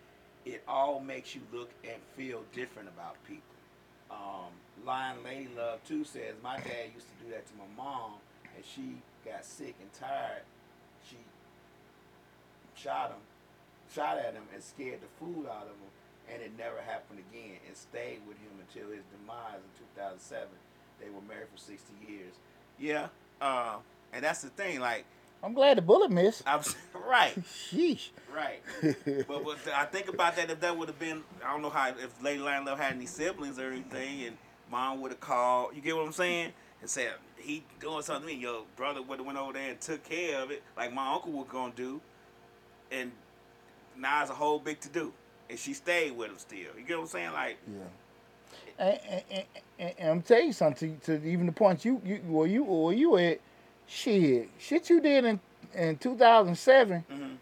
it 0.44 0.62
all 0.66 0.98
makes 1.00 1.34
you 1.34 1.40
look 1.52 1.70
and 1.84 2.00
feel 2.16 2.42
different 2.52 2.88
about 2.88 3.16
people. 3.24 3.42
Um, 4.10 4.50
Lion 4.84 5.16
Lady 5.24 5.48
Love 5.56 5.82
too 5.86 6.04
says 6.04 6.34
my 6.42 6.56
dad 6.56 6.90
used 6.94 7.06
to 7.18 7.24
do 7.24 7.30
that 7.32 7.46
to 7.46 7.52
my 7.56 7.64
mom, 7.76 8.12
and 8.54 8.64
she 8.64 8.98
got 9.28 9.44
sick 9.44 9.74
and 9.80 9.92
tired. 9.92 10.42
Shot 12.86 13.10
him, 13.10 13.18
shot 13.92 14.16
at 14.16 14.34
him, 14.34 14.44
and 14.54 14.62
scared 14.62 15.00
the 15.00 15.08
food 15.18 15.46
out 15.50 15.64
of 15.64 15.74
him, 15.74 15.90
and 16.32 16.40
it 16.40 16.52
never 16.56 16.80
happened 16.86 17.18
again. 17.18 17.58
And 17.66 17.76
stayed 17.76 18.20
with 18.28 18.38
him 18.38 18.52
until 18.60 18.94
his 18.94 19.02
demise 19.10 19.58
in 19.58 19.86
2007. 19.96 20.46
They 21.00 21.10
were 21.10 21.20
married 21.26 21.48
for 21.52 21.58
60 21.58 21.82
years. 22.08 22.34
Yeah, 22.78 23.08
uh, 23.40 23.78
and 24.12 24.22
that's 24.22 24.42
the 24.42 24.50
thing. 24.50 24.78
Like, 24.78 25.04
I'm 25.42 25.52
glad 25.52 25.78
the 25.78 25.82
bullet 25.82 26.12
missed. 26.12 26.44
I'm 26.46 26.60
right. 27.08 27.34
Sheesh. 27.42 28.10
Right. 28.32 28.62
but, 29.26 29.44
but 29.44 29.58
I 29.74 29.84
think 29.86 30.06
about 30.06 30.36
that 30.36 30.48
if 30.48 30.60
that 30.60 30.78
would 30.78 30.86
have 30.86 30.98
been 31.00 31.24
I 31.44 31.50
don't 31.50 31.62
know 31.62 31.70
how 31.70 31.88
if 31.88 32.22
Lady 32.22 32.38
Lion 32.38 32.66
Love 32.66 32.78
had 32.78 32.94
any 32.94 33.06
siblings 33.06 33.58
or 33.58 33.72
anything 33.72 34.26
and 34.26 34.36
mom 34.70 35.00
would 35.00 35.10
have 35.10 35.20
called 35.20 35.74
you 35.74 35.82
get 35.82 35.96
what 35.96 36.06
I'm 36.06 36.12
saying? 36.12 36.52
And 36.80 36.88
said 36.88 37.14
he 37.36 37.64
doing 37.80 38.02
something 38.02 38.28
to 38.28 38.34
me, 38.34 38.40
your 38.40 38.62
brother 38.76 39.02
would 39.02 39.18
have 39.18 39.26
went 39.26 39.38
over 39.38 39.54
there 39.54 39.70
and 39.70 39.80
took 39.80 40.04
care 40.04 40.40
of 40.40 40.50
it 40.50 40.62
like 40.76 40.92
my 40.92 41.14
uncle 41.14 41.32
was 41.32 41.46
gonna 41.50 41.72
do 41.74 42.00
and 42.90 43.10
now 43.96 44.22
it's 44.22 44.30
a 44.30 44.34
whole 44.34 44.58
big 44.58 44.80
to 44.80 44.88
do. 44.88 45.12
And 45.48 45.58
she 45.58 45.72
stayed 45.74 46.16
with 46.16 46.30
him 46.30 46.38
still. 46.38 46.58
You 46.58 46.84
get 46.86 46.96
what 46.96 47.02
I'm 47.04 47.08
saying? 47.08 47.32
Like 47.32 47.56
Yeah. 47.68 47.82
And, 48.78 49.00
and, 49.08 49.22
and, 49.78 49.94
and, 49.98 50.10
I'm 50.10 50.22
telling 50.22 50.48
you 50.48 50.52
something 50.52 50.98
to, 51.04 51.18
to 51.18 51.26
even 51.28 51.46
the 51.46 51.52
point 51.52 51.84
you 51.84 52.00
you 52.04 52.16
where 52.26 52.46
you 52.46 52.62
where 52.64 52.94
you 52.94 53.16
at 53.16 53.40
shit 53.86 54.48
shit 54.58 54.90
you 54.90 55.00
did 55.00 55.24
in 55.24 55.40
in 55.74 55.96
2007 55.96 57.04
Mhm. 57.10 57.36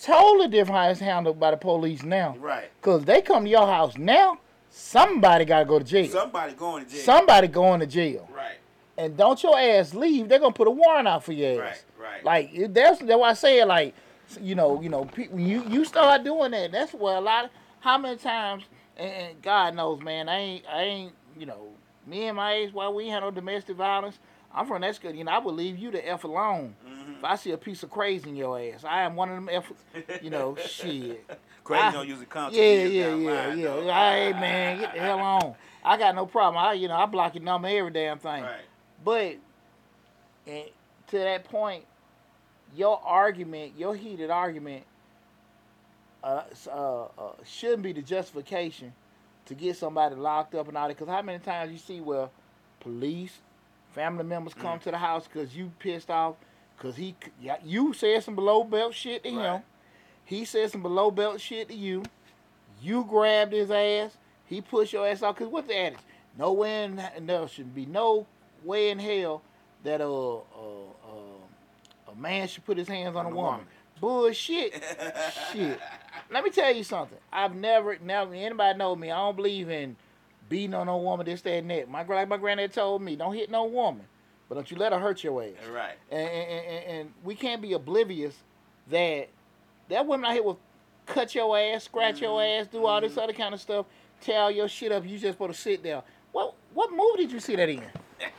totally 0.00 0.48
different 0.48 0.76
how 0.80 0.88
it's 0.90 1.00
handled 1.00 1.38
by 1.38 1.50
the 1.52 1.56
police 1.56 2.02
now. 2.02 2.36
Right. 2.38 2.70
Cause 2.80 3.04
they 3.04 3.22
come 3.22 3.44
to 3.44 3.50
your 3.50 3.66
house 3.66 3.96
now, 3.96 4.38
somebody 4.70 5.44
gotta 5.44 5.64
go 5.64 5.78
to 5.78 5.84
jail. 5.84 6.08
Somebody 6.10 6.54
going 6.54 6.84
to 6.84 6.90
jail. 6.90 7.00
Somebody 7.00 7.48
going 7.48 7.80
to 7.80 7.86
jail. 7.86 8.28
Right. 8.34 8.56
And 8.98 9.16
don't 9.16 9.40
your 9.42 9.58
ass 9.58 9.94
leave. 9.94 10.28
They're 10.28 10.38
gonna 10.40 10.52
put 10.52 10.66
a 10.68 10.70
warrant 10.70 11.06
out 11.06 11.22
for 11.24 11.32
your 11.32 11.62
ass. 11.64 11.84
Right. 11.98 12.24
Right. 12.24 12.24
Like 12.24 12.72
that's 12.74 12.98
that's 13.00 13.18
why 13.18 13.30
I 13.30 13.34
say 13.34 13.60
it. 13.60 13.66
Like 13.66 13.94
you 14.40 14.54
know, 14.54 14.80
you 14.80 14.88
know, 14.88 15.04
pe- 15.04 15.28
when 15.28 15.46
you 15.46 15.64
you 15.68 15.84
start 15.84 16.24
doing 16.24 16.50
that, 16.52 16.72
that's 16.72 16.92
where 16.92 17.16
a 17.16 17.20
lot 17.20 17.46
of 17.46 17.50
how 17.80 17.98
many 17.98 18.16
times 18.16 18.64
and, 18.96 19.10
and 19.10 19.42
God 19.42 19.74
knows, 19.74 20.00
man, 20.02 20.28
I 20.28 20.36
ain't 20.38 20.64
I 20.68 20.82
ain't 20.82 21.12
you 21.38 21.46
know 21.46 21.68
me 22.06 22.24
and 22.26 22.36
my 22.36 22.52
age, 22.54 22.72
why 22.72 22.88
we 22.88 23.04
ain't 23.04 23.12
had 23.14 23.20
no 23.20 23.30
domestic 23.30 23.76
violence. 23.76 24.18
I'm 24.54 24.66
from 24.66 24.82
that 24.82 24.94
school. 24.96 25.12
You 25.14 25.24
know, 25.24 25.32
I 25.32 25.38
would 25.38 25.54
leave 25.54 25.78
you 25.78 25.90
the 25.90 26.06
f 26.06 26.24
alone. 26.24 26.74
Mhm. 26.86 27.18
If 27.18 27.24
I 27.24 27.36
see 27.36 27.52
a 27.52 27.56
piece 27.56 27.82
of 27.82 27.90
crazy 27.90 28.28
in 28.28 28.36
your 28.36 28.58
ass, 28.58 28.84
I 28.84 29.02
am 29.02 29.16
one 29.16 29.30
of 29.30 29.36
them 29.36 29.48
f. 29.50 29.72
You 30.20 30.30
know, 30.30 30.56
shit. 30.66 31.24
Crazy 31.64 31.82
I- 31.84 31.92
don't 31.92 32.06
usually 32.08 32.26
come 32.26 32.52
to 32.52 32.58
Yeah, 32.58 32.84
yeah, 32.84 33.14
yeah, 33.14 33.46
line, 33.46 33.58
yeah. 33.58 33.64
though. 33.66 33.82
Hey 33.84 34.32
man, 34.32 34.80
get 34.80 34.92
the 34.94 35.00
hell 35.00 35.20
on. 35.20 35.54
I 35.84 35.96
got 35.96 36.14
no 36.14 36.26
problem. 36.26 36.62
I 36.62 36.74
you 36.74 36.88
know 36.88 36.96
I 36.96 37.06
block 37.06 37.34
your 37.34 37.44
number 37.44 37.68
every 37.68 37.90
damn 37.92 38.18
thing. 38.18 38.42
Right. 38.42 38.60
But 39.04 39.36
and 40.46 40.64
to 41.08 41.18
that 41.18 41.44
point, 41.44 41.84
your 42.74 43.00
argument, 43.04 43.72
your 43.76 43.94
heated 43.94 44.30
argument, 44.30 44.84
uh, 46.24 46.42
uh, 46.70 47.02
uh, 47.04 47.08
shouldn't 47.44 47.82
be 47.82 47.92
the 47.92 48.02
justification 48.02 48.92
to 49.46 49.54
get 49.54 49.76
somebody 49.76 50.14
locked 50.14 50.54
up 50.54 50.68
and 50.68 50.76
all 50.76 50.88
that. 50.88 50.96
Because 50.96 51.12
how 51.12 51.22
many 51.22 51.38
times 51.40 51.72
you 51.72 51.78
see 51.78 52.00
where 52.00 52.28
police, 52.80 53.38
family 53.92 54.24
members 54.24 54.54
come 54.54 54.78
Mm. 54.78 54.82
to 54.82 54.90
the 54.92 54.98
house 54.98 55.26
because 55.26 55.56
you 55.56 55.72
pissed 55.78 56.10
off, 56.10 56.36
because 56.76 56.96
he, 56.96 57.14
yeah, 57.40 57.56
you 57.64 57.92
said 57.92 58.22
some 58.22 58.34
below 58.36 58.62
belt 58.64 58.94
shit 58.94 59.22
to 59.24 59.30
him, 59.30 59.36
Right. 59.38 59.62
he 60.24 60.44
said 60.44 60.70
some 60.70 60.82
below 60.82 61.10
belt 61.10 61.40
shit 61.40 61.68
to 61.68 61.74
you, 61.74 62.04
you 62.80 63.04
grabbed 63.04 63.52
his 63.52 63.70
ass, 63.70 64.16
he 64.46 64.60
pushed 64.60 64.92
your 64.92 65.06
ass 65.06 65.22
out. 65.22 65.34
Because 65.36 65.52
what's 65.52 65.68
the 65.68 65.76
adage? 65.76 65.98
Nowhere 66.38 66.84
in 67.16 67.26
there 67.26 67.46
should 67.48 67.74
be 67.74 67.84
no 67.86 68.26
way 68.64 68.90
in 68.90 68.98
hell 68.98 69.42
that 69.82 70.00
uh, 70.00 70.36
uh, 70.36 70.40
a 72.12 72.16
man 72.20 72.48
should 72.48 72.64
put 72.64 72.76
his 72.78 72.88
hands 72.88 73.16
on, 73.16 73.26
On 73.26 73.32
a 73.32 73.34
woman. 73.34 73.50
woman. 73.52 73.66
Bullshit. 74.00 74.82
Shit. 75.52 75.78
Let 76.30 76.42
me 76.44 76.50
tell 76.50 76.74
you 76.74 76.82
something. 76.84 77.18
I've 77.32 77.54
never 77.54 77.96
now 78.02 78.30
anybody 78.30 78.78
know 78.78 78.96
me. 78.96 79.10
I 79.10 79.16
don't 79.18 79.36
believe 79.36 79.70
in 79.70 79.96
beating 80.48 80.74
on 80.74 80.86
no 80.86 80.96
woman. 80.98 81.24
This, 81.26 81.40
that, 81.42 81.52
and 81.52 81.70
that. 81.70 81.88
My 81.88 82.02
like 82.04 82.28
my 82.28 82.36
granddad 82.36 82.72
told 82.72 83.02
me, 83.02 83.14
don't 83.16 83.34
hit 83.34 83.50
no 83.50 83.64
woman, 83.64 84.04
but 84.48 84.56
don't 84.56 84.70
you 84.70 84.76
let 84.76 84.92
her 84.92 84.98
hurt 84.98 85.22
your 85.22 85.42
ass. 85.42 85.50
Right. 85.72 85.94
And, 86.10 86.28
and, 86.28 86.66
and, 86.66 86.84
and 86.86 87.12
we 87.22 87.34
can't 87.34 87.62
be 87.62 87.74
oblivious 87.74 88.34
that 88.90 89.28
that 89.88 90.06
woman 90.06 90.26
out 90.26 90.32
here 90.32 90.42
will 90.42 90.58
cut 91.06 91.34
your 91.34 91.56
ass, 91.56 91.84
scratch 91.84 92.20
your 92.20 92.40
Mhm. 92.40 92.60
ass, 92.62 92.66
do 92.68 92.84
all 92.86 93.00
this 93.00 93.14
Mhm. 93.14 93.22
other 93.22 93.32
kind 93.32 93.54
of 93.54 93.60
stuff, 93.60 93.86
tear 94.20 94.50
your 94.50 94.68
shit 94.68 94.90
up. 94.90 95.04
You 95.06 95.18
just 95.18 95.34
supposed 95.34 95.54
to 95.54 95.60
sit 95.60 95.82
there. 95.82 96.02
What 96.32 96.54
what 96.74 96.90
movie 96.90 97.18
did 97.24 97.32
you 97.32 97.40
see 97.40 97.54
that 97.56 97.68
in? 97.68 97.84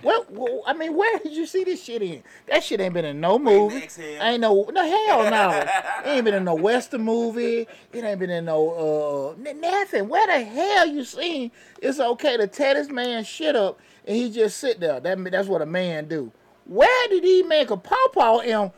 Well, 0.02 0.64
I 0.66 0.74
mean, 0.74 0.96
where 0.96 1.20
did 1.20 1.34
you 1.34 1.46
see 1.46 1.64
this 1.64 1.84
shit 1.84 2.02
in? 2.02 2.24
That 2.48 2.64
shit 2.64 2.80
ain't 2.80 2.94
been 2.94 3.06
in 3.06 3.20
no 3.20 3.40
movie. 3.40 3.88
Ain't 4.20 4.42
no 4.42 4.70
no 4.72 4.84
hell 4.84 5.30
no. 5.30 5.50
it 6.06 6.08
ain't 6.08 6.26
been 6.26 6.34
in 6.34 6.44
no 6.44 6.56
western 6.56 7.02
movie. 7.02 7.68
It 7.92 8.04
ain't 8.04 8.20
been 8.20 8.30
in 8.30 8.46
no 8.46 9.36
uh 9.38 9.54
nothing. 9.54 10.10
Where 10.10 10.28
the 10.28 10.44
hell 10.44 10.88
you 10.88 11.04
seen? 11.04 11.52
It's 11.82 12.00
okay 12.00 12.38
to 12.38 12.48
tear 12.48 12.76
this 12.76 12.90
man 12.90 13.24
shit 13.24 13.56
up 13.56 13.80
and 14.06 14.16
he 14.16 14.30
just 14.30 14.58
sit 14.58 14.80
there. 14.80 15.00
That 15.00 15.20
me- 15.20 15.30
that's 15.30 15.48
what 15.48 15.62
a 15.62 15.66
man 15.66 16.08
do. 16.08 16.32
Where 16.66 17.08
did 17.10 17.24
he 17.24 17.44
make 17.44 17.70
a 17.70 17.78
pawpaw 17.78 18.40
him? 18.40 18.72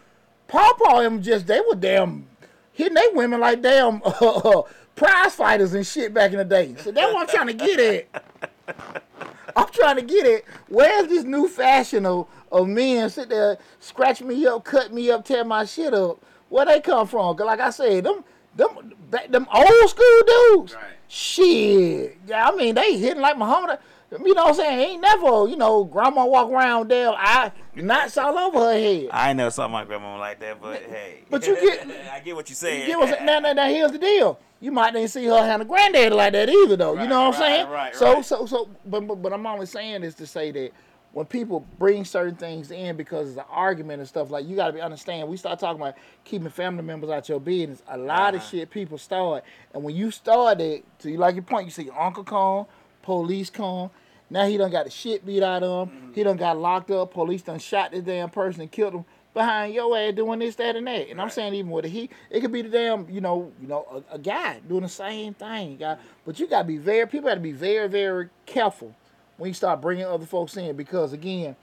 Pawpaw 0.47 0.99
him 1.01 1.21
just 1.21 1.47
they 1.47 1.61
were 1.61 1.75
damn 1.75 2.27
hitting 2.71 2.93
they 2.93 3.07
women 3.13 3.39
like 3.39 3.61
damn 3.61 4.01
uh, 4.05 4.61
prize 4.95 5.35
fighters 5.35 5.73
and 5.73 5.85
shit 5.85 6.13
back 6.13 6.31
in 6.31 6.37
the 6.37 6.45
day. 6.45 6.75
So 6.79 6.91
that's 6.91 7.13
what 7.13 7.21
I'm 7.21 7.35
trying 7.35 7.47
to 7.47 7.53
get 7.53 7.79
at. 7.79 9.03
I'm 9.55 9.67
trying 9.69 9.95
to 9.95 10.01
get 10.01 10.25
it. 10.25 10.45
Where's 10.67 11.07
this 11.07 11.23
new 11.23 11.47
fashion 11.47 12.05
of, 12.05 12.27
of 12.51 12.67
men 12.67 13.09
sit 13.09 13.29
there, 13.29 13.57
scratch 13.79 14.21
me 14.21 14.45
up, 14.47 14.63
cut 14.65 14.93
me 14.93 15.09
up, 15.11 15.23
tear 15.25 15.43
my 15.45 15.65
shit 15.65 15.93
up? 15.93 16.21
Where 16.49 16.65
they 16.65 16.79
come 16.81 17.07
from? 17.07 17.35
'Cause 17.35 17.45
like 17.45 17.59
I 17.59 17.69
said, 17.69 18.03
them 18.03 18.23
them 18.55 18.93
them 19.29 19.47
old 19.53 19.89
school 19.89 20.21
dudes. 20.27 20.75
Right. 20.75 20.83
Shit. 21.07 22.17
Yeah, 22.27 22.49
I 22.49 22.55
mean 22.55 22.75
they 22.75 22.97
hitting 22.97 23.21
like 23.21 23.37
Muhammad. 23.37 23.79
You 24.11 24.33
know 24.33 24.43
what 24.43 24.49
I'm 24.51 24.55
saying? 24.55 24.79
Ain't 24.79 25.01
never, 25.01 25.47
you 25.47 25.55
know, 25.57 25.83
grandma 25.83 26.25
walk 26.25 26.49
around 26.49 26.89
there, 26.89 27.09
I 27.09 27.51
knots 27.75 28.17
all 28.17 28.37
over 28.37 28.59
her 28.59 28.73
head. 28.73 29.09
I 29.11 29.29
ain't 29.29 29.37
never 29.37 29.51
saw 29.51 29.67
my 29.67 29.83
grandma 29.83 30.17
like 30.19 30.39
that, 30.39 30.61
but 30.61 30.81
hey. 30.83 31.23
But 31.29 31.45
you 31.47 31.55
get- 31.59 31.87
I 32.13 32.19
get 32.19 32.35
what 32.35 32.47
you're 32.49 32.55
saying. 32.55 32.81
You 32.81 32.87
get 32.87 32.99
what? 32.99 33.23
Now, 33.23 33.39
now, 33.39 33.53
now, 33.53 33.67
here's 33.67 33.91
the 33.91 33.97
deal. 33.97 34.39
You 34.65 34.71
might 34.71 34.95
not 34.95 35.07
see 35.11 35.25
her 35.25 35.37
handle 35.45 35.67
granddaddy 35.67 36.09
like 36.15 36.33
that 36.33 36.49
either, 36.49 36.75
though. 36.75 36.99
you 36.99 37.07
know 37.07 37.27
what 37.29 37.35
I'm 37.35 37.39
saying? 37.39 37.69
right, 37.69 37.95
so, 37.95 38.13
right. 38.15 38.25
so, 38.25 38.45
so, 38.47 38.67
but, 38.83 39.01
but, 39.01 39.21
but 39.21 39.31
I'm 39.31 39.45
only 39.45 39.67
saying 39.67 40.01
this 40.01 40.15
to 40.15 40.25
say 40.25 40.49
that 40.49 40.71
when 41.11 41.27
people 41.27 41.63
bring 41.77 42.03
certain 42.03 42.35
things 42.35 42.71
in 42.71 42.97
because 42.97 43.29
it's 43.29 43.37
an 43.37 43.43
argument 43.51 43.99
and 43.99 44.07
stuff, 44.09 44.31
like 44.31 44.47
you 44.47 44.55
got 44.55 44.65
to 44.67 44.73
be 44.73 44.81
understand. 44.81 45.29
We 45.29 45.37
start 45.37 45.59
talking 45.59 45.79
about 45.79 45.93
keeping 46.23 46.49
family 46.49 46.81
members 46.81 47.11
out 47.11 47.29
your 47.29 47.39
business. 47.39 47.83
A 47.89 47.95
lot 47.95 48.33
of 48.33 48.41
Uh-huh. 48.41 48.49
shit 48.49 48.71
people 48.71 48.97
start, 48.97 49.43
and 49.71 49.83
when 49.83 49.95
you 49.95 50.09
start 50.09 50.59
it, 50.59 50.83
to 50.99 51.11
you 51.11 51.17
like 51.19 51.35
your 51.35 51.43
point, 51.43 51.65
you 51.65 51.71
see 51.71 51.83
your 51.83 52.01
uncle 52.01 52.23
come, 52.23 52.65
police 53.03 53.51
come. 53.51 53.91
Now 54.31 54.47
he 54.47 54.57
done 54.57 54.71
got 54.71 54.85
the 54.85 54.91
shit 54.91 55.23
beat 55.23 55.43
out 55.43 55.61
of 55.61 55.89
him. 55.89 55.95
Mm-hmm. 55.95 56.13
He 56.13 56.23
done 56.23 56.37
got 56.37 56.57
locked 56.57 56.89
up. 56.89 57.13
Police 57.13 57.43
done 57.43 57.59
shot 57.59 57.91
this 57.91 58.01
damn 58.03 58.31
person 58.31 58.61
and 58.63 58.71
killed 58.71 58.95
him 58.95 59.05
behind 59.35 59.75
your 59.75 59.95
ass 59.95 60.15
doing 60.15 60.39
this, 60.39 60.55
that, 60.55 60.75
and 60.75 60.87
that. 60.87 61.09
And 61.09 61.21
I'm 61.21 61.29
saying 61.29 61.53
even 61.53 61.69
with 61.69 61.85
a 61.85 61.87
he, 61.87 62.09
it 62.31 62.39
could 62.41 62.51
be 62.51 62.63
the 62.63 62.69
damn, 62.69 63.07
you 63.07 63.21
know, 63.21 63.51
you 63.61 63.67
know, 63.67 64.03
a, 64.09 64.15
a 64.15 64.17
guy 64.17 64.61
doing 64.67 64.81
the 64.81 64.89
same 64.89 65.35
thing. 65.35 65.77
Guy. 65.77 65.97
But 66.25 66.39
you 66.39 66.47
gotta 66.47 66.67
be 66.67 66.77
very, 66.77 67.05
people 67.05 67.29
gotta 67.29 67.41
be 67.41 67.51
very, 67.51 67.87
very 67.87 68.29
careful 68.47 68.95
when 69.37 69.49
you 69.49 69.53
start 69.53 69.81
bringing 69.81 70.05
other 70.05 70.25
folks 70.25 70.57
in 70.57 70.75
because 70.75 71.13
again, 71.13 71.55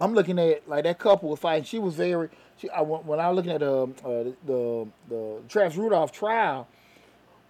I'm 0.00 0.14
looking 0.14 0.38
at 0.38 0.66
like 0.66 0.84
that 0.84 0.98
couple 0.98 1.28
was 1.28 1.40
fighting. 1.40 1.64
She 1.64 1.78
was 1.78 1.94
very. 1.94 2.30
She, 2.56 2.70
I, 2.70 2.80
when 2.80 3.00
when 3.04 3.20
I 3.20 3.28
was 3.28 3.36
looking 3.36 3.52
at 3.52 3.62
um, 3.62 3.94
uh, 4.02 4.08
the 4.08 4.36
the 4.46 4.88
the 5.08 5.40
Travis 5.48 5.76
Rudolph 5.76 6.12
trial, 6.12 6.68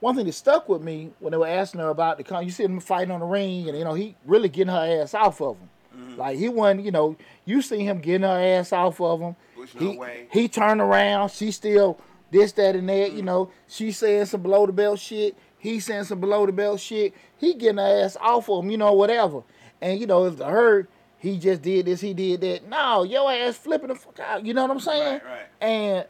one 0.01 0.17
thing 0.17 0.27
that 0.27 0.33
stuck 0.33 0.69
with 0.69 0.83
me 0.83 1.11
when 1.21 1.33
they 1.33 1.37
were 1.37 1.47
asking 1.47 1.81
her 1.81 1.91
about 1.91 2.17
the 2.19 2.25
con, 2.25 2.45
you 2.45 2.51
see 2.51 2.65
him 2.65 2.81
fighting 2.81 3.11
on 3.11 3.21
the 3.21 3.27
ring, 3.27 3.69
and 3.69 3.77
you 3.77 3.85
know 3.85 3.95
he 3.95 4.17
really 4.25 4.49
getting 4.49 4.73
her 4.73 5.03
ass 5.03 5.15
off 5.15 5.41
of 5.43 5.59
him. 5.59 5.69
Like 6.17 6.39
he 6.39 6.49
wasn't, 6.49 6.85
you 6.85 6.91
know, 6.91 7.17
you 7.45 7.63
see 7.63 7.85
him 7.85 8.01
getting 8.01 8.23
her 8.23 8.41
ass 8.59 8.73
off 8.73 9.01
of 9.01 9.21
him. 9.21 9.37
Pushing 9.55 9.81
He 9.81 9.97
away. 9.97 10.29
he 10.31 10.49
turned 10.49 10.81
around. 10.81 11.31
She 11.31 11.51
still 11.51 11.99
this, 12.31 12.53
that, 12.53 12.77
and 12.77 12.89
that. 12.89 13.13
You 13.13 13.23
mm. 13.23 13.27
know, 13.27 13.51
she 13.69 13.93
saying 13.93 14.27
some 14.27 14.43
below 14.43 14.67
the 14.67 14.73
belt 14.73 14.99
shit. 14.99 15.37
He 15.59 15.81
saying 15.81 16.05
some 16.05 16.21
below 16.21 16.47
the 16.47 16.53
belt 16.53 16.81
shit. 16.81 17.15
He 17.37 17.55
getting 17.55 17.79
her 17.79 18.05
ass 18.05 18.17
off 18.21 18.49
of 18.49 18.65
him. 18.65 18.71
You 18.71 18.79
know, 18.79 18.93
whatever. 18.93 19.43
And 19.81 20.01
you 20.01 20.07
know, 20.07 20.25
if 20.25 20.37
to 20.39 20.45
her, 20.45 20.89
he 21.19 21.39
just 21.39 21.63
did 21.63 21.87
this, 21.87 22.01
he 22.01 22.15
did 22.15 22.41
that. 22.43 22.69
No, 22.69 23.03
your 23.03 23.31
ass 23.33 23.57
flipping 23.57 23.89
the 23.89 23.95
fuck 23.95 24.21
out. 24.21 24.45
You 24.45 24.55
know 24.55 24.63
what 24.63 24.71
I'm 24.71 24.81
saying? 24.81 25.15
Right, 25.15 25.25
right. 25.25 25.47
And 25.61 26.07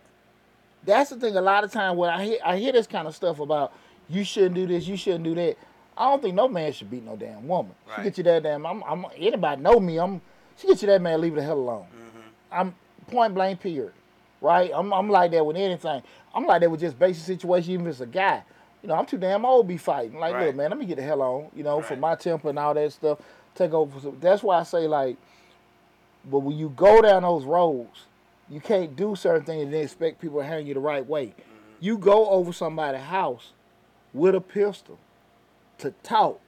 that's 0.85 1.11
the 1.11 1.17
thing. 1.17 1.37
A 1.37 1.41
lot 1.41 1.65
of 1.65 1.73
time 1.73 1.97
when 1.97 2.11
I 2.11 2.25
hear 2.25 2.39
I 2.45 2.57
hear 2.57 2.73
this 2.73 2.87
kind 2.87 3.07
of 3.07 3.15
stuff 3.15 3.41
about 3.41 3.73
you 4.09 4.25
shouldn't 4.25 4.55
do 4.55 4.67
this, 4.67 4.87
you 4.87 4.97
shouldn't 4.97 5.25
do 5.25 5.35
that. 5.35 5.57
I 5.99 6.11
don't 6.11 6.21
think 6.23 6.35
no 6.35 6.49
man 6.49 6.73
should 6.73 6.91
beat 6.91 7.05
no 7.05 7.17
damn 7.17 7.47
woman. 7.49 7.73
She 7.87 7.91
Right. 7.93 8.05
get 8.05 8.19
you 8.19 8.25
that 8.25 8.43
damn. 8.43 8.67
I'm, 8.67 8.83
I'm 8.85 9.07
anybody 9.17 9.61
know 9.63 9.81
me. 9.81 9.99
I'm. 9.99 10.21
She 10.57 10.67
get 10.67 10.81
you 10.83 10.89
that 10.89 11.01
man. 11.01 11.21
Leave 11.21 11.33
it 11.33 11.37
the 11.37 11.43
hell 11.43 11.59
alone. 11.59 11.87
Mm-hmm. 11.95 12.21
I'm 12.53 12.75
point 13.09 13.35
blank. 13.35 13.61
Period. 13.61 13.93
Right. 14.41 14.71
I'm. 14.75 14.93
I'm 14.93 15.09
like 15.09 15.31
that 15.33 15.45
with 15.47 15.57
anything. 15.57 16.03
I'm 16.35 16.47
like 16.47 16.61
that 16.61 16.71
with 16.71 16.81
just 16.81 16.99
basic 16.99 17.25
situation. 17.25 17.73
Even 17.73 17.87
if 17.87 17.93
it's 17.93 18.01
a 18.01 18.07
guy. 18.07 18.43
You 18.83 18.91
know, 18.91 18.95
I'm 18.95 19.07
too 19.07 19.17
damn 19.19 19.45
old 19.45 19.65
to 19.65 19.69
be 19.69 19.79
fighting. 19.79 20.19
Like, 20.19 20.35
Right. 20.35 20.47
look, 20.49 20.57
man, 20.57 20.71
let 20.71 20.79
me 20.79 20.85
get 20.87 20.97
the 20.97 21.03
hell 21.03 21.23
on. 21.23 21.47
You 21.57 21.65
know, 21.65 21.81
for 21.81 21.97
my 21.97 22.15
temper 22.15 22.51
and 22.51 22.59
all 22.59 22.75
that 22.75 22.93
stuff. 22.93 23.19
Take 23.55 23.73
over. 23.73 24.11
That's 24.21 24.43
why 24.43 24.59
I 24.61 24.63
say 24.65 24.87
like, 24.87 25.17
but 26.31 26.41
when 26.41 26.57
you 26.59 26.69
go 26.77 27.01
down 27.01 27.23
those 27.23 27.45
roads, 27.45 28.05
you 28.51 28.61
can't 28.61 28.95
do 28.95 29.17
certain 29.17 29.45
things 29.45 29.63
and 29.65 29.73
then 29.73 29.83
expect 29.83 30.21
people 30.21 30.39
to 30.41 30.45
handle 30.45 30.65
you 30.67 30.75
the 30.75 30.81
right 30.81 31.05
way. 31.07 31.27
Mm-hmm. 31.29 31.41
You 31.81 31.97
go 31.99 32.29
over 32.29 32.53
somebody's 32.53 33.01
house 33.01 33.53
with 34.13 34.35
a 34.35 34.41
pistol 34.41 34.99
to 35.79 35.91
talk. 36.03 36.41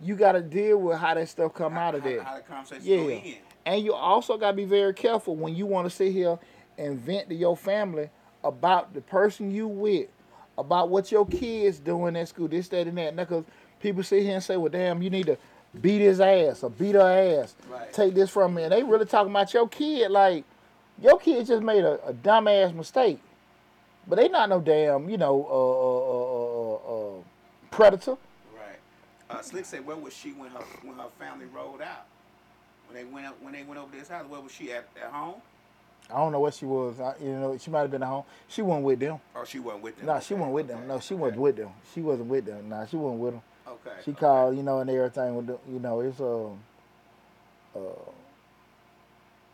You 0.00 0.14
got 0.14 0.32
to 0.32 0.40
deal 0.40 0.78
with 0.78 0.98
how 0.98 1.14
that 1.14 1.28
stuff 1.28 1.54
come 1.54 1.74
out 1.74 1.94
of 1.94 2.02
how, 2.02 2.08
there. 2.08 2.22
How 2.22 2.36
the 2.36 2.42
conversation 2.42 2.84
go 2.84 3.08
Yeah. 3.08 3.16
in. 3.16 3.34
And 3.66 3.84
you 3.84 3.92
also 3.92 4.38
got 4.38 4.52
to 4.52 4.56
be 4.56 4.64
very 4.64 4.94
careful 4.94 5.36
when 5.36 5.54
you 5.54 5.66
want 5.66 5.86
to 5.88 5.90
sit 5.94 6.12
here 6.12 6.38
and 6.78 6.98
vent 6.98 7.28
to 7.28 7.34
your 7.34 7.56
family 7.56 8.08
about 8.42 8.94
the 8.94 9.00
person 9.00 9.50
you 9.50 9.66
with, 9.66 10.08
about 10.56 10.88
what 10.88 11.10
your 11.12 11.26
kids 11.26 11.78
doing 11.78 12.16
at 12.16 12.28
school, 12.28 12.48
this, 12.48 12.68
that, 12.68 12.86
and 12.86 12.96
that. 12.96 13.14
Because 13.16 13.44
people 13.80 14.02
sit 14.02 14.22
here 14.22 14.34
and 14.34 14.42
say, 14.42 14.56
well, 14.56 14.70
damn, 14.70 15.02
you 15.02 15.10
need 15.10 15.26
to 15.26 15.36
beat 15.82 16.00
his 16.00 16.20
ass 16.20 16.62
or 16.62 16.70
beat 16.70 16.94
her 16.94 17.40
ass. 17.42 17.54
Right. 17.68 17.92
Take 17.92 18.14
this 18.14 18.30
from 18.30 18.54
me. 18.54 18.62
And 18.62 18.72
they 18.72 18.82
really 18.82 19.04
talking 19.04 19.32
about 19.32 19.52
your 19.52 19.68
kid 19.68 20.10
like, 20.10 20.44
your 21.00 21.18
kid 21.18 21.46
just 21.46 21.62
made 21.62 21.84
a, 21.84 22.02
a 22.06 22.12
dumbass 22.12 22.74
mistake. 22.74 23.20
But 24.06 24.16
they 24.16 24.28
not 24.28 24.48
no 24.48 24.60
damn, 24.60 25.10
you 25.10 25.18
know, 25.18 25.46
uh, 25.50 26.86
uh, 26.88 26.94
uh, 26.94 27.18
uh, 27.18 27.22
predator. 27.70 28.16
Uh, 29.30 29.42
Slick 29.42 29.64
said, 29.66 29.84
where 29.86 29.96
was 29.96 30.14
she 30.14 30.30
when 30.32 30.50
her 30.50 30.64
when 30.82 30.96
her 30.96 31.08
family 31.18 31.46
rolled 31.46 31.82
out? 31.82 32.06
When 32.88 32.96
they 32.96 33.04
went 33.04 33.26
up, 33.26 33.36
when 33.42 33.52
they 33.52 33.62
went 33.62 33.78
over 33.78 33.92
to 33.92 33.98
his 33.98 34.08
house, 34.08 34.24
where 34.28 34.40
was 34.40 34.52
she 34.52 34.72
at? 34.72 34.88
At 35.02 35.10
home? 35.10 35.34
I 36.10 36.16
don't 36.16 36.32
know 36.32 36.40
where 36.40 36.52
she 36.52 36.64
was. 36.64 36.98
I, 36.98 37.14
you 37.22 37.28
know, 37.32 37.58
she 37.58 37.70
might 37.70 37.80
have 37.80 37.90
been 37.90 38.02
at 38.02 38.08
home. 38.08 38.24
She 38.48 38.62
wasn't 38.62 38.86
with 38.86 39.00
them. 39.00 39.20
Or 39.34 39.44
she 39.44 39.58
wasn't 39.58 39.82
with 39.82 39.96
them? 39.98 40.06
No, 40.06 40.20
she 40.20 40.32
Okay, 40.32 40.40
wasn't 40.40 40.54
with 40.54 40.68
them. 40.68 40.78
okay, 40.78 40.88
No, 40.88 41.00
she 41.00 41.14
okay, 41.14 41.20
wasn't 41.22 41.40
with 41.42 41.56
them. 41.56 41.68
She 41.94 42.00
wasn't 42.00 42.28
with 42.28 42.44
them. 42.46 42.68
Nah, 42.70 42.86
she 42.86 42.96
wasn't 42.96 43.20
with 43.20 43.32
them. 43.34 43.42
Okay. 43.68 43.96
She 44.06 44.12
called, 44.14 44.56
you 44.56 44.62
know, 44.62 44.78
and 44.80 44.88
everything. 44.88 45.36
With 45.36 45.46
the, 45.48 45.58
you 45.70 45.78
know, 45.80 46.00
it's 46.00 46.18
um, 46.20 46.58
uh, 47.76 48.10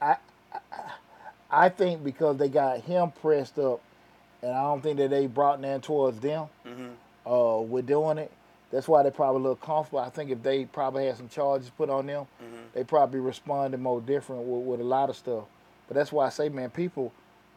I, 0.00 0.16
I, 0.52 0.58
I 1.50 1.68
think 1.70 2.04
because 2.04 2.36
they 2.36 2.48
got 2.48 2.78
him 2.82 3.10
pressed 3.20 3.58
up, 3.58 3.80
and 4.40 4.52
I 4.52 4.62
don't 4.62 4.80
think 4.80 4.98
that 4.98 5.10
they 5.10 5.26
brought 5.26 5.60
that 5.62 5.82
towards 5.82 6.20
them. 6.20 6.46
Mhm. 6.64 6.92
Uh, 7.26 7.62
with 7.62 7.86
doing 7.86 8.18
it, 8.18 8.30
that's 8.74 8.88
why 8.88 9.02
they 9.04 9.10
probably 9.10 9.42
look 9.42 9.60
comfortable. 9.60 10.00
I 10.00 10.10
think 10.10 10.30
if 10.30 10.42
they 10.42 10.64
probably 10.64 11.06
had 11.06 11.16
some 11.16 11.28
charges 11.28 11.70
put 11.70 11.88
on 11.88 12.06
them, 12.06 12.26
Mhm. 12.42 12.72
they 12.72 12.84
probably 12.84 13.20
responded 13.20 13.78
more 13.80 14.00
different 14.00 14.42
with, 14.42 14.66
with 14.66 14.80
a 14.80 14.84
lot 14.84 15.08
of 15.10 15.16
stuff. 15.16 15.44
But 15.86 15.94
that's 15.94 16.10
why 16.12 16.26
I 16.26 16.30
say, 16.30 16.48
man, 16.48 16.70
people, 16.70 17.12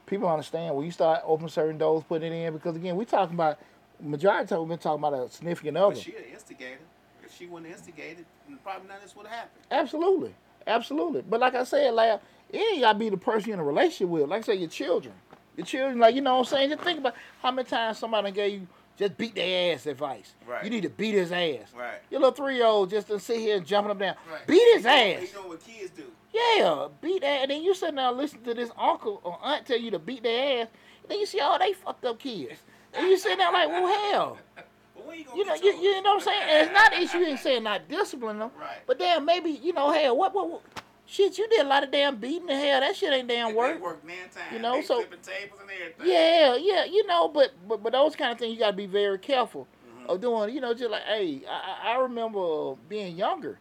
people 0.05 0.30
understand 0.30 0.76
when 0.76 0.86
you 0.86 0.91
start 0.91 1.22
opening 1.26 1.49
certain 1.49 1.78
doors, 1.78 2.03
putting 2.07 2.32
it 2.32 2.45
in, 2.45 2.53
because 2.53 2.76
again, 2.76 2.95
we 2.95 3.03
talking 3.05 3.34
about 3.36 3.57
majority 3.99 4.43
of 4.43 4.49
the 4.49 4.55
time 4.55 4.59
we've 4.61 4.70
been 4.70 4.78
talking 4.78 5.03
about 5.03 5.13
a 5.13 5.30
significant 5.32 5.76
other. 5.78 5.95
But 5.95 6.03
she 6.03 6.15
an 6.15 6.24
instigator. 6.32 6.80
If 7.24 7.36
she 7.36 7.47
wasn't 7.47 7.72
instigated, 7.74 8.26
probably 8.63 8.88
none 8.88 8.97
of 8.97 9.03
this 9.03 9.15
would 9.15 9.26
have 9.26 9.36
happened. 9.36 9.63
Absolutely, 9.72 10.36
absolutely. 10.68 11.24
But 11.28 11.39
like 11.39 11.55
I 11.55 11.63
said, 11.63 11.93
like 11.95 12.20
it 12.51 12.57
ain't 12.57 12.82
gotta 12.82 12.97
be 12.99 13.09
the 13.09 13.18
person 13.18 13.49
you're 13.49 13.55
in 13.55 13.59
a 13.59 13.63
relationship 13.63 14.07
with. 14.09 14.30
Like 14.30 14.43
I 14.43 14.45
say, 14.45 14.55
your 14.55 14.70
children, 14.70 15.15
your 15.55 15.65
children. 15.65 15.99
Like 15.99 16.13
you 16.15 16.22
know 16.22 16.34
what 16.36 16.39
I'm 16.39 16.45
saying. 16.45 16.70
Just 16.70 16.84
think 16.84 16.99
about 16.99 17.15
how 17.41 17.51
many 17.51 17.68
times 17.68 17.97
somebody 17.97 18.32
gave 18.32 18.53
you 18.61 18.68
just 18.97 19.17
beat 19.17 19.35
their 19.35 19.73
ass 19.73 19.85
advice. 19.85 20.33
Right. 20.47 20.63
You 20.63 20.69
need 20.69 20.83
to 20.83 20.89
beat 20.89 21.13
his 21.13 21.31
ass. 21.31 21.71
Right. 21.77 21.99
Your 22.09 22.19
little 22.19 22.33
three 22.33 22.55
year 22.55 22.65
old 22.65 22.89
just 22.89 23.07
to 23.07 23.19
sit 23.19 23.39
here 23.39 23.57
and 23.57 23.65
jumping 23.65 23.91
up 23.91 23.99
down. 23.99 24.15
Right. 24.29 24.45
Beat 24.47 24.75
his 24.75 24.85
ass. 24.85 25.21
You 25.21 25.41
know 25.41 25.47
what 25.47 25.63
kids 25.63 25.91
do. 25.91 26.03
Yeah, 26.33 26.87
beat 27.01 27.21
that. 27.21 27.41
And 27.41 27.51
then 27.51 27.63
you 27.63 27.73
sit 27.73 27.95
down 27.95 28.17
listening 28.17 28.43
to 28.43 28.53
this 28.53 28.71
uncle 28.77 29.21
or 29.23 29.37
aunt 29.41 29.65
tell 29.65 29.79
you 29.79 29.91
to 29.91 29.99
beat 29.99 30.23
their 30.23 30.61
ass. 30.63 30.67
And 31.03 31.11
then 31.11 31.19
you 31.19 31.25
see 31.25 31.39
all 31.39 31.57
they 31.57 31.73
fucked 31.73 32.05
up 32.05 32.19
kids. 32.19 32.59
And 32.93 33.07
you 33.07 33.17
sit 33.17 33.37
down 33.37 33.53
like, 33.53 33.69
well, 33.69 34.11
hell. 34.11 34.37
You 35.09 35.25
You 35.35 35.45
know, 35.45 35.55
you, 35.55 35.73
you 35.73 36.01
know 36.01 36.15
what 36.15 36.15
I'm 36.15 36.19
saying? 36.21 36.43
And 36.49 36.67
it's 36.67 36.73
not 36.73 36.91
the 36.91 36.99
issue 36.99 37.17
ain't 37.19 37.39
saying 37.39 37.63
not 37.63 37.87
discipline 37.87 38.39
them. 38.39 38.51
Right. 38.59 38.79
But 38.85 38.99
damn, 38.99 39.25
maybe, 39.25 39.51
you 39.51 39.71
know, 39.71 39.89
hell, 39.89 40.17
what, 40.17 40.35
what, 40.35 40.49
what 40.49 40.61
shit, 41.07 41.37
you 41.37 41.47
did 41.49 41.65
a 41.65 41.69
lot 41.69 41.83
of 41.83 41.91
damn 41.91 42.17
beating 42.17 42.45
the 42.47 42.55
hell. 42.55 42.81
That 42.81 42.95
shit 42.95 43.11
ain't 43.13 43.27
damn 43.27 43.49
They 43.49 43.53
work. 43.55 43.81
work 43.81 44.05
nine 44.05 44.15
times. 44.33 44.51
You 44.53 44.59
know, 44.59 44.73
they 44.73 44.81
so- 44.83 45.01
tables 45.03 45.59
and 45.61 45.69
everything. 45.71 46.05
Yeah, 46.07 46.55
yeah, 46.55 46.85
you 46.85 47.05
know, 47.07 47.27
but 47.27 47.51
but 47.67 47.81
but 47.81 47.93
those 47.93 48.15
kind 48.15 48.31
of 48.31 48.37
things 48.37 48.53
you 48.53 48.59
gotta 48.59 48.75
be 48.75 48.85
very 48.85 49.17
careful 49.17 49.67
Mhm. 50.05 50.09
of 50.09 50.21
doing. 50.21 50.53
You 50.53 50.61
know, 50.61 50.73
just 50.73 50.91
like 50.91 51.03
hey, 51.03 51.41
I, 51.49 51.93
I 51.93 51.97
remember 51.99 52.75
being 52.89 53.15
younger, 53.15 53.57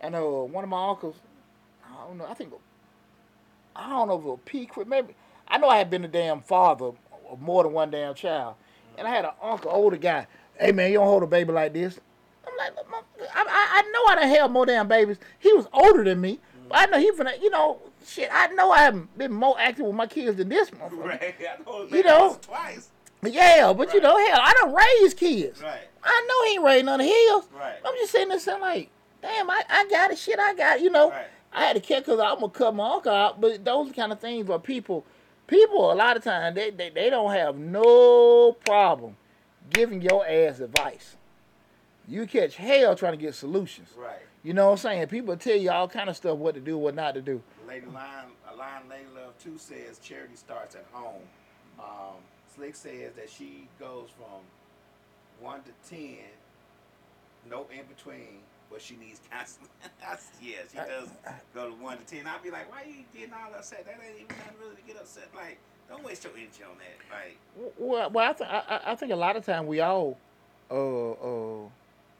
and 0.00 0.14
uh, 0.14 0.20
one 0.22 0.64
of 0.64 0.70
my 0.70 0.88
uncles, 0.90 1.16
I 1.88 2.04
don't 2.06 2.18
know, 2.18 2.26
I 2.26 2.34
think, 2.34 2.52
I 3.74 3.88
don't 3.90 4.08
know 4.08 4.14
if 4.18 4.24
it 4.24 4.26
was 4.26 4.38
P. 4.44 4.68
Maybe 4.86 5.14
I 5.46 5.58
know 5.58 5.68
I 5.68 5.78
had 5.78 5.90
been 5.90 6.04
a 6.04 6.08
damn 6.08 6.40
father 6.40 6.92
of 7.30 7.40
more 7.40 7.62
than 7.62 7.72
one 7.72 7.90
damn 7.90 8.14
child, 8.14 8.54
and 8.96 9.06
I 9.06 9.10
had 9.10 9.24
an 9.24 9.32
uncle, 9.42 9.70
older 9.70 9.96
guy. 9.96 10.26
Hey 10.58 10.72
man, 10.72 10.90
you 10.90 10.98
don't 10.98 11.06
hold 11.06 11.22
a 11.22 11.26
baby 11.26 11.52
like 11.52 11.72
this. 11.72 12.00
I'm 12.46 12.56
like, 12.56 12.72
I, 13.34 13.44
I, 13.46 13.78
I 13.78 13.82
know 13.92 14.12
I 14.12 14.14
done 14.16 14.28
held 14.34 14.52
more 14.52 14.66
damn 14.66 14.88
babies. 14.88 15.18
He 15.38 15.52
was 15.52 15.66
older 15.72 16.02
than 16.02 16.20
me, 16.20 16.40
I 16.70 16.86
know 16.86 16.98
he 16.98 17.10
finna, 17.12 17.40
you 17.40 17.50
know, 17.50 17.78
shit. 18.06 18.28
I 18.32 18.48
know 18.48 18.70
I 18.70 18.78
haven't 18.80 19.16
been 19.16 19.32
more 19.32 19.56
active 19.58 19.86
with 19.86 19.94
my 19.94 20.06
kids 20.06 20.36
than 20.36 20.48
this 20.48 20.70
motherfucker. 20.70 21.04
Right. 21.04 21.34
I 21.40 21.62
know 21.64 21.86
You 21.86 22.02
know- 22.02 22.38
twice. 22.40 22.90
Yeah, 23.24 23.72
but 23.72 23.92
you 23.92 24.00
know, 24.00 24.16
hell, 24.16 24.38
I 24.40 24.52
don't 24.60 24.72
raise 24.72 25.12
kids. 25.12 25.60
Right. 25.60 25.80
I 26.04 26.26
know 26.28 26.44
he 26.46 26.54
ain't 26.54 26.64
raised 26.64 26.86
none 26.86 27.00
of 27.00 27.06
his. 27.06 27.42
Right. 27.58 27.74
I'm 27.84 27.94
just 27.96 28.12
sitting 28.12 28.28
there 28.28 28.38
saying 28.38 28.60
like, 28.60 28.90
damn, 29.20 29.50
I, 29.50 29.62
I 29.68 29.88
got 29.90 30.12
it, 30.12 30.18
shit, 30.18 30.38
I 30.38 30.54
got 30.54 30.76
it. 30.78 30.82
You 30.84 30.90
know, 30.90 31.10
Right. 31.10 31.26
I 31.52 31.64
had 31.64 31.72
to 31.74 31.80
catch 31.80 32.04
because 32.04 32.20
I'm 32.20 32.36
gonna 32.38 32.50
cut 32.50 32.76
my 32.76 32.88
uncle 32.94 33.12
out. 33.12 33.40
But 33.40 33.64
those 33.64 33.90
kind 33.90 34.12
of 34.12 34.20
things 34.20 34.46
where 34.46 34.60
people, 34.60 35.04
people 35.48 35.90
a 35.90 35.94
lot 35.94 36.16
of 36.16 36.22
times 36.22 36.54
they, 36.54 36.70
they 36.70 36.90
they 36.90 37.10
don't 37.10 37.32
have 37.32 37.56
no 37.58 38.52
problem 38.64 39.16
giving 39.70 40.00
your 40.00 40.24
ass 40.24 40.60
advice. 40.60 41.16
You 42.06 42.24
catch 42.26 42.54
hell 42.54 42.94
trying 42.94 43.14
to 43.14 43.18
get 43.18 43.34
solutions. 43.34 43.88
Right. 43.96 44.20
You 44.48 44.54
know 44.54 44.64
what 44.68 44.72
I'm 44.72 44.76
saying? 44.78 45.06
People 45.08 45.36
tell 45.36 45.58
you 45.58 45.70
all 45.70 45.86
kind 45.88 46.08
of 46.08 46.16
stuff 46.16 46.38
what 46.38 46.54
to 46.54 46.60
do, 46.62 46.78
what 46.78 46.94
not 46.94 47.12
to 47.12 47.20
do. 47.20 47.42
Lady 47.68 47.84
Line, 47.84 48.28
a 48.50 48.56
line 48.56 48.80
Lady 48.88 49.04
Love 49.14 49.34
2 49.44 49.58
says 49.58 49.98
charity 49.98 50.36
starts 50.36 50.74
at 50.74 50.86
home. 50.90 51.20
Um, 51.78 52.14
Slick 52.56 52.74
says 52.74 53.12
that 53.16 53.28
she 53.28 53.68
goes 53.78 54.08
from 54.16 54.40
1 55.42 55.60
to 55.64 55.90
10, 55.94 56.00
no 57.50 57.66
in 57.70 57.84
between, 57.94 58.40
but 58.70 58.80
she 58.80 58.96
needs 58.96 59.20
counseling. 59.30 59.68
Yeah, 60.40 60.56
she 60.72 60.78
does 60.78 61.10
go 61.54 61.68
to 61.68 61.74
1 61.82 61.98
to 61.98 62.04
10. 62.04 62.26
I'll 62.26 62.42
be 62.42 62.50
like, 62.50 62.72
why 62.72 62.84
are 62.84 62.86
you 62.88 63.04
getting 63.14 63.34
all 63.34 63.52
upset? 63.54 63.84
That 63.84 64.00
ain't 64.02 64.14
even 64.16 64.28
nothing 64.28 64.54
really 64.62 64.76
to 64.76 64.82
get 64.86 64.96
upset. 64.96 65.28
Like, 65.36 65.58
don't 65.90 66.02
waste 66.02 66.24
your 66.24 66.32
energy 66.32 66.62
on 66.62 66.78
that. 66.78 67.14
Like, 67.14 67.36
Well, 67.78 68.08
well 68.10 68.30
I, 68.30 68.32
th- 68.32 68.48
I, 68.48 68.62
I- 68.86 68.92
I 68.92 68.94
think 68.94 69.12
a 69.12 69.16
lot 69.16 69.36
of 69.36 69.44
time 69.44 69.66
we 69.66 69.80
all 69.82 70.16
uh, 70.70 71.10
uh, 71.10 71.68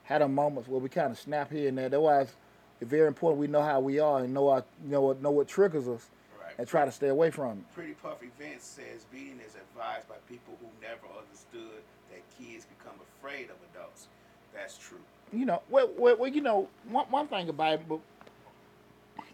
had 0.09 0.22
our 0.22 0.28
moments 0.28 0.70
where 0.70 0.80
we 0.80 0.88
kind 0.88 1.12
of 1.12 1.18
snap 1.18 1.52
here 1.52 1.68
and 1.68 1.76
there. 1.76 1.90
That's 1.90 2.00
why 2.00 2.20
it's 2.22 2.34
very 2.80 3.09
important 3.09 3.38
we 3.38 3.46
know 3.46 3.61
how 3.61 3.78
we 3.78 3.98
are 3.98 4.20
and 4.20 4.32
know 4.32 4.48
our, 4.48 4.64
you 4.82 4.90
know 4.90 5.02
what 5.02 5.20
know 5.20 5.30
what 5.30 5.48
triggers 5.48 5.86
us 5.86 6.06
right. 6.40 6.54
and 6.56 6.66
try 6.66 6.86
to 6.86 6.90
stay 6.90 7.09
away 7.09 7.30
from 7.30 7.59
it. 7.59 7.74
Pretty 7.74 7.92
Puff 7.92 8.22
Events 8.22 8.64
says 8.64 9.04
beating 9.12 9.38
is 9.46 9.54
advised 9.54 10.09
by 10.09 10.14
people 10.26 10.56
who 10.62 10.68
never 10.80 11.06
understood 11.20 11.82
that 12.11 12.22
kids 12.38 12.66
become 12.78 12.98
afraid 13.18 13.50
of 13.50 13.56
adults. 13.74 14.09
That's 14.54 14.78
true. 14.78 15.00
You 15.30 15.44
know, 15.44 15.61
well, 15.68 15.90
well, 15.98 16.16
well 16.16 16.30
you 16.30 16.40
know, 16.40 16.68
one, 16.88 17.04
one 17.11 17.26
thing 17.26 17.50
about 17.50 17.74
it 17.74 17.88
but- 17.88 18.00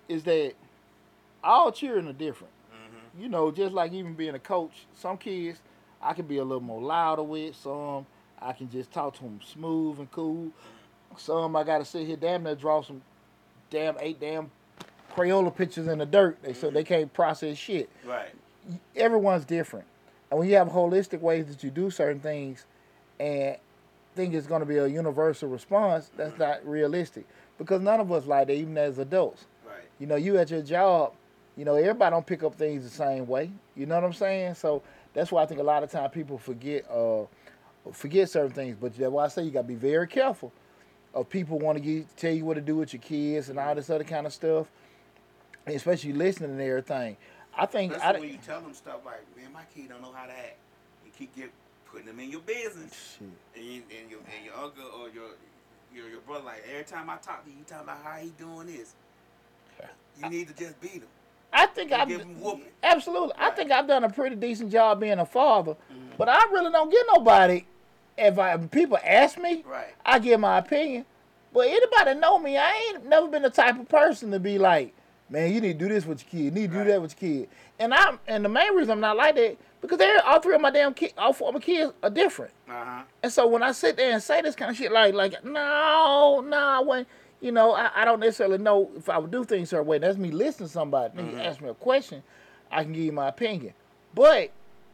is 0.09 0.25
that 0.25 0.55
all 1.45 1.71
children 1.71 2.09
are 2.09 2.13
different. 2.13 2.53
Mm-hmm. 2.73 3.23
You 3.23 3.29
know, 3.29 3.53
just 3.53 3.73
like 3.73 3.93
even 3.93 4.15
being 4.15 4.35
a 4.35 4.41
coach, 4.41 4.87
some 4.97 5.19
kids 5.19 5.61
I 6.03 6.15
can 6.15 6.27
be 6.27 6.39
a 6.39 6.45
little 6.45 6.61
more 6.61 6.83
louder 6.83 7.23
with. 7.23 7.55
Some 7.55 8.07
I 8.41 8.53
can 8.53 8.71
just 8.71 8.93
talk 8.93 9.15
to 9.17 9.23
them 9.23 9.41
smooth 9.45 9.99
and 9.99 10.11
cool. 10.11 10.51
Some 11.17 11.55
I 11.57 11.65
got 11.65 11.79
to 11.79 11.85
sit 11.85 12.07
here 12.07 12.17
damn 12.17 12.43
near 12.43 12.55
draw 12.55 12.83
some 12.83 13.03
damn 13.71 13.97
eight 14.01 14.21
damn 14.21 14.51
Crayola 15.15 15.55
pictures 15.55 15.87
in 15.87 15.99
the 15.99 16.07
dirt. 16.07 16.39
They 16.43 16.53
so 16.53 16.71
they 16.71 16.85
can't 16.85 17.13
process 17.13 17.57
shit. 17.57 17.89
Right. 18.05 18.35
Everyone's 18.97 19.45
different, 19.45 19.87
and 20.31 20.41
when 20.41 20.49
you 20.49 20.57
have 20.57 20.69
holistic 20.69 21.21
ways 21.21 21.47
that 21.47 21.63
you 21.63 21.71
do 21.71 21.91
certain 21.91 22.21
things, 22.21 22.65
and 23.21 23.57
think 24.15 24.35
it's 24.35 24.47
going 24.47 24.61
to 24.61 24.67
be 24.67 24.77
a 24.77 24.87
universal 24.87 25.49
response, 25.49 26.11
that's 26.17 26.39
not 26.39 26.67
realistic 26.67 27.27
because 27.59 27.81
none 27.81 28.01
of 28.01 28.11
us 28.13 28.27
like 28.27 28.47
that, 28.47 28.55
even 28.55 28.77
as 28.79 28.99
adults. 28.99 29.47
Right. 29.67 29.85
You 29.99 30.07
know, 30.07 30.17
you 30.17 30.39
at 30.39 30.51
your 30.51 30.63
job, 30.63 31.13
you 31.57 31.65
know, 31.65 31.75
everybody 31.75 32.11
don't 32.11 32.27
pick 32.27 32.43
up 32.43 32.55
things 32.55 32.85
the 32.85 32.91
same 32.91 33.27
way. 33.27 33.51
You 33.77 33.87
know 33.87 33.95
what 33.97 34.05
I'm 34.05 34.13
saying? 34.13 34.55
So 34.55 34.83
that's 35.13 35.31
why 35.31 35.43
I 35.43 35.47
think 35.47 35.61
a 35.61 35.65
lot 35.65 35.83
of 35.83 35.91
time 35.91 36.11
people 36.11 36.39
forget 36.39 36.89
uh 36.91 37.25
forget 37.93 38.31
certain 38.31 38.51
things. 38.53 38.77
But 38.81 38.97
that's 38.97 39.11
why 39.11 39.25
I 39.25 39.29
say 39.29 39.43
you 39.45 39.51
gotta 39.51 39.67
be 39.67 39.75
very 39.75 40.07
careful 40.07 40.53
of 41.13 41.29
people 41.29 41.59
want 41.59 41.83
to 41.83 42.05
tell 42.17 42.33
you 42.33 42.45
what 42.45 42.55
to 42.55 42.61
do 42.61 42.77
with 42.77 42.93
your 42.93 43.03
kids 43.03 43.49
and 43.49 43.59
all 43.59 43.75
this 43.75 43.89
other 43.91 44.05
kind 44.05 44.27
of 44.27 44.33
stuff, 44.33 44.67
and 45.67 45.77
especially 45.77 46.13
listening 46.13 46.51
and 46.51 46.61
everything. 46.61 47.17
I 47.57 47.67
think 47.67 47.93
Especially 47.93 48.17
I, 48.17 48.21
when 48.21 48.29
you 48.31 48.39
tell 48.45 48.61
them 48.61 48.75
stuff 48.75 49.01
like, 49.05 49.21
"Man, 49.37 49.53
my 49.53 49.63
kid 49.75 49.89
don't 49.91 50.03
know 50.03 50.13
how 50.13 50.27
to 50.27 50.33
act," 50.33 50.57
you 51.05 51.13
keep 51.17 51.35
get 51.37 51.51
putting 51.87 52.07
them 52.07 52.19
in 52.19 52.31
your 52.31 52.41
business, 52.41 53.17
Shit. 53.19 53.29
and, 53.55 53.65
you, 53.65 53.83
and 54.01 54.11
your 54.11 54.19
and 54.37 54.45
your 54.45 54.55
uncle 54.57 54.85
or 55.01 55.09
your 55.11 55.29
your 55.95 56.09
your 56.09 56.21
brother 56.23 56.45
like 56.47 56.65
every 56.69 56.85
time 56.85 57.09
I 57.09 57.17
talk 57.19 57.45
to 57.45 57.51
you, 57.51 57.59
you 57.59 57.65
talking 57.65 57.85
about 57.85 57.99
how 58.03 58.17
he 58.19 58.31
doing 58.31 58.67
this. 58.67 58.95
You 60.23 60.31
need 60.31 60.49
to 60.49 60.55
just 60.55 60.81
beat 60.81 60.93
him. 60.95 61.07
I 61.53 61.67
think 61.67 61.93
I've 61.93 62.09
give 62.09 62.21
'em 62.23 62.41
whooping. 62.41 62.65
absolutely. 62.83 63.33
I 63.39 63.51
think 63.51 63.71
I've 63.71 63.87
done 63.87 64.03
a 64.05 64.11
pretty 64.11 64.35
decent 64.37 64.73
job 64.73 64.99
being 65.01 65.19
a 65.21 65.27
father, 65.27 65.73
Mm-hmm. 65.93 66.17
but 66.19 66.29
I 66.29 66.39
really 66.53 66.73
don't 66.73 66.91
get 66.91 67.05
nobody. 67.15 67.65
If 68.17 68.39
I 68.39 68.55
if 68.55 68.71
people 68.71 68.99
ask 69.05 69.39
me, 69.39 69.65
Right. 69.67 69.95
I 70.05 70.19
give 70.19 70.41
my 70.41 70.59
opinion. 70.59 71.05
But 71.53 71.69
anybody 71.69 72.19
know 72.19 72.39
me, 72.39 72.57
I 72.59 72.73
ain't 72.91 73.07
never 73.07 73.29
been 73.29 73.43
the 73.43 73.51
type 73.51 73.79
of 73.79 73.89
person 73.89 74.31
to 74.33 74.41
be 74.41 74.59
like, 74.59 74.93
man, 75.31 75.53
you 75.53 75.61
need 75.61 75.79
to 75.79 75.87
do 75.87 75.93
this 75.93 76.05
with 76.05 76.23
your 76.25 76.31
kid, 76.31 76.45
you 76.45 76.51
need 76.51 76.71
to 76.73 76.79
Right. 76.79 76.85
do 76.85 76.91
that 76.93 77.03
with 77.03 77.21
your 77.23 77.31
kid. 77.43 77.49
And 77.79 77.95
I'm 77.95 78.19
and 78.27 78.45
the 78.45 78.49
main 78.49 78.75
reason 78.75 78.93
I'm 78.93 79.01
not 79.01 79.17
like 79.17 79.35
that 79.37 79.57
because 79.81 79.99
they're 79.99 80.25
all 80.25 80.41
three 80.41 80.55
of 80.55 80.61
my 80.61 80.71
damn 80.71 80.95
kids, 80.95 81.13
all 81.19 81.33
four 81.33 81.49
of 81.49 81.55
my 81.55 81.61
kids 81.61 81.93
are 82.03 82.11
different. 82.11 82.53
Uh 82.69 82.73
huh. 82.85 83.03
And 83.23 83.33
so 83.33 83.47
when 83.47 83.63
I 83.63 83.73
sit 83.73 83.97
there 83.97 84.13
and 84.13 84.23
say 84.23 84.43
this 84.43 84.55
kind 84.55 84.71
of 84.71 84.77
shit, 84.77 84.91
like, 84.93 85.15
like, 85.15 85.45
no, 85.45 86.45
no, 86.47 86.83
when, 86.83 87.07
you 87.41 87.53
know, 87.53 87.73
I, 87.75 87.91
I 87.95 88.05
don't 88.05 88.21
necessarily 88.21 88.59
know 88.59 88.91
if 88.97 89.09
I 89.09 89.19
would 89.19 89.31
do 89.31 89.45
things 89.45 89.71
certain 89.71 89.87
way. 89.87 89.99
That's 89.99 90.17
me 90.17 90.31
listening 90.31 90.69
to 90.69 90.73
somebody. 90.73 91.17
Nigga 91.19 91.45
ask 91.45 91.61
me 91.61 91.69
a 91.69 91.75
question, 91.75 92.23
I 92.71 92.83
can 92.85 92.93
give 92.93 93.03
you 93.05 93.13
my 93.13 93.29
opinion. 93.29 93.75
But 94.15 94.51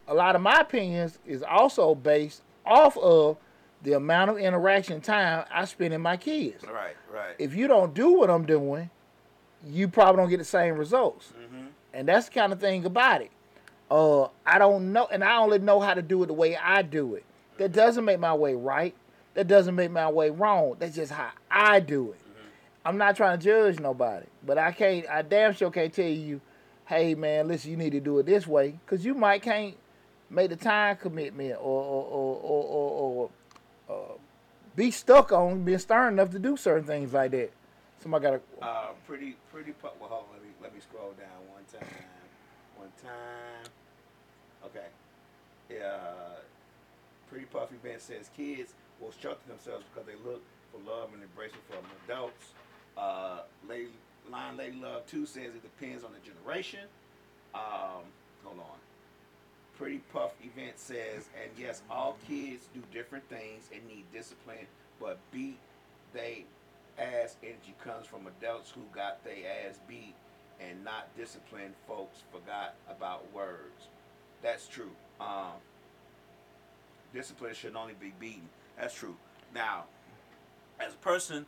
a 0.09 0.15
lot 0.15 0.35
of 0.35 0.43
my 0.43 0.61
opinions 0.61 1.19
is 1.27 1.43
also 1.43 1.95
based 1.95 2.43
off 2.71 2.97
of 2.97 3.37
the 3.83 3.93
amount 3.93 4.31
of 4.31 4.39
interaction 4.39 5.01
time 5.01 5.45
I 5.51 5.65
spend 5.65 5.93
in 5.93 6.01
my 6.01 6.17
kids. 6.17 6.65
Right. 6.65 6.97
Right. 7.13 7.35
If 7.39 7.55
you 7.55 7.67
don't 7.67 7.93
do 7.93 8.13
what 8.13 8.31
I'm 8.31 8.47
doing, 8.47 8.91
you 9.67 9.89
probably 9.89 10.23
don't 10.23 10.31
get 10.31 10.39
the 10.39 10.45
same 10.45 10.77
results. 10.77 11.33
mm-hmm. 11.39 11.67
And 11.93 12.09
that's 12.09 12.27
the 12.29 12.35
kind 12.35 12.53
of 12.53 12.61
thing 12.61 12.85
about 12.85 13.23
it. 13.23 13.31
Uh, 13.91 14.29
I 14.47 14.59
don't 14.59 14.93
know, 14.93 15.09
and 15.11 15.25
I 15.25 15.37
only 15.39 15.59
know 15.59 15.81
how 15.81 15.95
to 15.95 16.03
do 16.03 16.23
it 16.23 16.27
the 16.27 16.33
way 16.33 16.57
I 16.57 16.83
do 16.83 17.17
it. 17.17 17.25
That 17.59 17.73
doesn't 17.73 18.05
make 18.05 18.21
my 18.21 18.33
way 18.33 18.55
right. 18.55 18.95
That 19.35 19.49
doesn't 19.49 19.75
make 19.75 19.91
my 19.91 20.09
way 20.09 20.31
wrong. 20.31 20.77
That's 20.79 20.95
just 20.95 21.13
how 21.13 21.31
I 21.51 21.81
do 21.81 22.13
it. 22.13 22.21
I'm 22.85 22.97
not 22.97 23.17
trying 23.17 23.39
to 23.39 23.45
judge 23.45 23.79
nobody, 23.79 24.27
but 24.47 24.57
I 24.57 24.73
can't. 24.73 25.07
I 25.09 25.23
damn 25.23 25.53
sure 25.53 25.71
can't 25.71 25.93
tell 25.93 26.07
you, 26.07 26.41
hey 26.87 27.15
man, 27.15 27.49
listen, 27.49 27.71
you 27.71 27.77
need 27.77 27.91
to 27.91 28.01
do 28.01 28.19
it 28.19 28.27
this 28.27 28.47
way, 28.47 28.79
because 28.85 29.05
you 29.05 29.15
might 29.15 29.43
can't 29.43 29.75
make 30.31 30.49
the 30.49 30.57
time 30.57 30.97
commitment 30.97 31.57
or 31.61 31.83
or 31.83 32.05
or 32.05 32.37
or, 32.37 32.65
or, 32.65 33.31
or 33.89 33.95
uh, 33.95 34.19
be 34.77 34.91
stuck 34.91 35.33
on 35.33 35.65
being 35.65 35.79
stern 35.79 36.15
enough 36.15 36.31
to 36.31 36.39
do 36.39 36.57
certain 36.57 36.85
things 36.85 37.13
like 37.13 37.33
that. 37.33 37.51
Somebody 38.01 38.23
got 38.23 38.31
to. 38.31 38.65
Uh, 38.65 38.87
pretty, 39.07 39.37
pretty. 39.53 39.75
Well, 39.83 39.93
hold 40.01 40.13
on. 40.13 40.25
Let 40.33 40.43
me 40.43 40.49
let 40.63 40.75
me 40.75 40.81
scroll 40.81 41.13
down 41.19 41.29
one 41.53 41.65
time. 41.71 41.89
One 42.77 42.89
time. 43.03 43.71
Okay. 44.65 44.87
Yeah. 45.69 45.99
Pretty 47.29 47.45
Puffy 47.47 47.77
Ben 47.83 48.01
says 48.01 48.31
kids 48.37 48.73
will 49.01 49.13
shelter 49.21 49.41
themselves 49.49 49.85
because 49.93 50.07
they 50.07 50.19
look 50.29 50.43
for 50.73 50.79
love 50.91 51.11
and 51.13 51.23
embracement 51.23 51.63
from 51.69 51.85
adults. 52.07 52.53
Uh, 52.97 53.41
Lady, 53.69 53.91
Line 54.31 54.57
Lady 54.57 54.79
Love 54.81 55.07
too 55.07 55.27
says 55.27 55.55
it 55.55 55.63
depends 55.63 56.03
on 56.05 56.11
the 56.13 56.19
generation. 56.21 56.81
Um, 57.55 58.03
hold 58.43 58.59
on. 58.59 58.79
Pretty 59.81 60.03
Puff 60.13 60.33
Event 60.45 60.79
says, 60.79 61.31
and 61.43 61.51
yes, 61.57 61.81
all 61.91 62.19
kids 62.29 62.69
do 62.75 62.83
different 62.93 63.27
things 63.31 63.71
and 63.75 63.81
need 63.89 64.05
discipline, 64.13 64.67
but 65.01 65.17
beat 65.33 65.57
they 66.13 66.45
ass 66.99 67.37
energy 67.43 67.75
comes 67.83 68.07
from 68.07 68.27
adults 68.27 68.71
who 68.71 68.83
got 68.95 69.25
their 69.25 69.33
ass 69.67 69.79
beat 69.89 70.15
and 70.61 70.85
not 70.85 71.09
disciplined 71.17 71.73
folks 71.89 72.19
forgot 72.31 72.75
about 72.91 73.33
words. 73.33 73.89
That's 74.43 74.69
true. 74.69 74.91
Um, 75.19 75.57
discipline 77.15 77.55
should 77.55 77.75
only 77.75 77.95
be 77.99 78.13
beaten. 78.21 78.51
That's 78.79 78.95
true. 78.95 79.17
Now, 79.55 79.85
as 80.79 80.93
a 80.93 80.99
person 80.99 81.47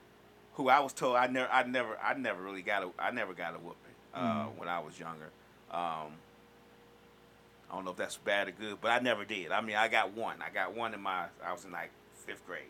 who 0.55 0.70
I 0.70 0.80
was 0.80 0.95
told 0.95 1.16
I 1.16 1.26
never, 1.26 1.53
I 1.53 1.64
never, 1.64 1.99
I 2.03 2.14
never 2.14 2.41
really 2.41 2.62
got 2.62 2.83
a, 2.83 2.89
I 2.99 3.11
never 3.11 3.35
got 3.35 3.55
a 3.55 3.59
whooping 3.59 3.76
uh, 4.14 4.45
when 4.57 4.70
I 4.70 4.78
was 4.78 4.99
younger. 4.99 5.28
Um, 5.70 6.12
I 7.73 7.77
don't 7.77 7.85
know 7.87 7.93
if 7.93 7.97
that's 7.97 8.18
bad 8.18 8.49
or 8.49 8.53
good, 8.53 8.79
but 8.83 8.91
I 8.91 8.99
never 8.99 9.25
did. 9.25 9.51
I 9.51 9.62
mean, 9.62 9.77
I 9.77 9.89
got 9.89 10.12
one. 10.12 10.37
I 10.43 10.51
got 10.51 10.77
one 10.77 10.93
in 10.93 11.01
my. 11.01 11.27
I 11.45 11.53
was 11.53 11.64
in 11.64 11.73
like 11.73 11.91
fifth 12.14 12.47
grade, 12.47 12.62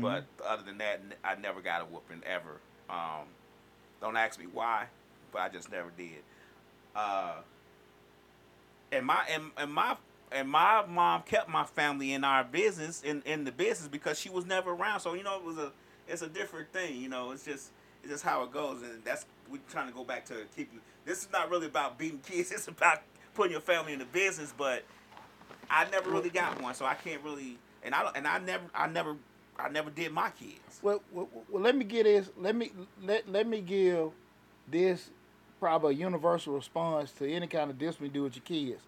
but 0.00 0.24
other 0.46 0.62
than 0.62 0.78
that, 0.78 1.02
I 1.22 1.34
never 1.36 1.60
got 1.60 1.82
a 1.82 1.84
whooping 1.84 2.22
ever. 2.26 2.60
Um, 2.88 3.26
don't 4.00 4.16
ask 4.16 4.38
me 4.40 4.46
why, 4.52 4.86
but 5.32 5.42
I 5.42 5.48
just 5.50 5.70
never 5.70 5.90
did. 5.96 6.22
Uh, 6.96 7.34
and 8.90 9.06
my 9.06 9.24
and, 9.30 9.50
and 9.58 9.72
my 9.72 9.96
and 10.32 10.48
my 10.48 10.84
mom 10.86 11.22
kept 11.22 11.48
my 11.48 11.64
family 11.64 12.12
in 12.12 12.24
our 12.24 12.44
business 12.44 13.02
in, 13.02 13.22
in 13.26 13.44
the 13.44 13.52
business 13.52 13.88
because 13.88 14.18
she 14.18 14.30
was 14.30 14.46
never 14.46 14.70
around. 14.72 15.00
So 15.00 15.14
you 15.14 15.22
know, 15.22 15.36
it 15.36 15.44
was 15.44 15.58
a 15.58 15.72
it's 16.08 16.22
a 16.22 16.28
different 16.28 16.72
thing. 16.72 16.96
You 17.00 17.08
know, 17.08 17.32
it's 17.32 17.44
just 17.44 17.70
it's 18.02 18.12
just 18.12 18.24
how 18.24 18.42
it 18.44 18.52
goes, 18.52 18.82
and 18.82 19.04
that's 19.04 19.26
we're 19.50 19.60
trying 19.70 19.88
to 19.88 19.94
go 19.94 20.04
back 20.04 20.24
to 20.26 20.34
keeping. 20.56 20.80
This 21.04 21.22
is 21.22 21.28
not 21.32 21.50
really 21.50 21.66
about 21.66 21.98
beating 21.98 22.20
kids. 22.20 22.50
It's 22.52 22.68
about 22.68 23.02
putting 23.38 23.52
your 23.52 23.60
family 23.60 23.92
in 23.92 24.00
the 24.00 24.04
business. 24.04 24.52
But 24.56 24.82
I 25.70 25.88
never 25.90 26.10
really 26.10 26.28
got 26.28 26.60
one, 26.60 26.74
so 26.74 26.84
I 26.84 26.94
can't 26.94 27.22
really. 27.22 27.56
And 27.82 27.94
I 27.94 28.10
and 28.14 28.26
I 28.26 28.38
never 28.40 28.64
I 28.74 28.88
never 28.88 29.16
I 29.58 29.68
never 29.68 29.90
did 29.90 30.12
my 30.12 30.30
kids. 30.30 30.80
Well, 30.82 31.00
well, 31.12 31.28
well, 31.48 31.62
let 31.62 31.76
me 31.76 31.84
get 31.84 32.04
this. 32.04 32.30
Let 32.36 32.56
me 32.56 32.72
let 33.02 33.28
let 33.28 33.46
me 33.46 33.60
give 33.60 34.10
this 34.70 35.10
probably 35.60 35.94
a 35.94 35.98
universal 35.98 36.54
response 36.54 37.12
to 37.12 37.30
any 37.30 37.46
kind 37.46 37.70
of 37.70 37.78
discipline 37.78 38.10
you 38.10 38.14
do 38.14 38.22
with 38.24 38.36
your 38.36 38.44
kids. 38.44 38.82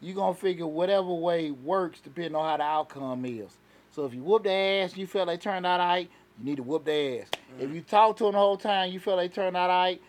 You're 0.00 0.14
gonna 0.14 0.34
figure 0.34 0.66
whatever 0.66 1.12
way 1.12 1.50
works 1.50 2.00
depending 2.00 2.36
on 2.36 2.48
how 2.48 2.56
the 2.56 2.62
outcome 2.62 3.24
is. 3.24 3.58
So 3.90 4.06
if 4.06 4.14
you 4.14 4.22
whoop 4.22 4.44
their 4.44 4.84
ass, 4.84 4.96
you 4.96 5.06
feel 5.06 5.26
they 5.26 5.36
turned 5.36 5.66
out 5.66 5.80
right, 5.80 6.08
you 6.38 6.44
need 6.44 6.56
to 6.56 6.62
whoop 6.62 6.84
their 6.84 7.22
ass. 7.22 7.28
If 7.58 7.66
mm-hmm. 7.66 7.74
you 7.74 7.80
talk 7.82 8.16
to 8.18 8.24
them 8.24 8.32
the 8.32 8.38
whole 8.38 8.56
time, 8.56 8.92
you 8.92 9.00
feel 9.00 9.16
they 9.16 9.28
turned 9.28 9.56
out 9.56 9.68
right, 9.68 10.00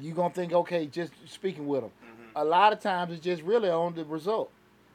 you 0.00 0.12
gonna 0.12 0.32
think 0.32 0.52
okay, 0.52 0.86
just 0.86 1.12
speaking 1.26 1.66
with 1.66 1.82
them. 1.82 1.90
A 2.38 2.44
lot 2.44 2.72
of 2.72 2.78
times 2.78 3.12
it's 3.12 3.24
just 3.24 3.42
really 3.42 3.68
on 3.68 3.94
the 3.94 4.04
result. 4.04 4.50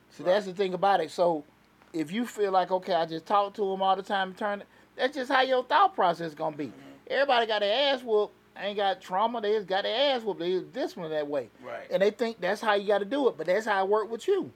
So 0.10 0.24
that's 0.24 0.46
the 0.46 0.54
thing 0.54 0.74
about 0.74 1.02
it. 1.02 1.12
So 1.12 1.44
if 1.92 2.10
you 2.10 2.26
feel 2.26 2.52
like 2.52 2.72
okay, 2.72 2.94
I 2.94 3.06
just 3.06 3.26
talk 3.26 3.54
to 3.56 3.70
them 3.70 3.82
all 3.82 3.96
the 3.98 4.04
time 4.04 4.30
and 4.30 4.38
turn 4.38 4.62
it, 4.62 4.68
that's 4.96 5.14
just 5.14 5.30
how 5.30 5.42
your 5.42 5.64
thought 5.64 5.94
process 5.94 6.30
is 6.30 6.36
gonna 6.36 6.56
be. 6.56 6.72
Everybody 7.08 7.46
got 7.48 7.60
their 7.60 7.94
ass 7.94 8.02
whooped, 8.02 8.34
ain't 8.58 8.78
got 8.78 9.02
trauma, 9.02 9.42
they 9.42 9.54
just 9.54 9.68
got 9.68 9.84
their 9.84 10.16
ass 10.16 10.24
whooped. 10.24 10.40
They 10.40 10.62
disciplined 10.62 11.12
that 11.12 11.28
way. 11.28 11.50
Right. 11.62 11.86
And 11.92 12.02
they 12.02 12.12
think 12.12 12.40
that's 12.40 12.62
how 12.62 12.76
you 12.76 12.88
gotta 12.88 13.06
do 13.06 13.28
it, 13.28 13.38
but 13.38 13.48
that's 13.48 13.66
how 13.66 13.84
it 13.84 13.90
worked 13.90 14.10
with 14.10 14.26
you. 14.26 14.50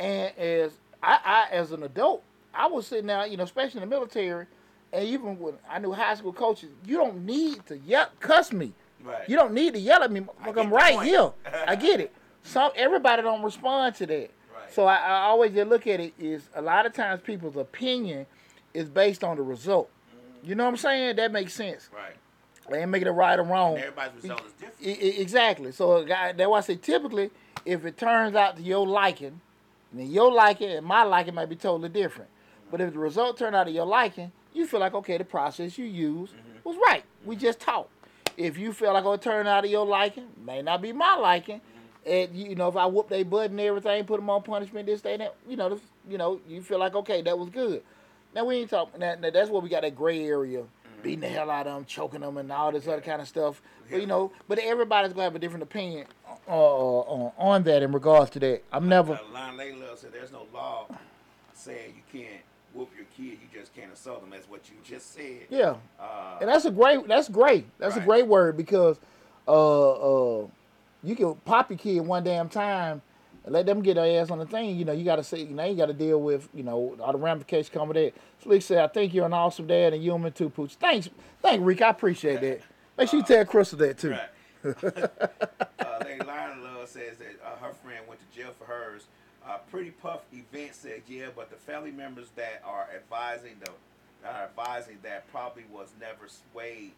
And 0.00 0.36
as 0.36 0.72
I, 1.00 1.20
I 1.24 1.54
as 1.54 1.70
an 1.70 1.84
adult, 1.84 2.24
I 2.52 2.66
was 2.66 2.88
sitting 2.88 3.06
there, 3.06 3.24
you 3.26 3.36
know, 3.36 3.44
especially 3.44 3.82
in 3.82 3.88
the 3.88 3.94
military, 3.94 4.46
and 4.92 5.04
even 5.04 5.38
when 5.38 5.54
I 5.70 5.78
knew 5.78 5.92
high 5.92 6.16
school 6.16 6.32
coaches, 6.32 6.70
you 6.84 6.96
don't 6.96 7.24
need 7.24 7.64
to 7.66 7.78
yell 7.78 8.08
cuss 8.18 8.52
me. 8.52 8.72
Right. 9.04 9.28
You 9.28 9.36
don't 9.36 9.52
need 9.52 9.74
to 9.74 9.80
yell 9.80 10.02
at 10.02 10.10
me. 10.10 10.22
Like 10.44 10.56
I'm 10.56 10.72
right 10.72 10.94
point. 10.94 11.08
here. 11.08 11.30
I 11.66 11.76
get 11.76 12.00
it. 12.00 12.12
Some 12.42 12.72
everybody 12.76 13.22
don't 13.22 13.42
respond 13.42 13.94
to 13.96 14.06
that. 14.06 14.30
Right. 14.52 14.72
So 14.72 14.86
I, 14.86 14.96
I 14.96 15.20
always 15.22 15.52
just 15.52 15.68
look 15.68 15.86
at 15.86 16.00
it 16.00 16.14
is 16.18 16.48
a 16.54 16.62
lot 16.62 16.86
of 16.86 16.92
times 16.92 17.20
people's 17.22 17.56
opinion 17.56 18.26
is 18.74 18.88
based 18.88 19.22
on 19.22 19.36
the 19.36 19.42
result. 19.42 19.88
Mm-hmm. 19.88 20.48
You 20.48 20.54
know 20.54 20.64
what 20.64 20.70
I'm 20.70 20.76
saying? 20.76 21.16
That 21.16 21.32
makes 21.32 21.54
sense. 21.54 21.88
Right. 21.94 22.16
They 22.70 22.80
ain't 22.80 22.90
making 22.90 23.08
it 23.08 23.12
right 23.12 23.38
or 23.38 23.42
wrong. 23.42 23.74
And 23.74 23.84
everybody's 23.84 24.22
result 24.22 24.42
is 24.46 24.52
different. 24.52 24.76
I- 24.84 25.04
I- 25.04 25.20
exactly. 25.20 25.72
So 25.72 26.04
guy, 26.04 26.32
that's 26.32 26.48
why 26.48 26.58
I 26.58 26.60
say 26.60 26.76
typically, 26.76 27.30
if 27.64 27.84
it 27.84 27.96
turns 27.96 28.34
out 28.34 28.56
to 28.56 28.62
your 28.62 28.86
liking, 28.86 29.40
then 29.92 30.10
your 30.10 30.32
liking 30.32 30.70
and 30.70 30.86
my 30.86 31.02
liking 31.02 31.34
might 31.34 31.48
be 31.48 31.56
totally 31.56 31.88
different. 31.88 32.30
But 32.70 32.80
if 32.80 32.92
the 32.92 32.98
result 32.98 33.38
turned 33.38 33.54
out 33.54 33.64
to 33.64 33.70
your 33.70 33.86
liking, 33.86 34.32
you 34.54 34.66
feel 34.66 34.80
like 34.80 34.94
okay, 34.94 35.18
the 35.18 35.24
process 35.24 35.76
you 35.78 35.84
used 35.84 36.34
mm-hmm. 36.34 36.68
was 36.68 36.76
right. 36.86 37.04
We 37.24 37.36
just 37.36 37.60
talked. 37.60 37.90
If 38.36 38.56
you 38.56 38.72
feel 38.72 38.94
like 38.94 39.04
oh, 39.04 39.12
it 39.12 39.22
turned 39.22 39.48
out 39.48 39.62
to 39.62 39.68
your 39.68 39.86
liking, 39.86 40.28
may 40.44 40.62
not 40.62 40.80
be 40.80 40.92
my 40.92 41.16
liking. 41.16 41.60
And 42.06 42.34
you 42.34 42.54
know, 42.54 42.68
if 42.68 42.76
I 42.76 42.86
whoop 42.86 43.08
their 43.08 43.24
butt 43.24 43.50
and 43.50 43.60
everything, 43.60 44.04
put 44.04 44.18
them 44.18 44.28
on 44.28 44.42
punishment, 44.42 44.86
this, 44.86 45.02
that, 45.02 45.12
and 45.12 45.20
that, 45.22 45.34
you 45.48 45.56
know, 45.56 45.68
this, 45.70 45.80
you 46.08 46.18
know, 46.18 46.40
you 46.48 46.60
feel 46.62 46.78
like 46.78 46.94
okay, 46.94 47.22
that 47.22 47.38
was 47.38 47.48
good. 47.48 47.82
Now 48.34 48.44
we 48.44 48.56
ain't 48.56 48.70
talking. 48.70 49.00
Now, 49.00 49.14
now 49.14 49.30
that's 49.30 49.50
where 49.50 49.60
we 49.60 49.68
got 49.68 49.82
that 49.82 49.94
gray 49.94 50.24
area, 50.24 50.64
beating 51.02 51.20
the 51.20 51.28
hell 51.28 51.50
out 51.50 51.66
of 51.66 51.74
them, 51.74 51.84
choking 51.84 52.20
them, 52.20 52.38
and 52.38 52.50
all 52.50 52.72
this 52.72 52.88
other 52.88 53.02
kind 53.02 53.22
of 53.22 53.28
stuff. 53.28 53.62
But 53.90 54.00
you 54.00 54.06
know, 54.06 54.32
but 54.48 54.58
everybody's 54.58 55.12
gonna 55.12 55.24
have 55.24 55.36
a 55.36 55.38
different 55.38 55.62
opinion 55.62 56.06
uh, 56.48 56.52
on, 56.52 57.32
on 57.38 57.62
that 57.64 57.82
in 57.82 57.92
regards 57.92 58.30
to 58.30 58.40
that. 58.40 58.62
I'm 58.72 58.88
never. 58.88 59.14
Uh, 59.14 59.18
Lon 59.32 59.56
Layla 59.56 59.96
said 59.96 60.12
there's 60.12 60.32
no 60.32 60.46
law 60.52 60.86
saying 61.52 61.94
you 61.94 62.20
can't 62.20 62.40
whoop 62.74 62.90
your 62.96 63.06
kid, 63.16 63.38
you 63.38 63.60
just 63.60 63.74
can't 63.74 63.92
assault 63.92 64.22
them. 64.22 64.30
That's 64.30 64.48
what 64.48 64.62
you 64.68 64.76
just 64.82 65.14
said. 65.14 65.46
Yeah, 65.50 65.76
Uh, 66.00 66.38
and 66.40 66.48
that's 66.48 66.64
a 66.64 66.70
great. 66.70 67.06
That's 67.06 67.28
great. 67.28 67.66
That's 67.78 67.96
a 67.96 68.00
great 68.00 68.26
word 68.26 68.56
because 68.56 68.98
uh, 69.46 69.90
uh, 70.40 70.46
you 71.02 71.16
can 71.16 71.34
pop 71.44 71.70
your 71.70 71.78
kid 71.78 72.00
one 72.00 72.24
damn 72.24 72.48
time 72.48 73.02
and 73.44 73.52
let 73.52 73.66
them 73.66 73.82
get 73.82 73.94
their 73.94 74.20
ass 74.20 74.30
on 74.30 74.38
the 74.38 74.46
thing. 74.46 74.76
You 74.76 74.84
know, 74.84 74.92
you 74.92 75.04
got 75.04 75.16
to 75.16 75.24
say 75.24 75.44
now 75.44 75.64
you 75.64 75.76
got 75.76 75.86
to 75.86 75.92
deal 75.92 76.20
with 76.20 76.48
you 76.54 76.62
know 76.62 76.96
all 77.00 77.12
the 77.12 77.18
ramifications 77.18 77.70
come 77.70 77.88
with 77.88 77.96
that. 77.96 78.14
Slick 78.42 78.62
said, 78.62 78.78
"I 78.78 78.88
think 78.88 79.14
you're 79.14 79.26
an 79.26 79.32
awesome 79.32 79.66
dad 79.66 79.92
and 79.92 80.02
you 80.02 80.12
human 80.12 80.32
too, 80.32 80.48
Pooch." 80.48 80.74
Thanks, 80.74 81.08
thank 81.40 81.64
Rick. 81.64 81.82
I 81.82 81.90
appreciate 81.90 82.40
that. 82.40 82.60
Make 82.96 83.08
sure 83.08 83.20
you 83.20 83.24
tell 83.24 83.44
Crystal 83.44 83.78
that 83.78 83.98
too. 83.98 84.10
Right. 84.10 84.20
uh, 84.64 86.04
Lady 86.04 86.24
Lion 86.24 86.62
Love 86.62 86.88
says 86.88 87.16
that 87.18 87.40
uh, 87.44 87.56
her 87.66 87.72
friend 87.82 88.06
went 88.06 88.20
to 88.20 88.36
jail 88.36 88.52
for 88.58 88.64
hers. 88.64 89.06
Uh, 89.44 89.58
Pretty 89.72 89.90
Puff 89.90 90.20
event 90.32 90.72
said, 90.72 91.02
yeah, 91.08 91.26
but 91.34 91.50
the 91.50 91.56
family 91.56 91.90
members 91.90 92.28
that 92.36 92.62
are 92.64 92.86
advising 92.94 93.56
the 93.64 93.72
are 94.28 94.44
advising 94.44 94.98
that 95.02 95.28
probably 95.32 95.64
was 95.72 95.88
never 96.00 96.28
swayed 96.28 96.92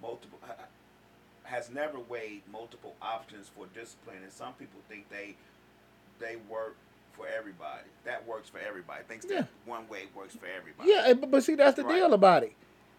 multiple 0.00 0.38
uh, 0.48 0.52
has 1.50 1.68
never 1.70 1.98
weighed 1.98 2.42
multiple 2.50 2.94
options 3.02 3.48
for 3.54 3.66
discipline, 3.74 4.18
and 4.22 4.32
some 4.32 4.52
people 4.54 4.80
think 4.88 5.08
they 5.10 5.34
they 6.20 6.36
work 6.48 6.76
for 7.12 7.26
everybody. 7.26 7.82
That 8.04 8.26
works 8.26 8.48
for 8.48 8.58
everybody. 8.58 9.02
Thinks 9.08 9.26
Yeah. 9.28 9.40
that 9.42 9.48
one 9.64 9.88
way 9.88 10.02
works 10.14 10.36
for 10.36 10.46
everybody. 10.46 10.90
Yeah, 10.90 11.12
but, 11.14 11.30
but 11.30 11.42
see 11.42 11.54
that's 11.54 11.76
the 11.76 11.84
Right. 11.84 11.96
deal 11.96 12.12
about 12.14 12.44
it. 12.44 12.52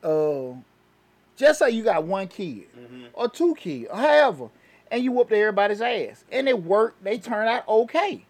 Uh, 0.03 0.55
just 1.37 1.59
say 1.59 1.69
you 1.69 1.83
got 1.83 2.03
one 2.03 2.27
kid 2.27 2.67
Mhm. 2.75 3.09
or 3.13 3.29
two 3.29 3.55
kids, 3.55 3.87
or 3.89 3.95
however, 3.97 4.49
and 4.89 5.03
you 5.03 5.11
whoop 5.11 5.31
everybody's 5.31 5.81
ass, 5.81 6.25
and 6.31 6.49
it 6.49 6.61
worked. 6.63 7.03
They 7.03 7.17
turn 7.19 7.47
out 7.47 7.67
okay. 7.67 8.25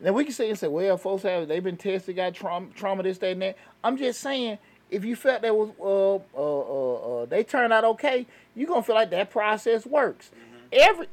Then 0.00 0.12
we 0.12 0.24
can 0.24 0.34
say 0.34 0.50
and 0.50 0.58
say, 0.58 0.68
well, 0.68 0.98
folks 0.98 1.22
have 1.22 1.48
they've 1.48 1.64
been 1.64 1.78
tested, 1.78 2.16
got 2.16 2.34
trauma, 2.34 2.66
trauma, 2.74 3.02
this, 3.04 3.16
that, 3.18 3.30
and 3.30 3.42
that. 3.42 3.56
I'm 3.82 3.96
just 3.96 4.20
saying, 4.20 4.58
if 4.94 5.04
you 5.04 5.16
felt 5.16 5.42
that 5.42 5.54
was 5.54 5.70
uh 5.80 6.14
uh 6.38 6.40
uh, 6.40 7.22
uh 7.22 7.26
they 7.26 7.42
turned 7.42 7.72
out 7.72 7.84
okay, 7.84 8.26
you're 8.54 8.68
gonna 8.68 8.82
feel 8.82 8.94
like 8.94 9.10
that 9.10 9.30
process 9.30 9.84
works. 9.84 10.30
Every 10.72 11.06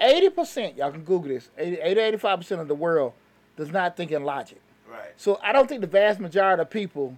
eighty 0.00 0.28
percent, 0.30 0.76
y'all 0.76 0.90
can 0.90 1.02
Google 1.04 1.28
this. 1.28 1.48
80, 1.56 1.80
85 1.80 2.38
percent 2.38 2.60
of 2.60 2.68
the 2.68 2.74
world 2.74 3.12
does 3.56 3.70
not 3.70 3.96
think 3.96 4.10
in 4.10 4.24
logic. 4.24 4.60
Right. 4.90 5.12
So 5.16 5.38
I 5.42 5.52
don't 5.52 5.68
think 5.68 5.80
the 5.80 5.86
vast 5.86 6.20
majority 6.20 6.60
of 6.60 6.70
people 6.70 7.16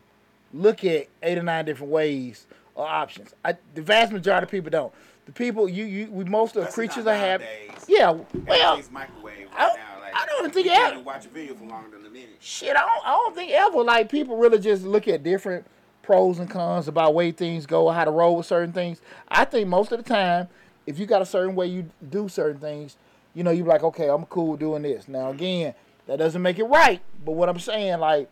look 0.53 0.85
at 0.85 1.09
eight 1.23 1.39
or 1.39 1.43
nine 1.43 1.65
different 1.65 1.91
ways 1.93 2.47
or 2.74 2.86
options. 2.86 3.35
I, 3.45 3.57
the 3.74 3.82
vast 3.82 4.12
majority 4.12 4.45
of 4.45 4.51
people 4.51 4.70
don't. 4.70 4.93
The 5.27 5.32
people 5.32 5.69
you 5.69 5.85
you 5.85 6.11
we 6.11 6.24
most 6.24 6.57
of 6.57 6.66
the 6.66 6.70
creatures 6.70 7.07
are 7.07 7.15
happy. 7.16 7.45
Yeah, 7.89 8.11
well, 8.47 8.81
microwave 8.91 9.49
I- 9.55 9.69
right 9.69 9.77
now. 9.77 9.84
I 10.15 10.27
don't 10.27 10.53
think 10.53 10.66
you 10.66 10.73
even 10.73 11.05
watch 11.05 11.27
a 11.27 11.28
video 11.28 11.55
for 11.55 11.65
longer 11.65 11.97
than 11.97 12.07
a 12.07 12.11
minute. 12.11 12.36
shit, 12.41 12.77
I 12.77 12.81
don't, 12.81 13.07
I 13.07 13.11
don't 13.11 13.35
think 13.35 13.53
ever 13.53 13.82
like 13.82 14.11
people 14.11 14.36
really 14.36 14.59
just 14.59 14.85
look 14.85 15.09
at 15.09 15.23
different 15.23 15.66
pros 16.03 16.39
and 16.39 16.49
cons 16.49 16.86
about 16.89 17.15
way 17.15 17.32
things 17.32 17.66
go, 17.66 17.89
how 17.91 18.05
to 18.05 18.11
roll 18.11 18.36
with 18.36 18.47
certain 18.47 18.73
things. 18.73 19.01
I 19.28 19.45
think 19.45 19.69
most 19.69 19.93
of 19.93 20.03
the 20.03 20.09
time, 20.09 20.49
if 20.86 20.99
you 20.99 21.07
got 21.07 21.23
a 21.23 21.27
certain 21.27 21.55
way 21.55 21.66
you 21.66 21.91
do 22.11 22.28
certain 22.28 22.61
things, 22.61 22.97
you 23.35 23.43
know, 23.43 23.51
you're 23.51 23.66
like, 23.66 23.82
okay, 23.82 24.09
I'm 24.09 24.24
cool 24.27 24.57
doing 24.57 24.82
this. 24.82 25.09
Now 25.09 25.31
again, 25.31 25.74
that 26.07 26.19
doesn't 26.19 26.43
make 26.43 26.59
it 26.59 26.65
right. 26.65 27.01
But 27.24 27.32
what 27.32 27.49
I'm 27.49 27.59
saying, 27.59 27.99
like, 27.99 28.31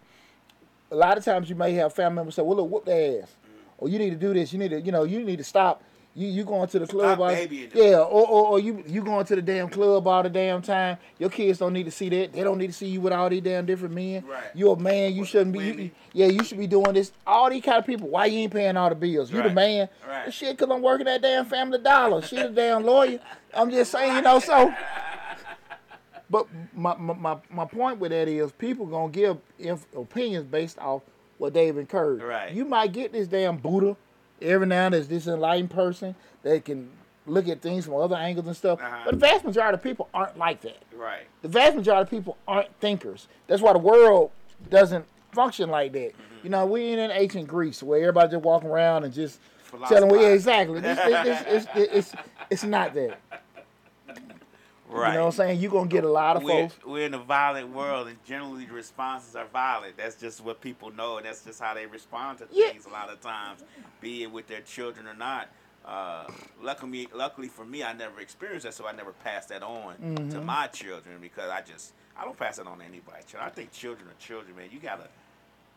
a 0.91 0.97
lot 0.97 1.17
of 1.17 1.25
times 1.25 1.49
you 1.49 1.57
may 1.57 1.73
have 1.75 1.95
family 1.95 2.17
members 2.17 2.35
say, 2.35 2.43
well, 2.43 2.57
look, 2.57 2.71
whoop 2.71 2.85
their 2.85 3.23
ass. 3.23 3.35
Or 3.79 3.89
you 3.89 3.99
need 3.99 4.11
to 4.11 4.17
do 4.17 4.33
this. 4.35 4.53
You 4.53 4.59
need 4.59 4.71
to, 4.71 4.81
you 4.81 4.93
know, 4.93 5.05
you 5.05 5.25
need 5.25 5.39
to 5.39 5.45
stop. 5.45 5.83
You 6.15 6.29
you 6.29 6.45
going 6.45 6.69
to 6.69 6.79
the 6.79 6.87
club 6.87 7.21
all 7.21 7.29
them. 7.29 7.49
yeah, 7.75 7.97
or, 7.97 8.29
or 8.29 8.47
or 8.49 8.61
you 8.61 8.85
you 8.87 9.03
going 9.03 9.25
to 9.25 9.35
the 9.37 9.41
damn 9.41 9.71
club 9.71 10.07
all 10.07 10.23
the 10.23 10.29
damn 10.29 10.61
time. 10.61 10.99
Your 11.19 11.31
kids 11.31 11.59
don't 11.59 11.73
need 11.73 11.85
to 11.85 11.91
see 11.91 12.11
that. 12.11 12.35
They 12.35 12.43
don't 12.43 12.59
need 12.59 12.67
to 12.67 12.73
see 12.75 12.89
you 12.89 13.01
with 13.01 13.15
all 13.15 13.31
these 13.31 13.41
damn 13.41 13.65
different 13.65 13.95
men. 13.95 14.23
Right. 14.27 14.45
You're 14.55 14.77
a 14.77 14.79
man. 14.79 15.15
You 15.15 15.25
shouldn't 15.25 15.57
be. 15.57 15.65
You, 15.65 15.91
yeah, 16.13 16.27
you 16.27 16.45
should 16.45 16.59
be 16.59 16.67
doing 16.67 16.93
this. 16.93 17.13
All 17.27 17.49
these 17.49 17.65
kind 17.65 17.79
of 17.79 17.87
people. 17.87 18.09
Why 18.09 18.27
you 18.27 18.41
ain't 18.41 18.53
paying 18.53 18.77
all 18.77 18.91
the 18.91 18.95
bills? 18.95 19.33
You 19.33 19.43
the 19.43 19.51
man. 19.51 19.89
Right. 20.07 20.33
Shit, 20.33 20.59
cause 20.59 20.69
I'm 20.71 20.83
working 20.83 21.07
that 21.07 21.23
damn 21.23 21.47
Family 21.47 21.79
Dollar. 21.79 22.21
She 22.21 22.37
the 22.37 22.51
damn 22.51 22.85
lawyer. 22.85 23.19
I'm 23.55 23.71
just 23.71 23.91
saying, 23.91 24.15
you 24.17 24.21
know. 24.21 24.39
So, 24.39 24.71
but 26.31 26.47
my 26.75 26.95
my 26.97 27.15
my, 27.15 27.37
my 27.49 27.65
point 27.65 27.99
with 27.99 28.11
that 28.11 28.29
is 28.29 28.53
people 28.53 28.85
gonna 28.85 29.11
give 29.11 29.39
opinions 29.97 30.45
based 30.45 30.79
off 30.79 31.01
what 31.39 31.55
they've 31.55 31.77
incurred. 31.77 32.23
Right. 32.23 32.53
You 32.53 32.67
might 32.67 32.93
get 32.93 33.13
this 33.13 33.29
damn 33.29 33.57
Buddha 33.57 33.97
every 34.43 34.67
now 34.67 34.87
and 34.87 34.95
then. 34.95 35.07
This 35.07 35.27
enlightened 35.27 35.71
person 35.71 36.15
that 36.43 36.65
can 36.65 36.91
look 37.27 37.49
at 37.49 37.61
things 37.61 37.85
from 37.85 37.95
other 37.95 38.17
angles 38.17 38.47
and 38.47 38.57
stuff. 38.57 38.81
Uh-huh. 38.81 39.03
But 39.05 39.13
the 39.13 39.19
vast 39.19 39.45
majority 39.45 39.75
of 39.75 39.83
people 39.83 40.09
aren't 40.13 40.37
like 40.37 40.61
that. 40.63 40.83
Right. 40.95 41.23
The 41.43 41.49
vast 41.49 41.77
majority 41.77 42.03
of 42.03 42.11
people 42.11 42.37
aren't 42.49 42.75
thinkers. 42.81 43.29
That's 43.47 43.63
why 43.63 43.73
the 43.73 43.79
world 43.79 44.31
doesn't 44.71 45.05
function 45.33 45.71
like 45.71 45.93
that. 45.93 46.13
Mm-hmm. 46.13 46.45
You 46.45 46.51
know, 46.51 46.67
we 46.67 46.83
ain't 46.83 47.01
in 47.01 47.11
ancient 47.11 47.49
Greece 47.49 47.83
where 47.83 48.01
everybody 48.01 48.31
just 48.33 48.45
walking 48.45 48.69
around 48.69 49.05
and 49.05 49.15
just 49.15 49.41
telling 49.89 50.11
we 50.11 50.21
yeah, 50.21 50.29
exactly. 50.29 50.81
This, 50.81 50.99
this, 50.99 51.25
this, 51.25 51.47
it's, 51.47 51.67
it's, 51.77 52.15
it's 52.51 52.65
not 52.65 52.95
that. 52.95 53.19
Right. 54.93 55.09
You 55.13 55.15
know 55.15 55.21
what 55.21 55.27
I'm 55.27 55.33
saying? 55.33 55.61
You're 55.61 55.71
gonna 55.71 55.89
get 55.89 56.05
a 56.05 56.09
lot 56.09 56.37
of 56.37 56.43
we're, 56.43 56.69
folks. 56.69 56.77
we're 56.87 57.07
in 57.07 57.15
a 57.15 57.19
violent 57.19 57.71
world, 57.71 58.09
and 58.09 58.23
generally 58.25 58.67
the 58.67 58.75
responses 58.75 59.35
are 59.35 59.47
violent. 59.47 59.97
That's 59.97 60.17
just 60.17 60.43
what 60.45 60.61
people 60.61 60.91
know, 60.93 61.17
and 61.17 61.25
that's 61.27 61.43
just 61.45 61.61
how 61.61 61.73
they 61.75 61.87
respond 61.87 62.39
to 62.39 62.49
Yeah. 62.51 62.69
things 62.71 62.85
a 62.87 62.91
lot 62.91 63.09
of 63.09 63.21
times, 63.21 63.65
be 64.01 64.23
it 64.25 64.31
with 64.31 64.49
their 64.49 64.61
children 64.61 65.07
or 65.07 65.15
not. 65.15 65.49
Uh, 65.85 66.25
luckily, 66.63 67.09
luckily 67.13 67.49
for 67.49 67.65
me, 67.65 67.83
I 67.83 67.93
never 67.93 68.21
experienced 68.21 68.65
that, 68.67 68.75
so 68.75 68.87
I 68.87 68.93
never 68.93 69.13
passed 69.13 69.49
that 69.49 69.63
on 69.63 69.97
to 69.97 70.03
Mm-hmm. 70.03 70.45
my 70.47 70.67
children 70.69 71.17
because 71.21 71.51
I 71.51 71.63
just 71.63 71.93
I 72.17 72.25
don't 72.25 72.39
pass 72.39 72.59
it 72.59 72.67
on 72.67 72.79
to 72.79 72.85
anybody. 72.85 73.19
I 73.41 73.49
think 73.49 73.73
children 73.73 74.09
are 74.09 74.15
children, 74.21 74.55
man. 74.57 74.69
You 74.71 74.79
gotta 74.79 75.09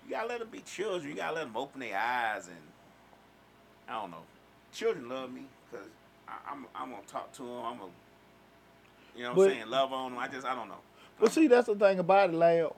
you 0.05 0.11
gotta 0.11 0.27
let 0.27 0.39
them 0.39 0.49
be 0.51 0.59
children. 0.59 1.09
You 1.09 1.15
gotta 1.15 1.33
let 1.35 1.45
them 1.45 1.55
open 1.57 1.79
their 1.79 1.97
eyes, 1.97 2.47
and 2.47 2.57
I 3.87 3.93
don't 4.01 4.11
know. 4.11 4.23
Children 4.73 5.09
love 5.09 5.31
me 5.31 5.43
because 5.71 5.87
I'm 6.27 6.65
I'm 6.75 6.91
gonna 6.91 7.01
talk 7.07 7.31
to 7.33 7.43
them. 7.43 7.63
I'm 7.65 7.77
gonna 7.79 7.91
you 9.15 9.23
know 9.23 9.29
what 9.29 9.35
But- 9.35 9.43
I'm 9.49 9.57
saying, 9.57 9.69
love 9.69 9.93
on 9.93 10.11
them. 10.11 10.19
I 10.19 10.27
just 10.27 10.45
I 10.45 10.55
don't 10.55 10.67
know. 10.67 10.77
But 11.19 11.31
see, 11.31 11.47
that's 11.47 11.67
the 11.67 11.75
thing 11.75 11.99
about 11.99 12.29
it, 12.31 12.35
Leo. 12.35 12.75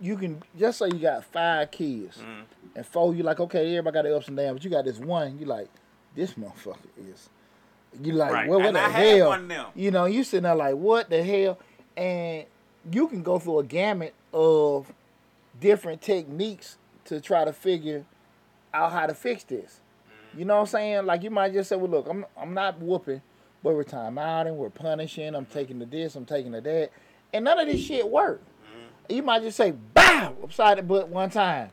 You 0.00 0.16
can 0.16 0.42
just 0.58 0.78
say 0.78 0.86
you 0.86 0.98
got 0.98 1.24
five 1.24 1.70
kids, 1.70 2.18
Mhm. 2.18 2.44
and 2.76 2.86
four, 2.86 3.14
you 3.14 3.22
like, 3.22 3.38
okay, 3.40 3.68
everybody 3.76 3.94
got 3.94 4.02
their 4.04 4.16
ups 4.16 4.28
and 4.28 4.36
downs, 4.36 4.54
but 4.54 4.64
you 4.64 4.70
got 4.70 4.84
this 4.84 4.98
one, 4.98 5.38
you 5.38 5.44
like, 5.46 5.68
this 6.14 6.34
motherfucker 6.34 6.76
is. 6.98 7.28
You 8.02 8.12
like, 8.14 8.32
Right. 8.32 8.48
what, 8.48 8.58
what 8.60 8.66
And 8.68 8.76
the 8.76 8.80
I 8.80 8.88
hell? 8.88 9.28
one 9.28 9.42
of 9.42 9.48
them. 9.48 9.66
You 9.74 9.90
know, 9.90 10.04
you 10.06 10.24
sitting 10.24 10.44
there 10.44 10.54
like, 10.54 10.74
what 10.76 11.10
the 11.10 11.22
hell? 11.22 11.58
And 11.96 12.46
you 12.90 13.08
can 13.08 13.22
go 13.22 13.38
through 13.38 13.58
a 13.58 13.64
gamut 13.64 14.14
of 14.32 14.92
different 15.60 16.00
techniques 16.00 16.78
to 17.06 17.20
try 17.20 17.44
to 17.44 17.52
figure 17.52 18.04
out 18.72 18.92
how 18.92 19.06
to 19.06 19.14
fix 19.14 19.44
this. 19.44 19.80
You 20.34 20.44
know 20.44 20.54
what 20.54 20.60
I'm 20.60 20.66
saying? 20.66 21.06
Like 21.06 21.22
you 21.24 21.30
might 21.30 21.52
just 21.52 21.68
say, 21.68 21.76
well, 21.76 21.90
look, 21.90 22.06
I'm 22.08 22.24
I'm 22.38 22.54
not 22.54 22.78
whooping, 22.78 23.20
but 23.62 23.74
we're 23.74 23.84
time 23.84 24.18
out 24.18 24.46
and 24.46 24.56
we're 24.56 24.70
punishing. 24.70 25.34
I'm 25.34 25.46
taking 25.46 25.78
the 25.78 25.86
this, 25.86 26.14
I'm 26.16 26.24
taking 26.24 26.52
the 26.52 26.60
that, 26.60 26.90
and 27.32 27.44
none 27.44 27.58
of 27.58 27.66
this 27.66 27.80
shit 27.80 28.08
work. 28.08 28.40
Mm-hmm. 28.42 29.14
You 29.16 29.22
might 29.22 29.42
just 29.42 29.56
say, 29.56 29.72
bow 29.72 30.34
upside 30.42 30.78
the 30.78 30.82
butt 30.82 31.08
one 31.08 31.30
time, 31.30 31.70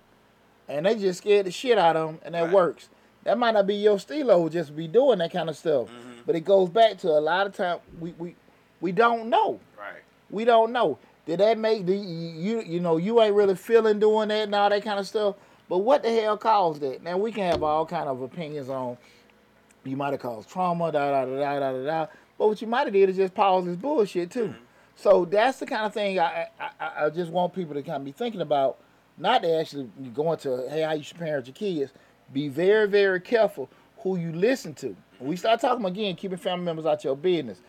and 0.68 0.86
they 0.86 0.96
just 0.96 1.20
scared 1.20 1.46
the 1.46 1.52
shit 1.52 1.78
out 1.78 1.96
of 1.96 2.08
them, 2.10 2.20
and 2.26 2.36
that 2.36 2.46
Right. 2.46 2.54
works. 2.54 2.90
That 3.24 3.38
might 3.38 3.52
not 3.52 3.68
be 3.68 3.76
your 3.76 4.00
stilo, 4.00 4.48
just 4.48 4.76
be 4.76 4.88
doing 4.88 5.20
that 5.20 5.32
kind 5.34 5.50
of 5.50 5.58
stuff. 5.58 5.88
Mm-hmm. 5.90 6.22
But 6.26 6.36
it 6.36 6.42
goes 6.46 6.70
back 6.70 6.98
to 7.00 7.10
a 7.10 7.20
lot 7.20 7.46
of 7.48 7.56
time 7.56 7.80
we 8.00 8.14
we 8.18 8.36
we 8.80 8.92
don't 8.92 9.30
know. 9.30 9.60
Right. 9.78 10.02
We 10.30 10.46
don't 10.46 10.72
know. 10.72 10.98
Did 11.26 11.40
that 11.42 11.58
make 11.58 11.86
the 11.86 11.96
you 11.98 12.62
you 12.62 12.80
know 12.80 12.96
you 12.98 13.22
ain't 13.22 13.36
really 13.36 13.56
feeling 13.56 14.00
doing 14.00 14.30
that 14.30 14.44
and 14.44 14.56
all 14.56 14.70
that 14.70 14.84
kind 14.84 15.00
of 15.00 15.08
stuff? 15.08 15.36
But 15.68 15.80
what 15.80 16.04
the 16.04 16.10
hell 16.22 16.38
caused 16.38 16.82
that? 16.82 17.04
Now 17.04 17.18
we 17.18 17.34
can 17.34 17.44
have 17.52 17.64
all 17.64 17.86
kind 17.86 18.08
of 18.08 18.22
opinions 18.22 18.70
on. 18.70 18.98
You 19.88 19.98
might 19.98 20.12
have 20.12 20.22
caused 20.22 20.50
trauma, 20.50 20.92
da 20.92 21.12
da 21.12 21.26
da 21.26 21.60
da 21.60 21.72
da 21.72 21.84
da. 21.86 22.08
But 22.38 22.48
what 22.50 22.62
you 22.62 22.68
might 22.68 22.86
have 22.86 22.94
did 22.94 23.10
is 23.10 23.16
just 23.18 23.34
pause 23.34 23.66
this 23.66 23.76
bullshit 23.76 24.30
too. 24.32 24.54
So 24.96 25.26
that's 25.26 25.60
the 25.60 25.66
kind 25.66 25.86
of 25.86 25.94
thing 25.94 26.20
I, 26.20 26.48
I 26.60 27.06
I 27.06 27.10
just 27.10 27.32
want 27.32 27.54
people 27.54 27.74
to 27.76 27.82
kind 27.84 27.98
of 27.98 28.06
be 28.06 28.12
thinking 28.12 28.42
about. 28.42 28.78
Not 29.20 29.42
to 29.42 29.60
actually 29.60 29.90
go 30.14 30.32
into 30.32 30.68
hey 30.70 30.82
how 30.82 30.94
you 30.94 31.02
should 31.04 31.18
parent 31.18 31.48
your 31.48 31.54
kids. 31.56 31.92
Be 32.34 32.50
very 32.50 32.88
very 32.88 33.20
careful 33.20 33.68
who 34.00 34.16
you 34.18 34.32
listen 34.32 34.76
to. 34.76 34.96
When 35.18 35.30
we 35.30 35.36
start 35.36 35.60
talking 35.60 35.84
again, 35.86 36.16
keeping 36.16 36.38
family 36.38 36.66
members 36.66 36.86
out 36.86 37.04
your 37.04 37.16
business. 37.16 37.60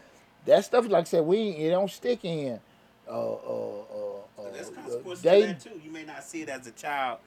That 0.45 0.65
stuff, 0.65 0.87
like 0.89 1.03
I 1.03 1.05
said, 1.05 1.25
we 1.25 1.51
it 1.51 1.71
don't 1.71 1.91
stick 1.91 2.25
in. 2.25 2.61
Uh, 3.09 3.13
uh, 3.13 3.37
uh, 3.39 4.43
uh, 4.43 4.51
There's 4.53 4.69
consequences 4.69 5.23
they- 5.23 5.41
to 5.41 5.47
that 5.49 5.61
too. 5.61 5.81
You 5.83 5.91
may 5.91 6.05
not 6.05 6.23
see 6.23 6.43
it 6.43 6.51
as 6.51 6.67
a 6.67 6.73
child 6.73 7.21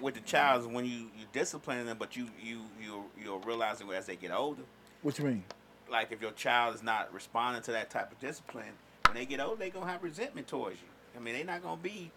with 0.00 0.14
the 0.14 0.20
child 0.20 0.70
when 0.72 0.84
you 0.84 1.10
you 1.18 1.26
discipline 1.32 1.86
them, 1.86 1.96
but 1.98 2.16
you 2.16 2.28
you 2.42 2.60
you 2.82 3.04
you'll 3.22 3.40
realize 3.40 3.80
it 3.80 3.86
as 3.88 4.06
they 4.06 4.16
get 4.16 4.30
older. 4.30 4.62
What 5.02 5.18
you 5.18 5.24
mean? 5.24 5.44
Like 5.90 6.12
if 6.12 6.20
your 6.20 6.32
child 6.32 6.74
is 6.74 6.82
not 6.82 7.12
responding 7.12 7.62
to 7.62 7.72
that 7.72 7.90
type 7.90 8.10
of 8.10 8.18
discipline, 8.20 8.72
when 9.06 9.14
they 9.14 9.26
get 9.26 9.40
older, 9.40 9.56
they 9.56 9.70
gonna 9.70 9.90
have 9.90 10.02
resentment 10.02 10.48
towards 10.48 10.76
you. 10.80 10.88
I 11.16 11.20
mean, 11.20 11.34
they're 11.34 11.44
not 11.44 11.62
gonna 11.62 11.80
be 11.80 12.10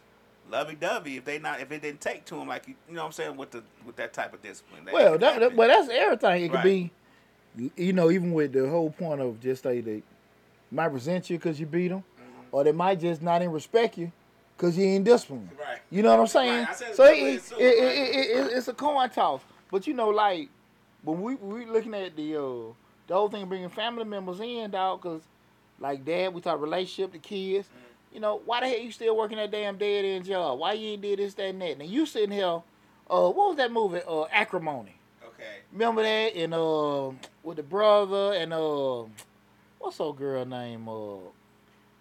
lovey 0.50 0.76
dovey 0.76 1.18
if 1.18 1.26
they 1.26 1.40
not 1.40 1.62
if 1.62 1.72
it 1.72 1.82
didn't 1.82 2.02
take 2.02 2.26
to 2.26 2.36
them 2.36 2.48
like 2.48 2.68
you, 2.68 2.76
you 2.88 2.96
know 2.96 3.02
what 3.02 3.08
I'm 3.08 3.12
saying 3.14 3.38
with 3.38 3.52
the 3.52 3.64
with 3.86 3.96
that 3.98 4.14
type 4.14 4.34
of 4.34 4.42
discipline. 4.42 4.86
That 4.86 4.94
Well, 4.94 5.18
that, 5.18 5.40
that, 5.40 5.56
well, 5.56 5.68
that's 5.68 5.90
everything. 5.90 6.44
It 6.44 6.50
could 6.50 6.56
Right. 6.56 6.92
be, 7.56 7.72
you 7.76 7.94
know, 7.94 8.10
even 8.12 8.34
with 8.34 8.54
the 8.54 8.68
whole 8.70 8.90
point 8.90 9.22
of 9.22 9.40
just 9.40 9.64
say 9.64 9.82
they 9.82 10.04
might 10.72 10.86
resent 10.88 11.30
you 11.30 11.38
because 11.38 11.60
you 11.60 11.66
beat 11.66 11.90
them, 11.90 12.00
mm-hmm. 12.00 12.48
or 12.52 12.64
they 12.64 12.72
might 12.72 13.00
just 13.00 13.22
not 13.22 13.42
even 13.42 13.54
respect 13.54 13.98
you 13.98 14.12
because 14.60 14.78
you 14.78 14.84
ain't 14.84 15.06
disciplined. 15.06 15.50
Right. 15.58 15.80
You 15.90 16.04
know 16.04 16.10
what 16.10 16.20
I'm 16.20 16.28
saying? 16.28 16.66
Right, 16.66 16.76
So 16.94 17.06
it's 17.06 17.52
it, 17.54 17.58
it, 17.58 17.62
it, 17.62 17.84
right? 17.84 17.98
it, 17.98 18.52
it, 18.52 18.58
it's 18.58 18.68
a 18.68 18.74
coin 18.74 19.10
toss. 19.10 19.42
But 19.72 19.88
you 19.88 19.94
know, 19.94 20.10
like 20.10 20.50
when 21.04 21.22
we 21.22 21.36
we 21.36 21.66
looking 21.66 21.94
at 21.94 22.16
the 22.16 22.36
uh, 22.36 22.74
the 23.08 23.14
whole 23.14 23.30
thing 23.30 23.44
of 23.44 23.50
bringing 23.50 23.70
family 23.70 24.04
members 24.04 24.40
in, 24.42 24.72
dog, 24.72 25.02
because 25.02 25.22
like 25.80 26.04
dad, 26.04 26.34
we 26.34 26.42
talk 26.42 26.60
relationship, 26.60 27.14
the 27.14 27.20
kids. 27.20 27.68
Mhm. 27.68 28.16
You 28.16 28.20
know, 28.20 28.42
why 28.44 28.60
the 28.60 28.68
hell 28.68 28.80
you 28.80 28.92
still 28.92 29.16
working 29.16 29.38
that 29.38 29.52
damn 29.52 29.78
dead 29.78 30.04
end 30.04 30.26
job? 30.26 30.60
Why 30.60 30.74
you 30.74 30.90
ain't 30.90 31.02
did 31.04 31.20
this, 31.20 31.36
that, 31.36 31.46
and 31.46 31.62
that? 31.62 31.78
Now 31.78 31.86
you 31.86 32.06
sitting 32.06 32.32
here, 32.32 32.46
uh, 32.46 33.30
what 33.30 33.36
was 33.36 33.58
that 33.58 33.72
movie? 33.72 34.02
Uh, 34.06 34.24
Acrimony. 34.32 34.96
Okay. 35.24 35.60
Remember 35.72 36.02
that? 36.02 36.36
And 36.36 36.54
uh, 36.54 37.12
with 37.44 37.58
the 37.58 37.64
brother 37.64 38.34
and 38.34 38.52
uh, 38.52 39.04
what's 39.78 40.00
old 40.00 40.18
girl 40.18 40.44
name? 40.44 40.90
Uh, 40.90 41.18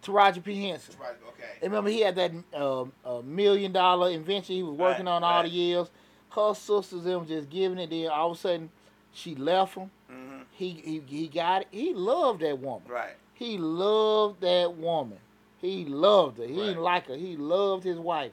Taraji 0.09 0.43
P 0.43 0.68
Henson. 0.68 0.94
Right. 1.01 1.10
Okay. 1.28 1.44
And 1.62 1.72
remember 1.72 1.90
he 1.90 2.01
had 2.01 2.16
that 2.16 2.32
uh, 2.55 2.82
uh, 3.05 3.22
million 3.24 3.72
dollar 3.72 4.10
invention 4.10 4.56
he 4.56 4.62
was 4.62 4.74
working 4.76 5.06
Right, 5.06 5.12
on 5.12 5.24
all 5.24 5.43
the 5.43 5.48
right. 5.48 5.52
years. 5.52 5.89
Her 6.30 6.55
sisters 6.55 7.05
them 7.05 7.26
just 7.26 7.48
giving 7.51 7.78
it. 7.78 7.90
Then 7.90 8.09
all 8.09 8.30
of 8.32 8.36
a 8.36 8.40
sudden, 8.40 8.70
she 9.12 9.35
left 9.35 9.74
him. 9.74 9.90
Mm-hmm. 10.12 10.43
He 10.52 10.70
he 10.70 11.02
he 11.06 11.28
got 11.28 11.62
it. 11.62 11.68
He 11.70 11.94
loved 11.94 12.40
that 12.43 12.59
woman. 12.59 12.82
Right. 12.89 13.14
He 13.35 13.56
loved 13.59 14.40
that 14.43 14.74
woman. 14.76 15.18
He 15.60 15.85
loved 15.85 16.39
her. 16.39 16.44
He 16.47 16.55
didn't 16.55 16.82
like 16.82 17.06
her. 17.09 17.16
He 17.16 17.36
loved 17.36 17.85
his 17.85 17.98
wife. 17.98 18.32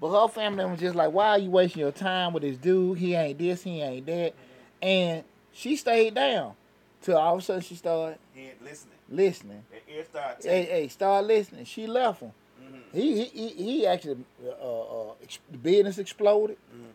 But 0.00 0.20
her 0.20 0.28
family 0.28 0.64
was 0.64 0.80
just 0.80 0.94
like, 0.96 1.12
why 1.12 1.28
are 1.28 1.38
you 1.38 1.50
wasting 1.50 1.80
your 1.80 1.92
time 1.92 2.32
with 2.32 2.42
this 2.42 2.56
dude? 2.56 2.98
He 2.98 3.14
ain't 3.14 3.38
this, 3.38 3.62
he 3.62 3.80
ain't 3.80 4.06
that. 4.06 4.34
And 4.82 5.22
she 5.52 5.76
stayed 5.76 6.14
down. 6.14 6.54
Till 7.02 7.16
all 7.18 7.34
of 7.34 7.40
a 7.40 7.42
sudden 7.42 7.62
she 7.62 7.74
started 7.74 8.18
He 8.34 8.50
listening. 8.62 8.94
listening. 9.08 9.64
The 9.70 9.92
ear 9.94 10.04
start 10.04 10.44
Hey, 10.44 10.64
hey, 10.64 10.88
start 10.88 11.24
listening. 11.26 11.64
She 11.64 11.86
left 11.86 12.20
him. 12.20 12.32
Mm-hmm. 12.62 12.76
He 12.98 13.24
he 13.24 13.48
he, 13.48 13.48
he 13.48 13.86
actually 13.86 14.24
uh, 14.46 14.50
uh, 15.10 15.12
ex- 15.22 15.38
the 15.50 15.58
business 15.58 15.98
exploded. 15.98 16.56
Mhm. 16.74 16.90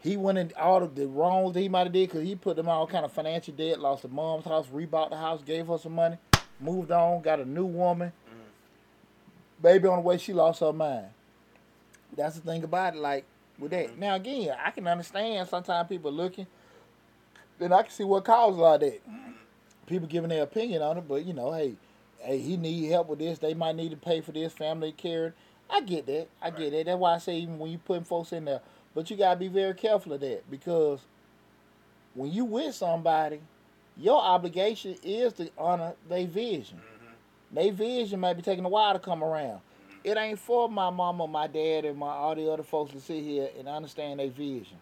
He 0.00 0.16
went 0.16 0.38
in 0.38 0.52
all 0.58 0.82
of 0.82 0.94
the 0.94 1.06
wrongs 1.06 1.54
that 1.54 1.60
he 1.60 1.68
might 1.68 1.84
have 1.84 1.92
did 1.92 2.08
because 2.08 2.24
he 2.26 2.34
put 2.36 2.56
them 2.56 2.68
all 2.68 2.86
kind 2.86 3.04
of 3.04 3.12
financial 3.12 3.54
debt. 3.54 3.78
Lost 3.80 4.02
the 4.02 4.08
mom's 4.08 4.44
house, 4.44 4.66
rebought 4.68 5.10
the 5.10 5.16
house, 5.16 5.42
gave 5.42 5.66
her 5.68 5.78
some 5.78 5.92
money, 5.94 6.16
moved 6.60 6.90
on, 6.90 7.22
got 7.22 7.40
a 7.40 7.44
new 7.44 7.66
woman. 7.66 8.12
Baby 9.60 9.86
on 9.88 9.96
the 9.98 10.02
way, 10.02 10.18
she 10.18 10.32
lost 10.32 10.58
her 10.60 10.72
mind. 10.72 11.06
That's 12.16 12.34
the 12.36 12.40
thing 12.40 12.64
about 12.64 12.94
it. 12.94 12.98
Like 13.00 13.24
with 13.58 13.70
that. 13.72 13.90
Mhm. 13.90 13.98
Now 13.98 14.14
again, 14.16 14.56
I 14.64 14.70
can 14.70 14.86
understand 14.86 15.48
sometimes 15.48 15.88
people 15.88 16.10
looking. 16.12 16.46
Then 17.62 17.72
I 17.72 17.82
can 17.82 17.92
see 17.92 18.02
what 18.02 18.24
causes 18.24 18.58
all 18.58 18.76
that. 18.76 19.00
People 19.86 20.08
giving 20.08 20.30
their 20.30 20.42
opinion 20.42 20.82
on 20.82 20.98
it, 20.98 21.06
but 21.06 21.24
you 21.24 21.32
know, 21.32 21.52
hey, 21.52 21.74
hey, 22.18 22.38
he 22.38 22.56
need 22.56 22.88
help 22.88 23.08
with 23.08 23.20
this. 23.20 23.38
They 23.38 23.54
might 23.54 23.76
need 23.76 23.92
to 23.92 23.96
pay 23.96 24.20
for 24.20 24.32
this. 24.32 24.52
Family 24.52 24.90
care. 24.90 25.32
I 25.70 25.80
get 25.80 26.06
that. 26.06 26.26
I 26.42 26.50
get 26.50 26.72
that. 26.72 26.86
That's 26.86 26.98
why 26.98 27.14
I 27.14 27.18
say 27.18 27.36
even 27.36 27.60
when 27.60 27.70
you 27.70 27.78
putting 27.78 28.02
folks 28.02 28.32
in 28.32 28.46
there, 28.46 28.62
but 28.96 29.08
you 29.10 29.16
gotta 29.16 29.38
be 29.38 29.46
very 29.46 29.74
careful 29.74 30.12
of 30.12 30.20
that 30.22 30.42
because 30.50 31.02
when 32.14 32.32
you 32.32 32.44
with 32.46 32.74
somebody, 32.74 33.40
your 33.96 34.20
obligation 34.20 34.96
is 35.04 35.32
to 35.34 35.48
honor 35.56 35.94
their 36.08 36.26
vision. 36.26 36.78
Mm-hmm. 36.78 37.54
Their 37.54 37.72
vision 37.72 38.18
might 38.18 38.34
be 38.34 38.42
taking 38.42 38.64
a 38.64 38.68
while 38.68 38.92
to 38.92 38.98
come 38.98 39.22
around. 39.22 39.60
It 40.02 40.16
ain't 40.16 40.40
for 40.40 40.68
my 40.68 40.90
mama, 40.90 41.28
my 41.28 41.46
dad, 41.46 41.84
and 41.84 41.96
my 41.96 42.08
all 42.08 42.34
the 42.34 42.50
other 42.50 42.64
folks 42.64 42.90
to 42.90 43.00
sit 43.00 43.22
here 43.22 43.50
and 43.56 43.68
understand 43.68 44.18
their 44.18 44.30
vision. 44.30 44.78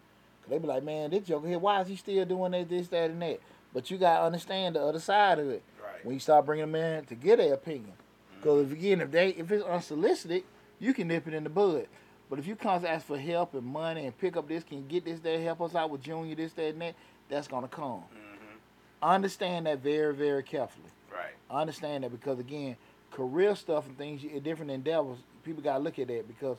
They 0.50 0.58
be 0.58 0.66
like, 0.66 0.82
man, 0.82 1.10
this 1.10 1.22
joker 1.26 1.46
here, 1.46 1.58
why 1.58 1.80
is 1.80 1.88
he 1.88 1.96
still 1.96 2.24
doing 2.24 2.52
that, 2.52 2.68
this, 2.68 2.88
that, 2.88 3.10
and 3.10 3.22
that? 3.22 3.40
But 3.72 3.90
you 3.90 3.98
gotta 3.98 4.24
understand 4.24 4.74
the 4.74 4.82
other 4.82 4.98
side 4.98 5.38
of 5.38 5.48
it 5.48 5.62
Right. 5.82 6.04
when 6.04 6.14
you 6.14 6.20
start 6.20 6.44
bringing 6.44 6.70
them 6.70 6.74
in 6.74 7.04
to 7.06 7.14
get 7.14 7.38
their 7.38 7.54
opinion. 7.54 7.92
Because 8.36 8.66
if 8.66 8.72
again, 8.72 9.00
if 9.00 9.10
they 9.12 9.28
if 9.30 9.50
it's 9.52 9.64
unsolicited, 9.64 10.42
you 10.80 10.92
can 10.92 11.08
nip 11.08 11.28
it 11.28 11.34
in 11.34 11.44
the 11.44 11.50
bud. 11.50 11.86
But 12.28 12.38
if 12.38 12.46
you 12.46 12.56
come 12.56 12.80
to 12.82 12.88
ask 12.90 13.06
for 13.06 13.18
help 13.18 13.54
and 13.54 13.64
money 13.64 14.06
and 14.06 14.16
pick 14.18 14.36
up 14.36 14.48
this, 14.48 14.64
can 14.64 14.78
you 14.78 14.84
get 14.84 15.04
this, 15.04 15.20
that, 15.20 15.40
help 15.40 15.60
us 15.60 15.74
out 15.74 15.90
with 15.90 16.02
Junior, 16.02 16.34
this, 16.34 16.52
that, 16.54 16.66
and 16.72 16.80
that, 16.82 16.94
that's 17.28 17.46
gonna 17.48 17.68
come. 17.68 18.02
Mm-hmm. 18.12 18.56
Understand 19.02 19.66
that 19.66 19.78
very, 19.80 20.14
very 20.14 20.42
carefully. 20.42 20.88
Right. 21.12 21.34
Understand 21.50 22.04
that 22.04 22.10
because 22.10 22.38
again, 22.38 22.76
career 23.10 23.54
stuff 23.56 23.86
and 23.86 23.96
things, 23.96 24.22
you- 24.22 24.40
different 24.40 24.70
endeavors, 24.70 25.18
people 25.44 25.62
gotta 25.62 25.82
look 25.82 25.98
at 25.98 26.08
that 26.08 26.26
because 26.28 26.56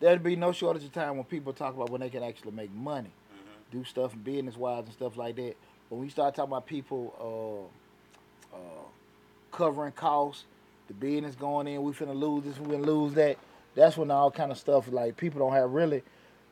there'll 0.00 0.18
be 0.18 0.36
no 0.36 0.52
shortage 0.52 0.84
of 0.84 0.92
time 0.92 1.16
when 1.16 1.24
people 1.24 1.52
talk 1.52 1.74
about 1.74 1.90
when 1.90 2.00
they 2.00 2.10
can 2.10 2.22
actually 2.22 2.52
make 2.52 2.72
money, 2.74 3.10
Mm-hmm. 3.32 3.78
do 3.78 3.84
stuff 3.84 4.14
business 4.24 4.56
wise 4.56 4.84
and 4.84 4.92
stuff 4.92 5.16
like 5.16 5.36
that. 5.36 5.56
But 5.88 5.96
when 5.96 6.04
you 6.04 6.10
start 6.10 6.34
talking 6.34 6.50
about 6.52 6.66
people 6.66 7.70
uh, 8.52 8.56
uh, 8.56 8.58
covering 9.52 9.92
costs, 9.92 10.44
the 10.88 10.94
business 10.94 11.34
going 11.34 11.66
in, 11.66 11.82
we 11.82 11.92
finna 11.92 12.14
lose 12.18 12.44
this, 12.44 12.58
we 12.58 12.76
finna 12.76 12.86
lose 12.86 13.14
that. 13.14 13.36
That's 13.74 13.96
when 13.96 14.10
all 14.10 14.30
kind 14.30 14.50
of 14.50 14.58
stuff 14.58 14.88
like 14.90 15.16
people 15.16 15.38
don't 15.40 15.52
have 15.52 15.70
really, 15.70 16.02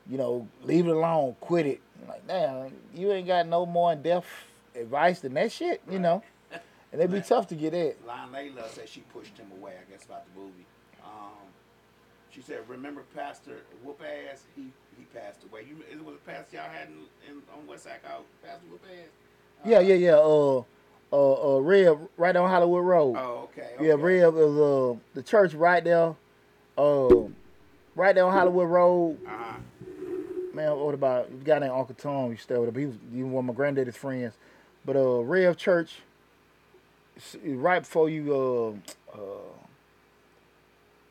you 0.09 0.17
know, 0.19 0.47
leave 0.63 0.87
it 0.87 0.95
alone, 0.95 1.35
quit 1.41 1.67
it. 1.67 1.81
Like, 2.07 2.27
damn, 2.27 2.73
you 2.95 3.11
ain't 3.13 3.27
got 3.27 3.47
no 3.47 3.65
more 3.67 3.93
in 3.93 4.03
depth 4.03 4.27
advice 4.75 5.21
than 5.21 5.35
that 5.35 5.51
shit, 5.53 5.81
you 5.91 5.99
know. 5.99 6.23
And 6.93 7.01
it'd 7.01 7.11
be 7.11 7.17
Right. 7.19 7.27
tough 7.29 7.49
to 7.49 7.55
get 7.55 7.73
that. 7.73 7.97
Lon 8.07 8.31
Layla 8.33 8.69
said 8.69 8.89
she 8.89 9.01
pushed 9.13 9.37
him 9.39 9.51
away. 9.59 9.73
I 9.73 9.91
guess 9.91 10.05
about 10.05 10.25
the 10.33 10.41
movie. 10.41 10.65
She 12.37 12.43
said, 12.43 12.59
"Remember 12.69 13.03
Pastor 13.15 13.63
Whoop 13.83 14.03
Ass? 14.03 14.43
He 14.55 14.71
he 14.99 15.05
passed 15.15 15.43
away. 15.45 15.63
You 15.67 15.83
it 15.91 16.05
was 16.05 16.17
a 16.17 16.31
pastor 16.31 16.59
y'all 16.59 16.69
had 16.69 16.89
in, 16.89 17.07
in 17.31 17.43
on 17.57 17.67
West 17.67 17.85
Sac 17.85 18.03
out 18.07 18.27
Pastor 18.45 18.67
Whoop 18.71 18.83
Ass. 18.91 19.09
Yeah, 19.65 19.81
yeah, 19.81 19.95
yeah. 19.95 20.17
Uh, 20.17 20.63
uh, 21.11 21.57
uh, 21.57 21.61
Rev, 21.61 21.99
right 22.19 22.37
on 22.37 22.51
Hollywood 22.51 22.85
Road. 22.85 23.17
Oh, 23.17 23.49
okay. 23.51 23.71
yeah, 23.81 23.93
okay. 23.93 24.03
Rev 24.03 24.37
is 24.37 24.59
uh 24.59 24.95
the 25.15 25.23
church 25.23 25.55
right 25.55 25.83
there. 25.83 26.15
Uh, 26.77 27.09
right 27.95 28.15
there 28.15 28.27
on 28.27 28.35
Hollywood 28.35 28.69
Road. 28.69 29.19
Uh 29.27 29.31
huh. 29.31 29.57
Man, 30.53 30.77
what 30.77 30.93
about 30.93 31.29
a 31.29 31.33
guy 31.43 31.59
named 31.59 31.73
Uncle 31.73 31.95
Tom? 31.95 32.33
You 32.33 32.37
stay 32.37 32.59
with 32.59 32.69
him. 32.69 32.75
He 32.75 32.87
was 32.87 32.97
he 33.15 33.23
was 33.23 33.33
one 33.33 33.45
of 33.45 33.47
my 33.47 33.55
granddaddy's 33.55 33.97
friends. 33.97 34.35
But 34.85 34.97
uh, 34.97 35.23
Rev 35.23 35.57
Church, 35.57 36.01
right 37.45 37.81
before 37.81 38.11
you 38.11 38.83
uh, 39.15 39.19
uh, 39.19 39.66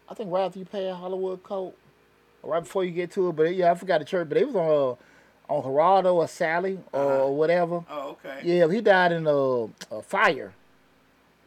I 0.10 0.14
think 0.14 0.32
right 0.32 0.44
after 0.46 0.60
you 0.60 0.66
pay 0.66 0.90
Hollywood 0.92 1.42
Coat, 1.44 1.74
or 2.44 2.52
right 2.54 2.64
before 2.64 2.84
you 2.86 2.92
get 2.92 3.12
to 3.12 3.30
it. 3.30 3.36
But 3.36 3.56
yeah, 3.56 3.72
I 3.72 3.76
forgot 3.76 4.00
the 4.00 4.06
church. 4.06 4.30
But 4.30 4.38
it 4.38 4.48
was 4.48 4.56
on 4.56 4.98
uh, 5.50 5.54
on 5.54 5.64
Geraldo 5.64 6.14
or 6.16 6.28
Sally 6.28 6.80
or 6.92 7.02
Uh-huh. 7.24 7.28
whatever. 7.32 7.84
Oh, 7.90 8.10
okay. 8.24 8.40
Yeah, 8.44 8.68
he 8.72 8.82
died 8.82 9.12
in 9.12 9.26
a, 9.28 9.66
a 9.96 10.02
fire. 10.02 10.54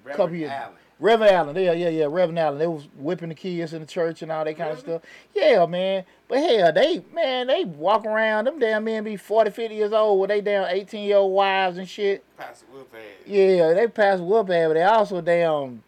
Reverend 0.04 0.16
couple 0.16 0.36
years- 0.36 0.50
Allen. 0.50 0.74
Reverend 1.00 1.32
Allen, 1.32 1.54
yeah, 1.56 1.70
yeah, 1.74 1.88
yeah, 1.90 2.04
Reverend 2.06 2.40
Allen. 2.40 2.58
They 2.58 2.66
was 2.66 2.88
whipping 2.96 3.28
the 3.28 3.34
kids 3.36 3.72
in 3.72 3.80
the 3.82 3.86
church 3.86 4.20
and 4.22 4.32
all 4.32 4.44
that 4.44 4.56
kind 4.56 4.72
of 4.72 4.80
stuff. 4.80 5.02
Yeah, 5.32 5.64
man. 5.66 6.04
But 6.26 6.38
hell, 6.38 6.72
they, 6.72 7.04
man, 7.14 7.46
they 7.46 7.64
walk 7.64 8.04
around, 8.04 8.46
them 8.46 8.58
damn 8.58 8.82
men 8.82 9.04
be 9.04 9.16
40, 9.16 9.50
50 9.52 9.74
years 9.76 9.92
old 9.92 10.18
with 10.20 10.28
they 10.30 10.40
damn 10.40 10.64
18 10.68 11.04
year 11.06 11.18
old 11.18 11.32
wives 11.32 11.78
and 11.78 11.88
shit. 11.88 12.24
Pastor 12.36 12.66
Wolf 12.72 12.88
had. 12.90 13.32
Yeah, 13.32 13.74
they 13.74 13.86
pass 13.86 14.18
whoop 14.18 14.50
ass, 14.50 14.66
but 14.68 14.74
they 14.74 14.82
also 14.82 15.20
damn 15.20 15.84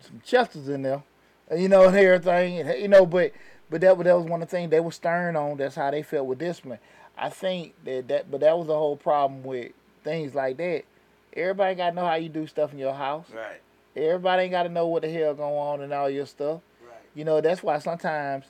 some 0.00 0.20
chesters 0.24 0.68
in 0.68 0.82
there. 0.82 1.02
You 1.54 1.68
know, 1.68 1.88
and 1.88 1.96
everything. 1.96 2.60
And, 2.60 2.80
you 2.80 2.88
know, 2.88 3.06
but 3.06 3.32
but 3.70 3.80
that, 3.80 3.98
that 3.98 4.16
was 4.16 4.26
one 4.26 4.42
of 4.42 4.48
the 4.48 4.56
things 4.56 4.70
they 4.70 4.80
were 4.80 4.92
stern 4.92 5.36
on. 5.36 5.56
That's 5.56 5.74
how 5.74 5.90
they 5.90 6.02
felt 6.02 6.26
with 6.26 6.38
discipline. 6.38 6.78
I 7.16 7.28
think 7.28 7.74
that, 7.84 8.08
that 8.08 8.30
but 8.30 8.40
that 8.40 8.56
was 8.56 8.66
the 8.66 8.74
whole 8.74 8.96
problem 8.96 9.42
with 9.42 9.72
things 10.04 10.34
like 10.34 10.56
that. 10.58 10.84
Everybody 11.34 11.74
gotta 11.74 11.94
know 11.94 12.06
how 12.06 12.14
you 12.14 12.28
do 12.28 12.46
stuff 12.46 12.72
in 12.72 12.78
your 12.78 12.94
house. 12.94 13.26
Right. 13.34 13.60
Everybody 13.94 14.44
ain't 14.44 14.52
got 14.52 14.62
to 14.62 14.68
know 14.68 14.86
what 14.86 15.02
the 15.02 15.10
hell 15.10 15.34
going 15.34 15.54
on 15.54 15.80
and 15.82 15.92
all 15.92 16.08
your 16.08 16.26
stuff. 16.26 16.60
Right. 16.82 16.94
You 17.14 17.24
know, 17.24 17.40
that's 17.40 17.62
why 17.62 17.78
sometimes 17.78 18.46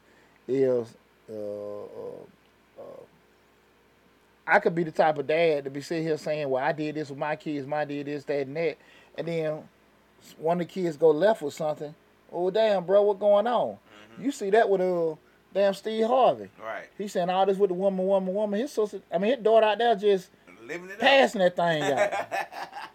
is 0.46 0.94
uh, 1.28 1.34
uh, 1.34 2.78
uh, 2.78 3.02
I 4.46 4.60
could 4.60 4.74
be 4.74 4.84
the 4.84 4.92
type 4.92 5.18
of 5.18 5.26
dad 5.26 5.64
to 5.64 5.70
be 5.70 5.80
sitting 5.80 6.04
here 6.04 6.16
saying, 6.16 6.48
"Well, 6.48 6.62
I 6.62 6.72
did 6.72 6.94
this 6.94 7.10
with 7.10 7.18
my 7.18 7.36
kids, 7.36 7.66
my 7.66 7.84
did 7.84 8.06
this, 8.06 8.24
that, 8.24 8.46
and 8.46 8.56
that," 8.56 8.78
and 9.16 9.26
then 9.26 9.68
one 10.38 10.60
of 10.60 10.66
the 10.68 10.72
kids 10.72 10.96
go 10.96 11.10
left 11.10 11.42
with 11.42 11.54
something. 11.54 11.94
Oh, 12.32 12.50
damn, 12.50 12.84
bro, 12.84 13.02
what 13.02 13.18
going 13.20 13.46
on? 13.46 13.76
Mm-hmm. 14.14 14.24
You 14.24 14.32
see 14.32 14.50
that 14.50 14.68
with 14.68 14.80
uh, 14.80 15.14
damn 15.52 15.74
Steve 15.74 16.06
Harvey. 16.06 16.48
Right. 16.62 16.86
He 16.96 17.08
saying 17.08 17.30
all 17.30 17.46
this 17.46 17.58
with 17.58 17.68
the 17.68 17.74
woman, 17.74 18.06
woman, 18.06 18.32
woman. 18.34 18.60
His 18.60 18.72
sister, 18.72 19.00
I 19.12 19.18
mean, 19.18 19.32
his 19.34 19.44
daughter 19.44 19.66
out 19.66 19.78
there 19.78 19.94
just 19.94 20.30
Living 20.66 20.90
it 20.90 20.98
passing 20.98 21.40
that 21.40 21.56
thing 21.56 21.82
out, 21.82 22.12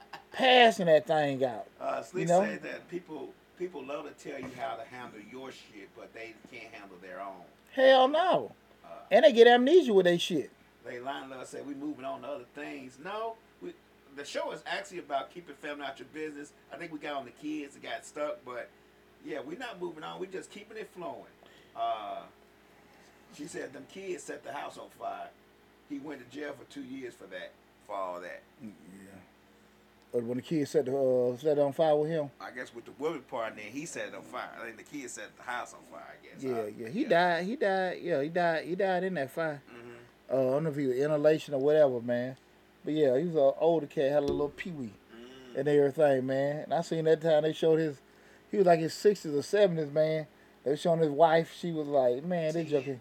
passing 0.31 0.85
that 0.85 1.05
thing 1.05 1.43
out. 1.43 1.67
Uh, 1.81 2.01
Sleep 2.01 2.21
You 2.27 2.33
know? 2.33 2.41
said 2.41 2.63
that 2.63 2.89
people 2.89 3.33
people 3.59 3.83
love 3.85 4.05
to 4.05 4.29
tell 4.29 4.39
you 4.39 4.49
how 4.57 4.75
to 4.75 4.83
handle 4.89 5.19
your 5.31 5.51
shit, 5.51 5.89
but 5.95 6.13
they 6.13 6.33
can't 6.51 6.73
handle 6.73 6.97
their 7.01 7.19
own. 7.19 7.41
Hell 7.73 8.07
no. 8.07 8.51
Uh, 8.85 8.89
And 9.11 9.25
they 9.25 9.33
get 9.33 9.47
amnesia 9.47 9.93
with 9.93 10.05
they 10.05 10.17
shit. 10.17 10.51
They 10.85 10.99
line 10.99 11.31
up 11.33 11.45
said 11.45 11.67
we 11.67 11.73
moving 11.73 12.05
on 12.05 12.21
to 12.21 12.27
other 12.27 12.45
things. 12.55 12.97
No, 13.03 13.33
we, 13.61 13.73
the 14.15 14.23
show 14.23 14.51
is 14.51 14.63
actually 14.65 14.99
about 14.99 15.33
keeping 15.33 15.55
family 15.55 15.83
out 15.85 15.99
your 15.99 16.07
business. 16.13 16.53
I 16.73 16.77
think 16.77 16.93
we 16.93 16.99
got 16.99 17.15
on 17.15 17.25
the 17.25 17.31
kids 17.31 17.73
that 17.73 17.83
got 17.83 18.05
stuck, 18.05 18.37
but 18.45 18.69
yeah, 19.27 19.39
we're 19.45 19.57
not 19.57 19.81
moving 19.81 20.03
on. 20.03 20.19
We're 20.19 20.27
just 20.31 20.49
keeping 20.49 20.77
it 20.77 20.89
flowing. 20.95 21.23
Uh, 21.75 22.21
she 23.35 23.45
said 23.45 23.73
them 23.73 23.85
kids 23.91 24.23
set 24.23 24.43
the 24.43 24.51
house 24.53 24.77
on 24.77 24.87
fire. 24.97 25.27
He 25.89 25.99
went 25.99 26.19
to 26.19 26.35
jail 26.37 26.53
for 26.57 26.65
two 26.73 26.83
years 26.83 27.13
for 27.13 27.25
that, 27.27 27.51
for 27.85 27.95
all 27.95 28.21
that. 28.21 28.41
Yeah. 28.61 28.69
But 30.13 30.23
when 30.23 30.37
the 30.37 30.41
kids 30.41 30.71
set 30.71 30.85
the 30.85 30.95
uh, 30.97 31.37
set 31.37 31.57
it 31.57 31.61
on 31.61 31.73
fire 31.73 31.95
with 31.95 32.09
him, 32.09 32.29
I 32.39 32.51
guess 32.51 32.73
with 32.73 32.85
the 32.85 32.91
woman 32.97 33.21
part, 33.29 33.55
then 33.55 33.65
he 33.65 33.85
set 33.85 34.07
it 34.07 34.15
on 34.15 34.21
fire. 34.23 34.49
I 34.59 34.65
think 34.65 34.77
the 34.77 34.83
kids 34.83 35.13
set 35.13 35.35
the 35.35 35.43
house 35.43 35.73
on 35.73 35.79
fire. 35.91 36.01
I 36.07 36.25
guess. 36.25 36.43
yeah, 36.43 36.85
yeah, 36.85 36.89
he 36.89 37.03
died. 37.03 37.45
He 37.45 37.55
died. 37.57 37.99
Yeah, 38.01 38.21
he 38.23 38.29
died. 38.29 38.65
He 38.65 38.75
died 38.75 39.03
in 39.03 39.13
that 39.15 39.31
fire. 39.31 39.61
hmm 39.69 39.91
Uh, 40.31 40.33
I 40.33 40.51
don't 40.51 40.63
know 40.63 40.69
if 40.69 40.75
he 40.77 40.87
was 40.87 40.97
inhalation 40.97 41.53
or 41.53 41.59
whatever, 41.59 41.99
man. 42.01 42.37
But 42.85 42.93
yeah, 42.93 43.17
he 43.17 43.25
was 43.25 43.35
an 43.35 43.51
older 43.59 43.85
cat, 43.87 44.11
had 44.11 44.23
a 44.23 44.27
little 44.27 44.49
pee 44.49 44.71
wee 44.71 44.93
Mm. 45.13 45.59
and 45.59 45.67
everything, 45.67 46.25
man. 46.25 46.63
And 46.63 46.73
I 46.73 46.81
seen 46.81 47.03
that 47.05 47.21
time 47.21 47.43
they 47.43 47.51
showed 47.53 47.79
his, 47.79 47.97
he 48.51 48.57
was 48.57 48.65
like 48.65 48.79
his 48.79 48.93
sixties 48.93 49.33
or 49.33 49.41
seventies, 49.41 49.91
man. 49.91 50.27
They 50.63 50.71
was 50.71 50.81
showing 50.81 50.99
his 50.99 51.09
wife. 51.09 51.55
She 51.57 51.71
was 51.71 51.87
like, 51.87 52.23
man, 52.23 52.53
they 52.53 52.65
joking. 52.65 52.99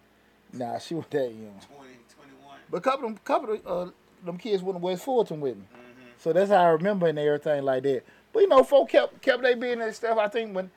Nah, 0.53 0.79
she 0.79 0.95
was 0.95 1.05
that 1.11 1.33
young. 1.33 1.61
20, 1.77 1.91
21. 2.15 2.59
But 2.71 2.77
a 2.77 2.81
couple 2.81 3.07
of 3.07 3.15
them, 3.15 3.21
couple 3.25 3.55
of 3.55 3.67
uh, 3.67 3.91
them 4.25 4.39
kids 4.39 4.63
went 4.63 4.79
to 4.79 4.85
West 4.85 5.05
Fulton 5.05 5.41
with 5.41 5.57
me. 5.57 5.63
Mm-hmm. 5.63 6.03
So 6.19 6.33
that's 6.33 6.51
how 6.51 6.63
I 6.63 6.69
remember 6.69 7.07
and 7.07 7.19
everything 7.19 7.65
like 7.65 7.83
that. 7.85 8.05
But 8.33 8.41
you 8.41 8.49
know, 8.49 8.63
folk 8.63 8.91
kept 8.91 9.23
kept 9.23 9.43
they 9.43 9.55
business 9.55 9.87
and 9.87 9.95
stuff. 9.95 10.19
I 10.19 10.29
think 10.29 10.55
when, 10.55 10.71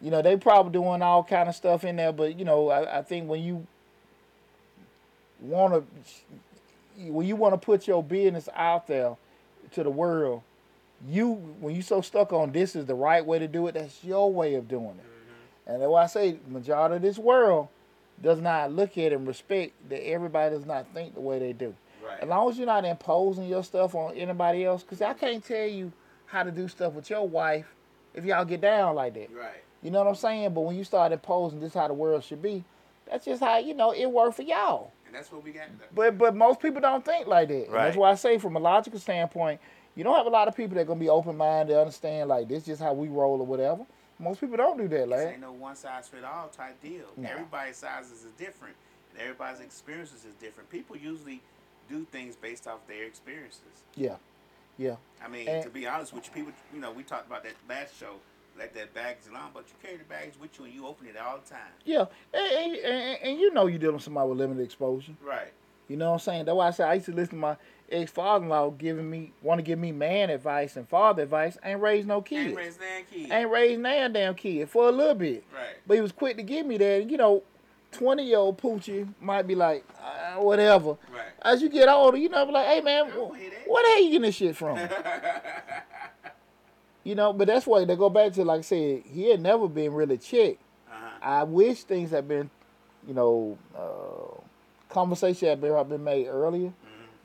you 0.00 0.10
know, 0.10 0.22
they 0.22 0.36
probably 0.36 0.72
doing 0.72 1.02
all 1.02 1.24
kind 1.24 1.48
of 1.48 1.54
stuff 1.54 1.84
in 1.84 1.96
there. 1.96 2.12
But 2.12 2.38
you 2.38 2.44
know, 2.44 2.68
I, 2.68 2.98
I 2.98 3.02
think 3.02 3.28
when 3.28 3.42
you 3.42 3.66
want 5.40 5.74
to, 5.74 7.10
when 7.10 7.26
you 7.26 7.36
want 7.36 7.54
to 7.54 7.58
put 7.58 7.86
your 7.86 8.02
business 8.02 8.48
out 8.54 8.86
there 8.86 9.16
to 9.72 9.82
the 9.82 9.90
world, 9.90 10.42
you 11.08 11.32
when 11.60 11.74
you 11.74 11.82
so 11.82 12.00
stuck 12.00 12.32
on 12.32 12.52
this 12.52 12.76
is 12.76 12.86
the 12.86 12.94
right 12.94 13.24
way 13.24 13.38
to 13.38 13.48
do 13.48 13.66
it. 13.66 13.72
That's 13.72 14.02
your 14.02 14.32
way 14.32 14.54
of 14.54 14.68
doing 14.68 14.98
it. 14.98 15.04
Mm-hmm. 15.04 15.70
And 15.70 15.82
that's 15.82 15.90
why 15.90 16.02
I 16.02 16.06
say 16.06 16.38
majority 16.48 16.96
of 16.96 17.02
this 17.02 17.18
world 17.18 17.68
does 18.22 18.40
not 18.40 18.72
look 18.72 18.96
at 18.98 19.12
and 19.12 19.26
respect 19.26 19.72
that 19.88 20.06
everybody 20.06 20.54
does 20.54 20.66
not 20.66 20.86
think 20.94 21.14
the 21.14 21.20
way 21.20 21.38
they 21.38 21.52
do. 21.52 21.74
Right. 22.04 22.20
As 22.20 22.28
long 22.28 22.50
as 22.50 22.56
you're 22.56 22.66
not 22.66 22.84
imposing 22.84 23.48
your 23.48 23.64
stuff 23.64 23.94
on 23.94 24.14
anybody 24.14 24.64
else, 24.64 24.82
because 24.82 25.02
I 25.02 25.12
can't 25.12 25.44
tell 25.44 25.66
you 25.66 25.92
how 26.26 26.42
to 26.42 26.50
do 26.50 26.68
stuff 26.68 26.92
with 26.92 27.10
your 27.10 27.28
wife 27.28 27.66
if 28.14 28.24
y'all 28.24 28.44
get 28.44 28.60
down 28.60 28.94
like 28.94 29.14
that. 29.14 29.30
Right. 29.32 29.62
You 29.82 29.90
know 29.90 29.98
what 29.98 30.08
I'm 30.08 30.14
saying? 30.14 30.54
But 30.54 30.62
when 30.62 30.76
you 30.76 30.84
start 30.84 31.12
imposing 31.12 31.60
this 31.60 31.74
how 31.74 31.88
the 31.88 31.94
world 31.94 32.24
should 32.24 32.42
be, 32.42 32.64
that's 33.08 33.24
just 33.24 33.42
how 33.42 33.58
you 33.58 33.74
know 33.74 33.92
it 33.92 34.06
worked 34.06 34.36
for 34.36 34.42
y'all. 34.42 34.92
And 35.06 35.14
that's 35.14 35.30
what 35.30 35.44
we 35.44 35.52
got. 35.52 35.66
But 35.94 36.18
but 36.18 36.34
most 36.34 36.60
people 36.60 36.80
don't 36.80 37.04
think 37.04 37.26
like 37.26 37.48
that. 37.48 37.70
Right. 37.70 37.84
That's 37.84 37.96
why 37.96 38.10
I 38.10 38.14
say 38.14 38.38
from 38.38 38.56
a 38.56 38.58
logical 38.58 38.98
standpoint, 38.98 39.60
you 39.96 40.04
don't 40.04 40.16
have 40.16 40.26
a 40.26 40.30
lot 40.30 40.46
of 40.46 40.56
people 40.56 40.74
that 40.76 40.82
are 40.82 40.84
gonna 40.84 41.00
be 41.00 41.08
open 41.08 41.36
minded, 41.36 41.72
to 41.74 41.80
understand 41.80 42.28
like 42.28 42.48
this 42.48 42.64
just 42.64 42.80
how 42.80 42.92
we 42.92 43.08
roll 43.08 43.40
or 43.40 43.46
whatever. 43.46 43.84
Most 44.18 44.40
people 44.40 44.56
don't 44.56 44.78
do 44.78 44.86
that, 44.88 45.08
like 45.08 45.26
ain't 45.28 45.40
no 45.40 45.52
one 45.52 45.74
size 45.76 46.08
fit 46.08 46.24
all 46.24 46.48
type 46.48 46.80
deal. 46.82 47.06
No. 47.16 47.28
Everybody's 47.28 47.76
sizes 47.76 48.22
is 48.24 48.30
different, 48.38 48.74
and 49.12 49.20
everybody's 49.20 49.60
experiences 49.60 50.24
is 50.24 50.34
different. 50.40 50.70
People 50.70 50.96
usually 50.96 51.40
do 51.88 52.04
things 52.10 52.36
based 52.36 52.66
off 52.66 52.78
their 52.86 53.04
experiences. 53.04 53.60
yeah, 53.94 54.16
yeah, 54.78 54.96
I 55.24 55.28
mean, 55.28 55.48
And- 55.48 55.62
to 55.64 55.70
be 55.70 55.86
honest 55.86 56.12
with 56.12 56.26
you, 56.26 56.32
people, 56.32 56.52
you 56.74 56.80
know, 56.80 56.92
we 56.92 57.02
talked 57.02 57.26
about 57.26 57.42
that 57.44 57.52
last 57.68 57.96
show, 57.98 58.14
let 58.58 58.74
that 58.74 58.92
bags 58.94 59.28
along, 59.28 59.50
but 59.54 59.64
you 59.68 59.74
carry 59.82 59.98
the 59.98 60.04
bags 60.04 60.40
with 60.40 60.58
you 60.58 60.64
and 60.64 60.74
you 60.74 60.86
open 60.86 61.06
it 61.06 61.16
all 61.16 61.38
the 61.38 61.48
time. 61.48 61.60
yeah. 61.84 62.06
And, 62.34 62.52
and, 62.52 62.76
and, 62.76 63.18
and 63.22 63.38
you 63.38 63.52
know 63.52 63.66
you're 63.66 63.78
dealing 63.78 63.96
with 63.96 64.02
somebody 64.04 64.28
with 64.30 64.38
limited 64.38 64.64
exposure. 64.64 65.12
Right. 65.22 65.52
You 65.88 65.96
know 65.96 66.06
what 66.08 66.14
I'm 66.14 66.20
saying? 66.20 66.44
That's 66.46 66.56
why 66.56 66.66
I 66.68 66.70
said 66.70 66.88
I 66.88 66.94
used 66.94 67.06
to 67.06 67.12
listen 67.12 67.34
to 67.34 67.36
my 67.36 67.56
ex 67.90 68.10
father 68.10 68.44
in 68.44 68.48
law 68.48 68.70
giving 68.70 69.08
me 69.08 69.32
want 69.42 69.58
to 69.58 69.62
give 69.62 69.78
me 69.78 69.92
man 69.92 70.30
advice 70.30 70.76
and 70.76 70.88
father 70.88 71.22
advice. 71.22 71.56
Ain't 71.64 71.80
raised 71.80 72.08
no 72.08 72.20
kids. 72.20 72.48
Ain't 72.48 72.56
raised 72.56 72.80
damn 72.80 73.04
kids. 73.04 73.32
Ain't 73.32 73.50
raised 73.50 73.80
nan 73.80 74.12
damn 74.12 74.34
kid 74.34 74.68
for 74.68 74.88
a 74.88 74.92
little 74.92 75.14
bit. 75.14 75.44
Right. 75.54 75.76
But 75.86 75.94
he 75.94 76.00
was 76.00 76.12
quick 76.12 76.36
to 76.36 76.42
give 76.42 76.66
me 76.66 76.76
that. 76.78 77.10
You 77.10 77.16
know, 77.16 77.42
twenty 77.92 78.24
year 78.24 78.38
old 78.38 78.60
poochie 78.60 79.08
might 79.20 79.46
be 79.46 79.54
like, 79.54 79.84
uh, 80.00 80.40
whatever. 80.40 80.96
Right. 81.12 81.26
As 81.42 81.62
you 81.62 81.68
get 81.68 81.88
older, 81.88 82.16
you 82.16 82.28
know, 82.28 82.44
be 82.46 82.52
like, 82.52 82.66
hey 82.66 82.80
man, 82.80 83.06
what 83.06 83.14
don't 83.14 83.38
hear 83.38 83.50
that. 83.50 83.68
where 83.68 83.82
the 83.82 83.88
hell 83.88 84.02
you 84.02 84.10
getting 84.10 84.22
this 84.22 84.34
shit 84.34 84.56
from? 84.56 84.78
you 87.04 87.14
know, 87.14 87.32
but 87.32 87.46
that's 87.46 87.66
why 87.66 87.84
they 87.84 87.96
go 87.96 88.10
back 88.10 88.32
to 88.32 88.44
like 88.44 88.58
I 88.58 88.62
said, 88.62 89.02
he 89.06 89.30
had 89.30 89.40
never 89.40 89.68
been 89.68 89.92
really 89.92 90.18
checked. 90.18 90.60
Uh-huh. 90.90 91.18
I 91.22 91.42
wish 91.44 91.84
things 91.84 92.10
had 92.10 92.26
been, 92.26 92.50
you 93.06 93.14
know, 93.14 93.58
uh, 93.76 94.40
conversation 94.92 95.48
had 95.48 95.60
been, 95.60 95.74
had 95.74 95.88
been 95.88 96.02
made 96.04 96.26
earlier. 96.26 96.72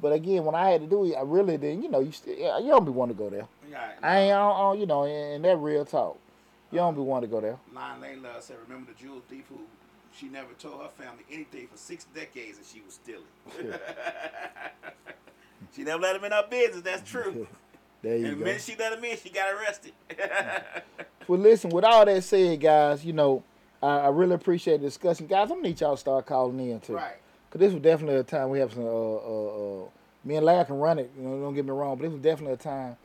But 0.01 0.13
again, 0.13 0.43
when 0.45 0.55
I 0.55 0.69
had 0.71 0.81
to 0.81 0.87
do 0.87 1.05
it, 1.05 1.15
I 1.15 1.21
really 1.21 1.57
didn't. 1.57 1.83
You 1.83 1.89
know, 1.89 1.99
you 1.99 2.11
still, 2.11 2.33
you 2.35 2.69
don't 2.69 2.85
be 2.85 2.91
want 2.91 3.11
to 3.11 3.15
go 3.17 3.29
there. 3.29 3.47
Right. 3.71 3.91
I 4.01 4.19
ain't, 4.19 4.33
I 4.33 4.39
don't, 4.39 4.79
you 4.79 4.85
know, 4.85 5.05
and 5.05 5.43
that 5.45 5.57
real 5.57 5.85
talk. 5.85 6.17
You 6.71 6.79
don't 6.79 6.95
be 6.95 7.01
want 7.01 7.23
to 7.23 7.27
go 7.27 7.39
there. 7.41 7.57
Lion 7.73 8.01
Layla 8.01 8.41
said, 8.41 8.57
remember 8.67 8.91
the 8.91 8.97
jewel 9.03 9.21
thief 9.29 9.45
who 9.49 9.59
she 10.17 10.27
never 10.27 10.53
told 10.57 10.81
her 10.81 10.89
family 10.89 11.23
anything 11.31 11.67
for 11.67 11.77
six 11.77 12.05
decades 12.15 12.57
and 12.57 12.65
she 12.65 12.81
was 12.81 12.95
stealing. 12.95 13.23
She 15.75 15.83
never 15.83 16.01
let 16.01 16.15
him 16.15 16.23
in 16.25 16.31
her 16.31 16.45
business. 16.49 16.81
That's 16.81 17.09
true. 17.09 17.47
There 18.03 18.15
and 18.15 18.23
you 18.23 18.29
the 18.31 18.35
go. 18.37 18.45
minute 18.45 18.61
she 18.61 18.75
let 18.75 18.93
him 18.93 19.03
in, 19.03 19.15
she 19.15 19.29
got 19.29 19.53
arrested. 19.53 19.91
Well, 21.27 21.39
listen, 21.39 21.69
with 21.69 21.83
all 21.85 22.03
that 22.03 22.23
said, 22.23 22.59
guys, 22.59 23.05
you 23.05 23.13
know, 23.13 23.43
I, 23.81 23.99
I 23.99 24.07
really 24.09 24.33
appreciate 24.33 24.77
the 24.81 24.87
discussion. 24.87 25.27
Guys, 25.27 25.51
I'm 25.51 25.57
to 25.61 25.69
need 25.69 25.79
y'all 25.79 25.91
to 25.93 25.97
start 25.99 26.25
calling 26.25 26.59
in, 26.59 26.79
too. 26.79 26.95
right. 26.95 27.17
Because 27.51 27.67
this 27.67 27.73
was 27.73 27.83
definitely 27.83 28.15
a 28.15 28.23
time 28.23 28.49
we 28.49 28.59
have 28.59 28.71
some, 28.71 28.85
uh, 28.85 28.87
uh, 28.87 29.81
uh, 29.83 29.89
me 30.23 30.37
and 30.37 30.45
Larry 30.45 30.63
can 30.63 30.77
run 30.77 30.99
it, 30.99 31.11
you 31.17 31.21
know, 31.21 31.37
don't 31.41 31.53
get 31.53 31.65
me 31.65 31.71
wrong, 31.71 31.97
but 31.97 32.03
this 32.03 32.13
was 32.13 32.21
definitely 32.21 32.53
a 32.53 32.57
time 32.57 32.95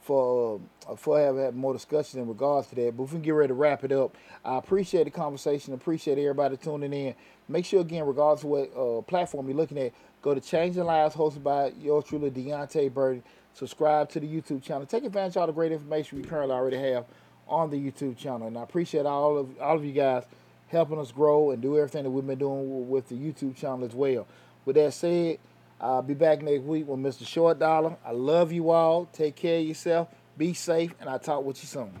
for 0.00 0.60
uh, 0.88 0.94
for 0.94 1.18
having 1.18 1.56
more 1.56 1.72
discussion 1.72 2.20
in 2.20 2.28
regards 2.28 2.68
to 2.68 2.76
that. 2.76 2.96
But 2.96 3.02
if 3.02 3.10
we 3.10 3.16
can 3.16 3.22
get 3.22 3.30
ready 3.32 3.48
to 3.48 3.54
wrap 3.54 3.82
it 3.82 3.90
up, 3.90 4.16
I 4.44 4.58
appreciate 4.58 5.04
the 5.04 5.10
conversation, 5.10 5.74
appreciate 5.74 6.18
everybody 6.18 6.56
tuning 6.56 6.92
in. 6.92 7.16
Make 7.48 7.64
sure, 7.64 7.80
again, 7.80 8.06
regardless 8.06 8.44
of 8.44 8.50
what 8.50 8.70
uh, 8.76 9.02
platform 9.02 9.48
you're 9.48 9.56
looking 9.56 9.78
at, 9.78 9.92
go 10.22 10.34
to 10.34 10.40
Changing 10.40 10.84
Lives, 10.84 11.16
hosted 11.16 11.42
by 11.42 11.72
yours 11.80 12.04
truly, 12.04 12.30
Deonte' 12.30 12.94
Burden. 12.94 13.24
Subscribe 13.54 14.08
to 14.10 14.20
the 14.20 14.28
YouTube 14.28 14.62
channel. 14.62 14.86
Take 14.86 15.04
advantage 15.04 15.36
of 15.36 15.40
all 15.40 15.46
the 15.48 15.52
great 15.52 15.72
information 15.72 16.18
we 16.18 16.24
currently 16.24 16.54
already 16.54 16.78
have 16.78 17.06
on 17.48 17.70
the 17.70 17.76
YouTube 17.76 18.16
channel. 18.16 18.46
And 18.46 18.56
I 18.56 18.62
appreciate 18.62 19.06
all 19.06 19.38
of 19.38 19.60
all 19.60 19.76
of 19.76 19.84
you 19.84 19.92
guys 19.92 20.24
helping 20.68 20.98
us 20.98 21.12
grow 21.12 21.50
and 21.50 21.62
do 21.62 21.76
everything 21.76 22.04
that 22.04 22.10
we've 22.10 22.26
been 22.26 22.38
doing 22.38 22.88
with 22.88 23.08
the 23.08 23.14
YouTube 23.14 23.56
channel 23.56 23.84
as 23.84 23.94
well. 23.94 24.26
With 24.64 24.76
that 24.76 24.92
said, 24.94 25.38
I'll 25.80 26.02
be 26.02 26.14
back 26.14 26.42
next 26.42 26.62
week 26.62 26.88
with 26.88 26.98
Mr. 26.98 27.26
Short 27.26 27.58
Dollar. 27.58 27.96
I 28.04 28.12
love 28.12 28.52
you 28.52 28.70
all. 28.70 29.06
Take 29.12 29.36
care 29.36 29.58
of 29.58 29.66
yourself. 29.66 30.08
Be 30.36 30.54
safe, 30.54 30.94
and 31.00 31.08
I'll 31.08 31.18
talk 31.18 31.44
with 31.44 31.62
you 31.62 31.68
soon. 31.68 31.92